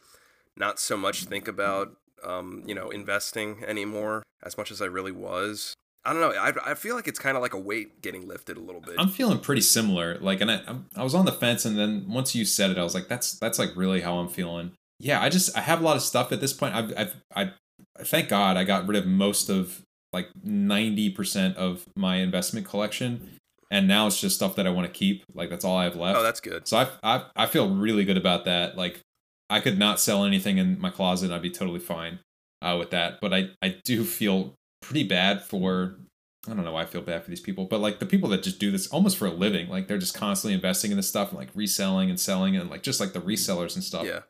not 0.56 0.78
so 0.78 0.96
much 0.96 1.24
think 1.24 1.46
about 1.48 1.96
um, 2.24 2.62
you 2.66 2.74
know 2.74 2.90
investing 2.90 3.62
anymore 3.66 4.22
as 4.42 4.56
much 4.56 4.70
as 4.70 4.80
I 4.82 4.86
really 4.86 5.12
was. 5.12 5.74
I 6.06 6.12
don't 6.12 6.20
know. 6.20 6.32
I, 6.38 6.72
I 6.72 6.74
feel 6.74 6.96
like 6.96 7.08
it's 7.08 7.18
kind 7.18 7.34
of 7.34 7.42
like 7.42 7.54
a 7.54 7.58
weight 7.58 8.02
getting 8.02 8.28
lifted 8.28 8.58
a 8.58 8.60
little 8.60 8.82
bit. 8.82 8.96
I'm 8.98 9.08
feeling 9.08 9.38
pretty 9.38 9.62
similar. 9.62 10.18
Like, 10.18 10.42
and 10.42 10.50
I 10.50 10.56
I'm- 10.66 10.86
I 10.96 11.02
was 11.02 11.14
on 11.14 11.24
the 11.24 11.32
fence, 11.32 11.64
and 11.64 11.78
then 11.78 12.04
once 12.08 12.34
you 12.34 12.44
said 12.44 12.70
it, 12.70 12.76
I 12.78 12.82
was 12.82 12.94
like, 12.94 13.08
that's 13.08 13.38
that's 13.38 13.58
like 13.58 13.70
really 13.74 14.02
how 14.02 14.18
I'm 14.18 14.28
feeling. 14.28 14.72
Yeah, 15.00 15.22
I 15.22 15.28
just 15.30 15.56
I 15.56 15.60
have 15.62 15.80
a 15.80 15.84
lot 15.84 15.96
of 15.96 16.02
stuff 16.02 16.30
at 16.32 16.40
this 16.40 16.52
point. 16.52 16.74
I've 16.74 16.92
I've 16.96 17.14
I 17.34 17.52
thank 18.00 18.28
God 18.28 18.56
I 18.56 18.64
got 18.64 18.86
rid 18.86 18.96
of 18.98 19.06
most 19.06 19.48
of 19.48 19.80
like 20.14 20.28
90% 20.46 21.56
of 21.56 21.84
my 21.94 22.16
investment 22.16 22.66
collection 22.66 23.38
and 23.70 23.88
now 23.88 24.06
it's 24.06 24.20
just 24.20 24.36
stuff 24.36 24.54
that 24.56 24.66
I 24.66 24.70
want 24.70 24.86
to 24.86 24.92
keep. 24.92 25.24
Like 25.34 25.50
that's 25.50 25.64
all 25.64 25.76
I 25.76 25.84
have 25.84 25.96
left. 25.96 26.18
Oh, 26.18 26.22
that's 26.22 26.40
good. 26.40 26.68
So 26.68 26.78
I, 26.78 26.88
I 27.02 27.24
I 27.34 27.46
feel 27.46 27.68
really 27.74 28.04
good 28.04 28.16
about 28.16 28.44
that. 28.44 28.76
Like 28.76 29.00
I 29.50 29.60
could 29.60 29.78
not 29.78 29.98
sell 30.00 30.24
anything 30.24 30.58
in 30.58 30.80
my 30.80 30.90
closet 30.90 31.30
I'd 31.30 31.42
be 31.42 31.50
totally 31.50 31.80
fine 31.80 32.20
uh, 32.62 32.76
with 32.78 32.90
that. 32.90 33.20
But 33.20 33.34
I 33.34 33.50
I 33.62 33.76
do 33.84 34.04
feel 34.04 34.54
pretty 34.80 35.04
bad 35.04 35.42
for 35.42 35.96
I 36.46 36.54
don't 36.54 36.64
know 36.64 36.72
why 36.72 36.82
I 36.82 36.86
feel 36.86 37.00
bad 37.00 37.24
for 37.24 37.30
these 37.30 37.40
people, 37.40 37.64
but 37.64 37.80
like 37.80 37.98
the 37.98 38.06
people 38.06 38.28
that 38.30 38.42
just 38.42 38.60
do 38.60 38.70
this 38.70 38.86
almost 38.88 39.16
for 39.16 39.26
a 39.26 39.32
living, 39.32 39.68
like 39.68 39.88
they're 39.88 39.98
just 39.98 40.14
constantly 40.14 40.54
investing 40.54 40.90
in 40.90 40.96
this 40.96 41.08
stuff 41.08 41.30
and 41.30 41.38
like 41.38 41.48
reselling 41.54 42.10
and 42.10 42.20
selling 42.20 42.56
and 42.56 42.70
like 42.70 42.82
just 42.82 43.00
like 43.00 43.12
the 43.12 43.20
resellers 43.20 43.74
and 43.74 43.82
stuff. 43.82 44.04
Yeah. 44.06 44.20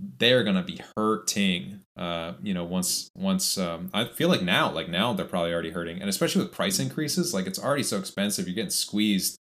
They're 0.00 0.42
gonna 0.42 0.64
be 0.64 0.80
hurting. 0.96 1.82
Uh, 1.98 2.34
you 2.42 2.54
know, 2.54 2.64
once 2.64 3.10
once 3.16 3.58
um, 3.58 3.90
I 3.92 4.04
feel 4.04 4.28
like 4.28 4.42
now, 4.42 4.70
like 4.70 4.88
now 4.88 5.12
they're 5.12 5.26
probably 5.26 5.52
already 5.52 5.70
hurting, 5.70 6.00
and 6.00 6.08
especially 6.08 6.42
with 6.42 6.52
price 6.52 6.78
increases, 6.78 7.34
like 7.34 7.46
it's 7.46 7.58
already 7.58 7.82
so 7.82 7.98
expensive. 7.98 8.46
You're 8.46 8.54
getting 8.54 8.70
squeezed 8.70 9.38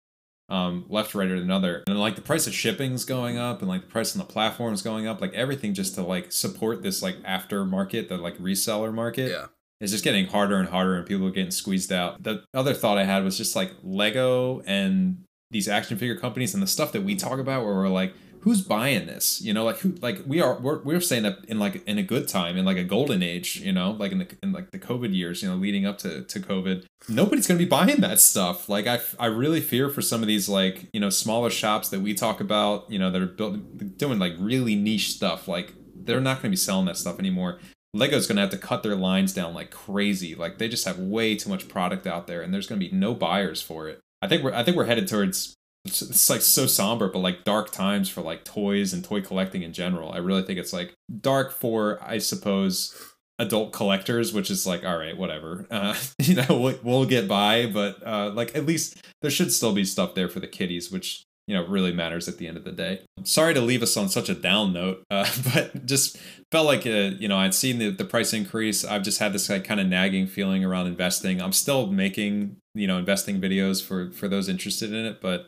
um, 0.50 0.86
left, 0.90 1.16
right, 1.16 1.30
or 1.30 1.36
another. 1.36 1.84
And 1.88 2.00
like 2.00 2.16
the 2.16 2.22
price 2.22 2.48
of 2.48 2.54
shipping's 2.54 3.06
going 3.06 3.38
up 3.38 3.60
and 3.60 3.68
like 3.68 3.82
the 3.82 3.88
price 3.88 4.16
on 4.16 4.20
the 4.20 4.32
platform's 4.32 4.82
going 4.82 5.08
up, 5.08 5.22
like 5.22 5.34
everything 5.34 5.74
just 5.74 5.96
to 5.96 6.02
like 6.02 6.32
support 6.32 6.84
this 6.84 7.02
like 7.02 7.22
aftermarket, 7.24 8.10
the 8.10 8.18
like 8.18 8.38
reseller 8.38 8.94
market. 8.94 9.32
Yeah. 9.32 9.48
It's 9.82 9.92
just 9.92 10.04
getting 10.04 10.28
harder 10.28 10.58
and 10.58 10.70
harder 10.70 10.96
and 10.96 11.06
people 11.06 11.28
are 11.28 11.32
getting 11.32 11.52
squeezed 11.52 11.92
out. 11.92 12.24
The 12.24 12.44
other 12.54 12.74
thought 12.74 12.98
I 12.98 13.04
had 13.04 13.24
was 13.24 13.38
just 13.38 13.56
like 13.56 13.74
Lego 13.84 14.62
and 14.66 15.24
these 15.52 15.68
action 15.68 15.98
figure 15.98 16.18
companies 16.18 16.54
and 16.54 16.64
the 16.64 16.68
stuff 16.68 16.92
that 16.94 17.04
we 17.04 17.16
talk 17.16 17.40
about 17.40 17.66
where 17.66 17.74
we're 17.74 17.90
like, 17.90 18.14
who's 18.46 18.62
buying 18.62 19.08
this? 19.08 19.42
You 19.42 19.54
know, 19.54 19.66
like 19.66 19.80
who 19.80 19.96
like 20.02 20.22
we 20.26 20.40
are 20.40 20.54
we're, 20.60 20.80
we're 20.84 21.02
saying 21.02 21.24
that 21.24 21.44
in 21.48 21.58
like 21.58 21.84
in 21.88 21.98
a 21.98 22.04
good 22.04 22.28
time, 22.28 22.58
in 22.58 22.64
like 22.64 22.78
a 22.78 22.84
golden 22.84 23.24
age, 23.24 23.58
you 23.58 23.72
know, 23.72 23.92
like 23.92 24.12
in 24.12 24.20
the 24.20 24.28
in 24.44 24.52
like 24.54 24.70
the 24.70 24.78
COVID 24.78 25.16
years, 25.16 25.42
you 25.42 25.50
know, 25.50 25.56
leading 25.56 25.88
up 25.88 25.98
to, 26.00 26.24
to 26.24 26.40
COVID. 26.40 26.86
Nobody's 27.10 27.48
gonna 27.48 27.58
be 27.58 27.66
buying 27.66 28.02
that 28.02 28.20
stuff. 28.20 28.70
Like 28.70 28.86
I 28.86 29.00
I 29.20 29.26
really 29.26 29.62
fear 29.62 29.90
for 29.90 30.04
some 30.04 30.22
of 30.22 30.28
these 30.28 30.48
like, 30.48 30.88
you 30.94 31.00
know, 31.00 31.10
smaller 31.10 31.50
shops 31.50 31.90
that 31.90 32.02
we 32.02 32.14
talk 32.14 32.40
about, 32.40 32.90
you 32.90 33.00
know, 33.00 33.10
that 33.10 33.22
are 33.22 33.26
built 33.26 33.98
doing 33.98 34.20
like 34.20 34.36
really 34.40 34.76
niche 34.76 35.10
stuff. 35.10 35.48
Like 35.48 35.74
they're 35.96 36.22
not 36.22 36.38
gonna 36.38 36.52
be 36.52 36.56
selling 36.56 36.86
that 36.86 36.98
stuff 36.98 37.18
anymore. 37.18 37.60
Lego's 37.96 38.28
gonna 38.28 38.42
have 38.42 38.52
to 38.52 38.60
cut 38.60 38.84
their 38.84 38.96
lines 38.96 39.34
down 39.34 39.56
like 39.56 39.72
crazy. 39.72 40.36
Like 40.36 40.60
they 40.60 40.68
just 40.68 40.86
have 40.86 41.00
way 41.00 41.36
too 41.36 41.50
much 41.50 41.68
product 41.68 42.06
out 42.06 42.28
there, 42.28 42.44
and 42.44 42.54
there's 42.54 42.68
gonna 42.68 42.78
be 42.78 42.92
no 42.92 43.16
buyers 43.16 43.64
for 43.64 43.90
it. 43.90 44.00
I 44.22 44.28
think 44.28 44.44
we're 44.44 44.54
I 44.54 44.64
think 44.64 44.78
we're 44.78 44.86
headed 44.86 45.08
towards 45.08 45.56
it's, 45.86 46.30
like 46.30 46.42
so 46.42 46.66
somber, 46.66 47.08
but 47.08 47.20
like 47.20 47.44
dark 47.44 47.72
times 47.72 48.10
for 48.10 48.22
like 48.22 48.44
toys 48.44 48.94
and 48.94 49.04
toy 49.04 49.22
collecting 49.22 49.62
in 49.62 49.74
general. 49.74 50.12
I 50.12 50.18
really 50.18 50.42
think 50.42 50.60
it's 50.60 50.74
like 50.74 50.94
dark 51.22 51.52
for 51.52 52.00
I 52.04 52.18
suppose 52.18 52.96
adult 53.38 53.72
collectors, 53.72 54.34
which 54.34 54.50
is 54.50 54.66
like 54.66 54.84
all 54.84 54.98
right, 54.98 55.18
whatever. 55.18 55.68
Uh, 55.70 55.96
you 56.20 56.36
know, 56.36 56.46
we'll, 56.50 56.80
we'll 56.84 57.06
get 57.06 57.28
by, 57.28 57.68
but 57.68 58.06
uh, 58.06 58.32
like 58.32 58.56
at 58.56 58.66
least 58.66 59.06
there 59.22 59.32
should 59.32 59.52
still 59.52 59.74
be 59.74 59.86
stuff 59.86 60.16
there 60.16 60.28
for 60.28 60.40
the 60.40 60.48
kiddies, 60.48 60.92
which 60.92 61.26
you 61.48 61.56
know 61.56 61.66
really 61.68 61.94
matters 61.94 62.28
at 62.28 62.38
the 62.38 62.48
end 62.48 62.58
of 62.58 62.64
the 62.64 62.72
day 62.72 63.02
sorry 63.24 63.54
to 63.54 63.62
leave 63.62 63.84
us 63.84 63.96
on 63.96 64.10
such 64.10 64.30
a 64.30 64.34
down 64.34 64.74
note 64.74 65.04
uh, 65.12 65.30
but 65.54 65.86
just 65.86 66.18
felt 66.52 66.66
like 66.66 66.88
uh, 66.88 67.14
you 67.20 67.28
know 67.28 67.38
i'd 67.38 67.54
seen 67.54 67.78
the, 67.78 67.90
the 67.90 68.06
price 68.06 68.34
increase 68.34 68.84
i've 68.84 69.04
just 69.04 69.20
had 69.20 69.34
this 69.34 69.50
like 69.50 69.64
kind 69.64 69.80
of 69.80 69.88
nagging 69.88 70.26
feeling 70.26 70.66
around 70.66 70.88
investing 70.88 71.42
i'm 71.42 71.54
still 71.54 71.88
making 71.88 72.58
you 72.74 72.88
know 72.88 72.98
investing 72.98 73.40
videos 73.40 73.84
for 73.84 74.10
for 74.12 74.28
those 74.28 74.50
interested 74.50 74.92
in 74.92 75.06
it 75.06 75.22
but 75.22 75.48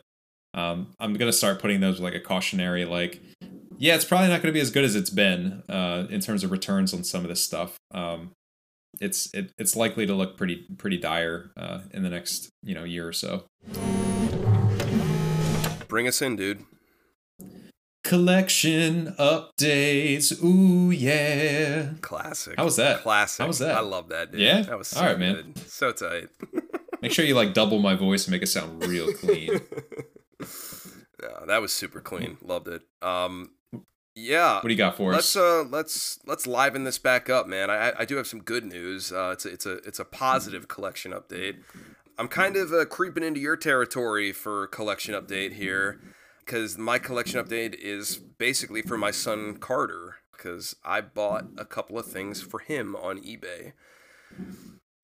um, 0.54 0.88
i'm 0.98 1.14
gonna 1.14 1.32
start 1.32 1.58
putting 1.58 1.80
those 1.80 2.00
like 2.00 2.14
a 2.14 2.20
cautionary 2.20 2.84
like 2.84 3.20
yeah 3.78 3.94
it's 3.94 4.04
probably 4.04 4.28
not 4.28 4.42
gonna 4.42 4.52
be 4.52 4.60
as 4.60 4.70
good 4.70 4.84
as 4.84 4.94
it's 4.94 5.10
been 5.10 5.62
uh, 5.68 6.06
in 6.10 6.20
terms 6.20 6.42
of 6.44 6.50
returns 6.50 6.92
on 6.94 7.04
some 7.04 7.22
of 7.22 7.28
this 7.28 7.42
stuff 7.42 7.76
um, 7.92 8.30
it's 9.00 9.32
it, 9.34 9.52
it's 9.58 9.76
likely 9.76 10.06
to 10.06 10.14
look 10.14 10.36
pretty 10.36 10.64
pretty 10.78 10.96
dire 10.96 11.50
uh, 11.56 11.80
in 11.92 12.02
the 12.02 12.10
next 12.10 12.48
you 12.62 12.74
know 12.74 12.84
year 12.84 13.06
or 13.06 13.12
so 13.12 13.44
Bring 15.88 16.06
us 16.06 16.20
in, 16.20 16.36
dude. 16.36 16.64
Collection 18.04 19.14
updates. 19.18 20.42
Ooh 20.44 20.90
yeah. 20.90 21.94
Classic. 22.02 22.54
How 22.58 22.64
was 22.64 22.76
that? 22.76 23.02
Classic. 23.02 23.42
How 23.42 23.46
was 23.48 23.58
that? 23.60 23.74
I 23.74 23.80
love 23.80 24.10
that, 24.10 24.30
dude. 24.30 24.40
Yeah? 24.42 24.60
That 24.62 24.76
was 24.76 24.88
so 24.88 25.00
All 25.00 25.06
right, 25.06 25.18
man. 25.18 25.34
good. 25.34 25.58
So 25.70 25.92
tight. 25.92 26.28
Make 27.02 27.12
sure 27.12 27.24
you 27.24 27.34
like 27.34 27.54
double 27.54 27.78
my 27.78 27.94
voice 27.94 28.26
and 28.26 28.32
make 28.32 28.42
it 28.42 28.48
sound 28.48 28.84
real 28.84 29.12
clean. 29.14 29.50
Yeah, 30.40 31.46
that 31.46 31.60
was 31.60 31.72
super 31.72 32.00
clean. 32.00 32.38
Loved 32.42 32.68
it. 32.68 32.82
Um, 33.02 33.50
yeah. 34.14 34.56
What 34.56 34.64
do 34.64 34.70
you 34.70 34.76
got 34.76 34.96
for 34.96 35.12
us? 35.12 35.16
let's 35.16 35.36
us? 35.36 35.42
uh 35.42 35.68
let's 35.68 36.18
let's 36.26 36.46
liven 36.46 36.84
this 36.84 36.98
back 36.98 37.30
up, 37.30 37.46
man. 37.46 37.70
I 37.70 37.92
I 37.98 38.04
do 38.04 38.16
have 38.16 38.26
some 38.26 38.42
good 38.42 38.64
news. 38.64 39.12
Uh, 39.12 39.30
it's 39.32 39.44
a, 39.44 39.52
it's 39.52 39.66
a 39.66 39.72
it's 39.78 39.98
a 39.98 40.04
positive 40.04 40.68
collection 40.68 41.12
update. 41.12 41.56
I'm 42.18 42.28
kind 42.28 42.56
of 42.56 42.72
uh, 42.72 42.84
creeping 42.84 43.22
into 43.22 43.38
your 43.38 43.56
territory 43.56 44.32
for 44.32 44.66
collection 44.66 45.14
update 45.14 45.52
here, 45.52 46.00
because 46.44 46.76
my 46.76 46.98
collection 46.98 47.44
update 47.44 47.74
is 47.74 48.16
basically 48.16 48.82
for 48.82 48.98
my 48.98 49.12
son 49.12 49.56
Carter, 49.58 50.16
because 50.32 50.74
I 50.84 51.00
bought 51.00 51.46
a 51.56 51.64
couple 51.64 51.96
of 51.96 52.06
things 52.06 52.42
for 52.42 52.58
him 52.58 52.96
on 52.96 53.18
eBay. 53.18 53.72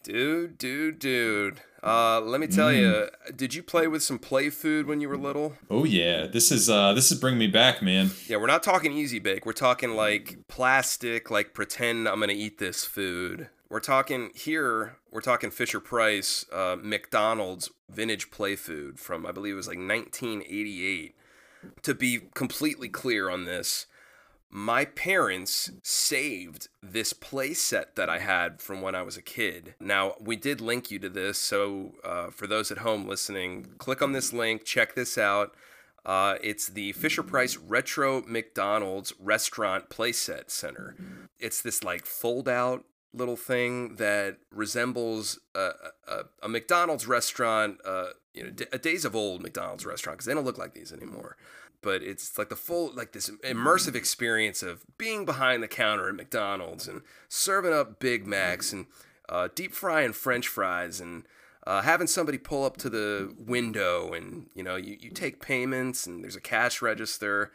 Dude, 0.03 0.59
dude, 0.59 0.99
dude. 0.99 1.61
Uh, 1.85 2.19
let 2.23 2.41
me 2.41 2.47
tell 2.47 2.73
you, 2.73 3.09
did 3.37 3.53
you 3.55 3.63
play 3.63 3.87
with 3.87 4.03
some 4.03 4.19
play 4.19 4.49
food 4.49 4.87
when 4.87 5.03
you 5.03 5.09
were 5.09 5.19
little? 5.19 5.55
oh 5.71 5.85
yeah, 5.85 6.27
this 6.27 6.51
is 6.51 6.71
uh 6.71 6.95
this 6.95 7.13
is 7.13 7.21
bringing 7.21 7.39
me 7.39 7.47
back, 7.47 7.83
man. 7.83 8.11
Yeah, 8.27 8.39
we're 8.39 8.47
not 8.47 8.63
talking 8.63 8.91
easy 8.93 9.19
bake. 9.19 9.45
We're 9.45 9.53
talking 9.53 9.91
like 9.91 10.39
plastic, 10.49 11.31
like 11.31 11.53
pretend 11.53 12.09
I'm 12.09 12.21
gonna 12.21 12.33
eat 12.33 12.57
this 12.59 12.87
food. 12.87 13.51
We're 13.69 13.81
talking 13.81 14.31
here. 14.35 14.97
We're 15.11 15.21
talking 15.21 15.51
Fisher 15.51 15.81
Price, 15.81 16.47
uh, 16.51 16.77
McDonald's 16.81 17.71
vintage 17.91 18.31
play 18.31 18.57
food 18.57 18.99
from 18.99 19.27
I 19.27 19.33
believe 19.33 19.53
it 19.53 19.57
was 19.57 19.69
like 19.69 19.79
1988. 19.79 21.15
To 21.83 21.95
be 21.95 22.21
completely 22.35 22.89
clear 22.89 23.29
on 23.29 23.45
this, 23.45 23.87
my 24.57 24.85
parents 24.85 25.73
saved 25.83 26.69
this 26.81 27.13
playset 27.13 27.97
that 27.97 28.09
I 28.09 28.21
had 28.21 28.63
from 28.63 28.83
when 28.83 28.95
I 28.95 29.03
was 29.03 29.17
a 29.17 29.23
kid. 29.23 29.75
Now, 29.81 30.15
we 30.21 30.37
did 30.37 30.61
link 30.61 30.93
you 30.93 31.01
to 31.01 31.09
this, 31.09 31.39
so 31.39 31.95
uh, 32.05 32.29
for 32.31 32.47
those 32.47 32.71
at 32.71 32.79
home 32.79 33.09
listening, 33.09 33.75
click 33.79 34.01
on 34.01 34.13
this 34.13 34.33
link, 34.33 34.65
check 34.65 34.95
this 34.95 35.19
out. 35.19 35.57
Uh, 36.07 36.37
it's 36.41 36.69
the 36.69 36.93
Fisher 36.93 37.25
Price 37.25 37.57
Retro 37.57 38.23
McDonald's 38.29 39.13
Restaurant 39.19 39.91
Playset 39.91 40.51
Center. 40.51 40.95
It's 41.41 41.61
this 41.61 41.83
like 41.83 42.07
fold 42.07 42.49
out 42.49 42.85
little 43.13 43.37
thing 43.37 43.97
that 43.97 44.37
resembles 44.53 45.41
a, 45.57 45.71
a, 46.07 46.21
a 46.45 46.49
McDonald's 46.49 47.09
restaurant, 47.09 47.79
uh, 47.85 48.11
you 48.33 48.45
know, 48.45 48.51
days 48.51 49.05
of 49.05 49.17
old 49.17 49.43
McDonald's 49.43 49.85
restaurant, 49.85 50.19
because 50.19 50.27
they 50.27 50.35
don't 50.35 50.45
look 50.45 50.59
like 50.59 50.75
these 50.75 50.93
anymore 50.93 51.37
but 51.85 52.03
it's 52.03 52.37
like 52.39 52.49
the 52.49 52.57
full 52.57 52.91
like 52.95 53.13
this 53.13 53.31
immersive 53.45 53.95
experience 53.95 54.63
of 54.63 54.85
being 54.97 55.25
behind 55.27 55.63
the 55.63 55.69
counter 55.69 56.09
at 56.09 56.15
McDonald's 56.15 56.89
and 56.89 57.03
serving 57.29 57.75
up 57.75 58.01
Big 58.01 58.27
Macs 58.27 58.73
and 58.73 58.87
uh, 59.29 59.49
deep 59.55 59.73
frying 59.73 60.15
French 60.15 60.49
fries 60.49 60.99
and 61.01 61.29
uh, 61.67 61.83
having 61.83 62.07
somebody 62.07 62.39
pull 62.39 62.65
up 62.65 62.79
to 62.79 62.91
the 62.91 63.35
window 63.39 64.13
and 64.15 64.49
you 64.55 64.63
know 64.63 64.77
you, 64.77 64.97
you 64.99 65.11
take 65.11 65.41
payments 65.41 66.07
and 66.07 66.25
there's 66.25 66.37
a 66.37 66.41
cash 66.41 66.81
register. 66.81 67.53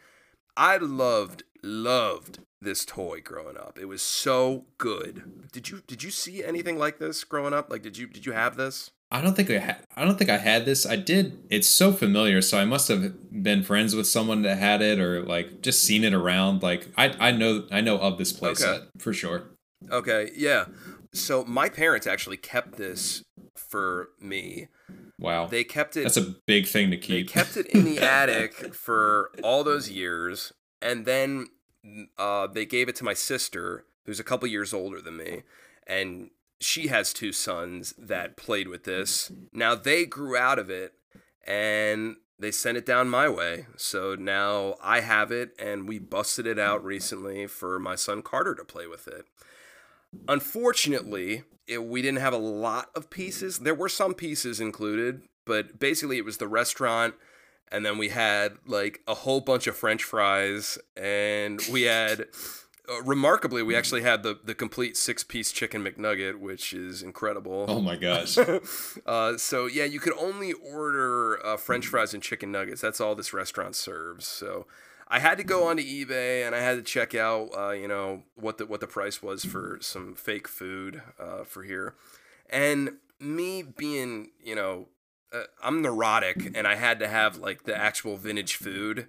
I 0.56 0.76
loved 0.76 1.42
loved 1.62 2.38
this 2.62 2.84
toy 2.84 3.20
growing 3.20 3.56
up. 3.56 3.78
It 3.80 3.86
was 3.86 4.00
so 4.00 4.66
good. 4.78 5.50
Did 5.52 5.68
you 5.70 5.82
did 5.86 6.04
you 6.04 6.10
see 6.10 6.44
anything 6.44 6.78
like 6.78 6.98
this 6.98 7.24
growing 7.24 7.52
up? 7.52 7.68
Like 7.68 7.82
did 7.82 7.98
you 7.98 8.06
did 8.06 8.26
you 8.26 8.32
have 8.32 8.56
this? 8.56 8.92
I 9.12 9.20
don't 9.20 9.34
think 9.34 9.50
I 9.50 9.58
had. 9.58 9.78
I 9.96 10.04
don't 10.04 10.16
think 10.16 10.30
I 10.30 10.38
had 10.38 10.64
this. 10.64 10.86
I 10.86 10.96
did. 10.96 11.38
It's 11.50 11.68
so 11.68 11.92
familiar, 11.92 12.40
so 12.40 12.58
I 12.58 12.64
must 12.64 12.88
have 12.88 13.42
been 13.42 13.62
friends 13.62 13.96
with 13.96 14.06
someone 14.06 14.42
that 14.42 14.58
had 14.58 14.82
it, 14.82 15.00
or 15.00 15.22
like 15.24 15.62
just 15.62 15.82
seen 15.82 16.04
it 16.04 16.14
around. 16.14 16.62
Like 16.62 16.88
I, 16.96 17.14
I 17.18 17.30
know, 17.32 17.66
I 17.72 17.80
know 17.80 17.98
of 17.98 18.18
this 18.18 18.32
place 18.32 18.62
Okay. 18.64 18.84
for 18.98 19.12
sure. 19.12 19.50
Okay, 19.90 20.30
yeah. 20.36 20.66
So 21.12 21.44
my 21.44 21.68
parents 21.68 22.06
actually 22.06 22.36
kept 22.36 22.76
this 22.76 23.24
for 23.56 24.10
me. 24.20 24.68
Wow, 25.18 25.46
They 25.48 25.64
kept 25.64 25.96
it 25.98 26.04
that's 26.04 26.16
a 26.16 26.34
big 26.46 26.66
thing 26.66 26.90
to 26.92 26.96
keep. 26.96 27.26
They 27.28 27.32
kept 27.32 27.56
it 27.58 27.66
in 27.66 27.84
the 27.84 27.98
attic 28.18 28.74
for 28.74 29.30
all 29.42 29.64
those 29.64 29.90
years, 29.90 30.52
and 30.80 31.04
then 31.04 31.48
uh, 32.16 32.46
they 32.46 32.64
gave 32.64 32.88
it 32.88 32.96
to 32.96 33.04
my 33.04 33.12
sister, 33.12 33.84
who's 34.06 34.18
a 34.20 34.24
couple 34.24 34.48
years 34.48 34.72
older 34.72 35.00
than 35.02 35.16
me, 35.18 35.42
and 35.86 36.30
she 36.60 36.88
has 36.88 37.12
two 37.12 37.32
sons 37.32 37.94
that 37.98 38.36
played 38.36 38.68
with 38.68 38.84
this. 38.84 39.32
Now 39.52 39.74
they 39.74 40.04
grew 40.06 40.36
out 40.36 40.58
of 40.58 40.70
it, 40.70 40.94
and 41.46 42.16
they 42.38 42.50
sent 42.50 42.78
it 42.78 42.86
down 42.86 43.08
my 43.08 43.28
way. 43.28 43.66
So 43.76 44.14
now 44.14 44.76
I 44.82 45.00
have 45.00 45.32
it, 45.32 45.50
and 45.58 45.88
we 45.88 45.98
busted 45.98 46.46
it 46.46 46.58
out 46.58 46.84
recently 46.84 47.46
for 47.46 47.78
my 47.78 47.94
son 47.94 48.22
Carter 48.22 48.54
to 48.54 48.64
play 48.64 48.86
with 48.86 49.08
it. 49.08 49.26
Unfortunately, 50.28 51.44
it, 51.66 51.84
we 51.84 52.02
didn't 52.02 52.20
have 52.20 52.32
a 52.32 52.38
lot 52.38 52.90
of 52.94 53.10
pieces. 53.10 53.60
There 53.60 53.74
were 53.74 53.88
some 53.88 54.14
pieces 54.14 54.60
included, 54.60 55.22
but 55.44 55.78
basically 55.78 56.18
it 56.18 56.24
was 56.24 56.38
the 56.38 56.48
restaurant 56.48 57.14
and 57.70 57.84
then 57.86 57.98
we 57.98 58.08
had 58.08 58.56
like 58.66 59.00
a 59.06 59.14
whole 59.14 59.40
bunch 59.40 59.66
of 59.66 59.76
french 59.76 60.02
fries 60.02 60.78
and 60.96 61.60
we 61.70 61.82
had 61.82 62.26
Uh, 62.90 63.02
remarkably, 63.02 63.62
we 63.62 63.76
actually 63.76 64.02
had 64.02 64.22
the 64.22 64.38
the 64.42 64.54
complete 64.54 64.96
six 64.96 65.22
piece 65.22 65.52
chicken 65.52 65.84
McNugget, 65.84 66.40
which 66.40 66.72
is 66.72 67.02
incredible. 67.02 67.66
Oh 67.68 67.80
my 67.80 67.96
gosh. 67.96 68.36
uh, 69.06 69.36
so 69.36 69.66
yeah, 69.66 69.84
you 69.84 70.00
could 70.00 70.14
only 70.18 70.52
order 70.52 71.44
uh, 71.44 71.56
French 71.56 71.86
fries 71.86 72.14
and 72.14 72.22
chicken 72.22 72.50
nuggets. 72.50 72.80
That's 72.80 73.00
all 73.00 73.14
this 73.14 73.32
restaurant 73.32 73.76
serves. 73.76 74.26
So 74.26 74.66
I 75.08 75.18
had 75.18 75.38
to 75.38 75.44
go 75.44 75.68
onto 75.68 75.82
eBay 75.82 76.46
and 76.46 76.54
I 76.54 76.60
had 76.60 76.76
to 76.76 76.82
check 76.82 77.14
out, 77.14 77.50
uh, 77.56 77.70
you 77.70 77.88
know, 77.88 78.22
what 78.36 78.58
the 78.58 78.66
what 78.66 78.80
the 78.80 78.86
price 78.86 79.22
was 79.22 79.44
for 79.44 79.78
some 79.80 80.14
fake 80.14 80.48
food 80.48 81.02
uh, 81.18 81.44
for 81.44 81.62
here. 81.62 81.94
And 82.48 82.94
me 83.20 83.62
being, 83.62 84.30
you 84.42 84.54
know, 84.54 84.88
uh, 85.32 85.44
I'm 85.62 85.82
neurotic, 85.82 86.56
and 86.56 86.66
I 86.66 86.74
had 86.74 86.98
to 87.00 87.08
have 87.08 87.36
like 87.36 87.64
the 87.64 87.76
actual 87.76 88.16
vintage 88.16 88.54
food. 88.54 89.06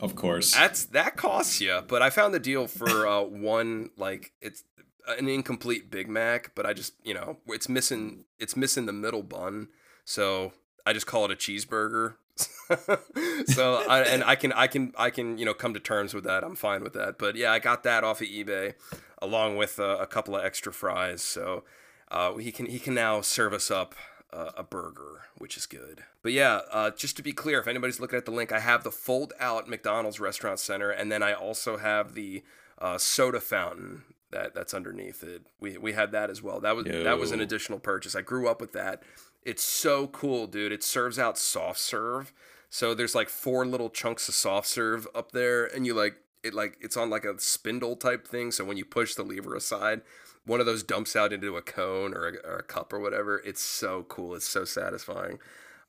Of 0.00 0.16
course. 0.16 0.54
That's 0.54 0.84
that 0.86 1.16
costs 1.16 1.60
you, 1.60 1.82
but 1.86 2.02
I 2.02 2.10
found 2.10 2.34
the 2.34 2.40
deal 2.40 2.66
for 2.66 3.06
uh, 3.06 3.22
one 3.22 3.90
like 3.96 4.32
it's 4.40 4.64
an 5.06 5.28
incomplete 5.28 5.90
Big 5.90 6.08
Mac, 6.08 6.52
but 6.54 6.66
I 6.66 6.72
just 6.72 6.94
you 7.04 7.14
know 7.14 7.38
it's 7.48 7.68
missing 7.68 8.24
it's 8.38 8.56
missing 8.56 8.86
the 8.86 8.92
middle 8.92 9.22
bun, 9.22 9.68
so 10.04 10.52
I 10.84 10.92
just 10.92 11.06
call 11.06 11.24
it 11.24 11.30
a 11.30 11.36
cheeseburger. 11.36 12.14
so 13.46 13.84
I, 13.88 14.02
and 14.02 14.22
I 14.22 14.36
can 14.36 14.52
I 14.52 14.66
can 14.66 14.92
I 14.98 15.10
can 15.10 15.38
you 15.38 15.44
know 15.44 15.54
come 15.54 15.72
to 15.74 15.80
terms 15.80 16.12
with 16.12 16.24
that. 16.24 16.44
I'm 16.44 16.56
fine 16.56 16.82
with 16.82 16.92
that. 16.94 17.18
But 17.18 17.36
yeah, 17.36 17.52
I 17.52 17.58
got 17.58 17.82
that 17.84 18.04
off 18.04 18.20
of 18.20 18.26
eBay 18.26 18.74
along 19.22 19.56
with 19.56 19.80
uh, 19.80 19.98
a 20.00 20.06
couple 20.06 20.36
of 20.36 20.44
extra 20.44 20.72
fries. 20.72 21.22
So 21.22 21.64
uh, 22.10 22.34
he 22.36 22.52
can 22.52 22.66
he 22.66 22.78
can 22.78 22.94
now 22.94 23.20
serve 23.20 23.52
us 23.52 23.70
up 23.70 23.94
uh, 24.32 24.50
a 24.56 24.62
burger, 24.62 25.22
which 25.38 25.56
is 25.56 25.66
good. 25.66 26.04
But 26.22 26.32
yeah, 26.32 26.60
uh, 26.70 26.90
just 26.90 27.16
to 27.16 27.22
be 27.22 27.32
clear, 27.32 27.60
if 27.60 27.68
anybody's 27.68 28.00
looking 28.00 28.16
at 28.16 28.24
the 28.24 28.32
link, 28.32 28.52
I 28.52 28.60
have 28.60 28.84
the 28.84 28.90
fold 28.90 29.32
out 29.38 29.68
McDonald's 29.68 30.20
restaurant 30.20 30.58
center, 30.58 30.90
and 30.90 31.10
then 31.10 31.22
I 31.22 31.32
also 31.32 31.76
have 31.76 32.14
the 32.14 32.42
uh, 32.78 32.98
soda 32.98 33.40
fountain 33.40 34.02
that 34.30 34.54
that's 34.54 34.74
underneath 34.74 35.22
it. 35.22 35.42
We 35.60 35.78
we 35.78 35.92
had 35.92 36.12
that 36.12 36.30
as 36.30 36.42
well. 36.42 36.60
That 36.60 36.76
was 36.76 36.84
that 36.84 37.18
was 37.18 37.30
an 37.32 37.40
additional 37.40 37.78
purchase. 37.78 38.14
I 38.14 38.22
grew 38.22 38.48
up 38.48 38.60
with 38.60 38.72
that. 38.72 39.02
It's 39.42 39.62
so 39.62 40.08
cool, 40.08 40.46
dude. 40.46 40.72
It 40.72 40.82
serves 40.82 41.18
out 41.18 41.38
soft 41.38 41.78
serve. 41.78 42.32
So 42.68 42.94
there's 42.94 43.14
like 43.14 43.28
four 43.28 43.64
little 43.64 43.88
chunks 43.88 44.28
of 44.28 44.34
soft 44.34 44.66
serve 44.66 45.06
up 45.14 45.32
there, 45.32 45.64
and 45.64 45.86
you 45.86 45.94
like 45.94 46.16
it 46.42 46.52
like 46.52 46.76
it's 46.80 46.96
on 46.96 47.10
like 47.10 47.24
a 47.24 47.38
spindle 47.38 47.96
type 47.96 48.26
thing. 48.26 48.50
So 48.50 48.64
when 48.64 48.76
you 48.76 48.84
push 48.84 49.14
the 49.14 49.22
lever 49.22 49.54
aside, 49.54 50.02
one 50.46 50.60
of 50.60 50.66
those 50.66 50.82
dumps 50.82 51.14
out 51.16 51.32
into 51.32 51.56
a 51.56 51.62
cone 51.62 52.14
or 52.14 52.28
a, 52.28 52.48
or 52.48 52.56
a 52.58 52.62
cup 52.62 52.92
or 52.92 53.00
whatever. 53.00 53.38
It's 53.44 53.60
so 53.62 54.04
cool. 54.08 54.34
It's 54.34 54.48
so 54.48 54.64
satisfying. 54.64 55.38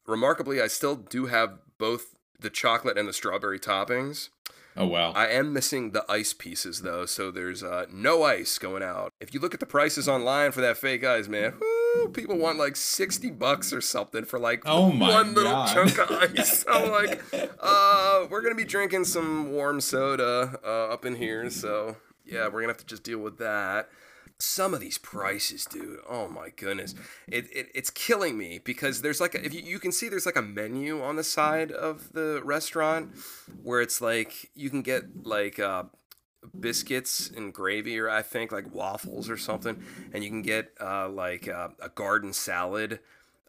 Remarkably, 0.06 0.62
I 0.62 0.68
still 0.68 0.96
do 0.96 1.28
have 1.28 1.60
both 1.78 2.16
the 2.40 2.50
chocolate 2.50 2.98
and 2.98 3.08
the 3.08 3.14
strawberry 3.14 3.60
toppings. 3.60 4.30
oh 4.76 4.88
wow. 4.88 5.12
I 5.12 5.28
am 5.28 5.54
missing 5.54 5.92
the 5.92 6.06
ice 6.10 6.34
pieces 6.34 6.82
though, 6.82 7.06
so 7.06 7.30
there's 7.32 7.64
uh, 7.64 7.86
no 7.92 8.24
ice 8.24 8.58
going 8.58 8.84
out. 8.84 9.12
If 9.20 9.34
you 9.34 9.40
look 9.40 9.54
at 9.54 9.60
the 9.60 9.66
prices 9.66 10.08
online 10.08 10.52
for 10.52 10.62
that 10.62 10.78
fake 10.78 11.04
ice, 11.04 11.28
man, 11.28 11.54
whoo, 11.60 12.10
people 12.10 12.38
want 12.38 12.58
like 12.58 12.76
sixty 12.76 13.30
bucks 13.32 13.74
or 13.74 13.82
something 13.82 14.24
for 14.24 14.40
like 14.40 14.62
Oh 14.66 14.92
my 14.92 15.10
one 15.10 15.34
little 15.34 15.66
chunk 15.68 15.98
of 16.00 16.12
ice. 16.38 16.64
I'm 16.70 16.90
like, 16.92 17.22
uh, 17.60 18.28
we're 18.30 18.42
gonna 18.42 18.56
be 18.56 18.66
drinking 18.66 19.06
some 19.06 19.52
warm 19.52 19.82
soda 19.82 20.60
uh, 20.64 20.94
up 20.94 21.06
in 21.06 21.16
here, 21.16 21.50
so 21.50 21.98
yeah, 22.24 22.46
we're 22.46 22.62
gonna 22.62 22.68
have 22.74 22.78
to 22.78 22.86
just 22.86 23.04
deal 23.04 23.20
with 23.20 23.40
that. 23.40 23.90
Some 24.40 24.76
of 24.76 24.80
these 24.80 25.00
prices, 25.00 25.66
dude. 25.66 26.00
Oh 26.08 26.28
my 26.28 26.50
goodness, 26.56 26.94
it, 27.28 27.48
it 27.52 27.70
it's 27.74 27.90
killing 27.90 28.38
me 28.38 28.60
because 28.64 29.02
there's 29.02 29.20
like 29.20 29.34
a, 29.34 29.44
if 29.44 29.52
you, 29.52 29.62
you 29.62 29.80
can 29.80 29.92
see 29.92 30.10
there's 30.10 30.28
like 30.28 30.36
a 30.36 30.44
menu 30.44 31.02
on 31.02 31.16
the 31.16 31.24
side 31.24 31.72
of 31.72 32.14
the 32.14 32.42
restaurant 32.44 33.16
where 33.64 33.82
it's 33.82 34.00
like 34.00 34.52
you 34.54 34.70
can 34.70 34.84
get 34.84 35.26
like 35.26 35.58
uh, 35.58 35.84
biscuits 36.60 37.32
and 37.36 37.54
gravy 37.54 38.00
or 38.00 38.10
I 38.10 38.22
think 38.22 38.52
like 38.52 38.74
waffles 38.74 39.30
or 39.30 39.38
something, 39.38 39.84
and 40.14 40.24
you 40.24 40.30
can 40.30 40.44
get 40.44 40.72
uh, 40.80 41.10
like 41.10 41.48
uh, 41.48 41.70
a 41.82 41.90
garden 41.90 42.34
salad. 42.34 43.00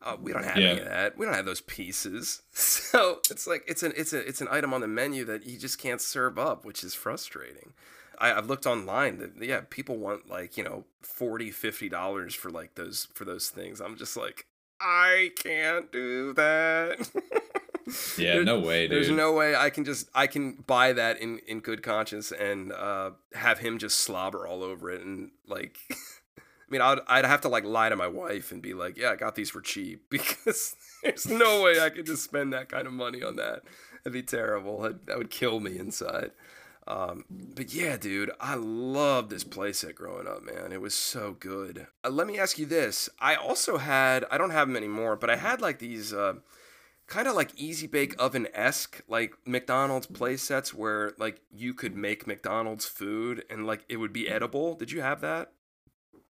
Uh, 0.01 0.17
we 0.21 0.33
don't 0.33 0.45
have 0.45 0.57
any 0.57 0.79
of 0.79 0.85
that. 0.85 1.19
We 1.19 1.27
don't 1.27 1.35
have 1.35 1.47
those 1.47 1.61
pieces. 1.61 2.43
So 2.89 3.21
it's 3.31 3.47
like 3.47 3.65
it's 3.69 3.83
an 3.83 3.93
it's 3.99 4.15
a 4.15 4.27
it's 4.27 4.41
an 4.41 4.49
item 4.51 4.73
on 4.73 4.81
the 4.81 4.89
menu 4.89 5.27
that 5.27 5.45
you 5.45 5.59
just 5.59 5.79
can't 5.79 6.01
serve 6.01 6.39
up, 6.39 6.65
which 6.65 6.83
is 6.83 6.95
frustrating. 6.95 7.75
I, 8.21 8.33
I've 8.33 8.47
looked 8.47 8.67
online 8.67 9.19
that 9.19 9.33
yeah, 9.43 9.63
people 9.69 9.97
want 9.97 10.29
like 10.29 10.57
you 10.57 10.65
know 10.65 10.85
40 11.03 11.51
50 11.51 11.89
dollars 11.89 12.35
for 12.35 12.51
like 12.51 12.75
those 12.75 13.09
for 13.15 13.25
those 13.25 13.49
things. 13.49 13.81
I'm 13.81 13.97
just 13.97 14.17
like 14.17 14.47
I 14.81 15.31
can't 15.37 15.91
do 15.91 16.33
that. 16.35 17.11
yeah, 18.19 18.35
There- 18.35 18.45
no 18.45 18.61
way, 18.61 18.87
dude. 18.87 18.97
There's 18.97 19.11
no 19.11 19.33
way 19.33 19.57
I 19.57 19.71
can 19.71 19.85
just 19.85 20.09
I 20.15 20.27
can 20.27 20.65
buy 20.67 20.93
that 20.93 21.21
in 21.21 21.39
in 21.47 21.61
good 21.61 21.83
conscience 21.83 22.33
and 22.33 22.73
uh, 22.73 23.11
have 23.35 23.59
him 23.59 23.79
just 23.79 23.99
slobber 24.01 24.47
all 24.47 24.63
over 24.63 24.91
it 24.91 25.03
and 25.05 25.31
like. 25.47 25.79
I 26.39 26.71
mean, 26.71 26.83
I'd, 26.83 26.99
I'd 27.07 27.25
have 27.25 27.41
to 27.41 27.49
like 27.49 27.65
lie 27.65 27.89
to 27.89 27.97
my 27.97 28.09
wife 28.09 28.53
and 28.53 28.61
be 28.61 28.75
like, 28.75 28.99
"Yeah, 28.99 29.09
I 29.13 29.17
got 29.17 29.35
these 29.37 29.49
for 29.49 29.63
cheap," 29.63 30.03
because 30.11 30.77
there's 31.03 31.27
no 31.27 31.63
way 31.63 31.81
I 31.81 31.89
could 31.89 32.05
just 32.05 32.23
spend 32.25 32.53
that 32.53 32.69
kind 32.69 32.87
of 32.87 32.93
money 32.93 33.23
on 33.23 33.37
that. 33.37 33.63
That'd 34.05 34.13
be 34.13 34.23
terrible. 34.23 34.83
That 35.07 35.17
would 35.17 35.31
kill 35.31 35.61
me 35.61 35.79
inside. 35.79 36.33
Um, 36.89 37.25
but 37.29 37.75
yeah, 37.75 37.99
dude, 37.99 38.31
I 38.41 38.55
loved 38.55 39.29
this 39.31 39.45
playset 39.45 39.95
growing 39.95 40.27
up, 40.27 40.43
man. 40.43 40.73
It 40.73 40.81
was 40.81 40.95
so 40.95 41.37
good. 41.39 41.87
Uh, 42.03 42.09
let 42.09 42.27
me 42.27 42.39
ask 42.39 42.59
you 42.59 42.67
this: 42.67 43.11
I 43.21 43.35
also 43.35 43.77
had, 43.77 44.25
I 44.31 44.39
don't 44.39 44.51
have 44.51 44.69
them 44.69 44.77
anymore, 44.77 45.15
but 45.15 45.31
I 45.31 45.37
had 45.37 45.61
like 45.61 45.79
these. 45.79 46.13
Uh, 46.13 46.35
kind 47.07 47.27
of 47.27 47.35
like 47.35 47.51
easy 47.57 47.87
bake 47.87 48.15
oven 48.19 48.47
esque, 48.53 49.03
like 49.09 49.35
McDonald's 49.47 50.07
playsets 50.07 50.75
where 50.75 51.15
like 51.19 51.41
you 51.51 51.73
could 51.73 51.97
make 51.97 52.27
McDonald's 52.27 52.85
food 52.85 53.45
and 53.51 53.67
like 53.67 53.85
it 53.89 53.97
would 53.97 54.13
be 54.13 54.29
edible. 54.29 54.75
Did 54.75 54.93
you 54.93 55.01
have 55.01 55.23
that? 55.23 55.53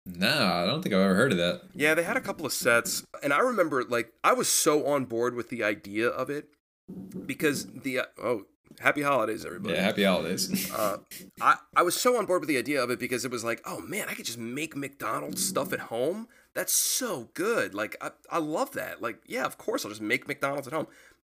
No, 0.05 0.27
I 0.27 0.65
don't 0.65 0.83
think 0.83 0.93
I've 0.93 1.01
ever 1.01 1.15
heard 1.15 1.31
of 1.31 1.39
that. 1.39 1.61
Yeah, 1.73 1.95
they 1.95 2.03
had 2.03 2.17
a 2.17 2.21
couple 2.21 2.45
of 2.45 2.53
sets, 2.53 3.03
and 3.23 3.33
I 3.33 3.39
remember 3.39 3.83
like 3.83 4.13
I 4.23 4.33
was 4.33 4.47
so 4.47 4.85
on 4.85 5.05
board 5.05 5.33
with 5.33 5.49
the 5.49 5.63
idea 5.63 6.07
of 6.07 6.29
it 6.29 6.49
because 7.25 7.65
the 7.65 7.99
uh, 7.99 8.05
oh, 8.21 8.45
happy 8.79 9.01
holidays, 9.01 9.45
everybody. 9.45 9.73
Yeah, 9.75 9.81
happy 9.81 10.03
holidays. 10.03 10.71
Uh, 10.71 10.97
I, 11.41 11.57
I 11.75 11.81
was 11.81 11.95
so 11.95 12.17
on 12.17 12.25
board 12.25 12.41
with 12.41 12.49
the 12.49 12.57
idea 12.57 12.83
of 12.83 12.89
it 12.89 12.99
because 12.99 13.25
it 13.25 13.31
was 13.31 13.43
like, 13.43 13.61
oh 13.65 13.81
man, 13.81 14.07
I 14.09 14.13
could 14.13 14.25
just 14.25 14.37
make 14.37 14.75
McDonald's 14.75 15.45
stuff 15.45 15.73
at 15.73 15.79
home. 15.79 16.27
That's 16.53 16.73
so 16.73 17.29
good. 17.33 17.73
Like, 17.73 17.97
I, 18.01 18.11
I 18.29 18.37
love 18.37 18.71
that. 18.73 19.01
Like, 19.01 19.19
yeah, 19.27 19.45
of 19.45 19.57
course, 19.57 19.83
I'll 19.83 19.91
just 19.91 20.01
make 20.01 20.27
McDonald's 20.27 20.67
at 20.67 20.73
home. 20.73 20.87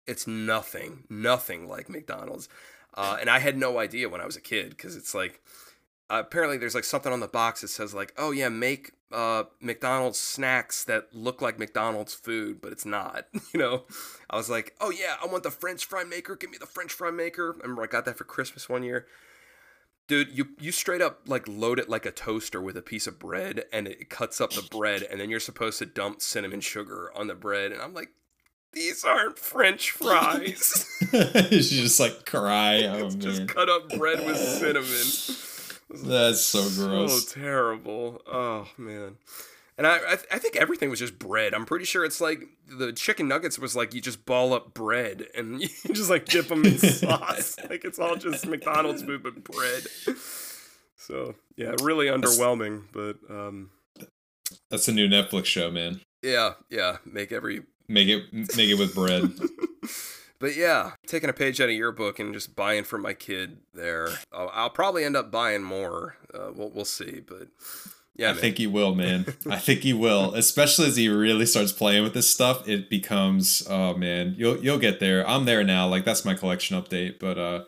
It's 0.07 0.27
nothing, 0.27 1.05
nothing 1.09 1.69
like 1.69 1.89
McDonald's. 1.89 2.49
Uh, 2.95 3.17
and 3.21 3.31
I 3.31 3.39
had 3.39 3.57
no 3.57 3.79
idea 3.79 4.09
when 4.09 4.21
I 4.21 4.27
was 4.27 4.37
a 4.37 4.41
kid 4.41 4.71
because 4.71 4.97
it's 4.97 5.15
like, 5.15 5.41
apparently 6.21 6.59
there's 6.59 6.75
like 6.75 6.85
something 6.85 7.13
on 7.13 7.21
the 7.21 7.29
box 7.29 7.63
that 7.63 7.69
says 7.69 7.95
like, 7.95 8.13
oh 8.19 8.31
yeah, 8.31 8.49
make 8.49 8.93
uh, 9.13 9.45
McDonald's 9.61 10.19
snacks 10.19 10.85
that 10.85 11.15
look 11.15 11.43
like 11.43 11.59
McDonald's 11.59 12.15
food, 12.15 12.61
but 12.61 12.73
it's 12.73 12.87
not. 12.87 13.27
You 13.53 13.61
know, 13.61 13.85
I 14.31 14.37
was 14.37 14.49
like, 14.49 14.75
oh 14.81 14.91
yeah, 14.91 15.17
I 15.23 15.27
want 15.27 15.43
the 15.43 15.51
French 15.51 15.85
fry 15.85 16.05
maker. 16.05 16.37
Give 16.37 16.51
me 16.51 16.57
the 16.59 16.67
French 16.67 16.93
fry 16.93 17.11
maker. 17.11 17.55
I 17.59 17.63
remember 17.63 17.83
I 17.83 17.87
got 17.87 18.07
that 18.07 18.17
for 18.17 18.25
Christmas 18.25 18.67
one 18.67 18.83
year. 18.83 19.07
Dude, 20.09 20.37
you 20.37 20.49
you 20.59 20.73
straight 20.73 21.03
up 21.03 21.21
like 21.27 21.47
load 21.47 21.79
it 21.79 21.91
like 21.91 22.07
a 22.07 22.11
toaster 22.11 22.63
with 22.63 22.79
a 22.79 22.83
piece 22.83 23.07
of 23.07 23.19
bread, 23.19 23.65
and 23.71 23.87
it 23.87 24.09
cuts 24.09 24.41
up 24.41 24.53
the 24.53 24.63
bread, 24.63 25.03
and 25.03 25.21
then 25.21 25.29
you're 25.29 25.39
supposed 25.39 25.79
to 25.81 25.87
dump 25.87 26.23
cinnamon 26.23 26.63
sugar 26.63 27.13
on 27.15 27.27
the 27.27 27.35
bread, 27.35 27.73
and 27.73 27.83
I'm 27.83 27.93
like, 27.93 28.09
these 28.73 29.05
aren't 29.05 29.39
French 29.39 29.91
fries. 29.91 30.87
you 31.13 31.61
just 31.61 32.01
like 32.01 32.25
cry. 32.25 32.85
Oh 32.85 33.07
it's 33.07 33.17
just 33.17 33.49
cut 33.49 33.69
up 33.69 33.91
bread 33.91 34.25
with 34.25 34.39
cinnamon. 34.39 35.52
That's 35.95 36.41
so 36.41 36.63
gross. 36.77 37.29
So 37.29 37.41
terrible. 37.41 38.21
Oh 38.27 38.69
man. 38.79 39.17
And 39.79 39.87
I, 39.87 39.97
I, 39.97 40.13
I 40.33 40.39
think 40.39 40.57
everything 40.57 40.91
was 40.91 40.99
just 40.99 41.19
bread. 41.19 41.55
I'm 41.55 41.65
pretty 41.65 41.87
sure 41.87 42.05
it's 42.05 42.21
like 42.21 42.45
the 42.69 42.93
chicken 42.93 43.27
nuggets 43.27 43.59
was 43.59 43.75
like 43.75 43.95
you 43.95 44.03
just 44.03 44.27
ball 44.27 44.53
up 44.53 44.75
bread 44.75 45.27
and 45.35 45.61
you 45.63 45.69
just 45.95 46.11
like 46.11 46.27
dip 46.27 46.49
them 46.49 46.65
in 46.65 46.79
sauce. 46.79 47.57
Like 47.71 47.85
it's 47.85 47.99
all 47.99 48.17
just 48.17 48.47
McDonald's 48.47 49.03
food 49.03 49.23
but 49.23 49.43
bread. 49.45 49.85
So 50.97 51.35
yeah, 51.57 51.75
really 51.83 52.07
underwhelming. 52.07 52.85
But 52.93 53.17
um, 53.31 53.71
That's 54.71 54.89
a 54.89 54.93
new 54.93 55.09
Netflix 55.09 55.47
show, 55.47 55.71
man. 55.71 56.01
yeah, 56.23 56.53
yeah, 56.71 56.99
make 57.05 57.33
every. 57.33 57.63
Make 57.89 58.09
it 58.09 58.33
make 58.33 58.69
it 58.71 58.79
with 58.79 58.95
bread. 58.95 59.33
But 60.43 60.57
yeah, 60.57 60.95
taking 61.07 61.31
a 61.31 61.33
page 61.33 61.61
out 61.61 61.69
of 61.69 61.77
your 61.77 61.93
book 61.93 62.19
and 62.19 62.35
just 62.35 62.57
buying 62.57 62.83
for 62.83 62.99
my 62.99 63.15
kid 63.15 63.59
there. 63.73 64.09
I'll, 64.33 64.51
I'll 64.53 64.71
probably 64.71 65.05
end 65.05 65.17
up 65.17 65.31
buying 65.31 65.63
more. 65.63 66.17
Uh, 66.35 66.51
we'll 66.53 66.71
we'll 66.71 66.85
see. 66.85 67.21
But 67.21 67.47
yeah, 68.17 68.31
I 68.31 68.33
man. 68.33 68.41
think 68.41 68.59
he 68.59 68.67
will, 68.67 68.93
man. 68.93 69.25
I 69.49 69.59
think 69.59 69.83
he 69.83 69.93
will. 69.93 70.35
Especially 70.35 70.89
as 70.89 70.97
he 70.97 71.09
really 71.09 71.47
starts 71.47 71.71
playing 71.71 72.03
with 72.03 72.13
this 72.13 72.29
stuff, 72.29 72.69
it 72.69 72.91
becomes 72.91 73.65
oh 73.71 73.95
man, 73.95 74.35
you'll 74.37 74.59
you'll 74.59 74.81
get 74.81 74.99
there. 74.99 75.25
I'm 75.29 75.45
there 75.45 75.63
now. 75.63 75.87
Like 75.87 76.05
that's 76.05 76.25
my 76.25 76.35
collection 76.35 76.77
update, 76.77 77.21
but 77.21 77.39
uh 77.39 77.65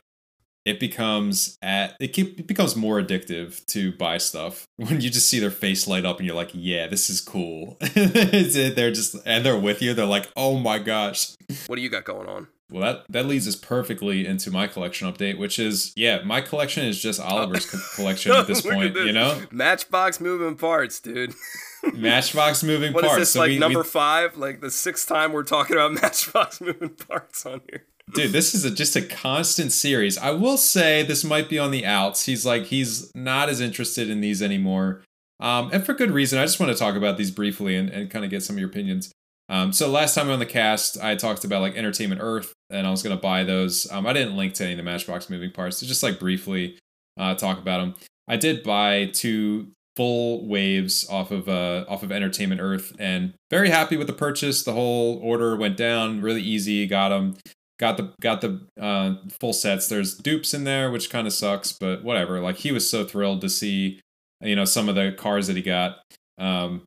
it 0.64 0.80
becomes 0.80 1.56
at 1.62 1.94
it, 2.00 2.08
keep, 2.08 2.40
it 2.40 2.46
becomes 2.48 2.74
more 2.74 3.00
addictive 3.00 3.64
to 3.66 3.92
buy 3.92 4.18
stuff 4.18 4.66
when 4.78 5.00
you 5.00 5.10
just 5.10 5.28
see 5.28 5.38
their 5.38 5.52
face 5.52 5.86
light 5.86 6.04
up 6.04 6.16
and 6.16 6.26
you're 6.26 6.34
like, 6.34 6.50
yeah, 6.54 6.88
this 6.88 7.08
is 7.08 7.20
cool. 7.20 7.76
they're 7.94 8.90
just 8.90 9.14
and 9.24 9.46
they're 9.46 9.56
with 9.56 9.80
you. 9.80 9.94
They're 9.94 10.06
like, 10.06 10.28
oh 10.34 10.58
my 10.58 10.80
gosh. 10.80 11.36
what 11.68 11.76
do 11.76 11.82
you 11.82 11.88
got 11.88 12.02
going 12.02 12.28
on? 12.28 12.48
Well, 12.70 12.82
that 12.82 13.04
that 13.10 13.26
leads 13.26 13.46
us 13.46 13.56
perfectly 13.56 14.26
into 14.26 14.50
my 14.50 14.66
collection 14.66 15.10
update, 15.12 15.36
which 15.38 15.58
is 15.58 15.92
yeah, 15.96 16.22
my 16.24 16.40
collection 16.40 16.84
is 16.86 17.00
just 17.00 17.20
Oliver's 17.20 17.66
co- 17.70 17.78
collection 17.94 18.32
at 18.32 18.46
this 18.46 18.64
at 18.66 18.72
point. 18.72 18.94
this. 18.94 19.06
You 19.06 19.12
know, 19.12 19.42
Matchbox 19.50 20.20
moving 20.20 20.56
parts, 20.56 20.98
dude. 21.00 21.34
Matchbox 21.92 22.62
moving 22.62 22.92
What 22.92 23.04
parts. 23.04 23.14
is 23.16 23.20
this 23.20 23.30
So 23.32 23.40
like 23.40 23.48
we- 23.48 23.54
we- 23.54 23.58
number 23.60 23.84
five? 23.84 24.36
Like 24.36 24.60
the 24.60 24.70
sixth 24.70 25.08
time 25.08 25.32
we're 25.32 25.42
talking 25.42 25.76
about 25.76 25.92
Matchbox 26.02 26.60
moving 26.60 26.90
parts 26.90 27.44
on 27.46 27.60
here. 27.70 27.84
dude 28.14 28.32
this 28.32 28.54
is 28.54 28.64
a, 28.64 28.70
just 28.70 28.96
a 28.96 29.02
constant 29.02 29.72
series 29.72 30.18
i 30.18 30.30
will 30.30 30.58
say 30.58 31.02
this 31.02 31.24
might 31.24 31.48
be 31.48 31.58
on 31.58 31.70
the 31.70 31.86
outs 31.86 32.26
he's 32.26 32.44
like 32.44 32.64
he's 32.66 33.10
not 33.14 33.48
as 33.48 33.62
interested 33.62 34.10
in 34.10 34.20
these 34.20 34.42
anymore 34.42 35.02
um, 35.40 35.70
and 35.72 35.86
for 35.86 35.94
good 35.94 36.10
reason 36.10 36.38
i 36.38 36.44
just 36.44 36.60
want 36.60 36.70
to 36.70 36.76
talk 36.78 36.96
about 36.96 37.16
these 37.16 37.30
briefly 37.30 37.74
and, 37.76 37.88
and 37.88 38.10
kind 38.10 38.22
of 38.22 38.30
get 38.30 38.42
some 38.42 38.56
of 38.56 38.60
your 38.60 38.68
opinions 38.68 39.10
um, 39.48 39.72
so 39.72 39.88
last 39.88 40.14
time 40.14 40.30
on 40.30 40.38
the 40.38 40.46
cast 40.46 41.00
i 41.02 41.14
talked 41.14 41.44
about 41.44 41.60
like 41.60 41.76
entertainment 41.76 42.20
earth 42.22 42.52
and 42.70 42.86
i 42.86 42.90
was 42.90 43.02
going 43.02 43.16
to 43.16 43.20
buy 43.20 43.44
those 43.44 43.90
um, 43.90 44.06
i 44.06 44.12
didn't 44.12 44.36
link 44.36 44.54
to 44.54 44.64
any 44.64 44.72
of 44.72 44.76
the 44.76 44.82
matchbox 44.82 45.28
moving 45.30 45.50
parts 45.50 45.80
to 45.80 45.86
just 45.86 46.02
like 46.02 46.18
briefly 46.18 46.78
uh, 47.18 47.34
talk 47.34 47.58
about 47.58 47.78
them 47.78 47.94
i 48.28 48.36
did 48.36 48.62
buy 48.62 49.06
two 49.06 49.68
full 49.96 50.44
waves 50.48 51.08
off 51.08 51.30
of 51.30 51.48
uh 51.48 51.84
off 51.88 52.02
of 52.02 52.10
entertainment 52.10 52.60
earth 52.60 52.92
and 52.98 53.32
very 53.48 53.70
happy 53.70 53.96
with 53.96 54.08
the 54.08 54.12
purchase 54.12 54.64
the 54.64 54.72
whole 54.72 55.20
order 55.22 55.54
went 55.54 55.76
down 55.76 56.20
really 56.20 56.42
easy 56.42 56.84
got 56.86 57.10
them 57.10 57.36
got 57.78 57.96
the 57.96 58.12
got 58.20 58.40
the 58.40 58.60
uh, 58.80 59.14
full 59.40 59.52
sets. 59.52 59.88
There's 59.88 60.14
dupes 60.14 60.54
in 60.54 60.64
there, 60.64 60.90
which 60.90 61.10
kind 61.10 61.26
of 61.26 61.32
sucks, 61.32 61.72
but 61.72 62.04
whatever. 62.04 62.40
Like 62.40 62.56
he 62.56 62.72
was 62.72 62.88
so 62.88 63.04
thrilled 63.04 63.40
to 63.42 63.48
see, 63.48 64.00
you 64.40 64.56
know, 64.56 64.64
some 64.64 64.88
of 64.88 64.94
the 64.94 65.12
cars 65.16 65.46
that 65.46 65.56
he 65.56 65.62
got. 65.62 65.98
Um, 66.38 66.84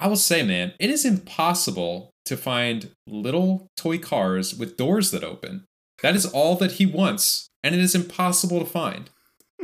I 0.00 0.08
will 0.08 0.16
say, 0.16 0.42
man, 0.42 0.72
it 0.78 0.90
is 0.90 1.04
impossible 1.04 2.10
to 2.24 2.36
find 2.36 2.90
little 3.06 3.68
toy 3.76 3.98
cars 3.98 4.54
with 4.54 4.76
doors 4.76 5.10
that 5.10 5.24
open. 5.24 5.64
That 6.02 6.16
is 6.16 6.26
all 6.26 6.56
that 6.56 6.72
he 6.72 6.86
wants, 6.86 7.48
and 7.62 7.74
it 7.74 7.80
is 7.80 7.94
impossible 7.94 8.58
to 8.60 8.66
find. 8.66 9.10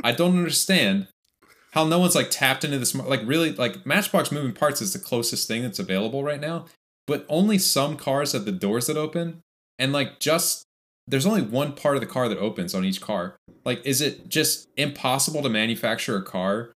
I 0.03 0.11
don't 0.11 0.37
understand 0.37 1.07
how 1.71 1.85
no 1.85 1.99
one's 1.99 2.15
like 2.15 2.29
tapped 2.29 2.63
into 2.63 2.77
this. 2.77 2.93
Like 2.93 3.21
really, 3.25 3.51
like 3.51 3.85
Matchbox 3.85 4.31
moving 4.31 4.53
parts 4.53 4.81
is 4.81 4.93
the 4.93 4.99
closest 4.99 5.47
thing 5.47 5.63
that's 5.63 5.79
available 5.79 6.23
right 6.23 6.39
now, 6.39 6.65
but 7.07 7.25
only 7.29 7.57
some 7.57 7.97
cars 7.97 8.33
have 8.33 8.45
the 8.45 8.51
doors 8.51 8.87
that 8.87 8.97
open 8.97 9.41
and 9.79 9.93
like 9.93 10.19
just 10.19 10.65
there's 11.07 11.25
only 11.25 11.41
one 11.41 11.73
part 11.73 11.95
of 11.95 12.01
the 12.01 12.07
car 12.07 12.27
that 12.27 12.37
opens 12.37 12.75
on 12.75 12.85
each 12.85 13.01
car 13.01 13.37
like 13.65 13.83
is 13.85 14.01
it 14.01 14.27
just 14.27 14.67
impossible 14.77 15.41
to 15.41 15.49
manufacture 15.49 16.17
a 16.17 16.23
car 16.23 16.73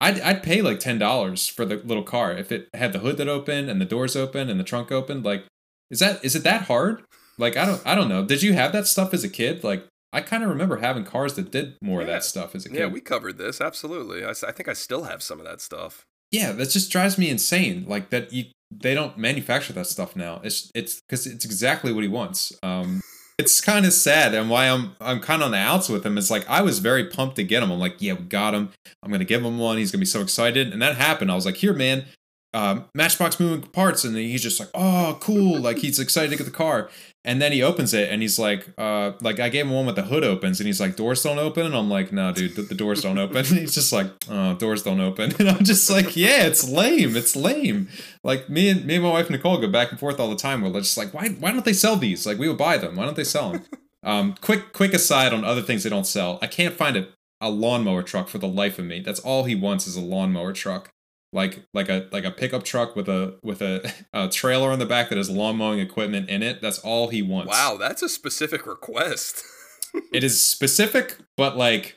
i'd, 0.00 0.20
I'd 0.20 0.42
pay 0.42 0.62
like 0.62 0.78
$10 0.80 1.50
for 1.50 1.64
the 1.64 1.76
little 1.76 2.02
car 2.02 2.32
if 2.32 2.50
it 2.52 2.68
had 2.74 2.92
the 2.92 3.00
hood 3.00 3.16
that 3.18 3.28
opened 3.28 3.68
and 3.68 3.80
the 3.80 3.84
doors 3.84 4.16
open 4.16 4.48
and 4.48 4.58
the 4.58 4.64
trunk 4.64 4.90
opened. 4.92 5.24
Like 5.24 5.44
is 5.90 5.98
that 6.00 6.24
is 6.24 6.34
it 6.36 6.44
that 6.44 6.62
hard? 6.62 7.02
Like 7.38 7.56
i 7.56 7.64
don't 7.64 7.82
i 7.86 7.94
don't 7.94 8.08
know. 8.08 8.24
Did 8.24 8.42
you 8.42 8.52
have 8.54 8.72
that 8.72 8.86
stuff 8.86 9.12
as 9.14 9.24
a 9.24 9.28
kid? 9.28 9.62
Like 9.64 9.86
i 10.12 10.20
kind 10.20 10.42
of 10.42 10.48
remember 10.50 10.78
having 10.78 11.04
cars 11.04 11.34
that 11.34 11.50
did 11.52 11.76
more 11.82 12.00
of 12.00 12.06
that 12.08 12.24
stuff 12.24 12.54
as 12.54 12.66
a 12.66 12.68
kid. 12.68 12.78
Yeah, 12.78 12.86
we 12.86 13.00
covered 13.00 13.38
this. 13.38 13.60
Absolutely. 13.60 14.24
I, 14.24 14.30
I 14.30 14.52
think 14.52 14.68
I 14.68 14.72
still 14.72 15.04
have 15.04 15.22
some 15.22 15.38
of 15.38 15.46
that 15.46 15.60
stuff. 15.60 16.04
yeah 16.30 16.52
that 16.52 16.70
just 16.70 16.90
drives 16.92 17.18
me 17.18 17.28
insane 17.30 17.84
like 17.86 18.10
that 18.10 18.32
you 18.32 18.44
they 18.70 18.94
don't 18.94 19.18
manufacture 19.18 19.72
that 19.72 19.86
stuff 19.86 20.14
now. 20.14 20.40
It's 20.44 20.70
it's 20.74 21.00
because 21.00 21.26
it's 21.26 21.44
exactly 21.44 21.92
what 21.92 22.04
he 22.04 22.08
wants. 22.08 22.52
Um 22.62 23.00
it's 23.40 23.60
kind 23.60 23.86
of 23.86 23.92
sad 23.92 24.34
and 24.34 24.50
why 24.50 24.68
i'm 24.68 24.94
i'm 25.00 25.18
kind 25.18 25.40
of 25.40 25.46
on 25.46 25.52
the 25.52 25.58
outs 25.58 25.88
with 25.88 26.04
him 26.04 26.18
is 26.18 26.30
like 26.30 26.48
i 26.48 26.60
was 26.60 26.78
very 26.78 27.04
pumped 27.04 27.36
to 27.36 27.42
get 27.42 27.62
him. 27.62 27.72
I'm 27.72 27.78
like 27.78 27.96
yeah 27.98 28.12
we 28.12 28.24
got 28.24 28.54
him. 28.54 28.70
I'm 29.02 29.10
gonna 29.10 29.24
give 29.24 29.42
him 29.42 29.58
one. 29.58 29.78
He's 29.78 29.90
gonna 29.90 30.00
be 30.00 30.06
so 30.06 30.20
excited. 30.20 30.72
And 30.72 30.82
that 30.82 30.96
happened. 30.96 31.32
I 31.32 31.34
was 31.34 31.46
like 31.46 31.56
here 31.56 31.72
man 31.72 32.04
um, 32.52 32.86
matchbox 32.94 33.38
moving 33.38 33.62
parts 33.62 34.04
and 34.04 34.16
he's 34.16 34.42
just 34.42 34.58
like 34.58 34.70
oh 34.74 35.16
cool 35.20 35.60
like 35.60 35.78
he's 35.78 36.00
excited 36.00 36.30
to 36.30 36.36
get 36.36 36.44
the 36.44 36.50
car. 36.50 36.90
And 37.22 37.40
then 37.40 37.52
he 37.52 37.62
opens 37.62 37.92
it 37.92 38.10
and 38.10 38.22
he's 38.22 38.38
like 38.38 38.66
uh 38.78 39.12
like 39.20 39.38
i 39.38 39.50
gave 39.50 39.66
him 39.66 39.72
one 39.72 39.84
with 39.84 39.94
the 39.94 40.02
hood 40.02 40.24
opens 40.24 40.58
and 40.58 40.66
he's 40.66 40.80
like 40.80 40.96
doors 40.96 41.22
don't 41.22 41.38
open? 41.38 41.66
And 41.66 41.76
i'm 41.76 41.88
like 41.88 42.12
no 42.12 42.32
dude 42.32 42.56
the, 42.56 42.62
the 42.62 42.74
doors 42.74 43.02
don't 43.02 43.18
open. 43.18 43.36
And 43.36 43.46
he's 43.46 43.74
just 43.74 43.92
like 43.92 44.06
oh 44.28 44.54
doors 44.54 44.82
don't 44.82 45.00
open. 45.00 45.32
And 45.38 45.48
i'm 45.48 45.64
just 45.64 45.88
like 45.90 46.16
yeah 46.16 46.46
it's 46.46 46.68
lame 46.68 47.16
it's 47.16 47.36
lame. 47.36 47.88
Like 48.24 48.48
me 48.48 48.68
and 48.68 48.84
me 48.84 48.96
and 48.96 49.04
my 49.04 49.10
wife 49.10 49.30
nicole 49.30 49.58
go 49.58 49.68
back 49.68 49.90
and 49.90 50.00
forth 50.00 50.18
all 50.18 50.30
the 50.30 50.36
time. 50.36 50.62
We're 50.62 50.80
just 50.80 50.96
like 50.96 51.14
why 51.14 51.28
why 51.28 51.52
don't 51.52 51.64
they 51.64 51.72
sell 51.72 51.96
these? 51.96 52.26
Like 52.26 52.38
we 52.38 52.48
would 52.48 52.58
buy 52.58 52.78
them. 52.78 52.96
Why 52.96 53.04
don't 53.04 53.16
they 53.16 53.24
sell 53.24 53.52
them 53.52 53.64
um 54.02 54.34
quick 54.40 54.72
quick 54.72 54.92
aside 54.92 55.32
on 55.32 55.44
other 55.44 55.62
things 55.62 55.84
they 55.84 55.90
don't 55.90 56.06
sell. 56.06 56.38
I 56.42 56.48
can't 56.48 56.74
find 56.74 56.96
a, 56.96 57.08
a 57.40 57.48
lawnmower 57.48 58.02
truck 58.02 58.28
for 58.28 58.38
the 58.38 58.48
life 58.48 58.78
of 58.78 58.86
me. 58.86 58.98
That's 59.00 59.20
all 59.20 59.44
he 59.44 59.54
wants 59.54 59.86
is 59.86 59.94
a 59.94 60.00
lawnmower 60.00 60.52
truck 60.52 60.90
like 61.32 61.62
like 61.74 61.88
a 61.88 62.08
like 62.12 62.24
a 62.24 62.30
pickup 62.30 62.64
truck 62.64 62.96
with 62.96 63.08
a 63.08 63.38
with 63.42 63.62
a, 63.62 63.92
a 64.12 64.28
trailer 64.28 64.70
on 64.70 64.78
the 64.78 64.86
back 64.86 65.08
that 65.08 65.18
has 65.18 65.30
lawn 65.30 65.56
mowing 65.56 65.78
equipment 65.78 66.28
in 66.28 66.42
it. 66.42 66.60
That's 66.60 66.78
all 66.78 67.08
he 67.08 67.22
wants. 67.22 67.50
Wow, 67.50 67.76
that's 67.78 68.02
a 68.02 68.08
specific 68.08 68.66
request. 68.66 69.44
it 70.12 70.22
is 70.22 70.40
specific 70.42 71.16
but 71.36 71.56
like 71.56 71.96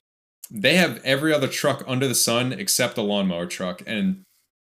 they 0.54 0.76
have 0.76 1.02
every 1.04 1.34
other 1.34 1.48
truck 1.48 1.84
under 1.88 2.08
the 2.08 2.16
sun 2.16 2.54
except 2.54 2.98
a 2.98 3.02
lawnmower 3.02 3.48
truck. 3.48 3.82
And 3.88 4.22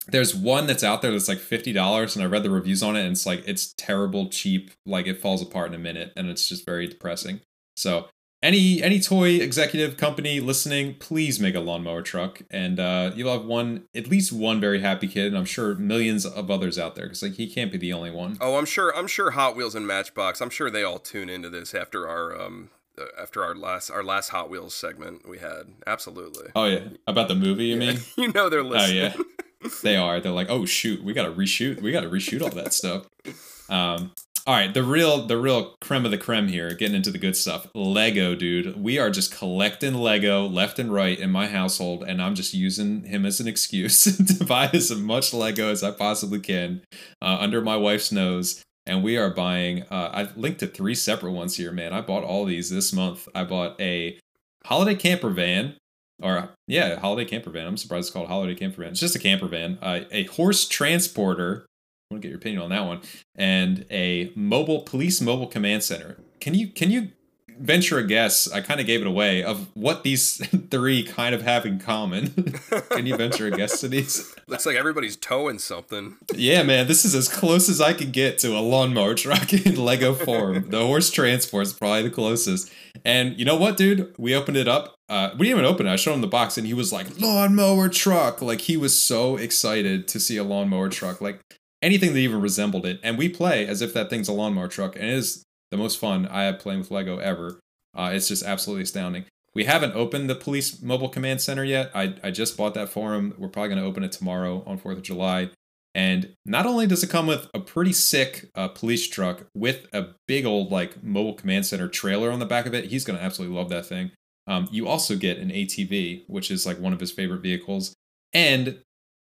there's 0.08 0.34
one 0.34 0.66
that's 0.66 0.84
out 0.84 1.02
there 1.02 1.10
that's 1.10 1.28
like 1.28 1.38
$50 1.38 2.14
and 2.14 2.22
i 2.22 2.26
read 2.26 2.42
the 2.42 2.50
reviews 2.50 2.82
on 2.82 2.96
it 2.96 3.02
and 3.02 3.12
it's 3.12 3.26
like 3.26 3.42
it's 3.46 3.72
terrible 3.78 4.28
cheap. 4.28 4.70
Like 4.84 5.06
it 5.06 5.20
falls 5.20 5.42
apart 5.42 5.68
in 5.68 5.74
a 5.74 5.78
minute 5.78 6.12
and 6.16 6.28
it's 6.28 6.48
just 6.48 6.66
very 6.66 6.86
depressing. 6.86 7.40
So 7.76 8.08
any 8.42 8.82
any 8.82 8.98
toy 9.00 9.30
executive 9.32 9.96
company 9.96 10.40
listening 10.40 10.94
please 10.94 11.38
make 11.38 11.54
a 11.54 11.60
lawnmower 11.60 12.02
truck 12.02 12.40
and 12.50 12.80
uh, 12.80 13.10
you'll 13.14 13.32
have 13.32 13.44
one 13.44 13.84
at 13.94 14.08
least 14.08 14.32
one 14.32 14.60
very 14.60 14.80
happy 14.80 15.06
kid 15.06 15.26
and 15.26 15.36
i'm 15.36 15.44
sure 15.44 15.74
millions 15.74 16.24
of 16.24 16.50
others 16.50 16.78
out 16.78 16.94
there 16.94 17.04
because 17.06 17.22
like 17.22 17.34
he 17.34 17.46
can't 17.46 17.70
be 17.70 17.78
the 17.78 17.92
only 17.92 18.10
one 18.10 18.38
Oh, 18.40 18.56
I'm 18.56 18.64
sure. 18.64 18.96
I'm 18.96 19.06
sure 19.06 19.32
Hot 19.32 19.54
Wheels 19.56 19.74
and 19.74 19.86
Matchbox. 19.86 20.40
I'm 20.40 20.50
sure 20.50 20.70
they 20.70 20.82
all 20.82 20.98
tune 20.98 21.28
into 21.28 21.50
this 21.50 21.74
after 21.74 22.08
our 22.08 22.40
um 22.40 22.70
uh, 22.98 23.04
after 23.20 23.42
our 23.44 23.54
last 23.54 23.90
our 23.90 24.02
last 24.02 24.30
Hot 24.30 24.48
Wheels 24.48 24.74
segment 24.74 25.28
we 25.28 25.38
had. 25.38 25.64
Absolutely. 25.86 26.50
oh 26.54 26.64
yeah 26.64 26.88
about 27.06 27.28
the 27.28 27.34
movie 27.34 27.66
you 27.66 27.76
mean 27.76 27.98
you 28.16 28.32
know 28.32 28.48
they're 28.48 28.64
listening 28.64 29.12
Oh 29.14 29.24
yeah, 29.62 29.70
they 29.82 29.96
are. 29.96 30.20
They're 30.20 30.32
like, 30.32 30.48
oh 30.48 30.64
shoot, 30.64 31.02
we 31.04 31.12
got 31.12 31.24
to 31.24 31.32
reshoot. 31.32 31.82
We 31.82 31.92
got 31.92 32.00
to 32.00 32.08
reshoot 32.08 32.40
all 32.42 32.48
that 32.50 32.72
stuff. 32.72 33.06
Um, 33.70 34.12
all 34.46 34.54
right, 34.54 34.72
the 34.72 34.82
real, 34.82 35.26
the 35.26 35.38
real 35.38 35.76
creme 35.80 36.04
of 36.04 36.10
the 36.10 36.18
creme 36.18 36.48
here. 36.48 36.74
Getting 36.74 36.96
into 36.96 37.10
the 37.10 37.18
good 37.18 37.36
stuff. 37.36 37.68
Lego, 37.74 38.34
dude. 38.34 38.82
We 38.82 38.98
are 38.98 39.10
just 39.10 39.36
collecting 39.36 39.94
Lego 39.94 40.46
left 40.46 40.78
and 40.78 40.92
right 40.92 41.18
in 41.18 41.30
my 41.30 41.46
household, 41.46 42.02
and 42.02 42.20
I'm 42.20 42.34
just 42.34 42.54
using 42.54 43.04
him 43.04 43.26
as 43.26 43.40
an 43.40 43.46
excuse 43.46 44.04
to 44.38 44.44
buy 44.44 44.70
as 44.72 44.90
much 44.90 45.32
Lego 45.32 45.70
as 45.70 45.82
I 45.82 45.90
possibly 45.90 46.40
can 46.40 46.82
uh, 47.22 47.36
under 47.40 47.60
my 47.60 47.76
wife's 47.76 48.10
nose. 48.10 48.62
And 48.86 49.04
we 49.04 49.16
are 49.18 49.30
buying. 49.30 49.82
Uh, 49.84 50.10
I've 50.12 50.36
linked 50.36 50.60
to 50.60 50.66
three 50.66 50.94
separate 50.94 51.32
ones 51.32 51.56
here, 51.56 51.70
man. 51.70 51.92
I 51.92 52.00
bought 52.00 52.24
all 52.24 52.44
these 52.44 52.70
this 52.70 52.92
month. 52.92 53.28
I 53.34 53.44
bought 53.44 53.80
a 53.80 54.18
holiday 54.64 54.94
camper 54.94 55.30
van 55.30 55.76
or 56.22 56.50
yeah, 56.66 56.98
holiday 56.98 57.28
camper 57.28 57.50
van. 57.50 57.66
I'm 57.66 57.76
surprised 57.76 58.06
it's 58.06 58.10
called 58.10 58.28
holiday 58.28 58.54
camper 58.54 58.82
van. 58.82 58.92
It's 58.92 59.00
just 59.00 59.16
a 59.16 59.20
camper 59.20 59.48
van. 59.48 59.78
Uh, 59.80 60.00
a 60.10 60.24
horse 60.24 60.66
transporter. 60.66 61.66
Want 62.10 62.22
to 62.22 62.26
get 62.26 62.30
your 62.30 62.38
opinion 62.38 62.62
on 62.62 62.70
that 62.70 62.84
one. 62.84 63.02
And 63.36 63.86
a 63.88 64.32
mobile 64.34 64.82
police 64.82 65.20
mobile 65.20 65.46
command 65.46 65.84
center. 65.84 66.16
Can 66.40 66.54
you 66.54 66.66
can 66.66 66.90
you 66.90 67.12
venture 67.56 67.98
a 67.98 68.06
guess? 68.06 68.50
I 68.50 68.62
kind 68.62 68.80
of 68.80 68.86
gave 68.86 69.00
it 69.00 69.06
away 69.06 69.44
of 69.44 69.68
what 69.74 70.02
these 70.02 70.44
three 70.70 71.04
kind 71.04 71.36
of 71.36 71.42
have 71.42 71.64
in 71.64 71.78
common. 71.78 72.30
can 72.90 73.06
you 73.06 73.16
venture 73.16 73.46
a 73.46 73.52
guess 73.52 73.80
to 73.82 73.88
these? 73.88 74.34
Looks 74.48 74.66
like 74.66 74.74
everybody's 74.74 75.16
towing 75.16 75.60
something. 75.60 76.16
Yeah, 76.34 76.64
man, 76.64 76.88
this 76.88 77.04
is 77.04 77.14
as 77.14 77.28
close 77.28 77.68
as 77.68 77.80
I 77.80 77.92
could 77.92 78.10
get 78.10 78.38
to 78.38 78.56
a 78.56 78.60
lawnmower 78.60 79.14
truck 79.14 79.52
in 79.52 79.76
Lego 79.76 80.12
form. 80.12 80.68
the 80.68 80.84
horse 80.84 81.12
transport 81.12 81.66
is 81.66 81.72
probably 81.72 82.02
the 82.02 82.10
closest. 82.10 82.72
And 83.04 83.38
you 83.38 83.44
know 83.44 83.56
what, 83.56 83.76
dude? 83.76 84.12
We 84.18 84.34
opened 84.34 84.56
it 84.56 84.66
up. 84.66 84.96
Uh, 85.08 85.30
we 85.38 85.46
didn't 85.46 85.60
even 85.60 85.64
open 85.64 85.86
it. 85.86 85.92
I 85.92 85.96
showed 85.96 86.14
him 86.14 86.20
the 86.22 86.26
box, 86.26 86.56
and 86.56 86.66
he 86.66 86.74
was 86.74 86.92
like, 86.92 87.20
"Lawnmower 87.20 87.88
truck!" 87.88 88.40
Like 88.40 88.60
he 88.62 88.76
was 88.76 89.00
so 89.00 89.36
excited 89.36 90.06
to 90.08 90.20
see 90.20 90.36
a 90.36 90.44
lawnmower 90.44 90.88
truck, 90.88 91.20
like 91.20 91.40
anything 91.82 92.12
that 92.12 92.18
even 92.20 92.40
resembled 92.40 92.86
it. 92.86 93.00
And 93.02 93.18
we 93.18 93.28
play 93.28 93.66
as 93.66 93.82
if 93.82 93.92
that 93.94 94.10
thing's 94.10 94.28
a 94.28 94.32
lawnmower 94.32 94.68
truck, 94.68 94.96
and 94.96 95.04
it 95.04 95.14
is 95.14 95.44
the 95.70 95.76
most 95.76 95.98
fun 95.98 96.26
I 96.26 96.44
have 96.44 96.58
playing 96.58 96.80
with 96.80 96.90
Lego 96.90 97.18
ever. 97.18 97.60
Uh, 97.94 98.10
it's 98.12 98.28
just 98.28 98.44
absolutely 98.44 98.84
astounding. 98.84 99.24
We 99.54 99.64
haven't 99.64 99.94
opened 99.94 100.30
the 100.30 100.36
police 100.36 100.80
mobile 100.80 101.08
command 101.08 101.40
center 101.40 101.64
yet. 101.64 101.90
I, 101.94 102.14
I 102.22 102.30
just 102.30 102.56
bought 102.56 102.74
that 102.74 102.88
for 102.88 103.14
him. 103.14 103.34
We're 103.36 103.48
probably 103.48 103.70
going 103.70 103.80
to 103.80 103.88
open 103.88 104.04
it 104.04 104.12
tomorrow 104.12 104.62
on 104.66 104.78
4th 104.78 104.98
of 104.98 105.02
July. 105.02 105.50
And 105.92 106.34
not 106.46 106.66
only 106.66 106.86
does 106.86 107.02
it 107.02 107.10
come 107.10 107.26
with 107.26 107.48
a 107.52 107.58
pretty 107.58 107.92
sick 107.92 108.48
uh, 108.54 108.68
police 108.68 109.08
truck 109.08 109.46
with 109.54 109.86
a 109.92 110.08
big 110.28 110.46
old 110.46 110.70
like 110.70 111.02
mobile 111.02 111.34
command 111.34 111.66
center 111.66 111.88
trailer 111.88 112.30
on 112.30 112.38
the 112.38 112.46
back 112.46 112.66
of 112.66 112.74
it, 112.74 112.86
he's 112.86 113.04
going 113.04 113.18
to 113.18 113.24
absolutely 113.24 113.56
love 113.56 113.70
that 113.70 113.86
thing. 113.86 114.12
Um, 114.46 114.68
you 114.70 114.86
also 114.86 115.16
get 115.16 115.38
an 115.38 115.50
ATV, 115.50 116.24
which 116.28 116.50
is 116.50 116.64
like 116.64 116.78
one 116.78 116.92
of 116.92 117.00
his 117.00 117.10
favorite 117.10 117.42
vehicles, 117.42 117.94
and 118.32 118.78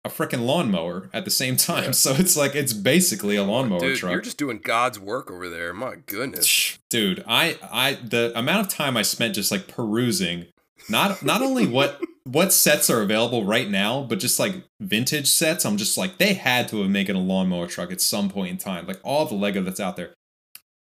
a 0.08 0.10
freaking 0.10 0.44
lawnmower 0.44 1.08
at 1.12 1.24
the 1.24 1.30
same 1.30 1.56
time. 1.56 1.92
So 1.98 2.12
it's 2.12 2.36
like 2.36 2.54
it's 2.54 2.72
basically 2.72 3.36
a 3.36 3.42
lawnmower 3.42 3.80
Dude, 3.80 3.98
truck. 3.98 4.12
you're 4.12 4.20
just 4.20 4.38
doing 4.38 4.58
God's 4.62 4.98
work 4.98 5.30
over 5.30 5.48
there. 5.48 5.72
My 5.72 5.96
goodness. 6.06 6.78
dude 6.90 7.22
i 7.26 7.56
i 7.70 7.94
the 7.94 8.32
amount 8.38 8.66
of 8.66 8.72
time 8.72 8.96
i 8.96 9.02
spent 9.02 9.34
just 9.34 9.50
like 9.50 9.68
perusing 9.68 10.46
not 10.88 11.22
not 11.22 11.42
only 11.42 11.66
what 11.66 12.00
what 12.24 12.52
sets 12.52 12.88
are 12.90 13.02
available 13.02 13.44
right 13.44 13.68
now 13.68 14.02
but 14.02 14.18
just 14.18 14.38
like 14.38 14.54
vintage 14.80 15.28
sets 15.28 15.64
i'm 15.64 15.76
just 15.76 15.98
like 15.98 16.18
they 16.18 16.34
had 16.34 16.68
to 16.68 16.80
have 16.80 16.90
made 16.90 17.10
a 17.10 17.18
lawnmower 17.18 17.66
truck 17.66 17.90
at 17.92 18.00
some 18.00 18.28
point 18.30 18.50
in 18.50 18.56
time 18.58 18.86
like 18.86 19.00
all 19.02 19.26
the 19.26 19.34
lego 19.34 19.60
that's 19.62 19.80
out 19.80 19.96
there 19.96 20.14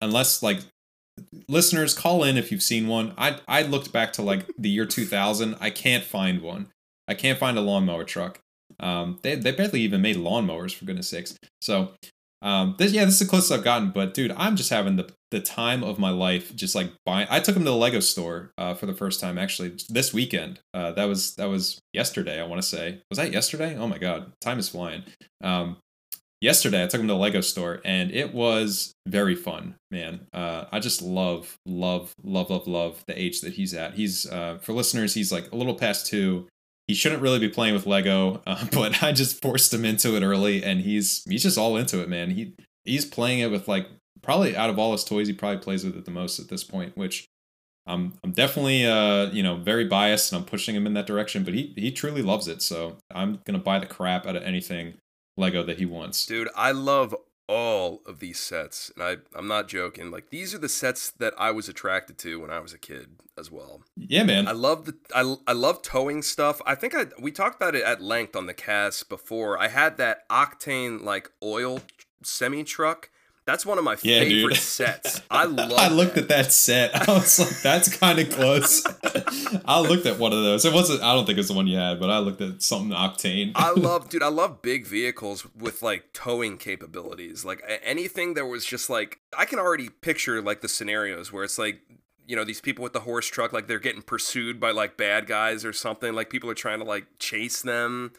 unless 0.00 0.42
like 0.42 0.58
listeners, 1.48 1.94
call 1.94 2.24
in 2.24 2.36
if 2.36 2.50
you've 2.50 2.62
seen 2.62 2.88
one. 2.88 3.14
I 3.16 3.38
I 3.46 3.62
looked 3.62 3.92
back 3.92 4.12
to 4.14 4.22
like 4.22 4.46
the 4.58 4.68
year 4.68 4.86
2000. 4.86 5.56
I 5.60 5.70
can't 5.70 6.04
find 6.04 6.42
one. 6.42 6.68
I 7.06 7.14
can't 7.14 7.38
find 7.38 7.56
a 7.58 7.60
lawnmower 7.60 8.04
truck. 8.04 8.40
Um, 8.84 9.18
they 9.22 9.34
they 9.34 9.50
barely 9.50 9.80
even 9.80 10.02
made 10.02 10.16
lawnmowers 10.16 10.74
for 10.74 10.84
goodness 10.84 11.08
sakes. 11.08 11.36
So, 11.60 11.94
um, 12.42 12.76
this 12.78 12.92
yeah, 12.92 13.04
this 13.04 13.14
is 13.14 13.20
the 13.20 13.26
closest 13.26 13.52
I've 13.52 13.64
gotten. 13.64 13.90
But 13.90 14.14
dude, 14.14 14.32
I'm 14.36 14.54
just 14.54 14.70
having 14.70 14.96
the 14.96 15.10
the 15.30 15.40
time 15.40 15.82
of 15.82 15.98
my 15.98 16.10
life. 16.10 16.54
Just 16.54 16.74
like 16.74 16.92
buying. 17.04 17.26
I 17.30 17.40
took 17.40 17.56
him 17.56 17.64
to 17.64 17.70
the 17.70 17.76
Lego 17.76 18.00
store 18.00 18.52
uh, 18.58 18.74
for 18.74 18.86
the 18.86 18.94
first 18.94 19.20
time 19.20 19.38
actually 19.38 19.72
this 19.88 20.12
weekend. 20.12 20.60
Uh, 20.72 20.92
that 20.92 21.06
was 21.06 21.34
that 21.36 21.46
was 21.46 21.80
yesterday. 21.92 22.40
I 22.40 22.46
want 22.46 22.62
to 22.62 22.68
say 22.68 23.00
was 23.10 23.18
that 23.18 23.32
yesterday? 23.32 23.76
Oh 23.76 23.88
my 23.88 23.98
god, 23.98 24.32
time 24.40 24.58
is 24.58 24.68
flying. 24.68 25.04
Um, 25.42 25.78
yesterday 26.44 26.84
I 26.84 26.86
took 26.86 27.00
him 27.00 27.08
to 27.08 27.14
the 27.14 27.18
Lego 27.18 27.40
store 27.40 27.80
and 27.84 28.10
it 28.10 28.34
was 28.34 28.94
very 29.08 29.34
fun, 29.34 29.76
man. 29.90 30.26
Uh, 30.32 30.66
I 30.70 30.78
just 30.78 31.00
love, 31.00 31.56
love, 31.64 32.14
love, 32.22 32.50
love, 32.50 32.66
love 32.66 33.02
the 33.06 33.20
age 33.20 33.40
that 33.40 33.54
he's 33.54 33.72
at. 33.72 33.94
He's 33.94 34.30
uh, 34.30 34.58
for 34.60 34.74
listeners, 34.74 35.14
he's 35.14 35.32
like 35.32 35.50
a 35.52 35.56
little 35.56 35.74
past 35.74 36.06
two. 36.06 36.46
He 36.86 36.94
shouldn't 36.94 37.22
really 37.22 37.38
be 37.38 37.48
playing 37.48 37.74
with 37.74 37.86
Lego, 37.86 38.42
uh, 38.46 38.66
but 38.72 39.02
I 39.02 39.12
just 39.12 39.40
forced 39.40 39.72
him 39.72 39.84
into 39.84 40.16
it 40.16 40.22
early, 40.22 40.62
and 40.62 40.80
he's 40.80 41.22
he's 41.28 41.42
just 41.42 41.58
all 41.58 41.76
into 41.76 42.00
it, 42.00 42.08
man. 42.08 42.30
He 42.30 42.54
he's 42.84 43.04
playing 43.04 43.40
it 43.40 43.50
with 43.50 43.68
like 43.68 43.88
probably 44.22 44.56
out 44.56 44.70
of 44.70 44.78
all 44.78 44.92
his 44.92 45.04
toys, 45.04 45.26
he 45.26 45.32
probably 45.32 45.58
plays 45.58 45.84
with 45.84 45.96
it 45.96 46.04
the 46.04 46.10
most 46.10 46.38
at 46.38 46.48
this 46.48 46.64
point, 46.64 46.96
which. 46.96 47.26
I'm 47.86 48.14
I'm 48.24 48.32
definitely 48.32 48.86
uh 48.86 49.30
you 49.30 49.42
know 49.42 49.56
very 49.56 49.84
biased 49.84 50.32
and 50.32 50.40
I'm 50.40 50.46
pushing 50.46 50.74
him 50.74 50.86
in 50.86 50.94
that 50.94 51.06
direction, 51.06 51.44
but 51.44 51.52
he 51.52 51.74
he 51.76 51.92
truly 51.92 52.22
loves 52.22 52.48
it. 52.48 52.62
So 52.62 52.96
I'm 53.14 53.40
gonna 53.44 53.58
buy 53.58 53.78
the 53.78 53.84
crap 53.84 54.26
out 54.26 54.36
of 54.36 54.42
anything 54.42 54.94
Lego 55.36 55.62
that 55.64 55.78
he 55.78 55.84
wants. 55.84 56.24
Dude, 56.24 56.48
I 56.56 56.72
love 56.72 57.14
all 57.46 58.02
of 58.06 58.20
these 58.20 58.40
sets, 58.40 58.90
and 58.94 59.04
I 59.04 59.16
I'm 59.36 59.46
not 59.46 59.68
joking. 59.68 60.10
Like 60.10 60.30
these 60.30 60.54
are 60.54 60.58
the 60.58 60.68
sets 60.68 61.10
that 61.10 61.34
I 61.38 61.50
was 61.50 61.68
attracted 61.68 62.18
to 62.18 62.40
when 62.40 62.50
I 62.50 62.60
was 62.60 62.72
a 62.72 62.78
kid 62.78 63.16
as 63.38 63.50
well. 63.50 63.82
Yeah, 63.96 64.24
man. 64.24 64.48
I 64.48 64.52
love 64.52 64.86
the 64.86 64.94
I, 65.14 65.36
I 65.46 65.52
love 65.52 65.82
towing 65.82 66.22
stuff. 66.22 66.60
I 66.66 66.74
think 66.74 66.94
I 66.94 67.06
we 67.20 67.32
talked 67.32 67.56
about 67.56 67.74
it 67.74 67.84
at 67.84 68.00
length 68.00 68.36
on 68.36 68.46
the 68.46 68.54
cast 68.54 69.08
before. 69.08 69.58
I 69.58 69.68
had 69.68 69.96
that 69.98 70.28
Octan 70.28 71.02
like 71.02 71.30
oil 71.42 71.80
semi 72.22 72.64
truck. 72.64 73.10
That's 73.46 73.66
one 73.66 73.76
of 73.76 73.84
my 73.84 73.96
Yeah, 74.02 74.20
dude. 74.20 74.28
favorite 74.32 74.56
sets. 74.56 75.20
I 75.30 75.44
love. 75.44 75.72
I 75.72 75.88
looked 75.88 76.14
that. 76.14 76.22
at 76.24 76.28
that 76.28 76.52
set. 76.52 76.94
I 77.08 77.12
was 77.12 77.38
like, 77.38 77.60
that's 77.62 77.94
kind 77.94 78.18
of 78.18 78.30
close. 78.30 78.84
I 79.66 79.80
looked 79.80 80.06
at 80.06 80.18
one 80.18 80.32
of 80.32 80.42
those. 80.42 80.64
It 80.64 80.72
wasn't. 80.72 81.02
I 81.02 81.14
don't 81.14 81.26
think 81.26 81.38
it's 81.38 81.48
the 81.48 81.54
one 81.54 81.66
you 81.66 81.76
had, 81.76 82.00
but 82.00 82.08
I 82.10 82.18
looked 82.18 82.40
at 82.40 82.62
something 82.62 82.96
Octan. 82.96 83.52
I 83.54 83.70
love, 83.76 84.08
dude. 84.08 84.22
I 84.22 84.28
love 84.28 84.62
big 84.62 84.86
vehicles 84.86 85.46
with 85.54 85.82
like 85.82 86.12
towing 86.14 86.56
capabilities. 86.56 87.44
Like 87.44 87.62
anything 87.84 88.32
that 88.34 88.46
was 88.46 88.64
just 88.64 88.88
like 88.88 89.18
I 89.36 89.44
can 89.44 89.58
already 89.58 89.90
picture 89.90 90.40
like 90.40 90.62
the 90.62 90.68
scenarios 90.68 91.30
where 91.32 91.44
it's 91.44 91.58
like 91.58 91.80
you 92.26 92.34
know 92.36 92.44
these 92.44 92.62
people 92.62 92.82
with 92.82 92.94
the 92.94 93.00
horse 93.00 93.26
truck 93.28 93.52
like 93.52 93.66
they're 93.68 93.78
getting 93.78 94.00
pursued 94.00 94.58
by 94.58 94.70
like 94.70 94.96
bad 94.96 95.26
guys 95.26 95.66
or 95.66 95.74
something. 95.74 96.14
Like 96.14 96.30
people 96.30 96.48
are 96.48 96.54
trying 96.54 96.78
to 96.78 96.86
like 96.86 97.04
chase 97.18 97.60
them. 97.60 98.12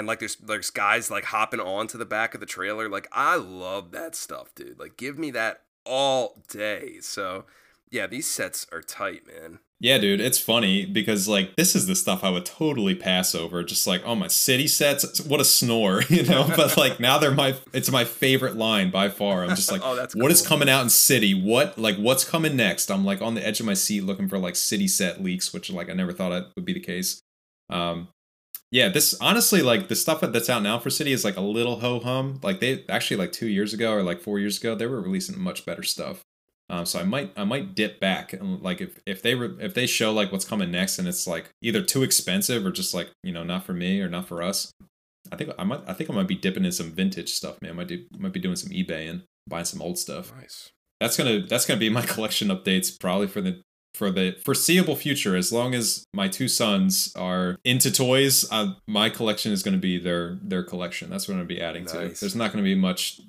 And 0.00 0.06
like 0.08 0.18
there's 0.20 0.36
there's 0.36 0.70
guys 0.70 1.10
like 1.10 1.26
hopping 1.26 1.60
onto 1.60 1.98
the 1.98 2.06
back 2.06 2.32
of 2.32 2.40
the 2.40 2.46
trailer. 2.46 2.88
Like 2.88 3.06
I 3.12 3.36
love 3.36 3.90
that 3.92 4.16
stuff, 4.16 4.54
dude. 4.54 4.80
Like 4.80 4.96
give 4.96 5.18
me 5.18 5.30
that 5.32 5.60
all 5.84 6.42
day. 6.48 7.00
So 7.02 7.44
yeah, 7.90 8.06
these 8.06 8.26
sets 8.26 8.66
are 8.72 8.80
tight, 8.80 9.26
man. 9.26 9.58
Yeah, 9.78 9.98
dude, 9.98 10.20
it's 10.20 10.38
funny 10.38 10.86
because 10.86 11.28
like 11.28 11.56
this 11.56 11.76
is 11.76 11.86
the 11.86 11.94
stuff 11.94 12.24
I 12.24 12.30
would 12.30 12.46
totally 12.46 12.94
pass 12.94 13.34
over. 13.34 13.62
Just 13.62 13.86
like, 13.86 14.00
oh 14.06 14.14
my 14.14 14.28
city 14.28 14.66
sets, 14.68 15.20
what 15.20 15.38
a 15.38 15.44
snore, 15.44 16.02
you 16.08 16.22
know. 16.22 16.50
but 16.56 16.78
like 16.78 16.98
now 16.98 17.18
they're 17.18 17.30
my, 17.30 17.56
it's 17.74 17.90
my 17.90 18.04
favorite 18.06 18.56
line 18.56 18.90
by 18.90 19.10
far. 19.10 19.42
I'm 19.42 19.50
just 19.50 19.70
like, 19.70 19.82
Oh, 19.84 19.94
that's 19.94 20.16
what 20.16 20.30
is 20.30 20.40
cool. 20.40 20.48
coming 20.48 20.70
out 20.70 20.82
in 20.82 20.88
city? 20.88 21.34
What 21.34 21.78
like 21.78 21.96
what's 21.96 22.24
coming 22.24 22.56
next? 22.56 22.90
I'm 22.90 23.04
like 23.04 23.20
on 23.20 23.34
the 23.34 23.46
edge 23.46 23.60
of 23.60 23.66
my 23.66 23.74
seat 23.74 24.00
looking 24.02 24.28
for 24.30 24.38
like 24.38 24.56
city 24.56 24.88
set 24.88 25.22
leaks, 25.22 25.52
which 25.52 25.70
like 25.70 25.90
I 25.90 25.92
never 25.92 26.12
thought 26.12 26.32
it 26.32 26.46
would 26.56 26.64
be 26.64 26.72
the 26.72 26.80
case. 26.80 27.20
Um, 27.68 28.08
yeah, 28.70 28.88
this 28.88 29.14
honestly 29.20 29.62
like 29.62 29.88
the 29.88 29.96
stuff 29.96 30.20
that's 30.20 30.48
out 30.48 30.62
now 30.62 30.78
for 30.78 30.90
city 30.90 31.12
is 31.12 31.24
like 31.24 31.36
a 31.36 31.40
little 31.40 31.80
ho 31.80 31.98
hum. 32.00 32.38
Like 32.42 32.60
they 32.60 32.84
actually 32.88 33.16
like 33.16 33.32
two 33.32 33.48
years 33.48 33.74
ago 33.74 33.92
or 33.92 34.02
like 34.02 34.20
four 34.20 34.38
years 34.38 34.58
ago 34.58 34.74
they 34.74 34.86
were 34.86 35.00
releasing 35.00 35.38
much 35.38 35.66
better 35.66 35.82
stuff. 35.82 36.22
Um, 36.68 36.86
so 36.86 37.00
I 37.00 37.02
might 37.02 37.32
I 37.36 37.42
might 37.42 37.74
dip 37.74 37.98
back 37.98 38.32
and 38.32 38.62
like 38.62 38.80
if 38.80 39.00
if 39.04 39.22
they 39.22 39.34
re- 39.34 39.56
if 39.58 39.74
they 39.74 39.86
show 39.86 40.12
like 40.12 40.30
what's 40.30 40.44
coming 40.44 40.70
next 40.70 41.00
and 41.00 41.08
it's 41.08 41.26
like 41.26 41.50
either 41.62 41.82
too 41.82 42.04
expensive 42.04 42.64
or 42.64 42.70
just 42.70 42.94
like 42.94 43.10
you 43.24 43.32
know 43.32 43.42
not 43.42 43.64
for 43.64 43.72
me 43.72 44.00
or 44.00 44.08
not 44.08 44.28
for 44.28 44.40
us. 44.40 44.72
I 45.32 45.36
think 45.36 45.50
I 45.58 45.64
might 45.64 45.82
I 45.88 45.92
think 45.92 46.08
I 46.08 46.14
might 46.14 46.28
be 46.28 46.36
dipping 46.36 46.64
in 46.64 46.72
some 46.72 46.92
vintage 46.92 47.30
stuff, 47.30 47.60
man. 47.60 47.72
I 47.72 47.74
might 47.74 47.88
do 47.88 48.04
might 48.16 48.32
be 48.32 48.40
doing 48.40 48.56
some 48.56 48.70
eBay 48.70 49.10
and 49.10 49.22
buying 49.48 49.64
some 49.64 49.82
old 49.82 49.98
stuff. 49.98 50.32
Nice. 50.36 50.70
That's 51.00 51.16
gonna 51.16 51.40
that's 51.40 51.66
gonna 51.66 51.80
be 51.80 51.90
my 51.90 52.02
collection 52.06 52.48
updates 52.48 52.98
probably 53.00 53.26
for 53.26 53.40
the 53.40 53.62
for 54.00 54.10
the 54.10 54.34
foreseeable 54.46 54.96
future. 54.96 55.36
As 55.36 55.52
long 55.52 55.74
as 55.74 56.06
my 56.14 56.26
two 56.26 56.48
sons 56.48 57.12
are 57.16 57.58
into 57.66 57.92
toys, 57.92 58.50
uh, 58.50 58.72
my 58.86 59.10
collection 59.10 59.52
is 59.52 59.62
gonna 59.62 59.76
be 59.76 59.98
their 59.98 60.38
their 60.42 60.62
collection. 60.62 61.10
That's 61.10 61.28
what 61.28 61.34
I'm 61.34 61.40
gonna 61.40 61.48
be 61.48 61.60
adding 61.60 61.84
to. 61.84 62.08
There's 62.18 62.34
not 62.34 62.50
gonna 62.50 62.64
be 62.64 62.74
much 62.74 63.20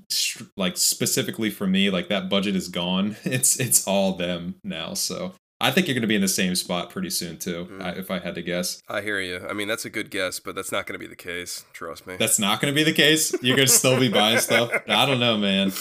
like 0.55 0.77
specifically 0.77 1.49
for 1.49 1.67
me. 1.67 1.89
Like 1.89 2.07
that 2.07 2.29
budget 2.29 2.55
is 2.55 2.69
gone. 2.69 3.17
It's 3.25 3.59
it's 3.59 3.85
all 3.85 4.13
them 4.13 4.55
now. 4.63 4.93
So 4.93 5.33
I 5.59 5.71
think 5.71 5.87
you're 5.87 5.95
gonna 5.95 6.07
be 6.07 6.15
in 6.15 6.21
the 6.21 6.29
same 6.29 6.55
spot 6.55 6.89
pretty 6.89 7.09
soon 7.09 7.37
too. 7.37 7.67
Mm. 7.69 7.97
If 7.97 8.09
I 8.09 8.19
had 8.19 8.35
to 8.35 8.41
guess, 8.41 8.81
I 8.87 9.01
hear 9.01 9.19
you. 9.19 9.45
I 9.49 9.51
mean, 9.51 9.67
that's 9.67 9.83
a 9.83 9.89
good 9.89 10.09
guess, 10.09 10.39
but 10.39 10.55
that's 10.55 10.71
not 10.71 10.87
going 10.87 10.97
to 10.97 11.05
be 11.05 11.07
the 11.07 11.17
case. 11.17 11.65
Trust 11.73 12.07
me. 12.07 12.15
that's 12.17 12.39
not 12.39 12.61
gonna 12.61 12.73
be 12.73 12.83
the 12.83 12.93
case. 12.93 13.35
You're 13.43 13.57
gonna 13.57 13.67
still 13.67 13.99
be 13.99 14.07
buying 14.07 14.39
stuff. 14.39 14.71
I 14.87 15.05
don't 15.05 15.19
know, 15.19 15.37
man. 15.37 15.73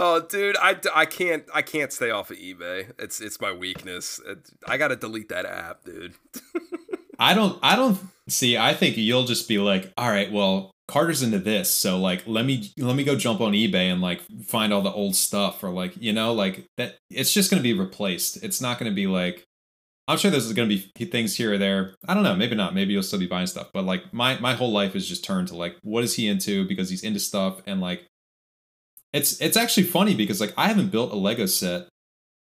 Oh, 0.00 0.20
dude, 0.20 0.56
I, 0.56 0.76
I 0.94 1.06
can't 1.06 1.44
I 1.52 1.62
can't 1.62 1.92
stay 1.92 2.10
off 2.10 2.30
of 2.30 2.36
eBay. 2.38 2.92
It's 3.00 3.20
it's 3.20 3.40
my 3.40 3.52
weakness. 3.52 4.20
I 4.66 4.76
got 4.76 4.88
to 4.88 4.96
delete 4.96 5.28
that 5.30 5.44
app, 5.44 5.84
dude. 5.84 6.14
I 7.18 7.34
don't 7.34 7.58
I 7.62 7.74
don't 7.74 7.98
see 8.28 8.56
I 8.56 8.74
think 8.74 8.96
you'll 8.96 9.24
just 9.24 9.48
be 9.48 9.58
like, 9.58 9.92
all 9.98 10.08
right, 10.08 10.30
well, 10.30 10.70
Carter's 10.86 11.22
into 11.24 11.40
this, 11.40 11.74
so 11.74 11.98
like 11.98 12.22
let 12.26 12.44
me 12.44 12.70
let 12.78 12.94
me 12.94 13.02
go 13.02 13.16
jump 13.16 13.40
on 13.40 13.52
eBay 13.54 13.90
and 13.92 14.00
like 14.00 14.22
find 14.46 14.72
all 14.72 14.82
the 14.82 14.92
old 14.92 15.16
stuff 15.16 15.64
or 15.64 15.70
like, 15.70 15.94
you 15.96 16.12
know, 16.12 16.32
like 16.32 16.64
that 16.76 16.96
it's 17.10 17.32
just 17.32 17.50
gonna 17.50 17.62
be 17.62 17.74
replaced. 17.74 18.42
It's 18.44 18.60
not 18.60 18.78
gonna 18.78 18.92
be 18.92 19.08
like 19.08 19.44
I'm 20.06 20.16
sure 20.16 20.30
there's 20.30 20.52
gonna 20.52 20.68
be 20.68 20.78
things 21.06 21.36
here 21.36 21.54
or 21.54 21.58
there. 21.58 21.96
I 22.06 22.14
don't 22.14 22.22
know, 22.22 22.36
maybe 22.36 22.54
not. 22.54 22.72
Maybe 22.72 22.92
you'll 22.92 23.02
still 23.02 23.18
be 23.18 23.26
buying 23.26 23.48
stuff. 23.48 23.70
But 23.74 23.84
like 23.84 24.14
my 24.14 24.38
my 24.38 24.54
whole 24.54 24.70
life 24.70 24.94
is 24.94 25.08
just 25.08 25.24
turned 25.24 25.48
to 25.48 25.56
like 25.56 25.76
what 25.82 26.04
is 26.04 26.14
he 26.14 26.28
into 26.28 26.68
because 26.68 26.88
he's 26.88 27.02
into 27.02 27.18
stuff 27.18 27.60
and 27.66 27.80
like 27.80 28.06
it's 29.12 29.40
it's 29.40 29.56
actually 29.56 29.84
funny 29.84 30.14
because 30.14 30.40
like 30.40 30.52
I 30.56 30.68
haven't 30.68 30.90
built 30.90 31.12
a 31.12 31.16
Lego 31.16 31.46
set 31.46 31.88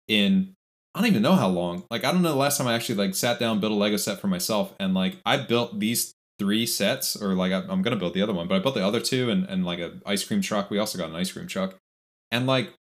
in 0.08 0.56
I 0.96 1.02
don't 1.02 1.10
even 1.10 1.22
know 1.22 1.36
how 1.36 1.48
long. 1.48 1.84
Like 1.92 2.04
I 2.04 2.12
don't 2.12 2.22
know 2.22 2.30
the 2.30 2.36
last 2.36 2.58
time 2.58 2.68
I 2.68 2.74
actually 2.74 2.96
like 2.96 3.16
sat 3.16 3.40
down 3.40 3.60
built 3.60 3.72
a 3.72 3.76
Lego 3.76 3.98
set 3.98 4.20
for 4.20 4.28
myself 4.28 4.74
and 4.80 4.94
like 4.94 5.18
I 5.26 5.38
built 5.38 5.80
these 5.80 6.14
three 6.40 6.66
sets 6.66 7.16
or 7.22 7.34
like 7.36 7.52
I, 7.52 7.64
I'm 7.70 7.82
gonna 7.82 7.96
build 7.96 8.14
the 8.14 8.22
other 8.22 8.34
one, 8.34 8.48
but 8.48 8.56
I 8.56 8.60
built 8.60 8.76
the 8.76 8.86
other 8.86 9.00
two 9.00 9.30
and 9.30 9.46
and 9.46 9.66
like 9.66 9.80
a 9.80 10.00
ice 10.06 10.24
cream 10.24 10.42
truck. 10.42 10.70
We 10.70 10.80
also 10.80 10.98
got 10.98 11.10
an 11.10 11.16
ice 11.16 11.32
cream 11.32 11.48
truck, 11.48 11.76
and 12.32 12.48
like 12.48 12.74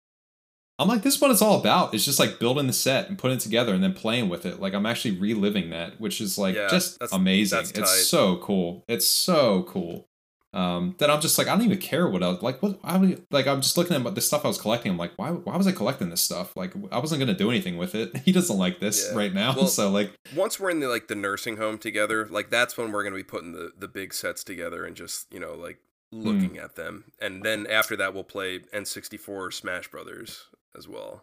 I'm 0.80 0.86
like 0.88 1.02
this 1.02 1.16
is 1.16 1.20
what 1.20 1.30
it's 1.32 1.42
all 1.42 1.58
about. 1.60 1.92
It's 1.92 2.04
just 2.04 2.18
like 2.20 2.38
building 2.38 2.66
the 2.68 2.72
set 2.72 3.08
and 3.08 3.18
putting 3.18 3.36
it 3.38 3.40
together 3.40 3.74
and 3.74 3.82
then 3.82 3.94
playing 3.94 4.28
with 4.28 4.46
it. 4.46 4.60
Like 4.60 4.74
I'm 4.74 4.86
actually 4.86 5.18
reliving 5.18 5.70
that, 5.70 6.00
which 6.00 6.20
is 6.20 6.38
like 6.38 6.54
Yeah, 6.54 6.68
just 6.68 6.98
that's- 7.00 7.12
amazing. 7.12 7.58
that's 7.58 7.70
it's 7.72 8.06
so 8.06 8.36
cool. 8.38 8.84
It's 8.88 9.06
so 9.06 9.64
cool. 9.64 10.06
Um, 10.54 10.94
that 10.98 11.10
I'm 11.10 11.20
just 11.20 11.36
like 11.36 11.46
I 11.46 11.54
don't 11.54 11.64
even 11.64 11.78
care 11.78 12.08
what 12.08 12.22
else. 12.22 12.40
Like 12.42 12.62
what? 12.62 12.78
I 12.82 12.96
would, 12.96 13.22
like 13.30 13.46
I'm 13.46 13.60
just 13.60 13.76
looking 13.76 13.94
at 14.06 14.14
the 14.14 14.20
stuff 14.22 14.44
I 14.44 14.48
was 14.48 14.58
collecting. 14.58 14.92
I'm 14.92 14.98
like, 14.98 15.12
why? 15.16 15.30
Why 15.30 15.56
was 15.56 15.66
I 15.66 15.72
collecting 15.72 16.08
this 16.08 16.22
stuff? 16.22 16.56
Like 16.56 16.72
I 16.90 16.98
wasn't 16.98 17.18
gonna 17.20 17.34
do 17.34 17.50
anything 17.50 17.76
with 17.76 17.94
it. 17.94 18.16
He 18.24 18.32
doesn't 18.32 18.56
like 18.56 18.80
this 18.80 19.08
Yeah. 19.10 19.16
right 19.18 19.34
now. 19.34 19.54
Well- 19.54 19.66
so 19.78 19.90
like 19.90 20.12
Once 20.34 20.58
we're 20.58 20.70
in 20.70 20.80
the 20.80 20.88
like 20.88 21.08
the 21.08 21.14
nursing 21.14 21.58
home 21.58 21.76
together, 21.78 22.26
like 22.26 22.48
that's 22.50 22.76
when 22.78 22.92
we're 22.92 23.02
going 23.02 23.12
to 23.12 23.18
be 23.18 23.24
putting 23.24 23.52
the 23.52 23.72
the 23.78 23.88
big 23.88 24.14
sets 24.14 24.42
together 24.42 24.84
and 24.86 24.96
just, 24.96 25.30
you 25.32 25.38
know, 25.40 25.54
like 25.54 25.78
looking 26.10 26.50
Hmm. 26.54 26.60
at 26.60 26.76
them. 26.76 27.04
And 27.20 27.42
then 27.42 27.66
after 27.66 27.94
that 27.96 28.14
we'll 28.14 28.24
play 28.24 28.60
N64 28.74 29.52
Smash 29.52 29.88
Brothers 29.90 30.46
as 30.76 30.88
well. 30.88 31.20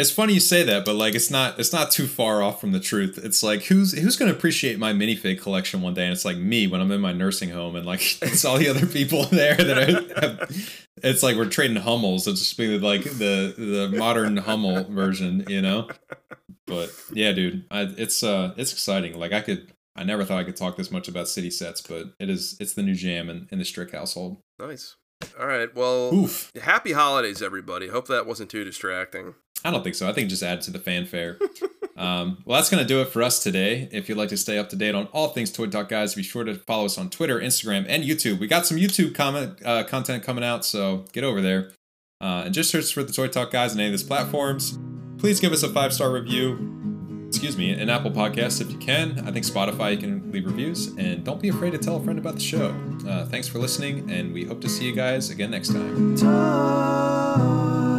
It's 0.00 0.10
funny 0.10 0.34
you 0.34 0.40
say 0.40 0.62
that, 0.62 0.84
but 0.84 0.94
like 0.94 1.14
it's 1.14 1.30
not 1.30 1.58
it's 1.58 1.72
not 1.72 1.90
too 1.90 2.06
far 2.06 2.42
off 2.42 2.60
from 2.60 2.72
the 2.72 2.80
truth. 2.80 3.18
It's 3.22 3.42
like 3.42 3.64
who's 3.64 3.92
who's 3.92 4.16
gonna 4.16 4.32
appreciate 4.32 4.78
my 4.78 4.92
minifig 4.92 5.40
collection 5.40 5.82
one 5.82 5.94
day? 5.94 6.04
And 6.04 6.12
it's 6.12 6.24
like 6.24 6.36
me 6.36 6.66
when 6.66 6.80
I'm 6.80 6.90
in 6.90 7.00
my 7.00 7.12
nursing 7.12 7.50
home 7.50 7.76
and 7.76 7.86
like 7.86 8.00
it's 8.22 8.44
all 8.44 8.58
the 8.58 8.68
other 8.68 8.86
people 8.86 9.24
there 9.26 9.56
that 9.56 9.78
are 9.78 10.20
have, 10.20 10.78
it's 11.02 11.22
like 11.22 11.36
we're 11.36 11.46
trading 11.46 11.76
Hummels. 11.76 12.26
It's 12.26 12.40
just 12.40 12.56
being 12.56 12.80
like 12.80 13.04
the 13.04 13.54
the 13.56 13.96
modern 13.96 14.38
Hummel 14.38 14.84
version, 14.84 15.44
you 15.48 15.60
know? 15.62 15.88
But 16.66 16.90
yeah, 17.12 17.32
dude, 17.32 17.64
I, 17.70 17.82
it's 17.96 18.22
uh 18.22 18.54
it's 18.56 18.72
exciting. 18.72 19.18
Like 19.18 19.32
I 19.32 19.40
could 19.40 19.72
I 19.96 20.04
never 20.04 20.24
thought 20.24 20.38
I 20.38 20.44
could 20.44 20.56
talk 20.56 20.76
this 20.76 20.90
much 20.90 21.08
about 21.08 21.28
city 21.28 21.50
sets, 21.50 21.80
but 21.80 22.14
it 22.18 22.30
is 22.30 22.56
it's 22.60 22.74
the 22.74 22.82
new 22.82 22.94
jam 22.94 23.28
in, 23.28 23.48
in 23.50 23.58
the 23.58 23.64
Strick 23.64 23.92
household. 23.92 24.38
Nice. 24.58 24.96
All 25.38 25.46
right. 25.46 25.74
Well, 25.74 26.14
Oof. 26.14 26.50
happy 26.62 26.92
holidays 26.92 27.42
everybody. 27.42 27.88
Hope 27.88 28.08
that 28.08 28.26
wasn't 28.26 28.50
too 28.50 28.64
distracting. 28.64 29.34
I 29.64 29.70
don't 29.70 29.82
think 29.82 29.94
so. 29.94 30.08
I 30.08 30.12
think 30.12 30.30
just 30.30 30.42
add 30.42 30.62
to 30.62 30.70
the 30.70 30.78
fanfare. 30.78 31.38
um, 31.96 32.42
well, 32.44 32.58
that's 32.58 32.70
going 32.70 32.82
to 32.82 32.88
do 32.88 33.00
it 33.00 33.08
for 33.08 33.22
us 33.22 33.42
today. 33.42 33.88
If 33.92 34.08
you'd 34.08 34.18
like 34.18 34.30
to 34.30 34.36
stay 34.36 34.58
up 34.58 34.68
to 34.70 34.76
date 34.76 34.94
on 34.94 35.06
all 35.12 35.28
things 35.28 35.52
Toy 35.52 35.66
Talk 35.66 35.88
Guys, 35.88 36.14
be 36.14 36.22
sure 36.22 36.44
to 36.44 36.54
follow 36.54 36.86
us 36.86 36.96
on 36.96 37.10
Twitter, 37.10 37.38
Instagram, 37.38 37.84
and 37.88 38.04
YouTube. 38.04 38.38
We 38.38 38.46
got 38.46 38.66
some 38.66 38.78
YouTube 38.78 39.14
comment 39.14 39.58
uh, 39.64 39.84
content 39.84 40.24
coming 40.24 40.44
out, 40.44 40.64
so 40.64 41.04
get 41.12 41.24
over 41.24 41.40
there. 41.40 41.72
Uh, 42.20 42.42
and 42.46 42.54
just 42.54 42.70
search 42.70 42.92
for 42.92 43.02
the 43.02 43.12
Toy 43.12 43.28
Talk 43.28 43.50
Guys 43.50 43.72
on 43.72 43.80
any 43.80 43.88
of 43.88 43.92
these 43.92 44.02
platforms. 44.02 44.78
please 45.18 45.40
give 45.40 45.52
us 45.52 45.62
a 45.62 45.68
five 45.68 45.92
star 45.92 46.10
review. 46.10 46.76
Excuse 47.28 47.56
me, 47.56 47.70
an 47.70 47.88
Apple 47.88 48.10
Podcast 48.10 48.60
if 48.60 48.72
you 48.72 48.78
can. 48.78 49.20
I 49.26 49.30
think 49.30 49.46
Spotify 49.46 49.92
you 49.92 49.98
can 49.98 50.32
leave 50.32 50.46
reviews, 50.46 50.88
and 50.96 51.22
don't 51.22 51.40
be 51.40 51.48
afraid 51.48 51.70
to 51.70 51.78
tell 51.78 51.96
a 51.96 52.02
friend 52.02 52.18
about 52.18 52.34
the 52.34 52.40
show. 52.40 52.74
Uh, 53.06 53.24
thanks 53.26 53.46
for 53.46 53.60
listening, 53.60 54.10
and 54.10 54.32
we 54.32 54.44
hope 54.44 54.60
to 54.62 54.68
see 54.68 54.84
you 54.84 54.94
guys 54.94 55.30
again 55.30 55.52
next 55.52 55.68
time. 55.68 56.16
Toys. 56.16 57.89